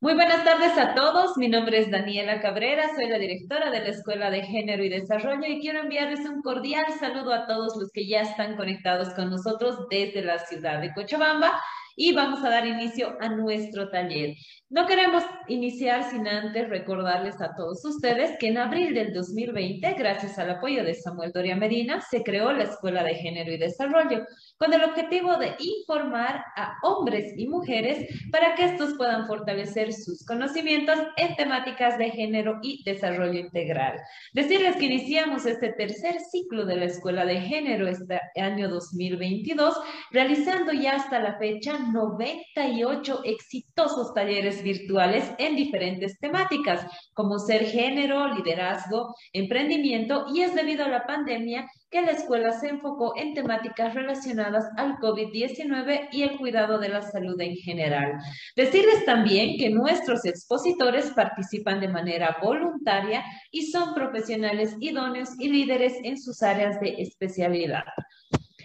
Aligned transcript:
Muy 0.00 0.14
buenas 0.14 0.44
tardes 0.44 0.76
a 0.76 0.94
todos. 0.94 1.36
Mi 1.36 1.48
nombre 1.48 1.78
es 1.78 1.90
Daniela 1.90 2.40
Cabrera, 2.40 2.94
soy 2.94 3.08
la 3.08 3.18
directora 3.18 3.70
de 3.70 3.80
la 3.80 3.88
Escuela 3.88 4.30
de 4.30 4.42
Género 4.42 4.84
y 4.84 4.88
Desarrollo 4.88 5.46
y 5.46 5.60
quiero 5.60 5.80
enviarles 5.80 6.20
un 6.20 6.42
cordial 6.42 6.84
saludo 6.98 7.32
a 7.32 7.46
todos 7.46 7.76
los 7.76 7.90
que 7.90 8.06
ya 8.06 8.20
están 8.20 8.56
conectados 8.56 9.14
con 9.14 9.30
nosotros 9.30 9.86
desde 9.88 10.22
la 10.22 10.38
ciudad 10.38 10.80
de 10.80 10.92
Cochabamba 10.92 11.58
y 11.96 12.12
vamos 12.12 12.44
a 12.44 12.50
dar 12.50 12.66
inicio 12.66 13.16
a 13.20 13.28
nuestro 13.28 13.88
taller. 13.88 14.34
No 14.68 14.86
queremos 14.86 15.22
iniciar 15.46 16.10
sin 16.10 16.26
antes 16.26 16.68
recordarles 16.68 17.40
a 17.40 17.54
todos 17.54 17.84
ustedes 17.84 18.36
que 18.38 18.48
en 18.48 18.58
abril 18.58 18.94
del 18.94 19.12
2020, 19.12 19.94
gracias 19.94 20.38
al 20.38 20.50
apoyo 20.50 20.84
de 20.84 20.94
Samuel 20.94 21.32
Doria 21.32 21.56
Medina, 21.56 22.00
se 22.00 22.22
creó 22.22 22.52
la 22.52 22.64
Escuela 22.64 23.04
de 23.04 23.14
Género 23.14 23.52
y 23.52 23.58
Desarrollo 23.58 24.26
con 24.64 24.72
el 24.72 24.82
objetivo 24.82 25.36
de 25.36 25.54
informar 25.58 26.42
a 26.56 26.78
hombres 26.82 27.34
y 27.36 27.46
mujeres 27.46 28.08
para 28.30 28.54
que 28.54 28.64
estos 28.64 28.94
puedan 28.94 29.26
fortalecer 29.26 29.92
sus 29.92 30.24
conocimientos 30.24 30.98
en 31.18 31.36
temáticas 31.36 31.98
de 31.98 32.10
género 32.10 32.60
y 32.62 32.82
desarrollo 32.82 33.38
integral. 33.38 34.00
Decirles 34.32 34.76
que 34.76 34.86
iniciamos 34.86 35.44
este 35.44 35.74
tercer 35.74 36.18
ciclo 36.18 36.64
de 36.64 36.76
la 36.76 36.86
Escuela 36.86 37.26
de 37.26 37.42
Género 37.42 37.86
este 37.86 38.18
año 38.36 38.70
2022, 38.70 39.78
realizando 40.10 40.72
ya 40.72 40.94
hasta 40.94 41.18
la 41.18 41.36
fecha 41.36 41.78
98 41.78 43.20
exitosos 43.24 44.14
talleres 44.14 44.62
virtuales 44.62 45.30
en 45.36 45.56
diferentes 45.56 46.18
temáticas, 46.18 46.86
como 47.12 47.38
ser 47.38 47.66
género, 47.66 48.28
liderazgo, 48.34 49.14
emprendimiento, 49.34 50.24
y 50.34 50.40
es 50.40 50.54
debido 50.54 50.86
a 50.86 50.88
la 50.88 51.06
pandemia 51.06 51.68
que 51.94 52.02
la 52.02 52.10
escuela 52.10 52.50
se 52.50 52.70
enfocó 52.70 53.14
en 53.16 53.34
temáticas 53.34 53.94
relacionadas 53.94 54.64
al 54.76 54.96
COVID-19 54.96 56.08
y 56.10 56.24
el 56.24 56.36
cuidado 56.38 56.80
de 56.80 56.88
la 56.88 57.02
salud 57.02 57.40
en 57.40 57.54
general. 57.54 58.14
Decirles 58.56 59.04
también 59.04 59.56
que 59.58 59.70
nuestros 59.70 60.24
expositores 60.24 61.12
participan 61.12 61.78
de 61.78 61.86
manera 61.86 62.38
voluntaria 62.42 63.22
y 63.52 63.66
son 63.66 63.94
profesionales 63.94 64.74
idóneos 64.80 65.38
y 65.38 65.48
líderes 65.48 65.94
en 66.02 66.20
sus 66.20 66.42
áreas 66.42 66.80
de 66.80 66.96
especialidad. 66.98 67.84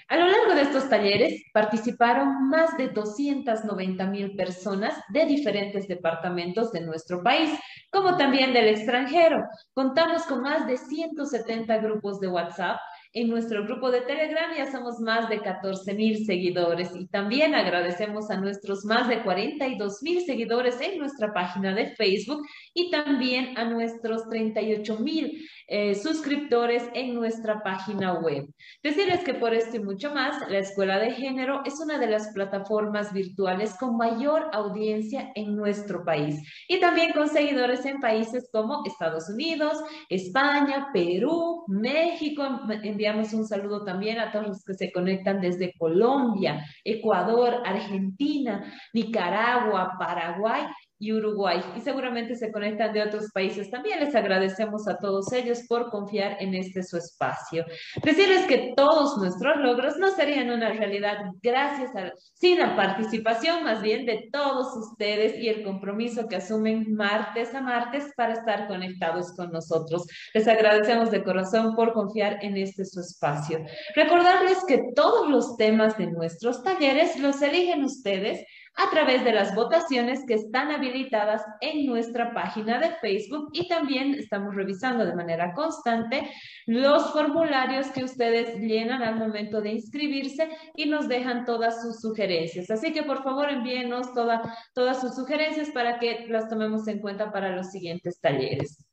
A 0.08 0.17
lo 0.17 0.27
largo 0.27 0.55
de 0.55 0.64
estos 0.64 0.89
talleres 0.89 1.43
participaron 1.53 2.49
más 2.49 2.75
de 2.77 2.88
290 2.88 4.08
mil 4.08 4.36
personas 4.36 4.95
de 5.09 5.27
diferentes 5.27 5.88
departamentos 5.88 6.71
de 6.71 6.81
nuestro 6.81 7.21
país, 7.21 7.52
como 7.91 8.17
también 8.17 8.52
del 8.52 8.69
extranjero. 8.69 9.43
Contamos 9.75 10.23
con 10.23 10.41
más 10.41 10.66
de 10.66 10.77
170 10.77 11.77
grupos 11.77 12.19
de 12.19 12.27
WhatsApp. 12.27 12.80
En 13.11 13.27
nuestro 13.27 13.63
grupo 13.63 13.89
de 13.89 14.02
Telegram 14.02 14.55
ya 14.55 14.71
somos 14.71 14.99
más 14.99 15.29
de 15.29 15.41
14 15.41 15.95
mil 15.95 16.25
seguidores. 16.25 16.91
Y 16.95 17.07
también 17.07 17.55
agradecemos 17.55 18.29
a 18.29 18.38
nuestros 18.38 18.85
más 18.85 19.07
de 19.07 19.23
42 19.23 20.03
mil 20.03 20.23
seguidores 20.23 20.79
en 20.79 20.99
nuestra 20.99 21.33
página 21.33 21.73
de 21.73 21.87
Facebook 21.95 22.45
y 22.71 22.91
también 22.91 23.57
a 23.57 23.65
nuestros 23.65 24.30
38 24.30 24.99
mil 24.99 25.43
eh, 25.71 25.93
suscriptores 25.93 26.83
en 26.95 27.13
nuestra 27.13 27.61
página 27.61 28.13
web. 28.13 28.47
Decirles 28.81 29.23
que 29.23 29.35
por 29.35 29.53
esto 29.53 29.77
y 29.77 29.79
mucho 29.79 30.11
más, 30.11 30.49
la 30.49 30.57
Escuela 30.57 30.97
de 30.97 31.11
Género 31.11 31.61
es 31.63 31.79
una 31.79 31.99
de 31.99 32.07
las 32.07 32.33
plataformas 32.33 33.13
virtuales 33.13 33.75
con 33.79 33.95
mayor 33.95 34.49
audiencia 34.51 35.31
en 35.35 35.55
nuestro 35.55 36.03
país 36.03 36.41
y 36.67 36.79
también 36.79 37.13
con 37.13 37.29
seguidores 37.29 37.85
en 37.85 37.99
países 37.99 38.49
como 38.51 38.81
Estados 38.83 39.29
Unidos, 39.29 39.77
España, 40.09 40.89
Perú, 40.91 41.63
México. 41.67 42.61
Enviamos 42.81 43.31
un 43.33 43.45
saludo 43.45 43.83
también 43.85 44.17
a 44.17 44.31
todos 44.31 44.47
los 44.47 44.63
que 44.63 44.73
se 44.73 44.91
conectan 44.91 45.39
desde 45.39 45.73
Colombia, 45.77 46.65
Ecuador, 46.83 47.61
Argentina, 47.63 48.73
Nicaragua, 48.91 49.93
Paraguay 49.99 50.65
y 50.99 51.14
Uruguay. 51.14 51.61
Y 51.77 51.82
seguramente 51.82 52.36
se 52.36 52.52
conectan 52.52 52.93
de 52.93 53.02
otros 53.02 53.32
países 53.32 53.71
también. 53.71 53.99
Les 54.02 54.14
agradecemos 54.14 54.87
a 54.87 54.98
todos 54.98 55.32
ellos 55.32 55.61
por 55.67 55.89
confiar 55.89 56.37
en 56.42 56.54
este 56.54 56.83
su 56.83 56.98
espacio. 56.98 57.65
Decirles 58.04 58.45
que 58.45 58.73
todos 58.76 59.17
nuestros 59.17 59.58
logros 59.58 59.98
no 59.98 60.11
serían 60.11 60.52
una 60.52 60.70
realidad 60.70 61.17
gracias 61.42 61.95
a, 61.95 62.11
sin 62.33 62.59
la 62.59 62.76
participación 62.76 63.64
más 63.64 63.82
bien 63.82 64.05
de 64.05 64.30
todos 64.32 64.76
ustedes 64.76 65.38
y 65.39 65.48
el 65.48 65.64
compromiso 65.64 66.27
que 66.27 66.36
asumen 66.36 66.93
martes 66.93 67.55
a 67.55 67.61
martes 67.61 68.11
para 68.17 68.33
estar 68.33 68.67
conectados 68.67 69.33
con 69.36 69.52
nosotros. 69.52 70.05
Les 70.33 70.48
agradecemos 70.48 71.11
de 71.11 71.23
corazón 71.23 71.76
por 71.76 71.93
confiar 71.93 72.39
en 72.42 72.58
este 72.58 72.83
su 72.83 72.99
espacio. 72.99 73.64
Recordarles 73.95 74.58
que 74.67 74.92
todos 74.93 75.30
los 75.30 75.55
temas 75.55 75.98
de 75.98 76.08
nuestros 76.08 76.61
talleres 76.61 77.17
los 77.20 77.42
eligen 77.42 77.86
ustedes 77.86 78.45
a 78.75 78.89
través 78.89 79.23
de 79.23 79.33
las 79.33 79.55
votaciones 79.55 80.21
que 80.27 80.35
están 80.35 80.71
habilitadas 80.71 81.43
en 81.61 81.85
nuestra 81.85 82.33
página 82.33 82.80
de 82.80 82.91
Facebook 83.02 83.49
y 83.53 83.67
también 83.67 84.13
estamos 84.15 84.55
revisando 84.55 85.05
de 85.05 85.15
manera 85.15 85.53
constante 85.53 86.30
los 86.65 87.11
formularios 87.11 87.87
que 87.87 88.03
ustedes 88.03 88.59
llenan 88.59 89.03
al 89.03 89.15
momento 89.15 89.61
de 89.61 89.71
inscribirse 89.71 90.49
y 90.75 90.85
nos 90.85 91.08
dejan 91.08 91.45
todas 91.45 91.81
sus 91.81 91.99
sugerencias. 91.99 92.69
Así 92.69 92.93
que 92.93 93.03
por 93.03 93.23
favor 93.23 93.49
envíenos 93.49 94.13
todas 94.13 95.02
sus 95.02 95.15
sugerencias 95.15 95.69
para 95.71 95.99
que 95.99 96.25
las 96.27 96.47
tomemos 96.47 96.87
en 96.87 96.99
cuenta 96.99 97.31
para 97.31 97.55
los 97.55 97.71
siguientes 97.71 98.19
talleres. 98.19 98.89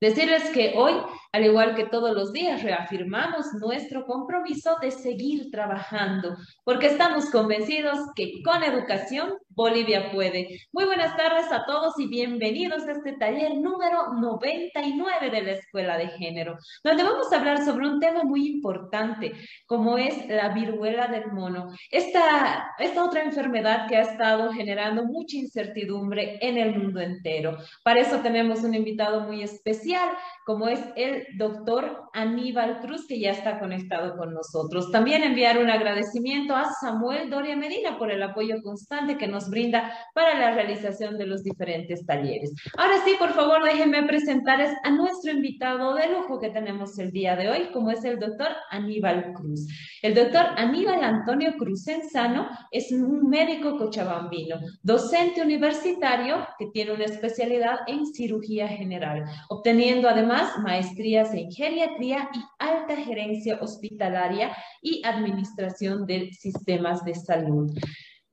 Decirles 0.00 0.50
que 0.50 0.74
hoy, 0.76 0.94
al 1.32 1.44
igual 1.44 1.74
que 1.74 1.86
todos 1.86 2.14
los 2.14 2.32
días, 2.32 2.62
reafirmamos 2.62 3.46
nuestro 3.60 4.04
compromiso 4.04 4.76
de 4.80 4.90
seguir 4.90 5.50
trabajando, 5.50 6.36
porque 6.64 6.88
estamos 6.88 7.30
convencidos 7.30 7.98
que 8.14 8.42
con 8.44 8.62
educación 8.62 9.34
Bolivia 9.56 10.10
puede. 10.10 10.60
Muy 10.72 10.84
buenas 10.84 11.16
tardes 11.16 11.50
a 11.52 11.64
todos 11.64 11.94
y 11.98 12.08
bienvenidos 12.08 12.82
a 12.84 12.92
este 12.92 13.12
taller 13.12 13.54
número 13.56 14.12
99 14.14 15.30
de 15.30 15.42
la 15.42 15.52
Escuela 15.52 15.96
de 15.96 16.08
Género, 16.08 16.58
donde 16.82 17.04
vamos 17.04 17.32
a 17.32 17.38
hablar 17.38 17.64
sobre 17.64 17.86
un 17.86 18.00
tema 18.00 18.24
muy 18.24 18.48
importante, 18.48 19.32
como 19.66 19.96
es 19.96 20.26
la 20.28 20.48
viruela 20.48 21.06
del 21.06 21.30
mono. 21.30 21.68
Esta, 21.90 22.74
esta 22.78 23.04
otra 23.04 23.22
enfermedad 23.22 23.86
que 23.88 23.96
ha 23.96 24.02
estado 24.02 24.52
generando 24.52 25.04
mucha 25.04 25.36
incertidumbre 25.36 26.38
en 26.40 26.58
el 26.58 26.76
mundo 26.76 27.00
entero. 27.00 27.56
Para 27.84 28.00
eso 28.00 28.18
tenemos 28.20 28.64
un 28.64 28.74
invitado 28.74 29.20
muy 29.20 29.42
especial, 29.42 30.08
como 30.44 30.66
es 30.66 30.80
el 30.96 31.26
doctor 31.36 32.10
Aníbal 32.12 32.80
Cruz, 32.80 33.06
que 33.06 33.20
ya 33.20 33.30
está 33.30 33.60
conectado 33.60 34.16
con 34.16 34.34
nosotros. 34.34 34.90
También 34.90 35.22
enviar 35.22 35.58
un 35.58 35.70
agradecimiento 35.70 36.56
a 36.56 36.72
Samuel 36.80 37.30
Doria 37.30 37.56
Medina 37.56 37.98
por 37.98 38.10
el 38.10 38.22
apoyo 38.22 38.60
constante 38.62 39.16
que 39.16 39.28
nos 39.28 39.43
brinda 39.50 39.92
para 40.14 40.38
la 40.38 40.54
realización 40.54 41.18
de 41.18 41.26
los 41.26 41.42
diferentes 41.42 42.04
talleres. 42.06 42.52
Ahora 42.76 42.96
sí, 43.04 43.14
por 43.18 43.32
favor, 43.32 43.64
déjenme 43.64 44.02
presentarles 44.04 44.72
a 44.82 44.90
nuestro 44.90 45.32
invitado 45.32 45.94
de 45.94 46.08
lujo 46.08 46.38
que 46.40 46.50
tenemos 46.50 46.98
el 46.98 47.10
día 47.10 47.36
de 47.36 47.48
hoy, 47.48 47.70
como 47.72 47.90
es 47.90 48.04
el 48.04 48.18
doctor 48.18 48.48
Aníbal 48.70 49.32
Cruz. 49.34 49.66
El 50.02 50.14
doctor 50.14 50.46
Aníbal 50.56 51.02
Antonio 51.02 51.54
Cruz 51.58 51.86
Enzano 51.88 52.48
es 52.70 52.92
un 52.92 53.28
médico 53.28 53.76
cochabambino, 53.76 54.56
docente 54.82 55.42
universitario 55.42 56.46
que 56.58 56.66
tiene 56.66 56.92
una 56.92 57.04
especialidad 57.04 57.78
en 57.86 58.06
cirugía 58.06 58.68
general, 58.68 59.24
obteniendo 59.48 60.08
además 60.08 60.58
maestrías 60.58 61.32
en 61.34 61.50
geriatría 61.50 62.28
y 62.34 62.40
alta 62.58 62.96
gerencia 62.96 63.58
hospitalaria 63.60 64.54
y 64.82 65.02
administración 65.04 66.06
de 66.06 66.30
sistemas 66.32 67.04
de 67.04 67.14
salud. 67.14 67.70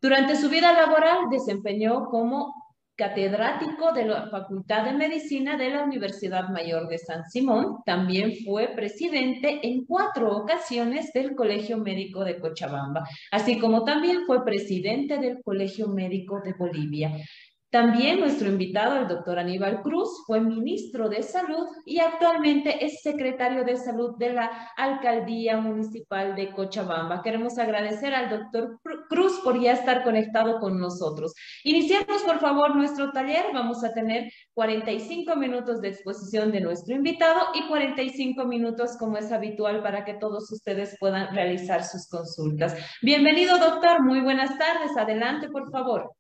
Durante 0.02 0.36
su 0.36 0.50
vida 0.50 0.74
laboral 0.74 1.30
desempeñó 1.30 2.06
como 2.10 2.62
catedrático 2.96 3.94
de 3.94 4.06
la 4.06 4.30
Facultad 4.30 4.86
de 4.86 4.94
Medicina 4.94 5.58
de 5.58 5.70
la 5.70 5.84
Universidad 5.84 6.50
Mayor 6.50 6.88
de 6.88 6.98
San 6.98 7.24
Simón. 7.30 7.78
También 7.86 8.34
fue 8.46 8.70
presidente 8.76 9.60
en 9.64 9.86
cuatro 9.86 10.36
ocasiones 10.36 11.12
del 11.14 11.36
Colegio 11.36 11.78
Médico 11.78 12.24
de 12.24 12.40
Cochabamba, 12.40 13.08
así 13.32 13.60
como 13.60 13.84
también 13.84 14.26
fue 14.26 14.44
presidente 14.44 15.18
del 15.18 15.42
Colegio 15.44 15.88
Médico 15.88 16.42
de 16.42 16.54
Bolivia. 16.54 17.12
También 17.72 18.20
nuestro 18.20 18.50
invitado, 18.50 18.98
el 18.98 19.08
doctor 19.08 19.40
Aníbal 19.40 19.82
Cruz, 19.82 20.26
fue 20.28 20.42
ministro 20.42 21.08
de 21.08 21.24
Salud 21.24 21.66
y 21.86 22.00
actualmente 22.00 22.84
es 22.84 23.02
secretario 23.02 23.64
de 23.64 23.78
Salud 23.78 24.18
de 24.18 24.34
la 24.34 24.70
Alcaldía 24.76 25.56
Municipal 25.56 26.36
de 26.36 26.52
Cochabamba. 26.52 27.22
Queremos 27.22 27.58
agradecer 27.58 28.14
al 28.14 28.30
doctor 28.30 28.82
Cruz 29.10 29.40
por 29.42 29.58
ya 29.58 29.72
estar 29.72 30.04
conectado 30.04 30.60
con 30.60 30.82
nosotros. 30.82 31.34
Iniciamos, 31.64 32.22
por 32.24 32.40
favor, 32.40 32.76
nuestro 32.76 33.14
taller. 33.14 33.46
Vamos 33.54 33.86
a 33.86 33.94
tener 33.94 34.30
45 34.54 35.34
minutos 35.38 35.80
de 35.80 35.88
exposición 35.88 36.52
de 36.52 36.60
nuestro 36.60 36.94
invitado 36.94 37.40
y 37.54 37.70
45 37.70 38.44
minutos, 38.48 38.98
como 38.98 39.16
es 39.16 39.32
habitual, 39.32 39.82
para 39.82 40.04
que 40.04 40.16
todos 40.16 40.52
ustedes 40.52 40.98
puedan 41.00 41.34
realizar 41.34 41.86
sus 41.86 42.10
consultas. 42.10 42.76
Bienvenido, 43.02 43.58
doctor. 43.60 44.04
Muy 44.04 44.20
buenas 44.20 44.58
tardes. 44.58 44.98
Adelante, 44.98 45.48
por 45.48 45.72
favor. 45.72 46.12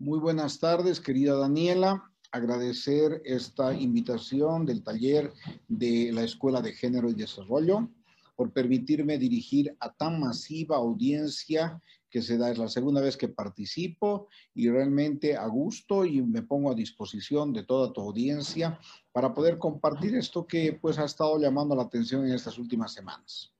Muy 0.00 0.20
buenas 0.20 0.60
tardes, 0.60 1.00
querida 1.00 1.34
Daniela. 1.34 2.08
Agradecer 2.30 3.20
esta 3.24 3.74
invitación 3.74 4.64
del 4.64 4.84
taller 4.84 5.32
de 5.66 6.12
la 6.12 6.22
Escuela 6.22 6.62
de 6.62 6.72
Género 6.72 7.10
y 7.10 7.14
Desarrollo 7.14 7.88
por 8.36 8.52
permitirme 8.52 9.18
dirigir 9.18 9.76
a 9.80 9.92
tan 9.92 10.20
masiva 10.20 10.76
audiencia 10.76 11.82
que 12.08 12.22
se 12.22 12.38
da. 12.38 12.48
Es 12.48 12.58
la 12.58 12.68
segunda 12.68 13.00
vez 13.00 13.16
que 13.16 13.26
participo 13.26 14.28
y 14.54 14.70
realmente 14.70 15.36
a 15.36 15.48
gusto 15.48 16.04
y 16.04 16.22
me 16.22 16.42
pongo 16.42 16.70
a 16.70 16.76
disposición 16.76 17.52
de 17.52 17.64
toda 17.64 17.92
tu 17.92 18.00
audiencia 18.00 18.78
para 19.10 19.34
poder 19.34 19.58
compartir 19.58 20.14
esto 20.14 20.46
que 20.46 20.78
pues 20.80 20.96
ha 21.00 21.06
estado 21.06 21.40
llamando 21.40 21.74
la 21.74 21.82
atención 21.82 22.24
en 22.24 22.34
estas 22.34 22.56
últimas 22.56 22.92
semanas. 22.92 23.52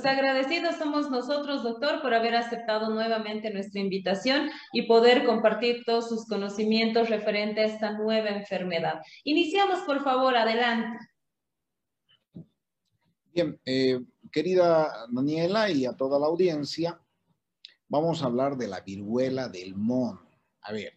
Pues 0.00 0.16
agradecidos 0.16 0.76
somos 0.76 1.10
nosotros, 1.10 1.64
doctor, 1.64 2.00
por 2.00 2.14
haber 2.14 2.36
aceptado 2.36 2.88
nuevamente 2.88 3.52
nuestra 3.52 3.80
invitación 3.80 4.48
y 4.72 4.82
poder 4.82 5.26
compartir 5.26 5.82
todos 5.84 6.08
sus 6.08 6.24
conocimientos 6.28 7.10
referente 7.10 7.62
a 7.62 7.64
esta 7.64 7.98
nueva 7.98 8.28
enfermedad. 8.28 9.00
Iniciamos, 9.24 9.80
por 9.80 10.04
favor, 10.04 10.36
adelante. 10.36 11.04
Bien, 13.34 13.60
eh, 13.64 13.98
querida 14.30 15.08
Daniela 15.10 15.68
y 15.68 15.84
a 15.84 15.94
toda 15.94 16.20
la 16.20 16.26
audiencia, 16.26 17.02
vamos 17.88 18.22
a 18.22 18.26
hablar 18.26 18.56
de 18.56 18.68
la 18.68 18.82
viruela 18.82 19.48
del 19.48 19.74
mono. 19.74 20.30
A 20.60 20.70
ver, 20.70 20.92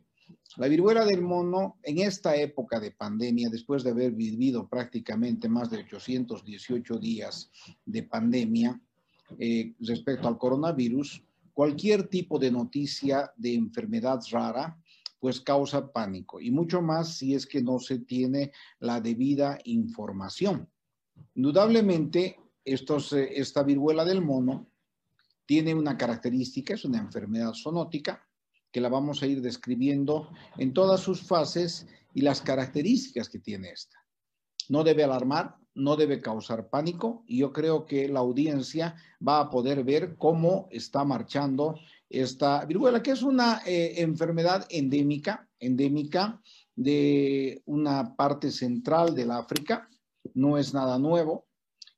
la 0.58 0.68
viruela 0.68 1.06
del 1.06 1.24
mono 1.24 1.80
en 1.82 1.98
esta 1.98 2.36
época 2.36 2.80
de 2.80 2.92
pandemia, 2.92 3.50
después 3.50 3.84
de 3.84 3.90
haber 3.90 4.12
vivido 4.12 4.70
prácticamente 4.70 5.50
más 5.50 5.72
de 5.72 5.80
818 5.80 7.00
días 7.00 7.50
de 7.84 8.04
pandemia 8.04 8.80
eh, 9.40 9.74
respecto 9.80 10.28
al 10.28 10.38
coronavirus, 10.38 11.24
cualquier 11.54 12.08
tipo 12.08 12.40
de 12.40 12.52
noticia 12.52 13.32
de 13.36 13.54
enfermedad 13.54 14.20
rara 14.32 14.78
pues 15.20 15.40
causa 15.40 15.92
pánico 15.92 16.42
y 16.42 16.50
mucho 16.50 16.82
más 16.82 17.18
si 17.18 17.36
es 17.36 17.46
que 17.46 17.62
no 17.62 17.78
se 17.78 18.00
tiene 18.00 18.52
la 18.80 19.00
debida 19.00 19.60
información. 19.66 20.68
Indudablemente, 21.36 22.40
estos, 22.66 23.14
eh, 23.14 23.30
esta 23.36 23.62
viruela 23.62 24.04
del 24.04 24.22
mono 24.22 24.72
tiene 25.46 25.76
una 25.76 25.98
característica, 25.98 26.74
es 26.74 26.86
una 26.86 26.98
enfermedad 26.98 27.54
zoonótica, 27.54 28.28
que 28.72 28.82
la 28.82 28.90
vamos 28.90 29.22
a 29.22 29.28
ir 29.28 29.42
describiendo 29.42 30.30
en 30.58 30.74
todas 30.74 31.02
sus 31.02 31.22
fases 31.22 31.88
y 32.14 32.22
las 32.22 32.42
características 32.42 33.30
que 33.30 33.40
tiene 33.40 33.70
esta. 33.70 33.98
No 34.70 34.84
debe 34.84 35.04
alarmar, 35.04 35.58
no 35.74 35.96
debe 35.96 36.22
causar 36.22 36.70
pánico 36.70 37.24
y 37.28 37.38
yo 37.40 37.54
creo 37.54 37.86
que 37.86 38.08
la 38.08 38.20
audiencia 38.20 38.96
va 39.26 39.40
a 39.40 39.50
poder 39.50 39.84
ver 39.84 40.16
cómo 40.18 40.68
está 40.72 41.04
marchando 41.04 41.80
esta 42.10 42.66
viruela, 42.66 43.02
que 43.02 43.12
es 43.12 43.24
una 43.24 43.62
eh, 43.66 44.02
enfermedad 44.02 44.66
endémica, 44.70 45.48
endémica 45.60 46.42
de 46.76 47.62
una 47.66 48.16
parte 48.16 48.52
central 48.52 49.16
del 49.16 49.32
África, 49.32 49.90
no 50.34 50.58
es 50.58 50.74
nada 50.74 51.00
nuevo 51.00 51.48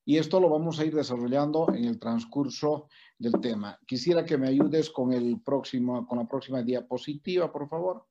y 0.06 0.18
esto 0.18 0.40
lo 0.40 0.50
vamos 0.50 0.80
a 0.80 0.86
ir 0.86 0.94
desarrollando 0.94 1.68
en 1.74 1.86
el 1.86 2.00
transcurso 2.00 2.90
del 3.18 3.40
tema. 3.40 3.80
Quisiera 3.88 4.26
que 4.26 4.38
me 4.38 4.50
ayudes 4.50 4.90
con, 4.90 5.14
el 5.14 5.42
próximo, 5.42 6.06
con 6.06 6.20
la 6.20 6.28
próxima 6.28 6.62
diapositiva, 6.62 7.52
por 7.52 7.70
favor. 7.70 8.06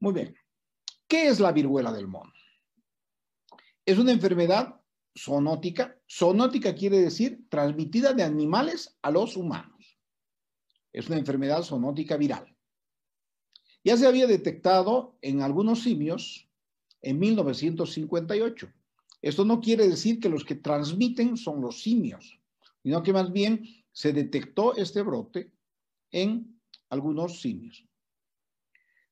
Muy 0.00 0.12
bien. 0.12 0.34
¿Qué 1.06 1.28
es 1.28 1.38
la 1.38 1.52
viruela 1.52 1.92
del 1.92 2.08
mono? 2.08 2.32
Es 3.84 3.98
una 3.98 4.10
enfermedad 4.10 4.80
zoonótica. 5.18 5.98
Zoonótica 6.10 6.74
quiere 6.74 6.98
decir 6.98 7.46
transmitida 7.48 8.12
de 8.12 8.22
animales 8.22 8.98
a 9.02 9.10
los 9.10 9.36
humanos. 9.36 9.98
Es 10.92 11.08
una 11.08 11.18
enfermedad 11.18 11.62
zoonótica 11.62 12.16
viral. 12.16 12.56
Ya 13.84 13.96
se 13.96 14.06
había 14.06 14.26
detectado 14.26 15.16
en 15.22 15.42
algunos 15.42 15.82
simios 15.82 16.48
en 17.02 17.18
1958 17.18 18.72
esto 19.26 19.44
no 19.44 19.60
quiere 19.60 19.88
decir 19.88 20.20
que 20.20 20.28
los 20.28 20.44
que 20.44 20.54
transmiten 20.54 21.36
son 21.36 21.60
los 21.60 21.82
simios, 21.82 22.38
sino 22.82 23.02
que 23.02 23.12
más 23.12 23.32
bien 23.32 23.66
se 23.90 24.12
detectó 24.12 24.76
este 24.76 25.02
brote 25.02 25.50
en 26.12 26.60
algunos 26.90 27.40
simios. 27.40 27.84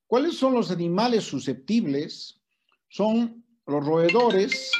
¿Cuáles 0.07 0.37
son 0.37 0.53
los 0.53 0.71
animales 0.71 1.25
susceptibles? 1.25 2.39
Son 2.87 3.43
los 3.65 3.85
roedores, 3.85 4.71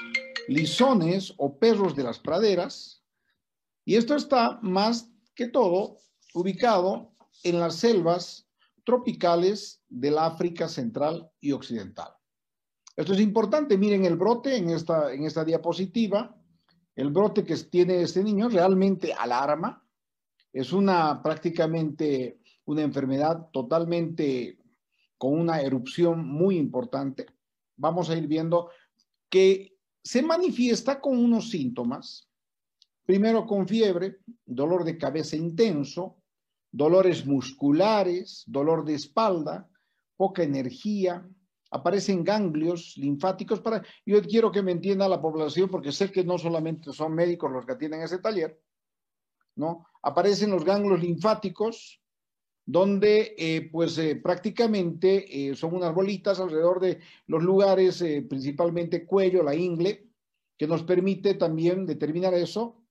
lisones 0.47 1.33
o 1.37 1.57
perros 1.57 1.95
de 1.95 2.03
las 2.03 2.19
praderas. 2.19 3.03
Y 3.85 3.95
esto 3.95 4.15
está 4.15 4.59
más 4.61 5.09
que 5.35 5.47
todo 5.47 5.97
ubicado 6.33 7.13
en 7.43 7.59
las 7.59 7.75
selvas 7.75 8.47
tropicales 8.83 9.81
del 9.89 10.17
África 10.17 10.67
central 10.67 11.31
y 11.39 11.51
occidental. 11.51 12.13
Esto 12.95 13.13
es 13.13 13.19
importante. 13.19 13.77
Miren 13.77 14.05
el 14.05 14.15
brote 14.15 14.55
en 14.55 14.69
esta, 14.69 15.13
en 15.13 15.23
esta 15.25 15.43
diapositiva. 15.43 16.35
El 16.95 17.09
brote 17.09 17.43
que 17.43 17.55
tiene 17.55 18.01
este 18.01 18.23
niño 18.23 18.47
realmente 18.47 19.13
alarma. 19.13 19.85
Es 20.53 20.71
una 20.71 21.21
prácticamente 21.21 22.39
una 22.65 22.81
enfermedad 22.81 23.49
totalmente 23.51 24.57
con 25.17 25.39
una 25.39 25.61
erupción 25.61 26.27
muy 26.27 26.57
importante. 26.57 27.25
Vamos 27.77 28.09
a 28.09 28.17
ir 28.17 28.27
viendo 28.27 28.69
que 29.29 29.74
se 30.05 30.21
manifiesta 30.21 31.01
con 31.01 31.17
unos 31.17 31.49
síntomas. 31.49 32.29
Primero 33.05 33.45
con 33.45 33.67
fiebre, 33.67 34.19
dolor 34.45 34.83
de 34.83 34.97
cabeza 34.99 35.35
intenso, 35.35 36.17
dolores 36.71 37.25
musculares, 37.25 38.43
dolor 38.45 38.85
de 38.85 38.93
espalda, 38.93 39.67
poca 40.15 40.43
energía, 40.43 41.27
aparecen 41.71 42.23
ganglios 42.23 42.95
linfáticos 42.97 43.59
para, 43.61 43.83
yo 44.05 44.21
quiero 44.21 44.51
que 44.51 44.61
me 44.61 44.73
entienda 44.73 45.09
la 45.09 45.21
población 45.21 45.69
porque 45.69 45.91
sé 45.91 46.11
que 46.11 46.23
no 46.23 46.37
solamente 46.37 46.93
son 46.93 47.13
médicos 47.15 47.51
los 47.51 47.65
que 47.65 47.73
atienden 47.73 48.01
ese 48.01 48.19
taller, 48.19 48.61
¿no? 49.55 49.87
Aparecen 50.03 50.51
los 50.51 50.63
ganglios 50.63 51.01
linfáticos 51.01 51.99
donde 52.65 53.35
eh, 53.37 53.69
pues 53.71 53.97
eh, 53.99 54.15
prácticamente 54.15 55.49
eh, 55.49 55.55
son 55.55 55.75
unas 55.75 55.93
bolitas 55.93 56.39
alrededor 56.39 56.79
de 56.79 56.99
los 57.27 57.43
lugares, 57.43 58.03
principalmente 58.27 59.05
cuello, 59.05 59.43
la 59.43 59.53
ingle, 59.53 60.09
que 60.57 60.67
nos 60.67 60.83
permite 60.83 61.35
también 61.35 61.85
determinar 61.85 62.33
eso. 62.33 62.81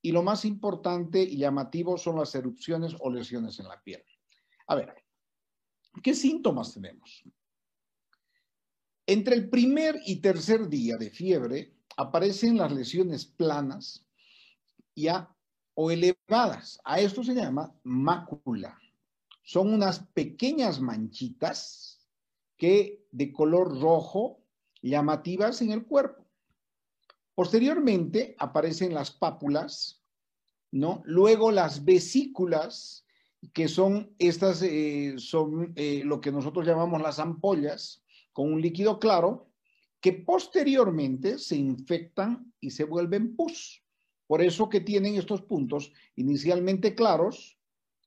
Y 0.00 0.12
lo 0.12 0.22
más 0.22 0.44
importante 0.44 1.22
y 1.22 1.36
llamativo 1.36 1.96
son 1.96 2.16
las 2.16 2.34
erupciones 2.34 2.96
o 2.98 3.10
lesiones 3.10 3.60
en 3.60 3.68
la 3.68 3.80
piel. 3.82 4.02
A 4.66 4.74
ver, 4.74 4.94
¿qué 6.02 6.14
síntomas 6.14 6.74
tenemos? 6.74 7.22
Entre 9.06 9.34
el 9.34 9.48
primer 9.48 10.00
y 10.06 10.16
tercer 10.16 10.68
día 10.68 10.96
de 10.96 11.10
fiebre 11.10 11.74
aparecen 11.96 12.56
las 12.56 12.72
lesiones 12.72 13.26
planas 13.26 14.06
ya, 14.94 15.34
o 15.74 15.90
elevadas. 15.90 16.80
A 16.84 17.00
esto 17.00 17.22
se 17.22 17.34
llama 17.34 17.72
mácula. 17.84 18.78
Son 19.52 19.70
unas 19.70 20.00
pequeñas 20.14 20.80
manchitas 20.80 22.00
que 22.56 23.04
de 23.10 23.30
color 23.30 23.78
rojo 23.82 24.40
llamativas 24.80 25.60
en 25.60 25.72
el 25.72 25.84
cuerpo. 25.84 26.26
Posteriormente 27.34 28.34
aparecen 28.38 28.94
las 28.94 29.10
pápulas, 29.10 30.02
¿no? 30.70 31.02
Luego 31.04 31.50
las 31.50 31.84
vesículas, 31.84 33.04
que 33.52 33.68
son 33.68 34.14
estas, 34.18 34.62
eh, 34.62 35.16
son 35.18 35.74
eh, 35.76 36.00
lo 36.02 36.18
que 36.22 36.32
nosotros 36.32 36.66
llamamos 36.66 37.02
las 37.02 37.18
ampollas, 37.18 38.02
con 38.32 38.50
un 38.50 38.62
líquido 38.62 38.98
claro 38.98 39.50
que 40.00 40.14
posteriormente 40.14 41.38
se 41.38 41.56
infectan 41.56 42.54
y 42.58 42.70
se 42.70 42.84
vuelven 42.84 43.36
pus. 43.36 43.84
Por 44.26 44.40
eso 44.40 44.70
que 44.70 44.80
tienen 44.80 45.16
estos 45.16 45.42
puntos 45.42 45.92
inicialmente 46.16 46.94
claros, 46.94 47.58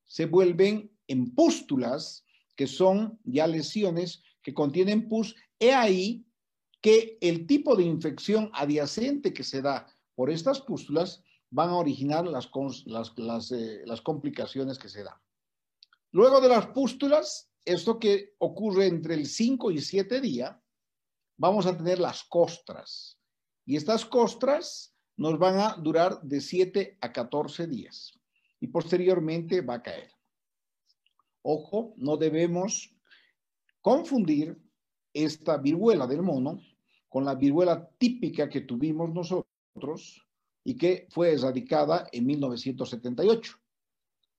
se 0.08 0.26
vuelven 0.26 0.95
en 1.08 1.34
pústulas, 1.34 2.26
que 2.56 2.68
son 2.68 3.20
ya 3.24 3.48
lesiones 3.48 4.24
que 4.42 4.54
contienen 4.54 5.08
pus. 5.08 5.36
He 5.60 5.74
ahí 5.74 6.26
que 6.82 7.18
el 7.22 7.48
tipo 7.48 7.76
de 7.76 7.84
infección 7.84 8.50
adyacente 8.54 9.34
que 9.34 9.44
se 9.44 9.62
da 9.62 9.88
por 10.16 10.30
estas 10.30 10.62
pústulas 10.62 11.24
van 11.50 11.70
a 11.70 11.78
originar 11.78 12.26
las, 12.28 12.50
las, 12.86 13.52
eh, 13.52 13.82
las 13.86 14.02
complicaciones 14.02 14.78
que 14.78 14.90
se 14.90 15.04
dan. 15.04 15.18
Luego 16.12 16.40
de 16.42 16.50
las 16.50 16.68
pústulas 16.68 17.50
esto 17.66 18.00
que 18.00 18.36
ocurre 18.38 18.86
entre 18.86 19.16
el 19.16 19.26
5 19.26 19.72
y 19.72 19.80
7 19.80 20.22
días, 20.22 20.56
vamos 21.38 21.66
a 21.66 21.76
tener 21.76 22.00
las 22.00 22.24
costras. 22.24 23.20
Y 23.66 23.76
estas 23.76 24.06
costras 24.06 24.96
nos 25.18 25.40
van 25.40 25.60
a 25.60 25.74
durar 25.74 26.22
de 26.22 26.40
7 26.40 27.00
a 27.02 27.12
14 27.12 27.68
días. 27.68 28.14
Y 28.60 28.68
posteriormente 28.68 29.62
va 29.62 29.76
a 29.76 29.82
caer. 29.82 30.12
Ojo, 31.48 31.94
no 31.98 32.18
debemos 32.18 32.92
confundir 33.80 34.60
esta 35.14 35.58
viruela 35.58 36.08
del 36.08 36.24
mono 36.24 36.60
con 37.08 37.24
la 37.24 37.36
viruela 37.36 37.88
típica 38.00 38.50
que 38.50 38.62
tuvimos 38.62 39.14
nosotros 39.14 40.26
y 40.64 40.76
que 40.76 41.06
fue 41.12 41.34
erradicada 41.34 42.08
en 42.12 42.26
1978, 42.26 43.54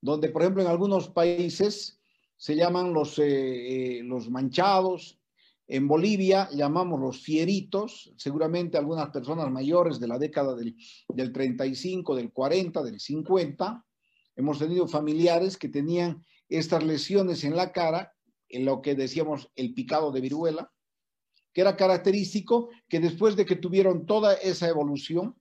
donde, 0.01 0.31
por 0.31 0.43
ejemplo, 0.43 0.63
en 0.65 0.69
algunos 0.69 1.09
países 1.09 2.01
se 2.37 2.57
llaman 2.57 2.93
los, 2.93 3.21
eh, 3.21 3.99
eh, 3.99 4.03
los 4.03 4.29
manchados. 4.29 5.21
En 5.69 5.87
Bolivia 5.87 6.49
llamamos 6.53 6.99
los 6.99 7.23
fieritos, 7.23 8.13
seguramente 8.17 8.79
algunas 8.79 9.11
personas 9.11 9.49
mayores 9.53 10.01
de 10.01 10.09
la 10.09 10.19
década 10.19 10.57
del, 10.57 10.75
del 11.09 11.33
35, 11.33 12.17
del 12.17 12.33
40, 12.33 12.83
del 12.83 12.99
50, 12.99 13.87
hemos 14.35 14.59
tenido 14.59 14.89
familiares 14.89 15.57
que 15.57 15.69
tenían 15.69 16.21
estas 16.49 16.85
lesiones 16.85 17.45
en 17.45 17.57
la 17.57 17.73
cara, 17.73 18.15
en 18.49 18.65
lo 18.65 18.83
que 18.83 18.95
decíamos 18.95 19.51
el 19.57 19.75
picado 19.75 20.13
de 20.13 20.21
viruela, 20.21 20.73
que 21.53 21.63
era 21.63 21.77
característico 21.77 22.69
que 22.89 23.01
después 23.01 23.35
de 23.35 23.47
que 23.47 23.57
tuvieron 23.57 24.07
toda 24.07 24.35
esa 24.35 24.69
evolución, 24.69 25.41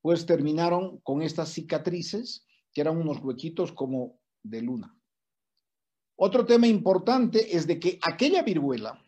pues 0.00 0.24
terminaron 0.24 1.00
con 1.00 1.22
estas 1.22 1.52
cicatrices, 1.52 2.46
que 2.72 2.80
eran 2.80 2.96
unos 2.96 3.18
huequitos 3.18 3.72
como 3.72 4.20
de 4.42 4.62
luna. 4.62 4.96
Otro 6.16 6.46
tema 6.46 6.66
importante 6.66 7.56
es 7.56 7.66
de 7.66 7.78
que 7.78 7.98
aquella 8.02 8.42
viruela 8.42 9.02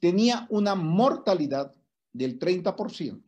tenía 0.00 0.46
una 0.50 0.74
mortalidad 0.74 1.74
del 2.12 2.38
30%. 2.38 3.24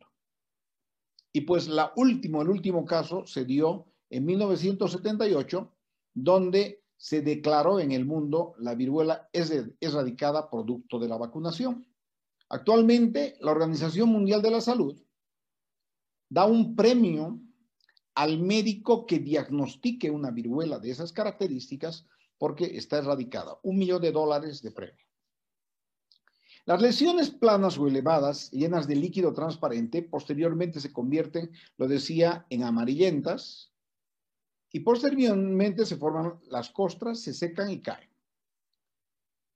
Y 1.31 1.41
pues 1.41 1.67
la 1.67 1.93
último, 1.95 2.41
el 2.41 2.49
último 2.49 2.85
caso 2.85 3.25
se 3.25 3.45
dio 3.45 3.87
en 4.09 4.25
1978, 4.25 5.72
donde 6.13 6.83
se 6.97 7.21
declaró 7.21 7.79
en 7.79 7.91
el 7.91 8.05
mundo 8.05 8.55
la 8.59 8.75
viruela 8.75 9.29
es 9.33 9.51
erradicada 9.81 10.49
producto 10.49 10.99
de 10.99 11.09
la 11.09 11.17
vacunación. 11.17 11.85
Actualmente, 12.49 13.35
la 13.41 13.51
Organización 13.51 14.09
Mundial 14.09 14.41
de 14.41 14.51
la 14.51 14.61
Salud 14.61 15.01
da 16.29 16.45
un 16.45 16.75
premio 16.75 17.39
al 18.15 18.39
médico 18.39 19.05
que 19.05 19.19
diagnostique 19.19 20.09
una 20.11 20.31
viruela 20.31 20.79
de 20.79 20.91
esas 20.91 21.11
características 21.11 22.07
porque 22.37 22.65
está 22.77 22.99
erradicada. 22.99 23.59
Un 23.63 23.77
millón 23.77 24.01
de 24.01 24.11
dólares 24.11 24.61
de 24.61 24.71
premio. 24.71 25.05
Las 26.65 26.81
lesiones 26.81 27.29
planas 27.29 27.77
o 27.77 27.87
elevadas, 27.87 28.49
llenas 28.51 28.87
de 28.87 28.95
líquido 28.95 29.33
transparente, 29.33 30.01
posteriormente 30.01 30.79
se 30.79 30.93
convierten, 30.93 31.51
lo 31.77 31.89
decía, 31.89 32.45
en 32.49 32.63
amarillentas 32.63 33.72
y 34.75 34.79
posteriormente 34.79 35.85
se 35.85 35.97
forman 35.97 36.39
las 36.49 36.71
costras, 36.71 37.19
se 37.19 37.33
secan 37.33 37.69
y 37.69 37.79
caen. 37.79 38.09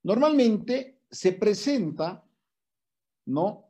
Normalmente 0.04 1.02
se 1.10 1.34
presenta, 1.34 2.24
¿no? 3.26 3.66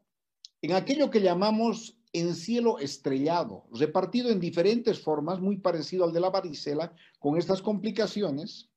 En 0.61 0.73
aquello 0.73 1.09
que 1.09 1.21
llamamos 1.21 1.97
en 2.11 2.35
cielo 2.35 2.79
estrellado, 2.79 3.65
repartido 3.71 4.29
en 4.29 4.41
diferentes 4.41 4.99
formas, 4.99 5.39
muy 5.39 5.57
parecido 5.57 6.03
al 6.03 6.11
de 6.11 6.19
la 6.19 6.29
varicela, 6.29 6.93
con 7.17 7.37
estas 7.37 7.61
complicaciones, 7.61 8.69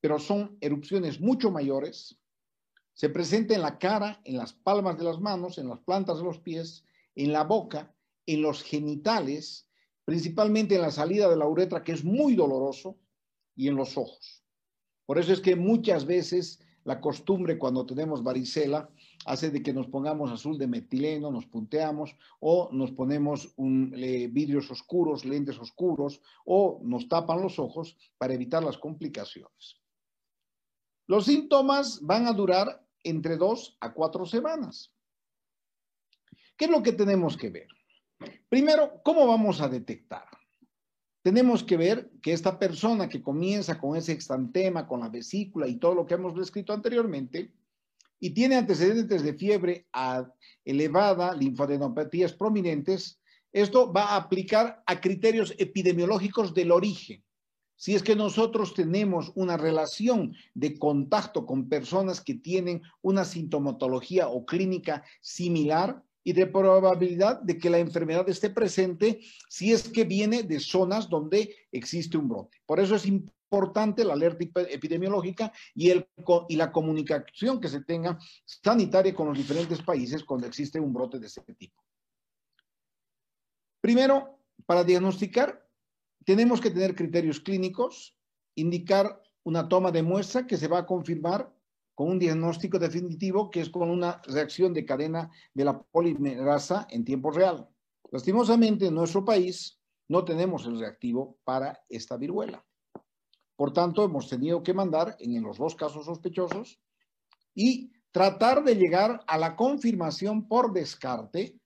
pero 0.00 0.18
son 0.18 0.58
erupciones 0.60 1.18
mucho 1.18 1.50
mayores, 1.50 2.18
se 2.92 3.08
presenta 3.08 3.54
en 3.54 3.62
la 3.62 3.78
cara, 3.78 4.20
en 4.24 4.36
las 4.36 4.52
palmas 4.52 4.98
de 4.98 5.04
las 5.04 5.18
manos, 5.18 5.56
en 5.56 5.68
las 5.68 5.80
plantas 5.80 6.18
de 6.18 6.24
los 6.24 6.40
pies, 6.40 6.84
en 7.14 7.32
la 7.32 7.44
boca, 7.44 7.94
en 8.26 8.42
los 8.42 8.62
genitales, 8.62 9.66
principalmente 10.12 10.74
en 10.74 10.82
la 10.82 10.90
salida 10.90 11.26
de 11.30 11.38
la 11.38 11.46
uretra, 11.46 11.82
que 11.82 11.92
es 11.92 12.04
muy 12.04 12.34
doloroso, 12.34 12.98
y 13.56 13.68
en 13.68 13.76
los 13.76 13.96
ojos. 13.96 14.44
Por 15.06 15.18
eso 15.18 15.32
es 15.32 15.40
que 15.40 15.56
muchas 15.56 16.04
veces 16.04 16.60
la 16.84 17.00
costumbre 17.00 17.56
cuando 17.56 17.86
tenemos 17.86 18.22
varicela 18.22 18.90
hace 19.24 19.48
de 19.48 19.62
que 19.62 19.72
nos 19.72 19.86
pongamos 19.86 20.30
azul 20.30 20.58
de 20.58 20.66
metileno, 20.66 21.30
nos 21.30 21.46
punteamos 21.46 22.14
o 22.40 22.68
nos 22.72 22.90
ponemos 22.90 23.54
vidrios 23.56 24.70
oscuros, 24.70 25.24
lentes 25.24 25.58
oscuros 25.58 26.20
o 26.44 26.82
nos 26.84 27.08
tapan 27.08 27.40
los 27.40 27.58
ojos 27.58 27.96
para 28.18 28.34
evitar 28.34 28.62
las 28.62 28.76
complicaciones. 28.76 29.80
Los 31.06 31.24
síntomas 31.24 32.00
van 32.02 32.26
a 32.26 32.34
durar 32.34 32.86
entre 33.02 33.38
dos 33.38 33.78
a 33.80 33.94
cuatro 33.94 34.26
semanas. 34.26 34.92
¿Qué 36.58 36.66
es 36.66 36.70
lo 36.70 36.82
que 36.82 36.92
tenemos 36.92 37.34
que 37.38 37.48
ver? 37.48 37.68
Primero, 38.48 39.00
¿cómo 39.02 39.26
vamos 39.26 39.60
a 39.60 39.68
detectar? 39.68 40.26
Tenemos 41.22 41.62
que 41.62 41.76
ver 41.76 42.10
que 42.20 42.32
esta 42.32 42.58
persona 42.58 43.08
que 43.08 43.22
comienza 43.22 43.78
con 43.78 43.96
ese 43.96 44.12
extantema, 44.12 44.86
con 44.86 45.00
la 45.00 45.08
vesícula 45.08 45.68
y 45.68 45.76
todo 45.76 45.94
lo 45.94 46.06
que 46.06 46.14
hemos 46.14 46.34
descrito 46.34 46.72
anteriormente, 46.72 47.52
y 48.18 48.30
tiene 48.30 48.56
antecedentes 48.56 49.22
de 49.22 49.34
fiebre 49.34 49.86
elevada, 50.64 51.34
linfadenopatías 51.34 52.32
prominentes, 52.32 53.20
esto 53.52 53.92
va 53.92 54.04
a 54.04 54.16
aplicar 54.16 54.82
a 54.86 55.00
criterios 55.00 55.54
epidemiológicos 55.58 56.54
del 56.54 56.72
origen. 56.72 57.22
Si 57.76 57.94
es 57.94 58.02
que 58.02 58.14
nosotros 58.14 58.74
tenemos 58.74 59.32
una 59.34 59.56
relación 59.56 60.34
de 60.54 60.78
contacto 60.78 61.46
con 61.46 61.68
personas 61.68 62.20
que 62.20 62.34
tienen 62.34 62.82
una 63.00 63.24
sintomatología 63.24 64.28
o 64.28 64.46
clínica 64.46 65.02
similar 65.20 66.02
y 66.24 66.32
de 66.32 66.46
probabilidad 66.46 67.40
de 67.40 67.58
que 67.58 67.70
la 67.70 67.78
enfermedad 67.78 68.28
esté 68.28 68.50
presente 68.50 69.20
si 69.48 69.72
es 69.72 69.88
que 69.88 70.04
viene 70.04 70.42
de 70.42 70.60
zonas 70.60 71.08
donde 71.08 71.54
existe 71.70 72.16
un 72.16 72.28
brote. 72.28 72.58
Por 72.66 72.80
eso 72.80 72.94
es 72.94 73.06
importante 73.06 74.04
la 74.04 74.14
alerta 74.14 74.44
epidemiológica 74.70 75.52
y, 75.74 75.90
el, 75.90 76.06
y 76.48 76.56
la 76.56 76.72
comunicación 76.72 77.60
que 77.60 77.68
se 77.68 77.82
tenga 77.82 78.18
sanitaria 78.44 79.14
con 79.14 79.28
los 79.28 79.36
diferentes 79.36 79.82
países 79.82 80.24
cuando 80.24 80.46
existe 80.46 80.80
un 80.80 80.92
brote 80.92 81.18
de 81.18 81.26
este 81.26 81.54
tipo. 81.54 81.82
Primero, 83.80 84.38
para 84.64 84.84
diagnosticar 84.84 85.68
tenemos 86.24 86.60
que 86.60 86.70
tener 86.70 86.94
criterios 86.94 87.40
clínicos, 87.40 88.16
indicar 88.54 89.20
una 89.42 89.68
toma 89.68 89.90
de 89.90 90.02
muestra 90.02 90.46
que 90.46 90.56
se 90.56 90.68
va 90.68 90.78
a 90.78 90.86
confirmar 90.86 91.52
con 91.94 92.10
un 92.10 92.18
diagnóstico 92.18 92.78
definitivo 92.78 93.50
que 93.50 93.60
es 93.60 93.70
con 93.70 93.90
una 93.90 94.20
reacción 94.26 94.72
de 94.72 94.84
cadena 94.84 95.30
de 95.54 95.64
la 95.64 95.82
polimerasa 95.82 96.86
en 96.90 97.04
tiempo 97.04 97.30
real. 97.30 97.68
Lastimosamente, 98.10 98.86
en 98.86 98.94
nuestro 98.94 99.24
país 99.24 99.78
no 100.08 100.24
tenemos 100.24 100.66
el 100.66 100.78
reactivo 100.78 101.38
para 101.44 101.82
esta 101.88 102.16
viruela. 102.16 102.64
Por 103.56 103.72
tanto, 103.72 104.04
hemos 104.04 104.28
tenido 104.28 104.62
que 104.62 104.74
mandar 104.74 105.16
en 105.18 105.42
los 105.42 105.58
dos 105.58 105.74
casos 105.74 106.06
sospechosos 106.06 106.80
y 107.54 107.92
tratar 108.10 108.64
de 108.64 108.76
llegar 108.76 109.22
a 109.26 109.38
la 109.38 109.56
confirmación 109.56 110.48
por 110.48 110.72
descarte 110.72 111.58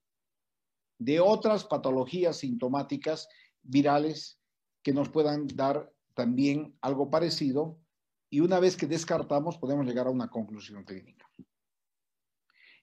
de 0.98 1.20
otras 1.20 1.64
patologías 1.64 2.38
sintomáticas 2.38 3.28
virales 3.62 4.38
que 4.82 4.92
nos 4.92 5.08
puedan 5.08 5.46
dar 5.48 5.92
también 6.14 6.76
algo 6.80 7.10
parecido 7.10 7.78
y 8.30 8.40
una 8.40 8.60
vez 8.60 8.76
que 8.76 8.86
descartamos 8.86 9.58
podemos 9.58 9.86
llegar 9.86 10.06
a 10.06 10.10
una 10.10 10.28
conclusión 10.28 10.84
clínica. 10.84 11.26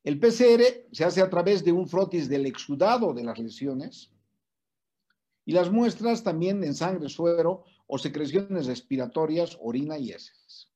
El 0.04 0.20
PCR 0.20 0.90
se 0.92 1.06
hace 1.06 1.22
a 1.22 1.30
través 1.30 1.64
de 1.64 1.72
un 1.72 1.88
frotis 1.88 2.28
del 2.28 2.46
exudado 2.46 3.14
de 3.14 3.24
las 3.24 3.40
lesiones 3.40 4.12
y 5.46 5.54
las 5.54 5.72
muestras 5.72 6.24
también 6.24 6.64
en 6.64 6.76
sangre, 6.76 7.10
suero 7.10 7.64
o 7.88 7.98
secreciones 7.98 8.66
respiratorias, 8.66 9.58
orina 9.62 9.98
y 9.98 10.12
heces. 10.12 10.70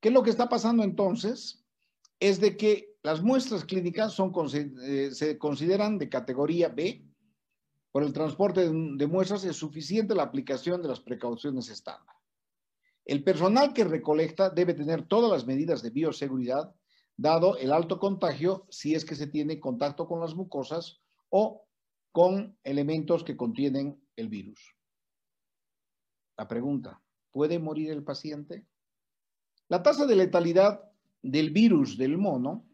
¿Qué 0.00 0.08
es 0.08 0.14
lo 0.14 0.22
que 0.22 0.30
está 0.30 0.48
pasando 0.48 0.84
entonces? 0.84 1.64
Es 2.20 2.40
de 2.40 2.56
que 2.56 2.96
las 3.02 3.22
muestras 3.22 3.64
clínicas 3.64 4.16
eh, 4.54 5.10
se 5.12 5.38
consideran 5.38 5.98
de 5.98 6.08
categoría 6.08 6.68
B 6.68 7.04
por 7.90 8.02
el 8.02 8.12
transporte 8.12 8.68
de 8.68 9.06
muestras 9.06 9.44
es 9.44 9.56
suficiente 9.56 10.14
la 10.14 10.24
aplicación 10.24 10.82
de 10.82 10.88
las 10.88 11.00
precauciones 11.00 11.68
estándar. 11.68 12.17
El 13.08 13.24
personal 13.24 13.72
que 13.72 13.82
recolecta 13.82 14.50
debe 14.50 14.74
tener 14.74 15.08
todas 15.08 15.32
las 15.32 15.46
medidas 15.46 15.82
de 15.82 15.90
bioseguridad, 15.90 16.72
dado 17.16 17.56
el 17.56 17.72
alto 17.72 17.98
contagio 17.98 18.66
si 18.70 18.94
es 18.94 19.04
que 19.04 19.16
se 19.16 19.26
tiene 19.26 19.58
contacto 19.58 20.06
con 20.06 20.20
las 20.20 20.36
mucosas 20.36 21.00
o 21.30 21.66
con 22.12 22.56
elementos 22.62 23.24
que 23.24 23.36
contienen 23.36 24.00
el 24.14 24.28
virus. 24.28 24.76
La 26.36 26.46
pregunta, 26.46 27.02
¿puede 27.32 27.58
morir 27.58 27.90
el 27.90 28.04
paciente? 28.04 28.66
La 29.68 29.82
tasa 29.82 30.06
de 30.06 30.14
letalidad 30.14 30.88
del 31.20 31.50
virus 31.50 31.98
del 31.98 32.18
mono, 32.18 32.68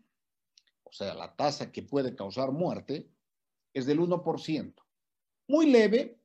o 0.82 0.92
sea, 0.92 1.14
la 1.14 1.34
tasa 1.34 1.72
que 1.72 1.82
puede 1.82 2.14
causar 2.14 2.52
muerte, 2.52 3.08
es 3.72 3.86
del 3.86 4.00
1% 4.00 4.84
muy 5.48 5.66
leve, 5.70 6.20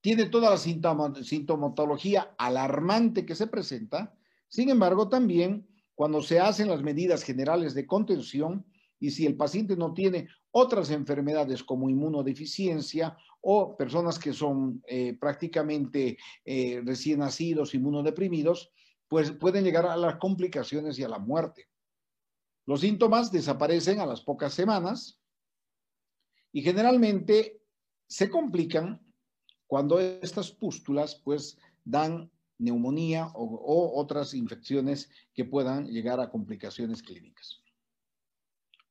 tiene 0.00 0.26
toda 0.26 0.50
la 0.50 0.56
sintomatología 0.56 2.34
alarmante 2.38 3.26
que 3.26 3.34
se 3.34 3.46
presenta, 3.46 4.14
sin 4.48 4.70
embargo, 4.70 5.08
también 5.08 5.66
cuando 5.94 6.22
se 6.22 6.40
hacen 6.40 6.68
las 6.68 6.82
medidas 6.82 7.22
generales 7.22 7.74
de 7.74 7.86
contención 7.86 8.64
y 9.00 9.10
si 9.10 9.26
el 9.26 9.36
paciente 9.36 9.76
no 9.76 9.94
tiene 9.94 10.28
otras 10.50 10.90
enfermedades 10.90 11.62
como 11.62 11.90
inmunodeficiencia 11.90 13.16
o 13.40 13.76
personas 13.76 14.18
que 14.18 14.32
son 14.32 14.82
eh, 14.86 15.16
prácticamente 15.18 16.18
eh, 16.44 16.82
recién 16.84 17.20
nacidos, 17.20 17.74
inmunodeprimidos, 17.74 18.70
pues 19.08 19.32
pueden 19.32 19.64
llegar 19.64 19.86
a 19.86 19.96
las 19.96 20.16
complicaciones 20.16 20.98
y 20.98 21.04
a 21.04 21.08
la 21.08 21.18
muerte. 21.18 21.68
Los 22.66 22.80
síntomas 22.80 23.32
desaparecen 23.32 24.00
a 24.00 24.06
las 24.06 24.20
pocas 24.20 24.52
semanas 24.52 25.20
y 26.52 26.62
generalmente 26.62 27.62
se 28.06 28.28
complican 28.28 29.07
cuando 29.68 30.00
estas 30.00 30.50
pústulas 30.50 31.14
pues 31.14 31.58
dan 31.84 32.28
neumonía 32.58 33.30
o, 33.34 34.00
otras 34.00 34.34
infecciones 34.34 35.10
que 35.32 35.44
puedan 35.44 35.86
llegar 35.86 36.18
a 36.18 36.30
complicaciones 36.30 37.02
clínicas. 37.02 37.60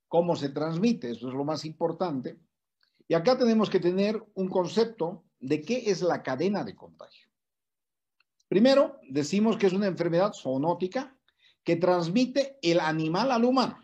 ¿Cómo 0.07 0.37
se 0.37 0.49
transmite? 0.49 1.11
Eso 1.11 1.27
es 1.27 1.33
lo 1.33 1.43
más 1.43 1.65
importante. 1.65 2.39
Y 3.09 3.13
acá 3.13 3.37
tenemos 3.37 3.69
que 3.69 3.81
tener 3.81 4.23
un 4.35 4.47
concepto 4.47 5.25
de 5.39 5.61
qué 5.61 5.89
es 5.89 6.01
la 6.01 6.23
cadena 6.23 6.63
de 6.63 6.75
contagio. 6.75 7.27
Primero, 8.47 8.99
decimos 9.09 9.57
que 9.57 9.67
es 9.67 9.73
una 9.73 9.87
enfermedad 9.87 10.31
zoonótica 10.31 11.17
que 11.63 11.75
transmite 11.75 12.57
el 12.61 12.79
animal 12.79 13.31
al 13.31 13.43
humano. 13.43 13.77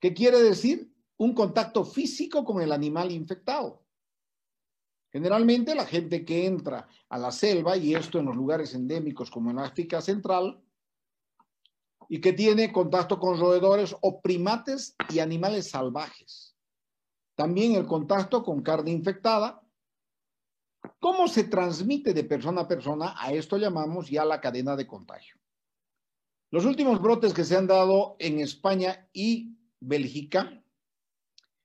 ¿Qué 0.00 0.12
quiere 0.14 0.42
decir? 0.42 0.92
Un 1.18 1.34
contacto 1.34 1.84
físico 1.84 2.44
con 2.44 2.60
el 2.60 2.72
animal 2.72 3.12
infectado. 3.12 3.81
Generalmente 5.12 5.74
la 5.74 5.84
gente 5.84 6.24
que 6.24 6.46
entra 6.46 6.88
a 7.10 7.18
la 7.18 7.30
selva, 7.30 7.76
y 7.76 7.94
esto 7.94 8.18
en 8.18 8.26
los 8.26 8.36
lugares 8.36 8.74
endémicos 8.74 9.30
como 9.30 9.50
en 9.50 9.58
África 9.58 10.00
Central, 10.00 10.62
y 12.08 12.20
que 12.20 12.32
tiene 12.32 12.72
contacto 12.72 13.18
con 13.18 13.38
roedores 13.38 13.94
o 14.00 14.20
primates 14.20 14.96
y 15.10 15.18
animales 15.18 15.70
salvajes. 15.70 16.56
También 17.34 17.74
el 17.74 17.86
contacto 17.86 18.42
con 18.42 18.62
carne 18.62 18.90
infectada. 18.90 19.62
¿Cómo 20.98 21.28
se 21.28 21.44
transmite 21.44 22.12
de 22.12 22.24
persona 22.24 22.62
a 22.62 22.68
persona? 22.68 23.14
A 23.18 23.32
esto 23.32 23.56
llamamos 23.56 24.10
ya 24.10 24.24
la 24.24 24.40
cadena 24.40 24.76
de 24.76 24.86
contagio. 24.86 25.36
Los 26.50 26.64
últimos 26.64 27.00
brotes 27.00 27.32
que 27.32 27.44
se 27.44 27.56
han 27.56 27.66
dado 27.66 28.16
en 28.18 28.40
España 28.40 29.08
y 29.12 29.56
Bélgica 29.80 30.62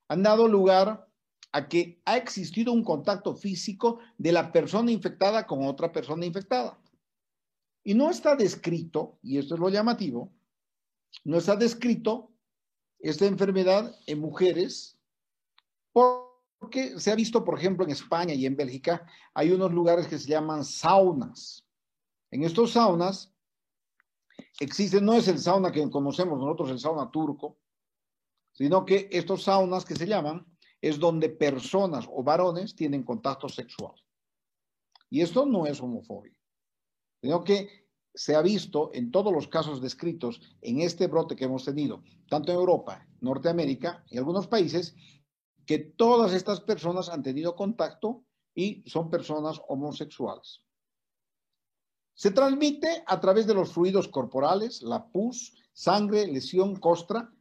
han 0.08 0.24
dado 0.24 0.48
lugar 0.48 1.07
a 1.52 1.68
que 1.68 2.02
ha 2.06 2.18
existido 2.18 2.74
un 2.74 2.84
contacto 2.84 3.36
físico 3.36 4.00
de 4.18 4.32
la 4.32 4.52
persona 4.52 4.92
infectada 4.92 5.48
con 5.48 5.66
otra 5.66 5.92
persona 5.92 6.26
infectada. 6.26 6.80
Y 7.84 7.94
no 7.94 8.10
está 8.10 8.36
descrito, 8.36 9.18
y 9.22 9.38
esto 9.38 9.56
es 9.56 9.60
lo 9.60 9.70
llamativo, 9.70 10.32
no 11.24 11.38
está 11.38 11.56
descrito 11.56 12.32
esta 13.00 13.26
enfermedad 13.26 13.96
en 14.08 14.20
mujeres 14.20 15.00
porque 15.94 17.00
se 17.00 17.12
ha 17.12 17.16
visto, 17.16 17.44
por 17.44 17.58
ejemplo, 17.58 17.86
en 17.86 17.92
España 17.92 18.34
y 18.34 18.46
en 18.46 18.56
Bélgica, 18.56 19.06
hay 19.34 19.52
unos 19.52 19.72
lugares 19.72 20.08
que 20.08 20.20
se 20.20 20.28
llaman 20.28 20.64
saunas. 20.64 21.66
En 22.32 22.44
estos 22.44 22.74
saunas 22.74 23.34
existe, 24.60 25.00
no 25.00 25.14
es 25.14 25.28
el 25.28 25.40
sauna 25.40 25.72
que 25.72 25.90
conocemos 25.90 26.40
nosotros, 26.40 26.72
el 26.72 26.80
sauna 26.80 27.10
turco, 27.10 27.58
sino 28.52 28.86
que 28.86 29.08
estos 29.12 29.44
saunas 29.44 29.86
que 29.86 29.96
se 29.96 30.08
llaman 30.08 30.46
es 30.82 31.00
donde 31.00 31.30
personas 31.30 32.08
o 32.12 32.24
varones 32.24 32.76
tienen 32.76 33.04
contacto 33.04 33.50
sexual. 33.50 33.96
Y 35.10 35.22
esto 35.22 35.46
no 35.46 35.66
es 35.66 35.82
homofobia, 35.82 36.38
sino 37.22 37.44
que 37.44 37.88
se 38.14 38.36
ha 38.36 38.42
visto 38.42 38.90
en 38.94 39.12
todos 39.12 39.32
los 39.32 39.48
casos 39.48 39.82
descritos 39.82 40.42
en 40.62 40.82
este 40.82 41.08
brote 41.08 41.36
que 41.36 41.46
hemos 41.46 41.66
tenido, 41.66 42.04
tanto 42.28 42.52
en 42.52 42.58
Europa, 42.58 43.08
Norteamérica 43.22 44.04
y 44.10 44.18
algunos 44.18 44.48
países, 44.48 44.96
que 45.66 45.78
todas 45.80 46.34
estas 46.34 46.62
personas 46.62 47.10
han 47.10 47.22
tenido 47.22 47.56
contacto 47.56 48.24
y 48.56 48.84
son 48.90 49.10
personas 49.10 49.62
homosexuales. 49.68 50.64
Se 52.16 52.32
transmite 52.32 53.04
a 53.06 53.20
través 53.20 53.46
de 53.46 53.54
los 53.54 53.72
fluidos 53.72 54.08
corporales, 54.08 54.82
la 54.82 55.08
pus, 55.10 55.54
sangre, 55.74 56.26
lesión, 56.26 56.76
costra, 56.78 57.32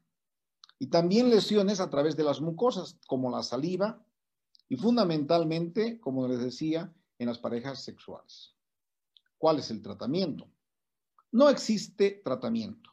y 0.79 0.89
también 0.89 1.31
lesiones 1.31 1.81
a 1.81 1.91
través 1.91 2.17
de 2.17 2.25
las 2.25 2.41
mucosas, 2.41 2.99
como 3.07 3.31
la 3.31 3.43
saliva, 3.43 4.05
y 4.69 4.77
fundamentalmente, 4.77 6.01
como 6.01 6.27
les 6.29 6.41
decía, 6.41 6.93
en 7.19 7.29
las 7.29 7.39
parejas 7.39 7.83
sexuales. 7.83 8.55
¿Cuál 9.39 9.59
es 9.59 9.71
el 9.71 9.83
tratamiento? 9.83 10.49
No 11.33 11.49
existe 11.49 12.23
tratamiento. 12.25 12.91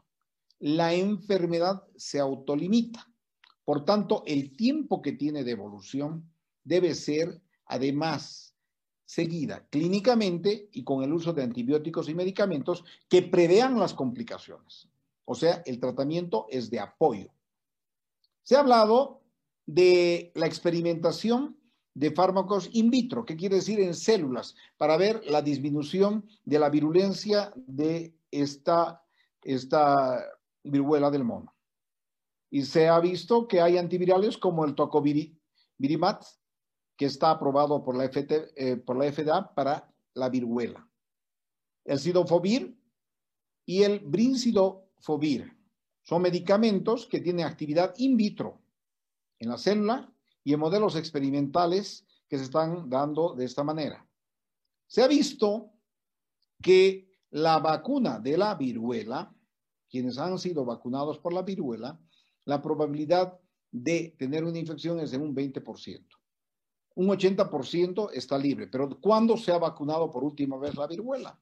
La 0.59 0.93
enfermedad 0.93 1.83
se 1.95 2.19
autolimita. 2.19 3.09
Por 3.65 3.85
tanto, 3.85 4.23
el 4.25 4.55
tiempo 4.55 5.01
que 5.01 5.13
tiene 5.13 5.43
de 5.43 5.51
evolución 5.51 6.29
debe 6.63 6.95
ser, 6.95 7.41
además, 7.65 8.55
seguida 9.05 9.67
clínicamente 9.69 10.69
y 10.71 10.83
con 10.83 11.03
el 11.03 11.13
uso 11.13 11.33
de 11.33 11.43
antibióticos 11.43 12.09
y 12.09 12.15
medicamentos 12.15 12.83
que 13.09 13.21
prevean 13.21 13.79
las 13.79 13.93
complicaciones. 13.93 14.89
O 15.25 15.35
sea, 15.35 15.61
el 15.65 15.79
tratamiento 15.79 16.47
es 16.49 16.69
de 16.69 16.79
apoyo. 16.79 17.29
Se 18.43 18.55
ha 18.55 18.59
hablado 18.59 19.21
de 19.65 20.31
la 20.35 20.45
experimentación 20.45 21.57
de 21.95 22.11
fármacos 22.11 22.69
in 22.73 22.89
vitro, 22.89 23.25
¿qué 23.25 23.35
quiere 23.35 23.57
decir 23.57 23.79
en 23.79 23.93
células, 23.93 24.55
para 24.77 24.97
ver 24.97 25.23
la 25.25 25.41
disminución 25.41 26.27
de 26.43 26.59
la 26.59 26.69
virulencia 26.69 27.53
de 27.55 28.15
esta, 28.31 29.05
esta 29.43 30.25
viruela 30.63 31.11
del 31.11 31.23
mono. 31.23 31.53
Y 32.49 32.63
se 32.63 32.87
ha 32.87 32.99
visto 32.99 33.47
que 33.47 33.61
hay 33.61 33.77
antivirales 33.77 34.37
como 34.37 34.65
el 34.65 34.75
tocovirimat, 34.75 36.23
que 36.95 37.05
está 37.05 37.31
aprobado 37.31 37.83
por 37.83 37.95
la, 37.95 38.05
eh, 38.05 38.83
FDA 38.85 39.53
para 39.55 39.91
la 40.13 40.29
viruela. 40.29 40.87
El 41.85 41.99
sidofovir 41.99 42.77
y 43.65 43.83
el 43.83 43.99
brincidofovir 43.99 45.57
son 46.03 46.21
medicamentos 46.21 47.07
que 47.07 47.21
tienen 47.21 47.45
actividad 47.45 47.93
in 47.97 48.15
vitro 48.17 48.61
en 49.39 49.49
la 49.49 49.57
célula 49.57 50.13
y 50.43 50.53
en 50.53 50.59
modelos 50.59 50.95
experimentales 50.95 52.05
que 52.27 52.37
se 52.37 52.43
están 52.43 52.89
dando 52.89 53.33
de 53.33 53.45
esta 53.45 53.63
manera. 53.63 54.07
Se 54.87 55.01
ha 55.01 55.07
visto 55.07 55.71
que 56.61 57.09
la 57.31 57.59
vacuna 57.59 58.19
de 58.19 58.37
la 58.37 58.55
viruela, 58.55 59.33
quienes 59.89 60.17
han 60.17 60.37
sido 60.37 60.65
vacunados 60.65 61.19
por 61.19 61.33
la 61.33 61.41
viruela, 61.41 61.99
la 62.45 62.61
probabilidad 62.61 63.39
de 63.71 64.15
tener 64.19 64.43
una 64.43 64.59
infección 64.59 64.99
es 64.99 65.11
de 65.11 65.17
un 65.17 65.33
20%. 65.35 66.05
Un 66.95 67.07
80% 67.07 68.11
está 68.13 68.37
libre, 68.37 68.67
pero 68.67 68.89
¿cuándo 69.01 69.35
se 69.35 69.51
ha 69.51 69.57
vacunado 69.57 70.11
por 70.11 70.23
última 70.23 70.57
vez 70.57 70.75
la 70.75 70.85
viruela? 70.85 71.39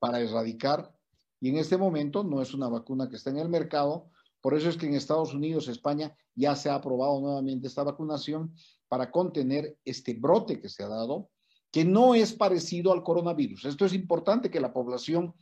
Para 0.00 0.20
erradicar, 0.20 0.92
y 1.40 1.48
en 1.48 1.56
este 1.56 1.76
momento 1.76 2.22
no 2.22 2.42
es 2.42 2.54
una 2.54 2.68
vacuna 2.68 3.08
que 3.08 3.16
está 3.16 3.30
en 3.30 3.38
el 3.38 3.48
mercado, 3.48 4.10
por 4.40 4.54
eso 4.54 4.68
es 4.68 4.76
que 4.76 4.86
en 4.86 4.94
Estados 4.94 5.34
Unidos, 5.34 5.68
España, 5.68 6.16
ya 6.34 6.54
se 6.54 6.70
ha 6.70 6.74
aprobado 6.74 7.20
nuevamente 7.20 7.66
esta 7.66 7.82
vacunación 7.82 8.54
para 8.88 9.10
contener 9.10 9.78
este 9.84 10.14
brote 10.14 10.60
que 10.60 10.68
se 10.68 10.82
ha 10.82 10.88
dado 10.88 11.30
que 11.70 11.84
no 11.84 12.14
es 12.14 12.32
parecido 12.32 12.92
al 12.92 13.02
coronavirus. 13.02 13.64
Esto 13.64 13.84
es 13.84 13.92
importante 13.92 14.50
que 14.50 14.60
la 14.60 14.72
población 14.72 15.34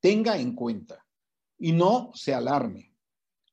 tenga 0.00 0.36
en 0.38 0.54
cuenta 0.54 1.04
y 1.58 1.72
no 1.72 2.10
se 2.14 2.34
alarme. 2.34 2.94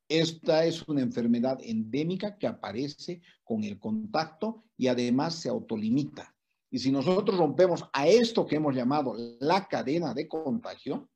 Esta 0.08 0.66
es 0.66 0.88
una 0.88 1.02
enfermedad 1.02 1.60
endémica 1.62 2.38
que 2.38 2.48
aparece 2.48 3.22
con 3.44 3.64
el 3.64 3.80
contacto 3.80 4.64
y 4.78 4.88
además 4.88 5.36
se 5.36 5.50
autolimita. 5.50 6.36
Y 6.72 6.80
si 6.80 6.92
nosotros 6.92 7.38
rompemos 7.38 7.84
a 7.94 8.08
esto 8.08 8.46
que 8.46 8.56
hemos 8.56 8.76
llamado 8.76 9.16
la 9.40 9.68
cadena 9.68 10.14
de 10.14 10.28
contagio, 10.28 11.10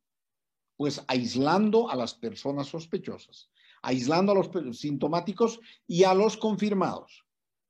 pues 0.84 1.02
aislando 1.08 1.90
a 1.90 1.96
las 1.96 2.14
personas 2.14 2.68
sospechosas, 2.68 3.50
aislando 3.82 4.34
a 4.34 4.36
los 4.36 4.78
sintomáticos 4.78 5.62
y 5.88 6.04
a 6.04 6.14
los 6.14 6.36
confirmados. 6.36 7.24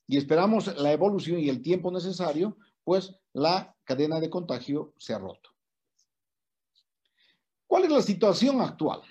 Y 0.08 0.18
esperamos 0.18 0.76
la 0.80 0.92
evolución 0.92 1.40
y 1.40 1.48
el 1.48 1.62
tiempo 1.62 1.92
necesario 1.92 2.58
pues 2.84 3.14
la 3.34 3.78
cadena 3.84 4.20
de 4.20 4.32
contagio 4.32 4.96
se 4.98 5.14
ha 5.14 5.20
roto. 5.20 5.52
¿Cuál 7.68 7.84
es 7.84 7.92
la 7.92 8.02
situación 8.02 8.62
actual? 8.62 9.04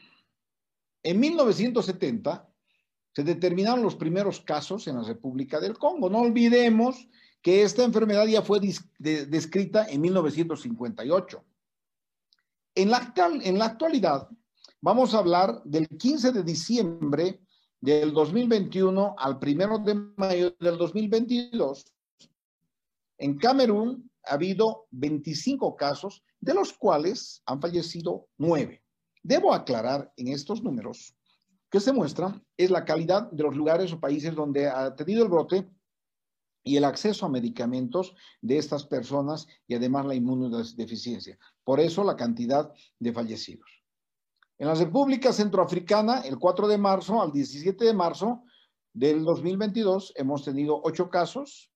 En 1.05 1.21
1970 1.21 2.53
se 3.15 3.23
determinaron 3.23 3.85
los 3.85 3.95
primeros 3.95 4.41
casos 4.41 4.89
en 4.89 4.97
la 4.97 5.05
República 5.05 5.61
del 5.61 5.79
Congo. 5.79 6.11
No 6.11 6.19
olvidemos 6.19 7.07
que 7.41 7.63
esta 7.63 7.85
enfermedad 7.85 8.27
ya 8.27 8.43
fue 8.43 8.59
descrita 8.99 9.87
en 9.89 10.01
1958. 10.01 11.45
En 12.75 12.91
la, 12.91 13.67
actualidad, 13.67 14.29
vamos 14.81 15.15
a 15.15 15.19
hablar 15.19 15.63
del 15.65 15.89
15 15.89 16.33
de 16.33 16.43
diciembre 16.43 17.41
del 17.81 18.15
2021 18.15 19.15
al 19.19 19.39
1 19.43 19.79
de 19.81 19.95
mayo 20.17 20.57
del 20.59 20.79
2022, 20.79 21.85
en 23.19 23.39
Camerún 23.39 24.11
ha 24.25 24.35
habido 24.35 24.87
25 24.91 25.77
casos, 25.77 26.25
de 26.41 26.55
los 26.55 26.73
cuales 26.73 27.43
han 27.45 27.61
fallecido 27.61 28.29
9. 28.39 28.83
Debo 29.23 29.53
aclarar 29.53 30.13
en 30.17 30.29
estos 30.29 30.63
números 30.63 31.15
que 31.71 31.79
se 31.79 31.93
muestran 31.93 32.45
es 32.57 32.71
la 32.71 32.85
calidad 32.85 33.31
de 33.31 33.43
los 33.43 33.55
lugares 33.55 33.93
o 33.93 34.01
países 34.01 34.35
donde 34.35 34.69
ha 34.69 34.95
tenido 34.97 35.23
el 35.23 35.29
brote 35.29 35.69
y 36.65 36.77
el 36.77 36.85
acceso 36.85 37.27
a 37.27 37.31
medicamentos 37.31 38.15
de 38.41 38.59
estas 38.59 38.85
personas 38.85 39.47
y 39.67 39.75
además 39.75 40.07
la 40.07 40.15
inmunodeficiencia. 40.15 41.39
Por 41.65 41.81
eso 41.81 42.05
la 42.05 42.17
cantidad 42.17 42.73
de 42.99 43.13
fallecidos. 43.13 43.83
En 44.59 44.69
la 44.69 44.75
República 44.75 45.33
Centroafricana, 45.33 46.21
el 46.21 46.39
4 46.39 46.69
de 46.69 46.79
marzo 46.79 47.21
al 47.21 47.33
17 47.33 47.85
de 47.85 47.95
marzo 47.95 48.45
del 48.93 49.25
2022, 49.25 50.13
hemos 50.17 50.45
tenido 50.45 50.81
8 50.85 51.11
casos, 51.11 51.73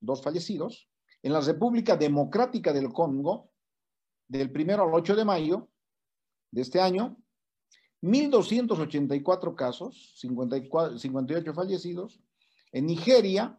dos 0.00 0.22
fallecidos. 0.22 0.88
En 1.22 1.32
la 1.32 1.40
República 1.40 1.96
Democrática 1.96 2.72
del 2.72 2.92
Congo, 2.92 3.50
del 4.28 4.50
primero 4.50 4.84
al 4.84 4.94
8 4.94 5.16
de 5.16 5.24
mayo 5.24 5.68
de 6.50 6.62
este 6.62 6.80
año, 6.80 7.18
1.284 8.02 9.54
casos, 9.54 10.14
58 10.16 11.54
fallecidos. 11.54 12.20
En 12.72 12.86
Nigeria, 12.86 13.58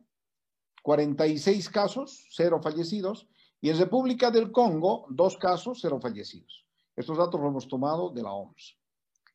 46 0.85 1.67
casos, 1.71 2.27
cero 2.29 2.59
fallecidos. 2.61 3.27
Y 3.59 3.71
en 3.71 3.79
República 3.79 4.29
del 4.29 4.51
Congo, 4.51 5.07
dos 5.09 5.35
casos, 5.35 5.79
cero 5.81 5.97
fallecidos. 5.99 6.63
Estos 6.95 7.17
datos 7.17 7.41
los 7.41 7.49
hemos 7.49 7.67
tomado 7.67 8.11
de 8.11 8.21
la 8.21 8.31
OMS. 8.31 8.77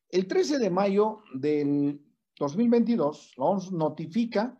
El 0.07 0.27
13 0.29 0.59
de 0.59 0.69
mayo 0.69 1.19
del 1.33 1.99
2022, 2.39 3.33
la 3.35 3.43
OMS 3.43 3.73
notifica 3.73 4.57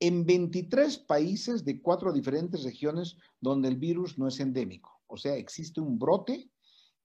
en 0.00 0.26
23 0.26 0.98
países 0.98 1.64
de 1.64 1.80
cuatro 1.80 2.12
diferentes 2.12 2.64
regiones 2.64 3.16
donde 3.40 3.68
el 3.68 3.76
virus 3.76 4.18
no 4.18 4.26
es 4.26 4.40
endémico. 4.40 5.00
O 5.06 5.16
sea, 5.16 5.36
existe 5.36 5.80
un 5.80 6.00
brote 6.00 6.50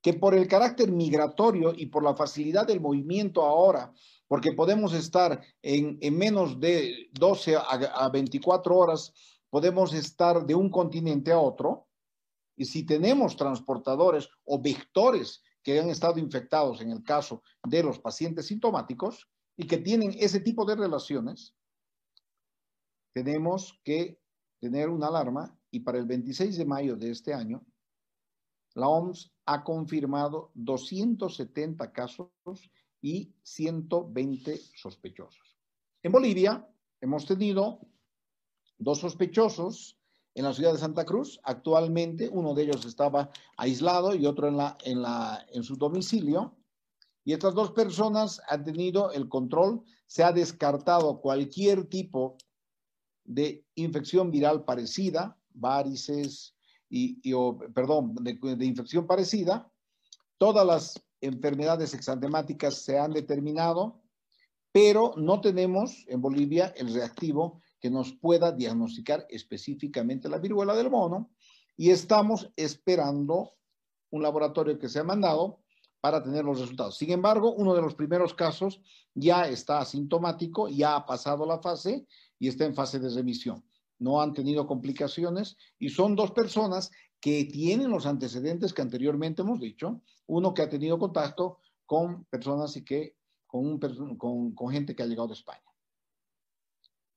que 0.02 0.14
por 0.14 0.34
el 0.34 0.48
carácter 0.48 0.92
migratorio 0.92 1.74
y 1.76 1.88
por 1.88 2.04
la 2.04 2.16
facilidad 2.16 2.66
del 2.66 2.82
movimiento 2.82 3.44
ahora, 3.44 3.94
porque 4.28 4.54
podemos 4.54 4.94
estar 4.94 5.42
en, 5.62 6.00
menos 6.18 6.60
de 6.60 7.10
12 7.14 7.56
a 7.58 8.10
24 8.10 8.76
horas, 8.76 9.14
podemos 9.50 9.94
estar 9.94 10.46
de 10.46 10.56
un 10.56 10.70
continente 10.70 11.32
a 11.32 11.40
otro, 11.40 11.88
y 12.56 12.66
si 12.66 12.84
tenemos 12.84 13.36
transportadores 13.36 14.30
o 14.46 14.62
vectores 14.62 15.42
que 15.64 15.80
han 15.80 15.90
estado 15.90 16.20
infectados 16.20 16.82
en 16.82 16.92
el 16.92 17.04
caso 17.04 17.44
de 17.64 17.84
los 17.84 18.00
pacientes 18.00 18.48
sintomáticos 18.48 19.28
y 19.58 19.68
que 19.68 19.78
tienen 19.78 20.16
ese 20.20 20.40
tipo 20.40 20.66
de 20.66 20.76
relaciones, 20.76 21.56
tenemos 23.14 23.80
que 23.84 24.20
tener 24.60 24.90
una 24.90 25.08
alarma 25.08 25.58
y 25.72 25.80
para 25.80 25.98
el 25.98 26.06
26 26.06 26.58
de 26.58 26.66
mayo 26.66 26.96
de 26.96 27.12
este 27.12 27.34
año, 27.34 27.66
la 28.76 28.88
OMS 28.88 29.34
ha 29.52 29.66
confirmado 29.66 30.52
270 30.54 31.92
casos 31.92 32.30
y 33.02 33.34
120 33.44 34.58
sospechosos. 34.76 35.58
En 36.02 36.14
Bolivia 36.14 36.66
hemos 37.02 37.26
tenido 37.26 37.82
dos 38.78 39.00
sospechosos 39.00 39.98
en 40.36 40.46
la 40.46 40.54
ciudad 40.54 40.72
de 40.72 40.80
Santa 40.80 41.04
Cruz. 41.04 41.42
Actualmente 41.44 42.30
uno 42.30 42.54
de 42.54 42.64
ellos 42.64 42.86
estaba 42.86 43.30
aislado 43.58 44.16
y 44.16 44.26
otro 44.26 44.48
en, 44.48 44.56
la, 44.56 44.78
en, 44.86 45.02
la, 45.02 45.46
en 45.52 45.64
su 45.64 45.76
domicilio. 45.76 46.56
Y 47.26 47.34
estas 47.34 47.54
dos 47.54 47.72
personas 47.72 48.42
han 48.48 48.64
tenido 48.64 49.12
el 49.12 49.28
control. 49.28 49.84
Se 50.08 50.24
ha 50.24 50.32
descartado 50.32 51.20
cualquier 51.20 51.90
tipo 51.90 52.38
de 53.26 53.66
infección 53.76 54.32
viral 54.32 54.64
parecida, 54.64 55.38
varices, 55.50 56.56
y, 56.94 57.34
perdón, 57.74 58.14
de, 58.16 58.34
de, 58.34 58.66
infección 58.66 59.08
parecida. 59.08 59.72
Todas 60.38 60.66
las 60.66 61.02
enfermedades 61.22 61.94
exantemáticas 61.94 62.76
se 62.76 63.00
han 63.00 63.14
determinado, 63.14 64.02
pero 64.74 65.14
no 65.16 65.40
tenemos 65.40 66.06
en 66.08 66.22
Bolivia 66.22 66.74
el 66.76 66.94
reactivo 66.94 67.62
que 67.80 67.90
nos 67.90 68.12
pueda 68.12 68.52
diagnosticar 68.52 69.26
específicamente 69.30 70.28
la 70.28 70.40
viruela 70.40 70.76
del 70.76 70.92
mono 70.92 71.32
y 71.78 71.92
estamos 71.92 72.52
esperando 72.58 73.54
un 74.10 74.22
laboratorio 74.22 74.78
que 74.78 74.90
se 74.90 75.00
ha 75.00 75.04
mandado 75.04 75.62
para 76.02 76.22
tener 76.22 76.44
los 76.44 76.60
resultados. 76.60 76.98
Sin 76.98 77.12
embargo, 77.12 77.54
uno 77.54 77.74
de 77.74 77.82
los 77.82 77.96
primeros 77.96 78.34
casos 78.34 78.82
ya 79.14 79.48
está 79.48 79.80
asintomático, 79.80 80.68
ya 80.68 80.96
ha 80.96 81.06
pasado 81.06 81.46
la 81.46 81.60
fase 81.60 82.06
y 82.38 82.50
está 82.50 82.66
en 82.66 82.76
fase 82.76 83.00
de 83.00 83.10
remisión. 83.10 83.64
No 84.02 84.20
han 84.20 84.34
tenido 84.34 84.66
complicaciones 84.66 85.58
y 85.78 85.90
son 85.90 86.16
dos 86.16 86.32
personas 86.32 86.90
que 87.20 87.46
tienen 87.46 87.92
los 87.92 88.08
antecedentes 88.08 88.74
que 88.74 88.82
anteriormente 88.82 89.44
hemos 89.44 89.60
dicho. 89.60 90.02
Uno 90.26 90.56
que 90.56 90.64
ha 90.64 90.70
tenido 90.70 90.98
contacto 90.98 91.60
con 91.86 92.26
personas 92.26 92.76
y 92.76 92.84
que 92.84 93.16
con, 93.46 93.78
con, 94.18 94.56
con 94.56 94.72
gente 94.72 94.96
que 94.96 95.04
ha 95.04 95.06
llegado 95.06 95.28
de 95.28 95.36
España. 95.36 95.62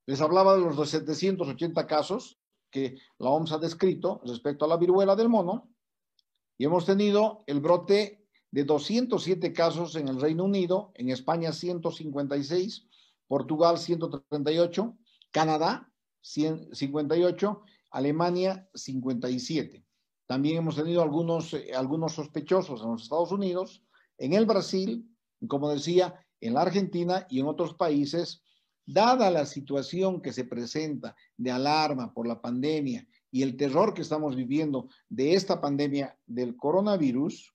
Les 0.05 0.21
hablaba 0.21 0.55
de 0.57 0.61
los 0.61 0.91
780 0.91 1.87
casos 1.87 2.39
que 2.71 2.99
la 3.19 3.31
OMS 3.31 3.53
ha 3.53 3.59
descrito 3.59 4.21
respecto 4.25 4.67
a 4.67 4.69
la 4.69 4.77
viruela 4.77 5.17
del 5.17 5.31
mono 5.31 5.71
y 6.59 6.67
hemos 6.67 6.85
tenido 6.85 7.45
el 7.47 7.61
brote 7.61 8.27
de 8.51 8.65
207 8.65 9.55
casos 9.55 9.97
en 9.97 10.09
el 10.09 10.21
Reino 10.21 10.45
Unido, 10.45 10.93
en 10.97 11.09
España 11.09 11.53
156, 11.53 12.87
Portugal 13.27 13.79
138, 13.79 14.99
Canadá 15.31 15.91
158, 16.25 17.63
Alemania 17.91 18.69
57. 18.75 19.85
También 20.27 20.57
hemos 20.57 20.77
tenido 20.77 21.03
algunos, 21.03 21.53
eh, 21.55 21.73
algunos 21.75 22.15
sospechosos 22.15 22.83
en 22.83 22.91
los 22.91 23.03
Estados 23.03 23.31
Unidos, 23.31 23.85
en 24.19 24.33
el 24.33 24.47
Brasil, 24.47 25.09
como 25.47 25.71
decía, 25.71 26.19
en 26.41 26.55
la 26.55 26.63
Argentina 26.63 27.27
y 27.29 27.41
en 27.41 27.47
otros 27.47 27.75
países 27.75 28.43
Dada 28.87 29.31
la 29.31 29.47
situación 29.47 30.21
que 30.21 30.33
se 30.33 30.45
presenta 30.45 31.17
de 31.39 31.51
alarma 31.51 32.13
por 32.13 32.27
la 32.27 32.43
pandemia 32.43 33.07
y 33.31 33.43
el 33.43 33.57
terror 33.57 33.95
que 33.95 34.03
estamos 34.03 34.37
viviendo 34.37 34.89
de 35.09 35.35
esta 35.35 35.61
pandemia 35.61 36.19
del 36.27 36.55
coronavirus, 36.57 37.54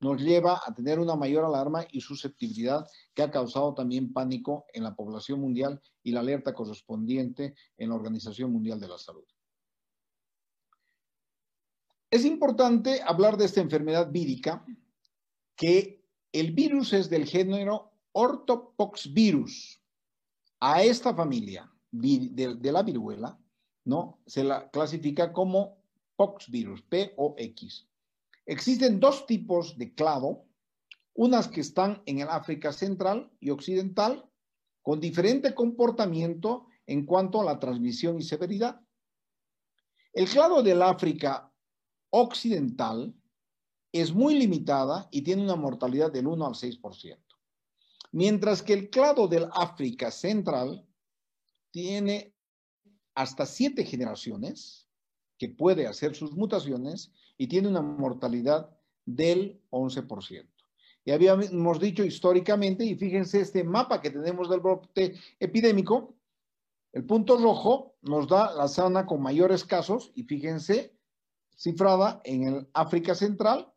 nos 0.00 0.20
lleva 0.20 0.60
a 0.64 0.74
tener 0.74 0.98
una 0.98 1.14
mayor 1.14 1.44
alarma 1.44 1.84
y 1.92 2.00
susceptibilidad 2.00 2.86
que 3.14 3.22
ha 3.22 3.30
causado 3.30 3.74
también 3.74 4.12
pánico 4.12 4.64
en 4.72 4.82
la 4.82 4.94
población 4.94 5.40
mundial 5.40 5.80
y 6.02 6.12
la 6.12 6.20
alerta 6.20 6.54
correspondiente 6.54 7.54
en 7.76 7.90
la 7.90 7.94
Organización 7.94 8.52
Mundial 8.52 8.80
de 8.80 8.88
la 8.88 8.98
Salud. 8.98 9.24
Es 12.10 12.24
importante 12.24 13.02
hablar 13.06 13.36
de 13.36 13.44
esta 13.44 13.60
enfermedad 13.60 14.10
vírica, 14.10 14.64
que 15.54 16.02
el 16.32 16.52
virus 16.52 16.92
es 16.92 17.08
del 17.10 17.26
género 17.26 17.92
Orthopoxvirus, 18.12 19.80
a 20.60 20.82
esta 20.82 21.14
familia 21.14 21.70
de, 21.90 22.58
la 22.72 22.82
viruela, 22.82 23.38
¿no? 23.84 24.20
Se 24.26 24.44
la 24.44 24.70
clasifica 24.70 25.32
como 25.32 25.78
poxvirus, 26.16 26.82
P-O-X. 26.82 27.89
Existen 28.50 28.98
dos 28.98 29.26
tipos 29.26 29.78
de 29.78 29.94
clado, 29.94 30.44
unas 31.14 31.46
que 31.46 31.60
están 31.60 32.02
en 32.04 32.18
el 32.18 32.28
África 32.28 32.72
Central 32.72 33.30
y 33.38 33.50
Occidental, 33.50 34.28
con 34.82 34.98
diferente 34.98 35.54
comportamiento 35.54 36.66
en 36.84 37.06
cuanto 37.06 37.40
a 37.40 37.44
la 37.44 37.60
transmisión 37.60 38.18
y 38.18 38.24
severidad. 38.24 38.80
El 40.12 40.28
clado 40.28 40.64
del 40.64 40.82
África 40.82 41.54
Occidental 42.10 43.14
es 43.92 44.12
muy 44.12 44.34
limitada 44.34 45.06
y 45.12 45.22
tiene 45.22 45.44
una 45.44 45.54
mortalidad 45.54 46.10
del 46.10 46.26
1 46.26 46.44
al 46.44 46.54
6%. 46.54 47.18
Mientras 48.10 48.64
que 48.64 48.72
el 48.72 48.90
clado 48.90 49.28
del 49.28 49.46
África 49.52 50.10
Central 50.10 50.84
tiene 51.70 52.34
hasta 53.14 53.46
siete 53.46 53.84
generaciones 53.84 54.88
que 55.38 55.50
puede 55.50 55.86
hacer 55.86 56.16
sus 56.16 56.32
mutaciones 56.32 57.12
y 57.40 57.46
tiene 57.46 57.68
una 57.68 57.80
mortalidad 57.80 58.68
del 59.06 59.62
11%. 59.70 60.46
Y 61.06 61.10
habíamos 61.10 61.80
dicho 61.80 62.04
históricamente, 62.04 62.84
y 62.84 62.96
fíjense 62.96 63.40
este 63.40 63.64
mapa 63.64 64.02
que 64.02 64.10
tenemos 64.10 64.50
del 64.50 64.60
brote 64.60 65.14
epidémico, 65.38 66.18
el 66.92 67.06
punto 67.06 67.38
rojo 67.38 67.96
nos 68.02 68.28
da 68.28 68.54
la 68.54 68.68
zona 68.68 69.06
con 69.06 69.22
mayores 69.22 69.64
casos, 69.64 70.12
y 70.14 70.24
fíjense, 70.24 70.94
cifrada 71.56 72.20
en 72.24 72.42
el 72.42 72.68
África 72.74 73.14
Central, 73.14 73.72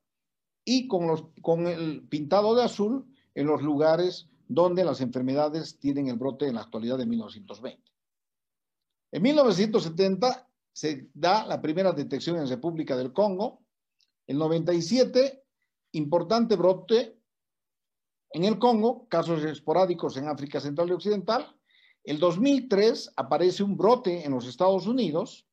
y 0.65 0.89
con, 0.89 1.07
los, 1.07 1.23
con 1.41 1.65
el 1.65 2.05
pintado 2.09 2.55
de 2.55 2.63
azul 2.63 3.05
en 3.33 3.47
los 3.47 3.61
lugares 3.61 4.27
donde 4.49 4.83
las 4.83 4.99
enfermedades 4.99 5.79
tienen 5.79 6.09
el 6.09 6.17
brote 6.17 6.47
en 6.47 6.55
la 6.55 6.61
actualidad 6.63 6.97
de 6.97 7.05
1920. 7.05 7.81
En 9.13 9.21
1970 9.21 10.49
se 10.73 11.09
da 11.13 11.45
la 11.45 11.61
primera 11.61 11.91
detección 11.91 12.37
en 12.37 12.49
República 12.49 12.97
del 12.97 13.13
Congo. 13.13 13.63
El 14.25 14.39
97, 14.39 15.45
importante 15.93 16.55
brote 16.55 17.19
en 18.31 18.45
el 18.45 18.57
Congo, 18.57 19.07
casos 19.07 19.45
esporádicos 19.45 20.17
en 20.17 20.27
África 20.27 20.59
Central 20.59 20.89
y 20.89 20.93
Occidental. 20.93 21.55
El 22.03 22.17
2003 22.19 23.13
aparece 23.15 23.63
un 23.63 23.77
brote 23.77 24.25
en 24.25 24.31
los 24.31 24.47
Estados 24.47 24.87
Unidos. 24.87 25.47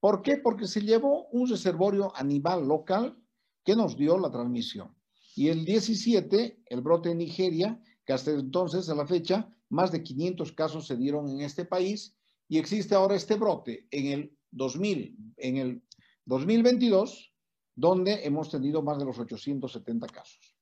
¿Por 0.00 0.22
qué? 0.22 0.38
Porque 0.38 0.66
se 0.66 0.80
llevó 0.80 1.28
un 1.28 1.48
reservorio 1.48 2.12
animal 2.16 2.66
local 2.66 3.16
que 3.64 3.76
nos 3.76 3.96
dio 3.96 4.18
la 4.18 4.30
transmisión. 4.30 4.96
Y 5.36 5.48
el 5.48 5.64
17, 5.64 6.64
el 6.66 6.80
brote 6.80 7.10
en 7.10 7.18
Nigeria, 7.18 7.80
que 8.04 8.14
hasta 8.14 8.32
entonces, 8.32 8.88
a 8.88 8.94
la 8.94 9.06
fecha, 9.06 9.54
más 9.68 9.92
de 9.92 10.02
500 10.02 10.52
casos 10.52 10.86
se 10.86 10.96
dieron 10.96 11.28
en 11.28 11.42
este 11.42 11.64
país 11.64 12.16
y 12.52 12.58
existe 12.58 12.94
ahora 12.94 13.14
este 13.14 13.36
brote 13.36 13.86
en 13.90 14.06
el 14.08 14.38
2000, 14.50 15.16
en 15.38 15.56
el 15.56 15.82
2022, 16.26 17.32
donde 17.74 18.26
hemos 18.26 18.50
tenido 18.50 18.82
más 18.82 18.98
de 18.98 19.06
los 19.06 19.18
870 19.18 20.06
casos. 20.08 20.54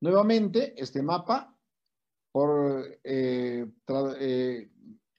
Nuevamente, 0.00 0.74
este 0.76 1.00
mapa, 1.00 1.56
por, 2.32 2.84
eh, 3.04 3.70
eh, 4.18 4.70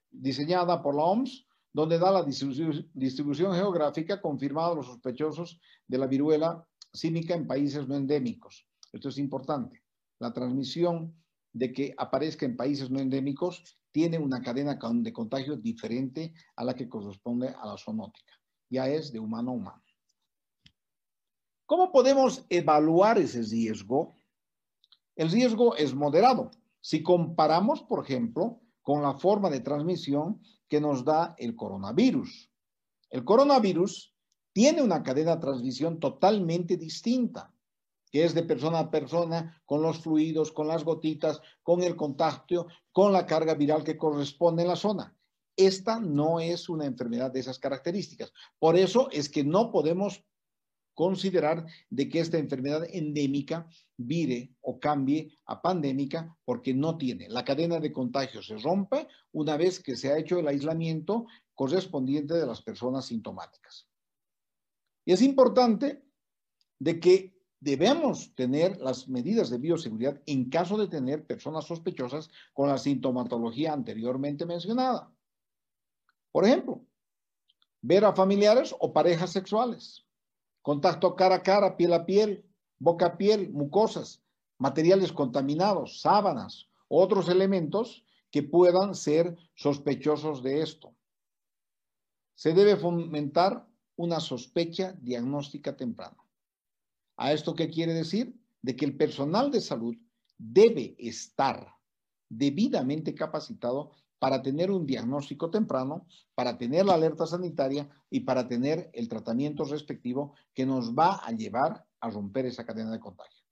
diseñada 0.10 0.84
por 0.84 0.94
la 0.94 1.04
OMS, 1.04 1.48
donde 1.72 1.98
da 1.98 2.12
la 2.12 2.26
distribución, 2.26 3.54
geográfica 3.56 4.20
confirmada 4.20 4.74
a 4.74 4.76
los 4.76 4.88
sospechosos 4.88 5.62
de 5.88 5.98
la 5.98 6.08
viruela 6.08 6.68
símica 6.92 7.34
en 7.34 7.48
países 7.48 7.88
no 7.88 7.96
endémicos. 7.96 8.68
Esto 8.92 9.08
es 9.08 9.18
importante. 9.18 9.86
La 10.20 10.34
transmisión 10.34 11.16
de 11.54 11.72
que 11.72 11.96
aparezca 11.98 12.46
en 12.46 12.58
países 12.58 12.90
no 12.90 13.00
endémicos 13.00 13.78
tiene 13.92 14.18
una 14.18 14.42
cadena 14.42 14.78
de 14.92 15.14
contagio 15.14 15.56
diferente 15.56 16.34
a 16.56 16.64
la 16.64 16.76
que 16.76 16.90
corresponde 16.90 17.50
a 17.50 17.66
la 17.66 17.78
zoonótica. 17.78 18.34
ya 18.70 18.88
es 18.88 19.12
de 19.12 19.20
humano 19.20 19.52
a 19.52 19.54
humano. 19.54 19.84
¿Cómo 21.66 21.92
podemos 21.92 22.46
evaluar 22.50 23.18
ese 23.18 23.42
riesgo? 23.44 24.16
El 25.16 25.30
riesgo 25.30 25.76
es 25.76 25.94
moderado. 25.94 26.52
Si 26.80 27.04
comparamos, 27.04 27.84
por 27.84 28.04
ejemplo, 28.04 28.62
con 28.82 29.02
la 29.02 29.14
forma 29.14 29.50
de 29.50 29.60
transmisión 29.60 30.42
que 30.68 30.82
nos 30.82 31.06
da 31.06 31.36
el 31.38 31.56
coronavirus. 31.56 32.50
El 33.10 33.24
coronavirus 33.24 34.16
tiene 34.54 34.82
una 34.82 35.04
cadena 35.04 35.36
de 35.36 35.42
transmisión 35.42 36.00
totalmente 36.00 36.78
distinta, 36.78 37.54
que 38.12 38.26
es 38.26 38.34
de 38.34 38.44
persona 38.44 38.80
a 38.80 38.92
persona, 38.92 39.62
con 39.66 39.82
los 39.82 40.00
fluidos, 40.00 40.52
con 40.52 40.68
las 40.68 40.84
gotitas, 40.84 41.42
con 41.64 41.82
el 41.82 41.96
contacto, 41.96 42.68
con 42.92 43.14
la 43.14 43.26
carga 43.26 43.56
viral 43.56 43.84
que 43.84 43.98
corresponde 43.98 44.64
en 44.64 44.68
la 44.68 44.76
zona. 44.76 45.16
Esta 45.56 46.00
no 46.00 46.40
es 46.40 46.70
una 46.70 46.86
enfermedad 46.86 47.32
de 47.32 47.40
esas 47.40 47.58
características. 47.58 48.34
Por 48.60 48.78
eso 48.78 49.10
es 49.12 49.30
que 49.30 49.44
no 49.44 49.72
podemos 49.72 50.24
considerar 50.94 51.66
de 51.90 52.10
que 52.10 52.20
esta 52.20 52.38
enfermedad 52.38 52.84
endémica 52.92 53.68
vire 53.98 54.54
o 54.62 54.80
cambie 54.80 55.38
a 55.46 55.62
pandémica 55.62 56.36
porque 56.44 56.74
no 56.74 56.98
tiene. 56.98 57.30
La 57.30 57.46
cadena 57.46 57.80
de 57.80 57.94
contagio 57.94 58.44
se 58.44 58.58
rompe 58.58 59.08
una 59.32 59.56
vez 59.56 59.80
que 59.80 59.96
se 59.96 60.12
ha 60.12 60.18
hecho 60.18 60.38
el 60.40 60.48
aislamiento 60.48 61.26
correspondiente 61.54 62.34
de 62.34 62.46
las 62.46 62.62
personas 62.62 63.06
sintomáticas. 63.06 63.88
Y 65.06 65.14
es 65.14 65.22
importante 65.22 66.04
de 66.80 67.00
que 67.00 67.41
debemos 67.62 68.34
tener 68.36 68.78
las 68.82 69.08
medidas 69.08 69.50
de 69.50 69.60
bioseguridad 69.60 70.20
en 70.26 70.50
caso 70.50 70.78
de 70.78 70.88
tener 70.88 71.26
personas 71.26 71.66
sospechosas 71.66 72.30
con 72.54 72.68
la 72.68 72.78
sintomatología 72.78 73.72
anteriormente 73.72 74.46
mencionada. 74.46 75.14
Por 76.32 76.46
ejemplo, 76.46 76.84
ver 77.82 78.04
a 78.04 78.14
familiares 78.14 78.76
o 78.80 78.92
parejas 78.92 79.32
sexuales, 79.32 80.06
contacto 80.62 81.16
cara 81.16 81.36
a 81.36 81.44
cara, 81.44 81.78
piel 81.78 81.94
a 81.94 82.06
piel, 82.06 82.44
boca 82.80 83.06
a 83.06 83.18
piel, 83.18 83.52
mucosas, 83.52 84.24
materiales 84.58 85.12
contaminados, 85.12 86.02
sábanas, 86.02 86.68
otros 86.88 87.30
elementos 87.30 88.04
que 88.32 88.42
puedan 88.42 88.96
ser 88.96 89.38
sospechosos 89.54 90.42
de 90.42 90.62
esto. 90.62 90.96
Se 92.34 92.54
debe 92.54 92.76
fomentar 92.76 93.68
una 93.98 94.20
sospecha 94.20 94.94
diagnóstica 94.94 95.78
temprana. 95.78 96.21
¿A 97.18 97.34
esto 97.34 97.56
qué 97.56 97.70
quiere 97.70 97.94
decir? 97.94 98.36
De 98.62 98.76
que 98.76 98.86
el 98.86 98.98
personal 98.98 99.52
de 99.52 99.62
salud 99.62 99.96
debe 100.38 100.96
estar 100.98 101.76
debidamente 102.30 103.14
capacitado 103.14 103.92
para 104.20 104.42
tener 104.42 104.70
un 104.70 104.86
diagnóstico 104.86 105.50
temprano, 105.50 106.06
para 106.36 106.58
tener 106.58 106.86
la 106.86 106.94
alerta 106.94 107.26
sanitaria 107.26 107.90
y 108.10 108.20
para 108.22 108.48
tener 108.48 108.90
el 108.94 109.10
tratamiento 109.10 109.66
respectivo 109.66 110.36
que 110.54 110.66
nos 110.66 110.94
va 110.94 111.16
a 111.26 111.32
llevar 111.32 111.86
a 112.00 112.10
romper 112.10 112.46
esa 112.46 112.66
cadena 112.66 112.92
de 112.92 113.00
contagio. 113.00 113.44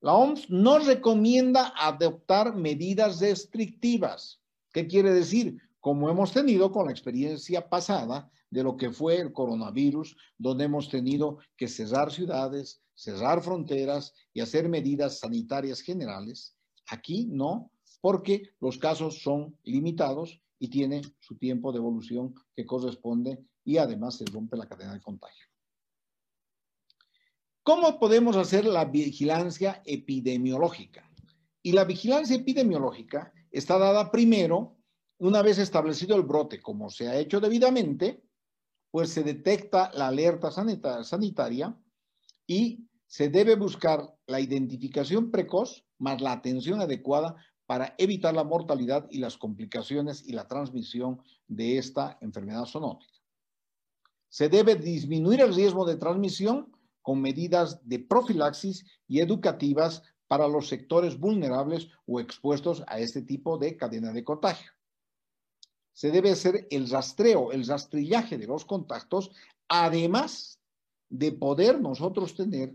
La 0.00 0.14
OMS 0.14 0.48
no 0.48 0.78
recomienda 0.78 1.74
adoptar 1.76 2.56
medidas 2.56 3.20
restrictivas. 3.20 4.40
¿Qué 4.72 4.86
quiere 4.86 5.12
decir? 5.12 5.60
Como 5.80 6.08
hemos 6.08 6.32
tenido 6.32 6.72
con 6.72 6.86
la 6.86 6.92
experiencia 6.92 7.68
pasada 7.68 8.30
de 8.50 8.62
lo 8.62 8.76
que 8.76 8.90
fue 8.90 9.20
el 9.20 9.32
coronavirus, 9.32 10.16
donde 10.36 10.64
hemos 10.64 10.88
tenido 10.88 11.38
que 11.56 11.68
cerrar 11.68 12.12
ciudades, 12.12 12.82
cerrar 12.94 13.42
fronteras 13.42 14.12
y 14.34 14.40
hacer 14.40 14.68
medidas 14.68 15.20
sanitarias 15.20 15.80
generales. 15.80 16.56
Aquí 16.88 17.26
no, 17.30 17.70
porque 18.00 18.50
los 18.60 18.76
casos 18.78 19.22
son 19.22 19.56
limitados 19.62 20.40
y 20.58 20.68
tiene 20.68 21.00
su 21.20 21.36
tiempo 21.36 21.72
de 21.72 21.78
evolución 21.78 22.34
que 22.54 22.66
corresponde 22.66 23.38
y 23.64 23.78
además 23.78 24.16
se 24.16 24.26
rompe 24.26 24.56
la 24.56 24.66
cadena 24.66 24.92
de 24.92 25.00
contagio. 25.00 25.46
¿Cómo 27.62 27.98
podemos 27.98 28.36
hacer 28.36 28.64
la 28.64 28.84
vigilancia 28.84 29.82
epidemiológica? 29.84 31.08
Y 31.62 31.72
la 31.72 31.84
vigilancia 31.84 32.36
epidemiológica 32.36 33.32
está 33.50 33.78
dada 33.78 34.10
primero, 34.10 34.78
una 35.18 35.42
vez 35.42 35.58
establecido 35.58 36.16
el 36.16 36.22
brote, 36.22 36.62
como 36.62 36.88
se 36.88 37.08
ha 37.08 37.18
hecho 37.18 37.38
debidamente, 37.38 38.22
pues 38.90 39.10
se 39.10 39.22
detecta 39.22 39.90
la 39.94 40.08
alerta 40.08 40.50
sanitaria 40.50 41.76
y 42.46 42.88
se 43.06 43.28
debe 43.28 43.56
buscar 43.56 44.14
la 44.26 44.40
identificación 44.40 45.30
precoz 45.30 45.84
más 45.98 46.20
la 46.20 46.32
atención 46.32 46.80
adecuada 46.80 47.36
para 47.66 47.94
evitar 47.98 48.34
la 48.34 48.44
mortalidad 48.44 49.06
y 49.10 49.18
las 49.18 49.36
complicaciones 49.36 50.26
y 50.26 50.32
la 50.32 50.48
transmisión 50.48 51.20
de 51.46 51.78
esta 51.78 52.18
enfermedad 52.20 52.64
zoonótica. 52.64 53.12
Se 54.28 54.48
debe 54.48 54.74
disminuir 54.74 55.40
el 55.40 55.54
riesgo 55.54 55.84
de 55.84 55.96
transmisión 55.96 56.72
con 57.02 57.20
medidas 57.20 57.80
de 57.88 57.98
profilaxis 57.98 58.84
y 59.06 59.20
educativas 59.20 60.02
para 60.26 60.48
los 60.48 60.68
sectores 60.68 61.18
vulnerables 61.18 61.88
o 62.06 62.20
expuestos 62.20 62.84
a 62.86 63.00
este 63.00 63.22
tipo 63.22 63.58
de 63.58 63.76
cadena 63.76 64.12
de 64.12 64.22
contagio. 64.22 64.70
Se 66.00 66.10
debe 66.10 66.30
hacer 66.30 66.66
el 66.70 66.88
rastreo, 66.88 67.52
el 67.52 67.66
rastrillaje 67.66 68.38
de 68.38 68.46
los 68.46 68.64
contactos, 68.64 69.32
además 69.68 70.58
de 71.10 71.30
poder 71.30 71.78
nosotros 71.78 72.34
tener 72.34 72.74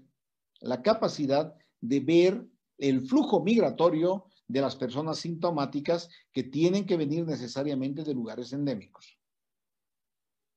la 0.59 0.83
capacidad 0.83 1.55
de 1.81 2.01
ver 2.01 2.47
el 2.77 3.01
flujo 3.01 3.43
migratorio 3.43 4.27
de 4.47 4.61
las 4.61 4.75
personas 4.75 5.17
sintomáticas 5.17 6.07
que 6.31 6.43
tienen 6.43 6.85
que 6.85 6.97
venir 6.97 7.25
necesariamente 7.25 8.03
de 8.03 8.13
lugares 8.13 8.53
endémicos. 8.53 9.17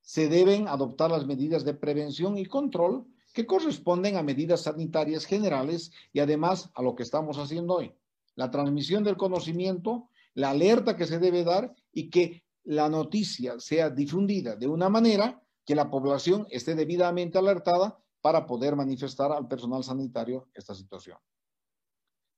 Se 0.02 0.28
deben 0.28 0.68
adoptar 0.68 1.10
las 1.10 1.24
medidas 1.24 1.64
de 1.64 1.72
prevención 1.72 2.36
y 2.36 2.44
control 2.44 3.06
que 3.32 3.46
corresponden 3.46 4.18
a 4.18 4.22
medidas 4.22 4.64
sanitarias 4.64 5.24
generales 5.24 5.90
y 6.12 6.20
además 6.20 6.70
a 6.74 6.82
lo 6.82 6.94
que 6.94 7.04
estamos 7.04 7.38
haciendo 7.38 7.76
hoy. 7.76 7.94
La 8.34 8.50
transmisión 8.50 9.04
del 9.04 9.16
conocimiento, 9.16 10.10
la 10.34 10.50
alerta 10.50 10.98
que 10.98 11.06
se 11.06 11.18
debe 11.18 11.44
dar 11.44 11.74
y 11.94 12.10
que 12.10 12.42
la 12.68 12.88
noticia 12.88 13.60
sea 13.60 13.90
difundida 13.90 14.56
de 14.56 14.66
una 14.66 14.88
manera 14.88 15.42
que 15.64 15.74
la 15.74 15.90
población 15.90 16.46
esté 16.50 16.74
debidamente 16.74 17.38
alertada 17.38 17.98
para 18.20 18.46
poder 18.46 18.76
manifestar 18.76 19.32
al 19.32 19.48
personal 19.48 19.84
sanitario 19.84 20.48
esta 20.54 20.74
situación 20.74 21.18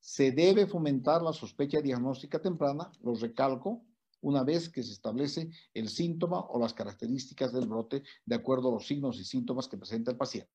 se 0.00 0.32
debe 0.32 0.66
fomentar 0.66 1.22
la 1.22 1.32
sospecha 1.32 1.80
diagnóstica 1.80 2.40
temprana, 2.40 2.90
lo 3.02 3.14
recalco, 3.14 3.84
una 4.22 4.42
vez 4.42 4.68
que 4.68 4.82
se 4.82 4.92
establece 4.92 5.50
el 5.72 5.88
síntoma 5.88 6.40
o 6.40 6.58
las 6.58 6.74
características 6.74 7.52
del 7.52 7.66
brote 7.66 8.02
de 8.24 8.34
acuerdo 8.34 8.68
a 8.68 8.72
los 8.72 8.86
signos 8.86 9.18
y 9.18 9.24
síntomas 9.24 9.68
que 9.68 9.76
presenta 9.76 10.10
el 10.10 10.16
paciente. 10.16 10.52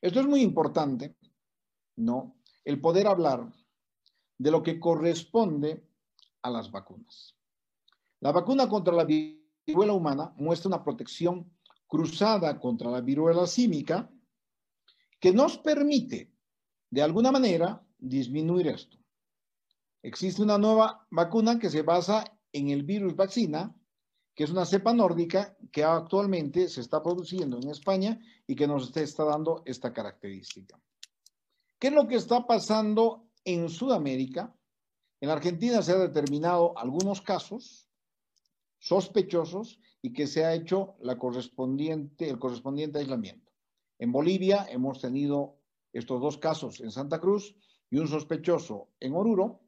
Esto 0.00 0.20
es 0.20 0.26
muy 0.26 0.40
importante, 0.42 1.16
¿no? 1.96 2.36
El 2.64 2.80
poder 2.80 3.06
hablar 3.06 3.50
de 4.36 4.50
lo 4.50 4.62
que 4.62 4.80
corresponde 4.80 5.86
a 6.42 6.50
las 6.50 6.70
vacunas. 6.70 7.36
La 8.24 8.32
vacuna 8.32 8.66
contra 8.70 8.94
la 8.94 9.04
viruela 9.04 9.92
humana 9.92 10.32
muestra 10.38 10.68
una 10.68 10.82
protección 10.82 11.52
cruzada 11.86 12.58
contra 12.58 12.90
la 12.90 13.02
viruela 13.02 13.46
símica 13.46 14.10
que 15.20 15.30
nos 15.30 15.58
permite 15.58 16.32
de 16.90 17.02
alguna 17.02 17.30
manera 17.30 17.86
disminuir 17.98 18.68
esto. 18.68 18.96
Existe 20.02 20.40
una 20.40 20.56
nueva 20.56 21.06
vacuna 21.10 21.58
que 21.58 21.68
se 21.68 21.82
basa 21.82 22.24
en 22.50 22.70
el 22.70 22.84
virus 22.84 23.14
vaccina, 23.14 23.76
que 24.34 24.44
es 24.44 24.50
una 24.50 24.64
cepa 24.64 24.94
nórdica 24.94 25.54
que 25.70 25.84
actualmente 25.84 26.70
se 26.70 26.80
está 26.80 27.02
produciendo 27.02 27.58
en 27.58 27.68
España 27.68 28.18
y 28.46 28.56
que 28.56 28.66
nos 28.66 28.96
está 28.96 29.24
dando 29.24 29.62
esta 29.66 29.92
característica. 29.92 30.80
¿Qué 31.78 31.88
es 31.88 31.92
lo 31.92 32.08
que 32.08 32.14
está 32.14 32.46
pasando 32.46 33.28
en 33.44 33.68
Sudamérica? 33.68 34.56
En 35.20 35.28
Argentina 35.28 35.82
se 35.82 35.92
han 35.92 36.00
determinado 36.00 36.72
algunos 36.78 37.20
casos 37.20 37.84
sospechosos 38.84 39.80
y 40.02 40.12
que 40.12 40.26
se 40.26 40.44
ha 40.44 40.54
hecho 40.54 40.96
la 41.00 41.18
correspondiente, 41.18 42.28
el 42.28 42.38
correspondiente 42.38 42.98
aislamiento. 42.98 43.50
En 43.98 44.12
Bolivia 44.12 44.66
hemos 44.70 45.00
tenido 45.00 45.58
estos 45.94 46.20
dos 46.20 46.36
casos 46.36 46.80
en 46.80 46.90
Santa 46.90 47.18
Cruz 47.18 47.56
y 47.88 47.96
un 47.96 48.08
sospechoso 48.08 48.90
en 49.00 49.14
Oruro. 49.14 49.62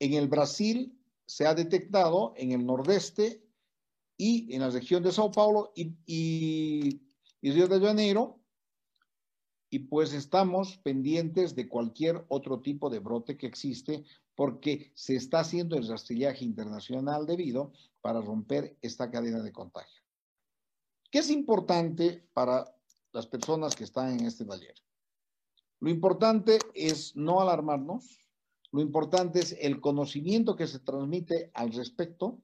En 0.00 0.14
el 0.14 0.26
Brasil 0.26 0.98
se 1.26 1.46
ha 1.46 1.54
detectado 1.54 2.34
en 2.36 2.50
el 2.50 2.66
nordeste 2.66 3.46
y 4.16 4.52
en 4.52 4.62
la 4.62 4.70
región 4.70 5.04
de 5.04 5.12
Sao 5.12 5.30
Paulo 5.30 5.72
y, 5.76 5.94
y, 6.04 7.00
Río 7.40 7.68
de 7.68 7.78
Janeiro. 7.78 8.41
Y 9.74 9.78
pues 9.78 10.12
estamos 10.12 10.76
pendientes 10.76 11.56
de 11.56 11.66
cualquier 11.66 12.26
otro 12.28 12.60
tipo 12.60 12.90
de 12.90 12.98
brote 12.98 13.38
que 13.38 13.46
existe 13.46 14.04
porque 14.34 14.92
se 14.94 15.16
está 15.16 15.40
haciendo 15.40 15.76
el 15.76 15.88
rastrillaje 15.88 16.44
internacional 16.44 17.24
debido 17.24 17.72
para 18.02 18.20
romper 18.20 18.76
esta 18.82 19.10
cadena 19.10 19.42
de 19.42 19.50
contagio. 19.50 20.02
¿Qué 21.10 21.20
es 21.20 21.30
importante 21.30 22.28
para 22.34 22.66
las 23.12 23.26
personas 23.26 23.74
que 23.74 23.84
están 23.84 24.12
en 24.12 24.26
este 24.26 24.44
taller? 24.44 24.74
Lo 25.80 25.88
importante 25.88 26.58
es 26.74 27.16
no 27.16 27.40
alarmarnos, 27.40 28.18
lo 28.72 28.82
importante 28.82 29.40
es 29.40 29.56
el 29.58 29.80
conocimiento 29.80 30.54
que 30.54 30.66
se 30.66 30.80
transmite 30.80 31.50
al 31.54 31.72
respecto, 31.72 32.42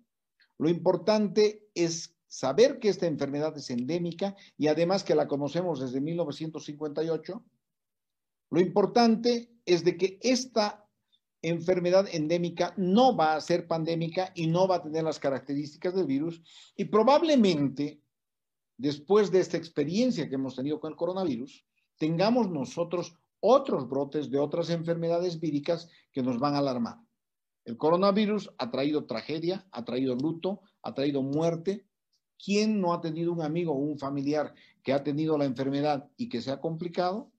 lo 0.56 0.70
importante 0.70 1.68
es 1.74 2.17
saber 2.28 2.78
que 2.78 2.88
esta 2.88 3.06
enfermedad 3.06 3.56
es 3.56 3.70
endémica 3.70 4.36
y 4.56 4.68
además 4.68 5.02
que 5.02 5.14
la 5.14 5.26
conocemos 5.26 5.80
desde 5.80 6.00
1958. 6.00 7.44
Lo 8.50 8.60
importante 8.60 9.50
es 9.64 9.84
de 9.84 9.96
que 9.96 10.18
esta 10.22 10.86
enfermedad 11.42 12.08
endémica 12.12 12.74
no 12.76 13.16
va 13.16 13.34
a 13.34 13.40
ser 13.40 13.66
pandémica 13.66 14.32
y 14.34 14.46
no 14.46 14.68
va 14.68 14.76
a 14.76 14.82
tener 14.82 15.04
las 15.04 15.18
características 15.18 15.94
del 15.94 16.06
virus 16.06 16.42
y 16.76 16.86
probablemente 16.86 18.00
después 18.76 19.30
de 19.30 19.40
esta 19.40 19.56
experiencia 19.56 20.28
que 20.28 20.36
hemos 20.36 20.56
tenido 20.56 20.80
con 20.80 20.92
el 20.92 20.96
coronavirus, 20.96 21.64
tengamos 21.96 22.48
nosotros 22.48 23.16
otros 23.40 23.88
brotes 23.88 24.30
de 24.30 24.38
otras 24.38 24.70
enfermedades 24.70 25.38
víricas 25.38 25.88
que 26.12 26.22
nos 26.22 26.38
van 26.38 26.54
a 26.54 26.58
alarmar. 26.58 26.98
El 27.64 27.76
coronavirus 27.76 28.50
ha 28.58 28.70
traído 28.70 29.04
tragedia, 29.06 29.66
ha 29.72 29.84
traído 29.84 30.14
luto, 30.14 30.62
ha 30.82 30.94
traído 30.94 31.22
muerte. 31.22 31.86
¿Quién 32.42 32.80
no 32.80 32.92
ha 32.92 33.00
tenido 33.00 33.32
un 33.32 33.42
amigo 33.42 33.72
o 33.72 33.78
un 33.78 33.98
familiar 33.98 34.54
que 34.82 34.92
ha 34.92 35.02
tenido 35.02 35.36
la 35.36 35.44
enfermedad 35.44 36.08
y 36.16 36.28
que 36.28 36.40
se 36.40 36.50
ha 36.50 36.60
complicado? 36.60 37.30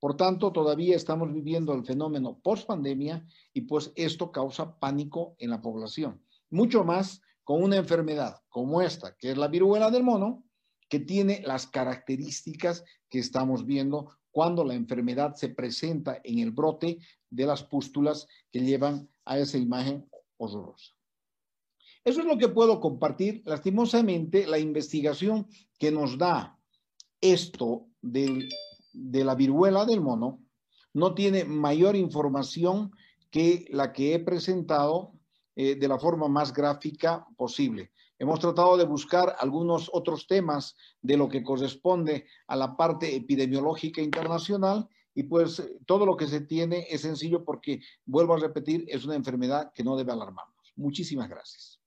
Por 0.00 0.16
tanto, 0.16 0.52
todavía 0.52 0.96
estamos 0.96 1.32
viviendo 1.32 1.74
el 1.74 1.84
fenómeno 1.84 2.38
post-pandemia 2.42 3.26
y 3.52 3.62
pues 3.62 3.92
esto 3.96 4.30
causa 4.30 4.78
pánico 4.78 5.34
en 5.38 5.50
la 5.50 5.60
población. 5.60 6.22
Mucho 6.50 6.84
más 6.84 7.20
con 7.42 7.62
una 7.62 7.76
enfermedad 7.76 8.40
como 8.48 8.80
esta, 8.80 9.16
que 9.16 9.30
es 9.32 9.36
la 9.36 9.48
viruela 9.48 9.90
del 9.90 10.04
mono, 10.04 10.44
que 10.88 11.00
tiene 11.00 11.42
las 11.44 11.66
características 11.66 12.84
que 13.08 13.18
estamos 13.18 13.66
viendo 13.66 14.10
cuando 14.30 14.64
la 14.64 14.74
enfermedad 14.74 15.34
se 15.34 15.48
presenta 15.48 16.20
en 16.22 16.38
el 16.38 16.52
brote 16.52 16.98
de 17.28 17.46
las 17.46 17.62
pústulas 17.64 18.26
que 18.50 18.60
llevan 18.60 19.08
a 19.24 19.38
esa 19.38 19.58
imagen 19.58 20.08
horrorosa. 20.36 20.97
Eso 22.04 22.20
es 22.20 22.26
lo 22.26 22.38
que 22.38 22.48
puedo 22.48 22.80
compartir. 22.80 23.42
Lastimosamente, 23.44 24.46
la 24.46 24.58
investigación 24.58 25.46
que 25.78 25.90
nos 25.90 26.18
da 26.18 26.58
esto 27.20 27.86
del 28.00 28.48
de 28.98 29.24
la 29.24 29.34
viruela 29.34 29.84
del 29.84 30.00
mono 30.00 30.40
no 30.94 31.14
tiene 31.14 31.44
mayor 31.44 31.96
información 31.96 32.90
que 33.30 33.66
la 33.70 33.92
que 33.92 34.14
he 34.14 34.18
presentado 34.18 35.12
eh, 35.54 35.76
de 35.76 35.88
la 35.88 35.98
forma 35.98 36.28
más 36.28 36.52
gráfica 36.52 37.26
posible. 37.36 37.92
Hemos 38.18 38.40
tratado 38.40 38.76
de 38.76 38.84
buscar 38.84 39.36
algunos 39.38 39.88
otros 39.92 40.26
temas 40.26 40.74
de 41.00 41.16
lo 41.16 41.28
que 41.28 41.44
corresponde 41.44 42.26
a 42.48 42.56
la 42.56 42.76
parte 42.76 43.14
epidemiológica 43.14 44.00
internacional 44.00 44.88
y 45.14 45.24
pues 45.24 45.62
todo 45.86 46.04
lo 46.04 46.16
que 46.16 46.26
se 46.26 46.40
tiene 46.40 46.86
es 46.90 47.02
sencillo 47.02 47.44
porque, 47.44 47.80
vuelvo 48.04 48.34
a 48.34 48.40
repetir, 48.40 48.84
es 48.88 49.04
una 49.04 49.14
enfermedad 49.14 49.72
que 49.72 49.84
no 49.84 49.96
debe 49.96 50.12
alarmarnos. 50.12 50.72
Muchísimas 50.74 51.28
gracias. 51.28 51.77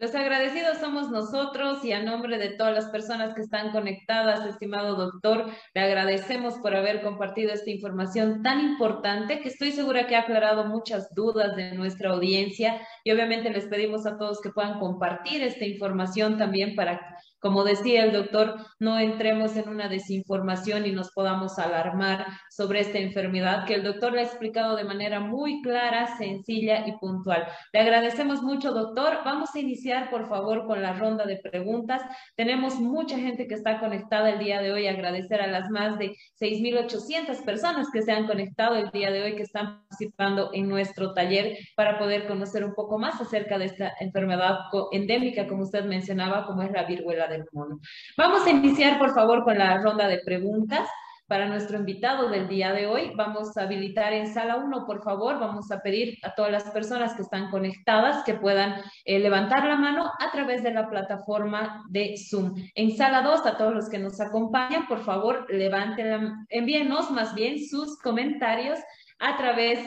Los 0.00 0.14
agradecidos 0.14 0.78
somos 0.78 1.10
nosotros 1.10 1.84
y 1.84 1.90
a 1.90 2.00
nombre 2.00 2.38
de 2.38 2.50
todas 2.50 2.72
las 2.72 2.86
personas 2.86 3.34
que 3.34 3.40
están 3.40 3.72
conectadas, 3.72 4.46
estimado 4.46 4.94
doctor, 4.94 5.46
le 5.74 5.80
agradecemos 5.80 6.54
por 6.58 6.76
haber 6.76 7.02
compartido 7.02 7.52
esta 7.52 7.70
información 7.70 8.44
tan 8.44 8.60
importante 8.60 9.40
que 9.40 9.48
estoy 9.48 9.72
segura 9.72 10.06
que 10.06 10.14
ha 10.14 10.20
aclarado 10.20 10.66
muchas 10.66 11.12
dudas 11.16 11.56
de 11.56 11.72
nuestra 11.72 12.10
audiencia. 12.10 12.80
Y 13.02 13.10
obviamente 13.10 13.50
les 13.50 13.66
pedimos 13.66 14.06
a 14.06 14.16
todos 14.16 14.40
que 14.40 14.50
puedan 14.50 14.78
compartir 14.78 15.42
esta 15.42 15.64
información 15.64 16.38
también 16.38 16.76
para 16.76 17.00
como 17.40 17.64
decía 17.64 18.04
el 18.04 18.12
doctor, 18.12 18.56
no 18.78 18.98
entremos 18.98 19.56
en 19.56 19.68
una 19.68 19.88
desinformación 19.88 20.86
y 20.86 20.92
nos 20.92 21.10
podamos 21.12 21.58
alarmar 21.58 22.26
sobre 22.50 22.80
esta 22.80 22.98
enfermedad 22.98 23.64
que 23.64 23.74
el 23.74 23.84
doctor 23.84 24.12
le 24.12 24.20
ha 24.20 24.24
explicado 24.24 24.76
de 24.76 24.84
manera 24.84 25.20
muy 25.20 25.62
clara, 25.62 26.16
sencilla 26.18 26.86
y 26.86 26.92
puntual. 26.98 27.46
Le 27.72 27.80
agradecemos 27.80 28.42
mucho, 28.42 28.72
doctor. 28.72 29.18
Vamos 29.24 29.54
a 29.54 29.60
iniciar, 29.60 30.10
por 30.10 30.28
favor, 30.28 30.66
con 30.66 30.82
la 30.82 30.94
ronda 30.94 31.26
de 31.26 31.36
preguntas. 31.36 32.02
Tenemos 32.34 32.80
mucha 32.80 33.16
gente 33.18 33.46
que 33.46 33.54
está 33.54 33.78
conectada 33.78 34.30
el 34.30 34.38
día 34.38 34.60
de 34.60 34.72
hoy. 34.72 34.88
Agradecer 34.88 35.40
a 35.40 35.46
las 35.46 35.70
más 35.70 35.98
de 35.98 36.16
6.800 36.40 37.44
personas 37.44 37.88
que 37.92 38.02
se 38.02 38.12
han 38.12 38.26
conectado 38.26 38.74
el 38.74 38.90
día 38.90 39.10
de 39.10 39.22
hoy, 39.22 39.36
que 39.36 39.42
están 39.42 39.80
participando 39.80 40.50
en 40.52 40.68
nuestro 40.68 41.14
taller 41.14 41.56
para 41.76 41.98
poder 41.98 42.26
conocer 42.26 42.64
un 42.64 42.74
poco 42.74 42.98
más 42.98 43.20
acerca 43.20 43.58
de 43.58 43.66
esta 43.66 43.92
enfermedad 44.00 44.58
endémica, 44.92 45.46
como 45.46 45.62
usted 45.62 45.84
mencionaba, 45.84 46.46
como 46.46 46.62
es 46.62 46.72
la 46.72 46.84
viruela 46.84 47.27
del 47.28 47.44
mono. 47.52 47.80
Vamos 48.16 48.46
a 48.46 48.50
iniciar, 48.50 48.98
por 48.98 49.14
favor, 49.14 49.44
con 49.44 49.58
la 49.58 49.78
ronda 49.78 50.08
de 50.08 50.18
preguntas. 50.18 50.88
Para 51.28 51.46
nuestro 51.46 51.76
invitado 51.76 52.30
del 52.30 52.48
día 52.48 52.72
de 52.72 52.86
hoy, 52.86 53.12
vamos 53.14 53.54
a 53.58 53.64
habilitar 53.64 54.14
en 54.14 54.32
sala 54.32 54.56
1, 54.56 54.86
por 54.86 55.02
favor, 55.02 55.38
vamos 55.38 55.70
a 55.70 55.80
pedir 55.80 56.16
a 56.22 56.34
todas 56.34 56.50
las 56.50 56.64
personas 56.70 57.12
que 57.12 57.20
están 57.20 57.50
conectadas 57.50 58.24
que 58.24 58.32
puedan 58.32 58.76
eh, 59.04 59.18
levantar 59.18 59.66
la 59.66 59.76
mano 59.76 60.10
a 60.18 60.32
través 60.32 60.62
de 60.62 60.72
la 60.72 60.88
plataforma 60.88 61.84
de 61.90 62.14
Zoom. 62.16 62.54
En 62.74 62.96
sala 62.96 63.20
2, 63.20 63.44
a 63.44 63.58
todos 63.58 63.74
los 63.74 63.90
que 63.90 63.98
nos 63.98 64.18
acompañan, 64.22 64.86
por 64.86 65.04
favor, 65.04 65.44
levanten, 65.50 66.46
envíenos 66.48 67.10
más 67.10 67.34
bien 67.34 67.58
sus 67.62 67.98
comentarios 67.98 68.78
a 69.18 69.36
través 69.36 69.80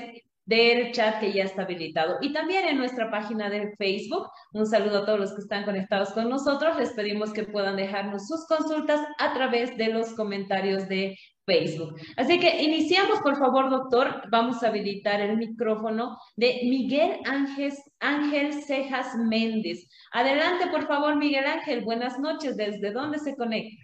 del 0.52 0.92
chat 0.92 1.22
que 1.22 1.32
ya 1.32 1.46
está 1.46 1.62
habilitado. 1.62 2.18
Y 2.20 2.34
también 2.34 2.68
en 2.68 2.78
nuestra 2.78 3.10
página 3.10 3.50
de 3.50 3.74
Facebook, 3.78 4.28
un 4.52 4.68
saludo 4.68 5.00
a 5.00 5.06
todos 5.06 5.20
los 5.20 5.34
que 5.34 5.42
están 5.42 5.64
conectados 5.64 6.10
con 6.10 6.30
nosotros. 6.30 6.78
Les 6.78 6.92
pedimos 6.92 7.32
que 7.32 7.46
puedan 7.46 7.78
dejarnos 7.78 8.28
sus 8.28 8.46
consultas 8.48 9.00
a 9.18 9.34
través 9.34 9.78
de 9.78 9.88
los 9.88 10.14
comentarios 10.14 10.90
de 10.90 11.18
Facebook. 11.46 11.96
Así 12.18 12.38
que 12.38 12.62
iniciamos, 12.64 13.20
por 13.22 13.38
favor, 13.38 13.70
doctor. 13.70 14.24
Vamos 14.30 14.62
a 14.62 14.68
habilitar 14.68 15.22
el 15.22 15.38
micrófono 15.38 16.18
de 16.36 16.60
Miguel 16.64 17.20
Ángel, 17.24 17.72
Ángel 18.02 18.54
Cejas 18.64 19.16
Méndez. 19.16 19.88
Adelante, 20.12 20.68
por 20.68 20.86
favor, 20.86 21.16
Miguel 21.16 21.46
Ángel. 21.46 21.86
Buenas 21.86 22.20
noches. 22.20 22.58
¿Desde 22.58 22.92
dónde 22.92 23.20
se 23.20 23.38
conecta? 23.38 23.81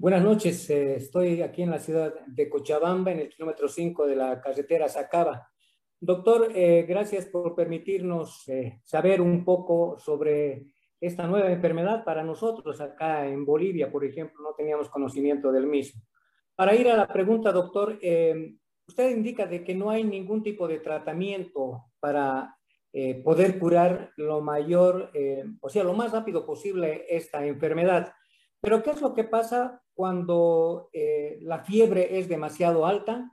Buenas 0.00 0.22
noches, 0.22 0.70
eh, 0.70 0.94
estoy 0.94 1.42
aquí 1.42 1.62
en 1.62 1.72
la 1.72 1.80
ciudad 1.80 2.14
de 2.24 2.48
Cochabamba, 2.48 3.10
en 3.10 3.18
el 3.18 3.28
kilómetro 3.28 3.66
5 3.66 4.06
de 4.06 4.14
la 4.14 4.40
carretera 4.40 4.88
Sacaba. 4.88 5.50
Doctor, 5.98 6.52
eh, 6.54 6.86
gracias 6.88 7.26
por 7.26 7.56
permitirnos 7.56 8.48
eh, 8.48 8.80
saber 8.84 9.20
un 9.20 9.44
poco 9.44 9.98
sobre 9.98 10.66
esta 11.00 11.26
nueva 11.26 11.50
enfermedad 11.50 12.04
para 12.04 12.22
nosotros 12.22 12.80
acá 12.80 13.26
en 13.26 13.44
Bolivia, 13.44 13.90
por 13.90 14.04
ejemplo, 14.04 14.40
no 14.40 14.54
teníamos 14.54 14.88
conocimiento 14.88 15.50
del 15.50 15.66
mismo. 15.66 16.00
Para 16.54 16.76
ir 16.76 16.88
a 16.88 16.96
la 16.96 17.08
pregunta, 17.08 17.50
doctor, 17.50 17.98
usted 18.86 19.10
indica 19.10 19.46
de 19.46 19.64
que 19.64 19.74
no 19.74 19.90
hay 19.90 20.04
ningún 20.04 20.44
tipo 20.44 20.68
de 20.68 20.78
tratamiento 20.78 21.86
para 21.98 22.56
poder 23.24 23.58
curar 23.58 24.12
lo 24.16 24.40
mayor, 24.40 25.10
o 25.60 25.68
sea, 25.68 25.82
lo 25.82 25.94
más 25.94 26.12
rápido 26.12 26.46
posible 26.46 27.04
esta 27.08 27.44
enfermedad. 27.44 28.12
Pero 28.60 28.82
¿qué 28.82 28.90
es 28.90 29.00
lo 29.00 29.14
que 29.14 29.24
pasa 29.24 29.82
cuando 29.94 30.90
eh, 30.92 31.38
la 31.42 31.60
fiebre 31.60 32.18
es 32.18 32.28
demasiado 32.28 32.86
alta? 32.86 33.32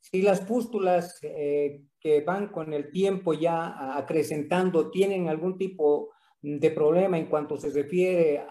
Si 0.00 0.22
las 0.22 0.40
pústulas 0.40 1.18
eh, 1.22 1.82
que 2.00 2.20
van 2.20 2.48
con 2.48 2.72
el 2.72 2.90
tiempo 2.90 3.34
ya 3.34 3.96
acrecentando 3.96 4.90
tienen 4.90 5.28
algún 5.28 5.58
tipo 5.58 6.10
de 6.40 6.70
problema 6.70 7.18
en 7.18 7.26
cuanto 7.26 7.56
se 7.56 7.70
refiere 7.70 8.46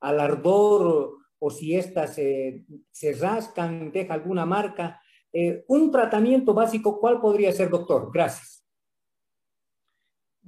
al 0.00 0.20
ardor 0.20 1.16
o 1.38 1.50
si 1.50 1.76
éstas 1.76 2.14
se, 2.14 3.12
rascan, 3.20 3.92
deja 3.92 4.14
alguna 4.14 4.46
marca. 4.46 5.00
Eh, 5.32 5.64
un 5.68 5.90
tratamiento 5.90 6.54
básico, 6.54 6.98
¿cuál 6.98 7.20
podría 7.20 7.52
ser, 7.52 7.68
doctor? 7.68 8.10
Gracias. 8.12 8.65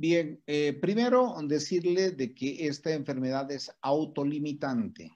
Bien, 0.01 0.41
eh, 0.47 0.75
primero 0.81 1.35
decirle 1.43 2.13
de 2.13 2.33
que 2.33 2.69
esta 2.69 2.93
enfermedad 2.93 3.51
es 3.51 3.69
autolimitante. 3.83 5.11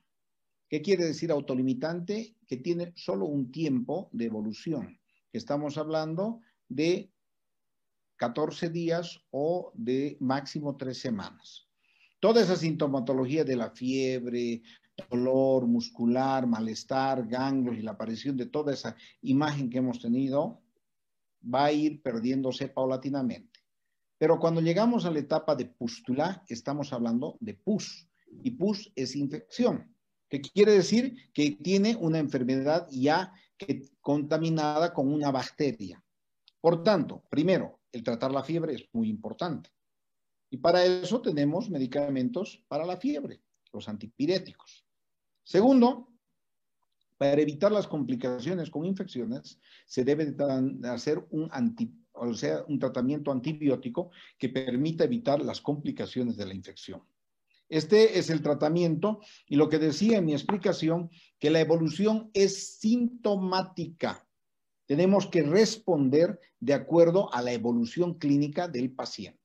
¿Qué 0.68 0.82
quiere 0.82 1.04
decir 1.04 1.30
autolimitante? 1.30 2.34
Que 2.48 2.56
tiene 2.56 2.92
solo 2.96 3.26
un 3.26 3.52
tiempo 3.52 4.08
de 4.10 4.24
evolución. 4.24 4.98
Estamos 5.32 5.78
hablando 5.78 6.40
de 6.68 7.12
14 8.16 8.70
días 8.70 9.20
o 9.30 9.70
de 9.76 10.16
máximo 10.18 10.76
tres 10.76 10.98
semanas. 10.98 11.68
Toda 12.18 12.42
esa 12.42 12.56
sintomatología 12.56 13.44
de 13.44 13.54
la 13.54 13.70
fiebre, 13.70 14.62
dolor 15.08 15.68
muscular, 15.68 16.44
malestar, 16.48 17.28
ganglios 17.28 17.76
y 17.78 17.82
la 17.82 17.92
aparición 17.92 18.36
de 18.36 18.46
toda 18.46 18.72
esa 18.72 18.96
imagen 19.20 19.70
que 19.70 19.78
hemos 19.78 20.00
tenido 20.00 20.60
va 21.42 21.66
a 21.66 21.72
ir 21.72 22.02
perdiéndose 22.02 22.66
paulatinamente. 22.66 23.51
Pero 24.22 24.38
cuando 24.38 24.60
llegamos 24.60 25.04
a 25.04 25.10
la 25.10 25.18
etapa 25.18 25.56
de 25.56 25.64
pústula, 25.64 26.44
estamos 26.46 26.92
hablando 26.92 27.36
de 27.40 27.54
pus. 27.54 28.08
Y 28.44 28.52
pus 28.52 28.92
es 28.94 29.16
infección, 29.16 29.96
que 30.28 30.40
quiere 30.40 30.74
decir 30.74 31.16
que 31.34 31.58
tiene 31.60 31.96
una 31.96 32.20
enfermedad 32.20 32.86
ya 32.92 33.32
que, 33.58 33.82
contaminada 34.00 34.94
con 34.94 35.12
una 35.12 35.32
bacteria. 35.32 36.04
Por 36.60 36.84
tanto, 36.84 37.24
primero, 37.30 37.80
el 37.90 38.04
tratar 38.04 38.30
la 38.30 38.44
fiebre 38.44 38.74
es 38.74 38.88
muy 38.92 39.08
importante. 39.08 39.70
Y 40.50 40.58
para 40.58 40.84
eso 40.84 41.20
tenemos 41.20 41.68
medicamentos 41.68 42.62
para 42.68 42.86
la 42.86 42.98
fiebre, 42.98 43.42
los 43.72 43.88
antipiréticos. 43.88 44.86
Segundo, 45.42 46.12
para 47.18 47.40
evitar 47.40 47.72
las 47.72 47.88
complicaciones 47.88 48.70
con 48.70 48.84
infecciones, 48.84 49.58
se 49.84 50.04
debe 50.04 50.32
hacer 50.84 51.26
un 51.30 51.48
o 52.14 52.34
sea, 52.34 52.64
un 52.68 52.78
tratamiento 52.78 53.30
antibiótico 53.30 54.10
que 54.38 54.48
permita 54.48 55.04
evitar 55.04 55.42
las 55.42 55.60
complicaciones 55.60 56.36
de 56.36 56.46
la 56.46 56.54
infección. 56.54 57.02
Este 57.68 58.18
es 58.18 58.28
el 58.28 58.42
tratamiento 58.42 59.20
y 59.46 59.56
lo 59.56 59.68
que 59.68 59.78
decía 59.78 60.18
en 60.18 60.26
mi 60.26 60.34
explicación, 60.34 61.10
que 61.38 61.50
la 61.50 61.60
evolución 61.60 62.30
es 62.34 62.78
sintomática. 62.78 64.26
Tenemos 64.86 65.26
que 65.26 65.42
responder 65.42 66.38
de 66.60 66.74
acuerdo 66.74 67.32
a 67.32 67.40
la 67.40 67.52
evolución 67.52 68.18
clínica 68.18 68.68
del 68.68 68.92
paciente. 68.92 69.40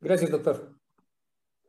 Gracias, 0.00 0.30
doctor. 0.30 0.73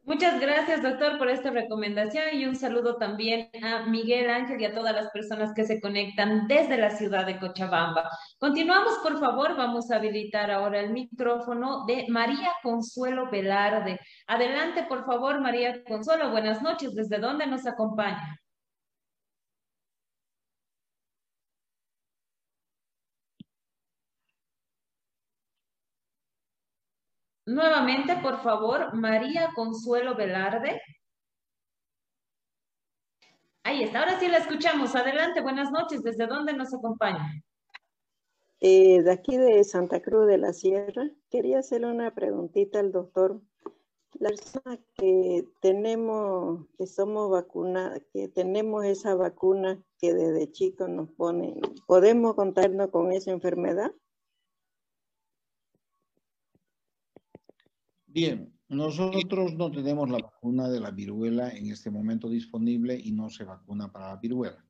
Muchas 0.06 0.40
gracias, 0.40 0.84
doctor, 0.84 1.18
por 1.18 1.30
esta 1.30 1.50
recomendación 1.50 2.26
y 2.34 2.46
un 2.46 2.56
saludo 2.56 2.98
también 2.98 3.50
a 3.64 3.88
Miguel 3.88 4.30
Ángel 4.30 4.62
y 4.62 4.66
a 4.66 4.74
todas 4.74 4.94
las 4.94 5.10
personas 5.10 5.52
que 5.56 5.66
se 5.66 5.82
conectan 5.82 6.48
desde 6.48 6.78
la 6.78 6.92
ciudad 6.92 7.26
de 7.26 7.40
Cochabamba. 7.40 8.12
Continuamos, 8.38 9.00
por 9.02 9.20
favor, 9.20 9.58
vamos 9.58 9.90
a 9.90 9.96
habilitar 9.96 10.52
ahora 10.52 10.80
el 10.82 10.92
micrófono 10.92 11.88
de 11.88 12.06
María 12.08 12.52
Consuelo 12.62 13.32
Velarde. 13.32 14.00
Adelante, 14.28 14.84
por 14.88 15.08
favor, 15.08 15.42
María 15.42 15.84
Consuelo, 15.84 16.30
buenas 16.30 16.62
noches. 16.62 16.94
¿Desde 16.94 17.18
dónde 17.18 17.48
nos 17.48 17.66
acompaña? 17.66 18.40
Nuevamente, 27.46 28.18
por 28.24 28.42
favor, 28.42 28.94
María 28.96 29.52
Consuelo 29.54 30.16
Velarde. 30.16 30.82
Ahí 33.64 33.84
está, 33.84 34.00
ahora 34.00 34.20
sí 34.20 34.28
la 34.28 34.38
escuchamos. 34.38 34.96
Adelante, 34.96 35.42
buenas 35.42 35.72
noches. 35.72 36.02
¿Desde 36.02 36.26
dónde 36.26 36.54
nos 36.54 36.74
acompaña? 36.74 37.32
Eh, 38.62 39.04
de 39.04 39.12
aquí 39.12 39.38
de 39.38 39.64
Santa 39.64 40.02
Cruz 40.02 40.26
de 40.28 40.40
la 40.40 40.54
Sierra. 40.54 41.10
Quería 41.30 41.60
hacerle 41.60 41.88
una 41.88 42.14
preguntita 42.16 42.80
al 42.80 42.92
doctor. 42.92 43.42
La 44.14 44.30
persona 44.30 44.80
que 44.96 45.46
tenemos, 45.62 46.66
que 46.78 46.88
somos 46.88 47.30
vacunadas, 47.30 48.02
que 48.14 48.28
tenemos 48.28 48.86
esa 48.86 49.14
vacuna 49.14 49.84
que 50.00 50.14
desde 50.14 50.52
chicos 50.52 50.90
nos 50.90 51.10
ponen, 51.10 51.60
¿podemos 51.86 52.34
contarnos 52.36 52.90
con 52.90 53.12
esa 53.12 53.32
enfermedad? 53.32 53.92
Bien, 58.16 58.58
nosotros 58.70 59.56
no 59.56 59.70
tenemos 59.70 60.10
la 60.10 60.20
vacuna 60.20 60.70
de 60.70 60.80
la 60.80 60.92
viruela 60.92 61.50
en 61.50 61.70
este 61.70 61.92
momento 61.92 62.30
disponible 62.30 62.98
y 62.98 63.12
no 63.12 63.30
se 63.30 63.44
vacuna 63.44 63.92
para 63.92 64.08
la 64.08 64.16
viruela. 64.16 64.66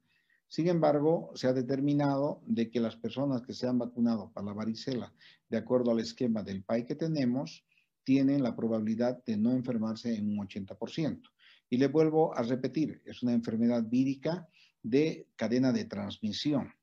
Sin 0.47 0.67
embargo, 0.67 1.29
se 1.35 1.45
ha 1.45 1.53
determinado 1.53 2.41
de 2.47 2.71
que 2.71 2.79
las 2.79 2.95
personas 2.95 3.43
que 3.43 3.53
se 3.53 3.67
han 3.67 3.77
vacunado 3.77 4.31
para 4.33 4.47
la 4.47 4.53
varicela, 4.53 5.13
de 5.47 5.57
acuerdo 5.57 5.91
al 5.91 5.99
esquema 5.99 6.41
del 6.41 6.63
PAI 6.63 6.87
que 6.87 6.95
tenemos, 6.95 7.63
tienen 8.03 8.41
la 8.41 8.55
probabilidad 8.55 9.23
de 9.25 9.37
no 9.37 9.51
enfermarse 9.51 10.15
en 10.15 10.27
un 10.27 10.47
80%. 10.47 11.21
Y 11.69 11.77
le 11.77 11.85
vuelvo 11.85 12.35
a 12.35 12.41
repetir, 12.41 13.03
es 13.05 13.21
una 13.21 13.33
enfermedad 13.33 13.83
vírica 13.87 14.49
de 14.81 15.27
cadena 15.35 15.71
de 15.71 15.85
transmisión. 15.85 16.73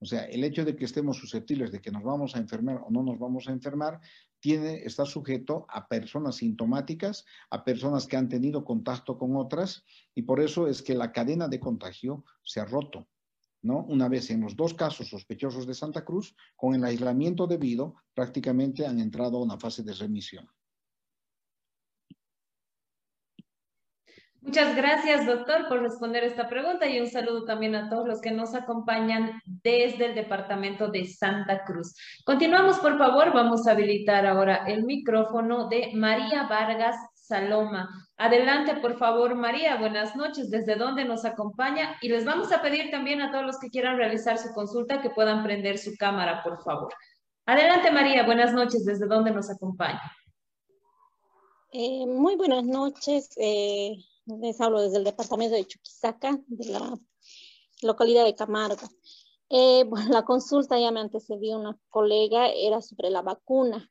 O 0.00 0.04
sea, 0.04 0.24
el 0.24 0.44
hecho 0.44 0.64
de 0.64 0.76
que 0.76 0.84
estemos 0.84 1.16
susceptibles 1.16 1.72
de 1.72 1.80
que 1.80 1.90
nos 1.90 2.02
vamos 2.02 2.36
a 2.36 2.38
enfermar 2.38 2.82
o 2.84 2.90
no 2.90 3.02
nos 3.02 3.18
vamos 3.18 3.48
a 3.48 3.52
enfermar 3.52 4.00
está 4.42 5.04
sujeto 5.04 5.66
a 5.68 5.88
personas 5.88 6.36
sintomáticas, 6.36 7.24
a 7.50 7.64
personas 7.64 8.06
que 8.06 8.16
han 8.16 8.28
tenido 8.28 8.64
contacto 8.64 9.18
con 9.18 9.36
otras, 9.36 9.84
y 10.14 10.22
por 10.22 10.40
eso 10.40 10.68
es 10.68 10.82
que 10.82 10.94
la 10.94 11.12
cadena 11.12 11.48
de 11.48 11.60
contagio 11.60 12.24
se 12.42 12.60
ha 12.60 12.64
roto. 12.64 13.08
¿no? 13.62 13.84
Una 13.84 14.08
vez 14.08 14.30
en 14.30 14.40
los 14.40 14.54
dos 14.54 14.74
casos 14.74 15.08
sospechosos 15.08 15.66
de 15.66 15.74
Santa 15.74 16.04
Cruz, 16.04 16.34
con 16.56 16.74
el 16.74 16.84
aislamiento 16.84 17.46
debido, 17.46 17.96
prácticamente 18.14 18.86
han 18.86 19.00
entrado 19.00 19.38
a 19.38 19.42
una 19.42 19.58
fase 19.58 19.82
de 19.82 19.94
remisión. 19.94 20.48
Muchas 24.40 24.76
gracias, 24.76 25.26
doctor, 25.26 25.68
por 25.68 25.82
responder 25.82 26.22
esta 26.22 26.48
pregunta 26.48 26.86
y 26.86 27.00
un 27.00 27.08
saludo 27.08 27.44
también 27.44 27.74
a 27.74 27.90
todos 27.90 28.06
los 28.06 28.20
que 28.20 28.30
nos 28.30 28.54
acompañan 28.54 29.42
desde 29.44 30.06
el 30.06 30.14
departamento 30.14 30.88
de 30.88 31.06
Santa 31.06 31.64
Cruz. 31.64 31.94
Continuamos, 32.24 32.78
por 32.78 32.96
favor. 32.96 33.32
Vamos 33.32 33.66
a 33.66 33.72
habilitar 33.72 34.24
ahora 34.26 34.64
el 34.66 34.84
micrófono 34.84 35.68
de 35.68 35.90
María 35.94 36.44
Vargas 36.44 36.96
Saloma. 37.14 37.90
Adelante, 38.16 38.76
por 38.76 38.96
favor, 38.96 39.34
María. 39.34 39.76
Buenas 39.76 40.16
noches. 40.16 40.50
¿Desde 40.50 40.76
dónde 40.76 41.04
nos 41.04 41.24
acompaña? 41.24 41.96
Y 42.00 42.08
les 42.08 42.24
vamos 42.24 42.52
a 42.52 42.62
pedir 42.62 42.90
también 42.90 43.20
a 43.20 43.30
todos 43.30 43.44
los 43.44 43.58
que 43.58 43.68
quieran 43.68 43.98
realizar 43.98 44.38
su 44.38 44.54
consulta 44.54 45.02
que 45.02 45.10
puedan 45.10 45.42
prender 45.42 45.78
su 45.78 45.96
cámara, 45.98 46.42
por 46.42 46.62
favor. 46.62 46.88
Adelante, 47.44 47.90
María. 47.90 48.24
Buenas 48.24 48.54
noches. 48.54 48.84
¿Desde 48.84 49.06
dónde 49.06 49.30
nos 49.30 49.50
acompaña? 49.50 50.00
Eh, 51.70 52.06
muy 52.06 52.36
buenas 52.36 52.64
noches. 52.64 53.30
Eh, 53.36 53.96
les 54.40 54.60
hablo 54.60 54.80
desde 54.82 54.98
el 54.98 55.04
departamento 55.04 55.56
de 55.56 55.66
Chuquisaca, 55.66 56.38
de 56.46 56.66
la 56.66 56.98
localidad 57.82 58.24
de 58.24 58.34
Camargo. 58.34 58.86
Eh, 59.48 59.84
bueno, 59.88 60.10
la 60.10 60.24
consulta 60.24 60.78
ya 60.78 60.90
me 60.90 61.00
antecedió 61.00 61.58
una 61.58 61.78
colega, 61.88 62.48
era 62.48 62.82
sobre 62.82 63.10
la 63.10 63.22
vacuna, 63.22 63.90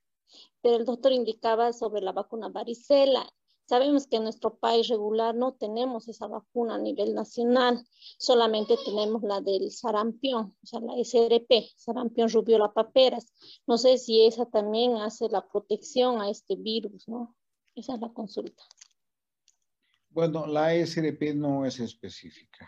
pero 0.61 0.75
el 0.77 0.85
doctor 0.85 1.11
indicaba 1.11 1.73
sobre 1.73 2.01
la 2.01 2.11
vacuna 2.11 2.49
varicela. 2.49 3.27
Sabemos 3.65 4.07
que 4.07 4.15
en 4.15 4.23
nuestro 4.23 4.57
país 4.59 4.88
regular 4.88 5.35
no 5.35 5.53
tenemos 5.53 6.07
esa 6.07 6.27
vacuna 6.27 6.75
a 6.75 6.77
nivel 6.77 7.13
nacional, 7.13 7.85
solamente 8.17 8.77
tenemos 8.85 9.23
la 9.23 9.41
del 9.41 9.71
sarampión, 9.71 10.55
o 10.63 10.65
sea, 10.65 10.79
la 10.79 10.93
SRP, 10.97 11.73
sarampión 11.75 12.29
rubiola 12.29 12.71
paperas. 12.71 13.33
No 13.65 13.77
sé 13.77 13.97
si 13.97 14.25
esa 14.25 14.45
también 14.45 14.95
hace 14.95 15.27
la 15.27 15.45
protección 15.45 16.21
a 16.21 16.29
este 16.29 16.55
virus, 16.55 17.09
¿no? 17.09 17.35
Esa 17.75 17.95
es 17.95 17.99
la 17.99 18.13
consulta. 18.13 18.63
Bueno, 20.18 20.47
la 20.47 20.74
SRP 20.74 21.36
no 21.36 21.63
es 21.63 21.80
específica, 21.80 22.68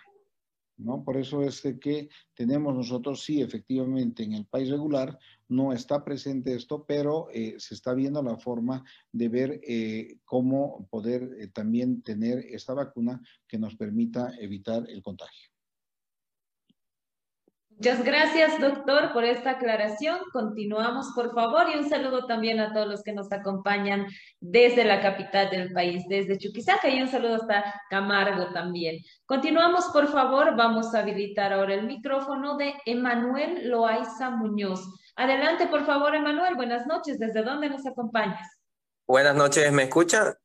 ¿no? 0.78 1.04
Por 1.04 1.18
eso 1.18 1.41
es 1.41 1.64
que 1.82 2.08
tenemos 2.36 2.76
nosotros, 2.76 3.24
sí, 3.24 3.41
efectivamente, 3.41 4.22
en 4.22 4.34
el 4.34 4.45
país 4.45 4.70
regular 4.70 5.18
no 5.47 5.74
está 5.74 6.04
presente 6.04 6.54
esto, 6.54 6.86
pero 6.86 7.28
eh, 7.34 7.56
se 7.58 7.74
está 7.74 7.95
viendo 7.95 8.22
la 8.22 8.38
forma 8.38 8.86
de 9.12 9.30
ver 9.30 9.62
eh, 9.64 10.20
cómo 10.26 10.88
poder 10.91 11.38
eh, 11.39 11.47
también 11.47 12.04
tener 12.04 12.38
esta 12.38 12.76
vacuna 12.76 13.20
que 13.47 13.58
nos 13.58 13.76
permita 13.76 14.32
evitar 14.39 14.88
el 14.88 15.02
contagio. 15.02 15.50
Muchas 17.82 18.03
gracias, 18.03 18.59
doctor, 18.59 19.13
por 19.13 19.23
esta 19.23 19.51
aclaración. 19.51 20.17
Continuamos, 20.34 21.13
por 21.15 21.34
favor, 21.34 21.63
y 21.73 21.77
un 21.77 21.88
saludo 21.88 22.25
también 22.25 22.59
a 22.59 22.73
todos 22.73 22.88
los 22.88 23.03
que 23.03 23.13
nos 23.13 23.32
acompañan 23.32 24.05
desde 24.41 24.84
la 24.84 24.99
capital 24.99 25.49
del 25.49 25.71
país, 25.71 26.03
desde 26.09 26.38
Chuquisaca, 26.38 26.89
y 26.89 27.01
un 27.01 27.07
saludo 27.07 27.36
hasta 27.36 27.82
Camargo 27.89 28.51
también. 28.51 28.99
Continuamos, 29.25 29.86
por 29.93 30.09
favor, 30.09 30.57
vamos 30.57 30.93
a 30.93 30.99
habilitar 30.99 31.53
ahora 31.53 31.75
el 31.75 31.86
micrófono 31.86 32.57
de 32.57 32.73
Emanuel 32.86 33.69
Loaiza 33.69 34.30
Muñoz. 34.30 34.82
Adelante, 35.15 35.67
por 35.67 35.86
favor, 35.86 36.13
Emanuel, 36.13 36.55
buenas 36.55 36.86
noches. 36.86 37.17
¿Desde 37.17 37.43
dónde 37.43 37.69
nos 37.69 37.88
acompañas? 37.88 38.45
Buenas 39.07 39.36
noches, 39.36 39.71
¿me 39.71 39.84
escucha? 39.84 40.36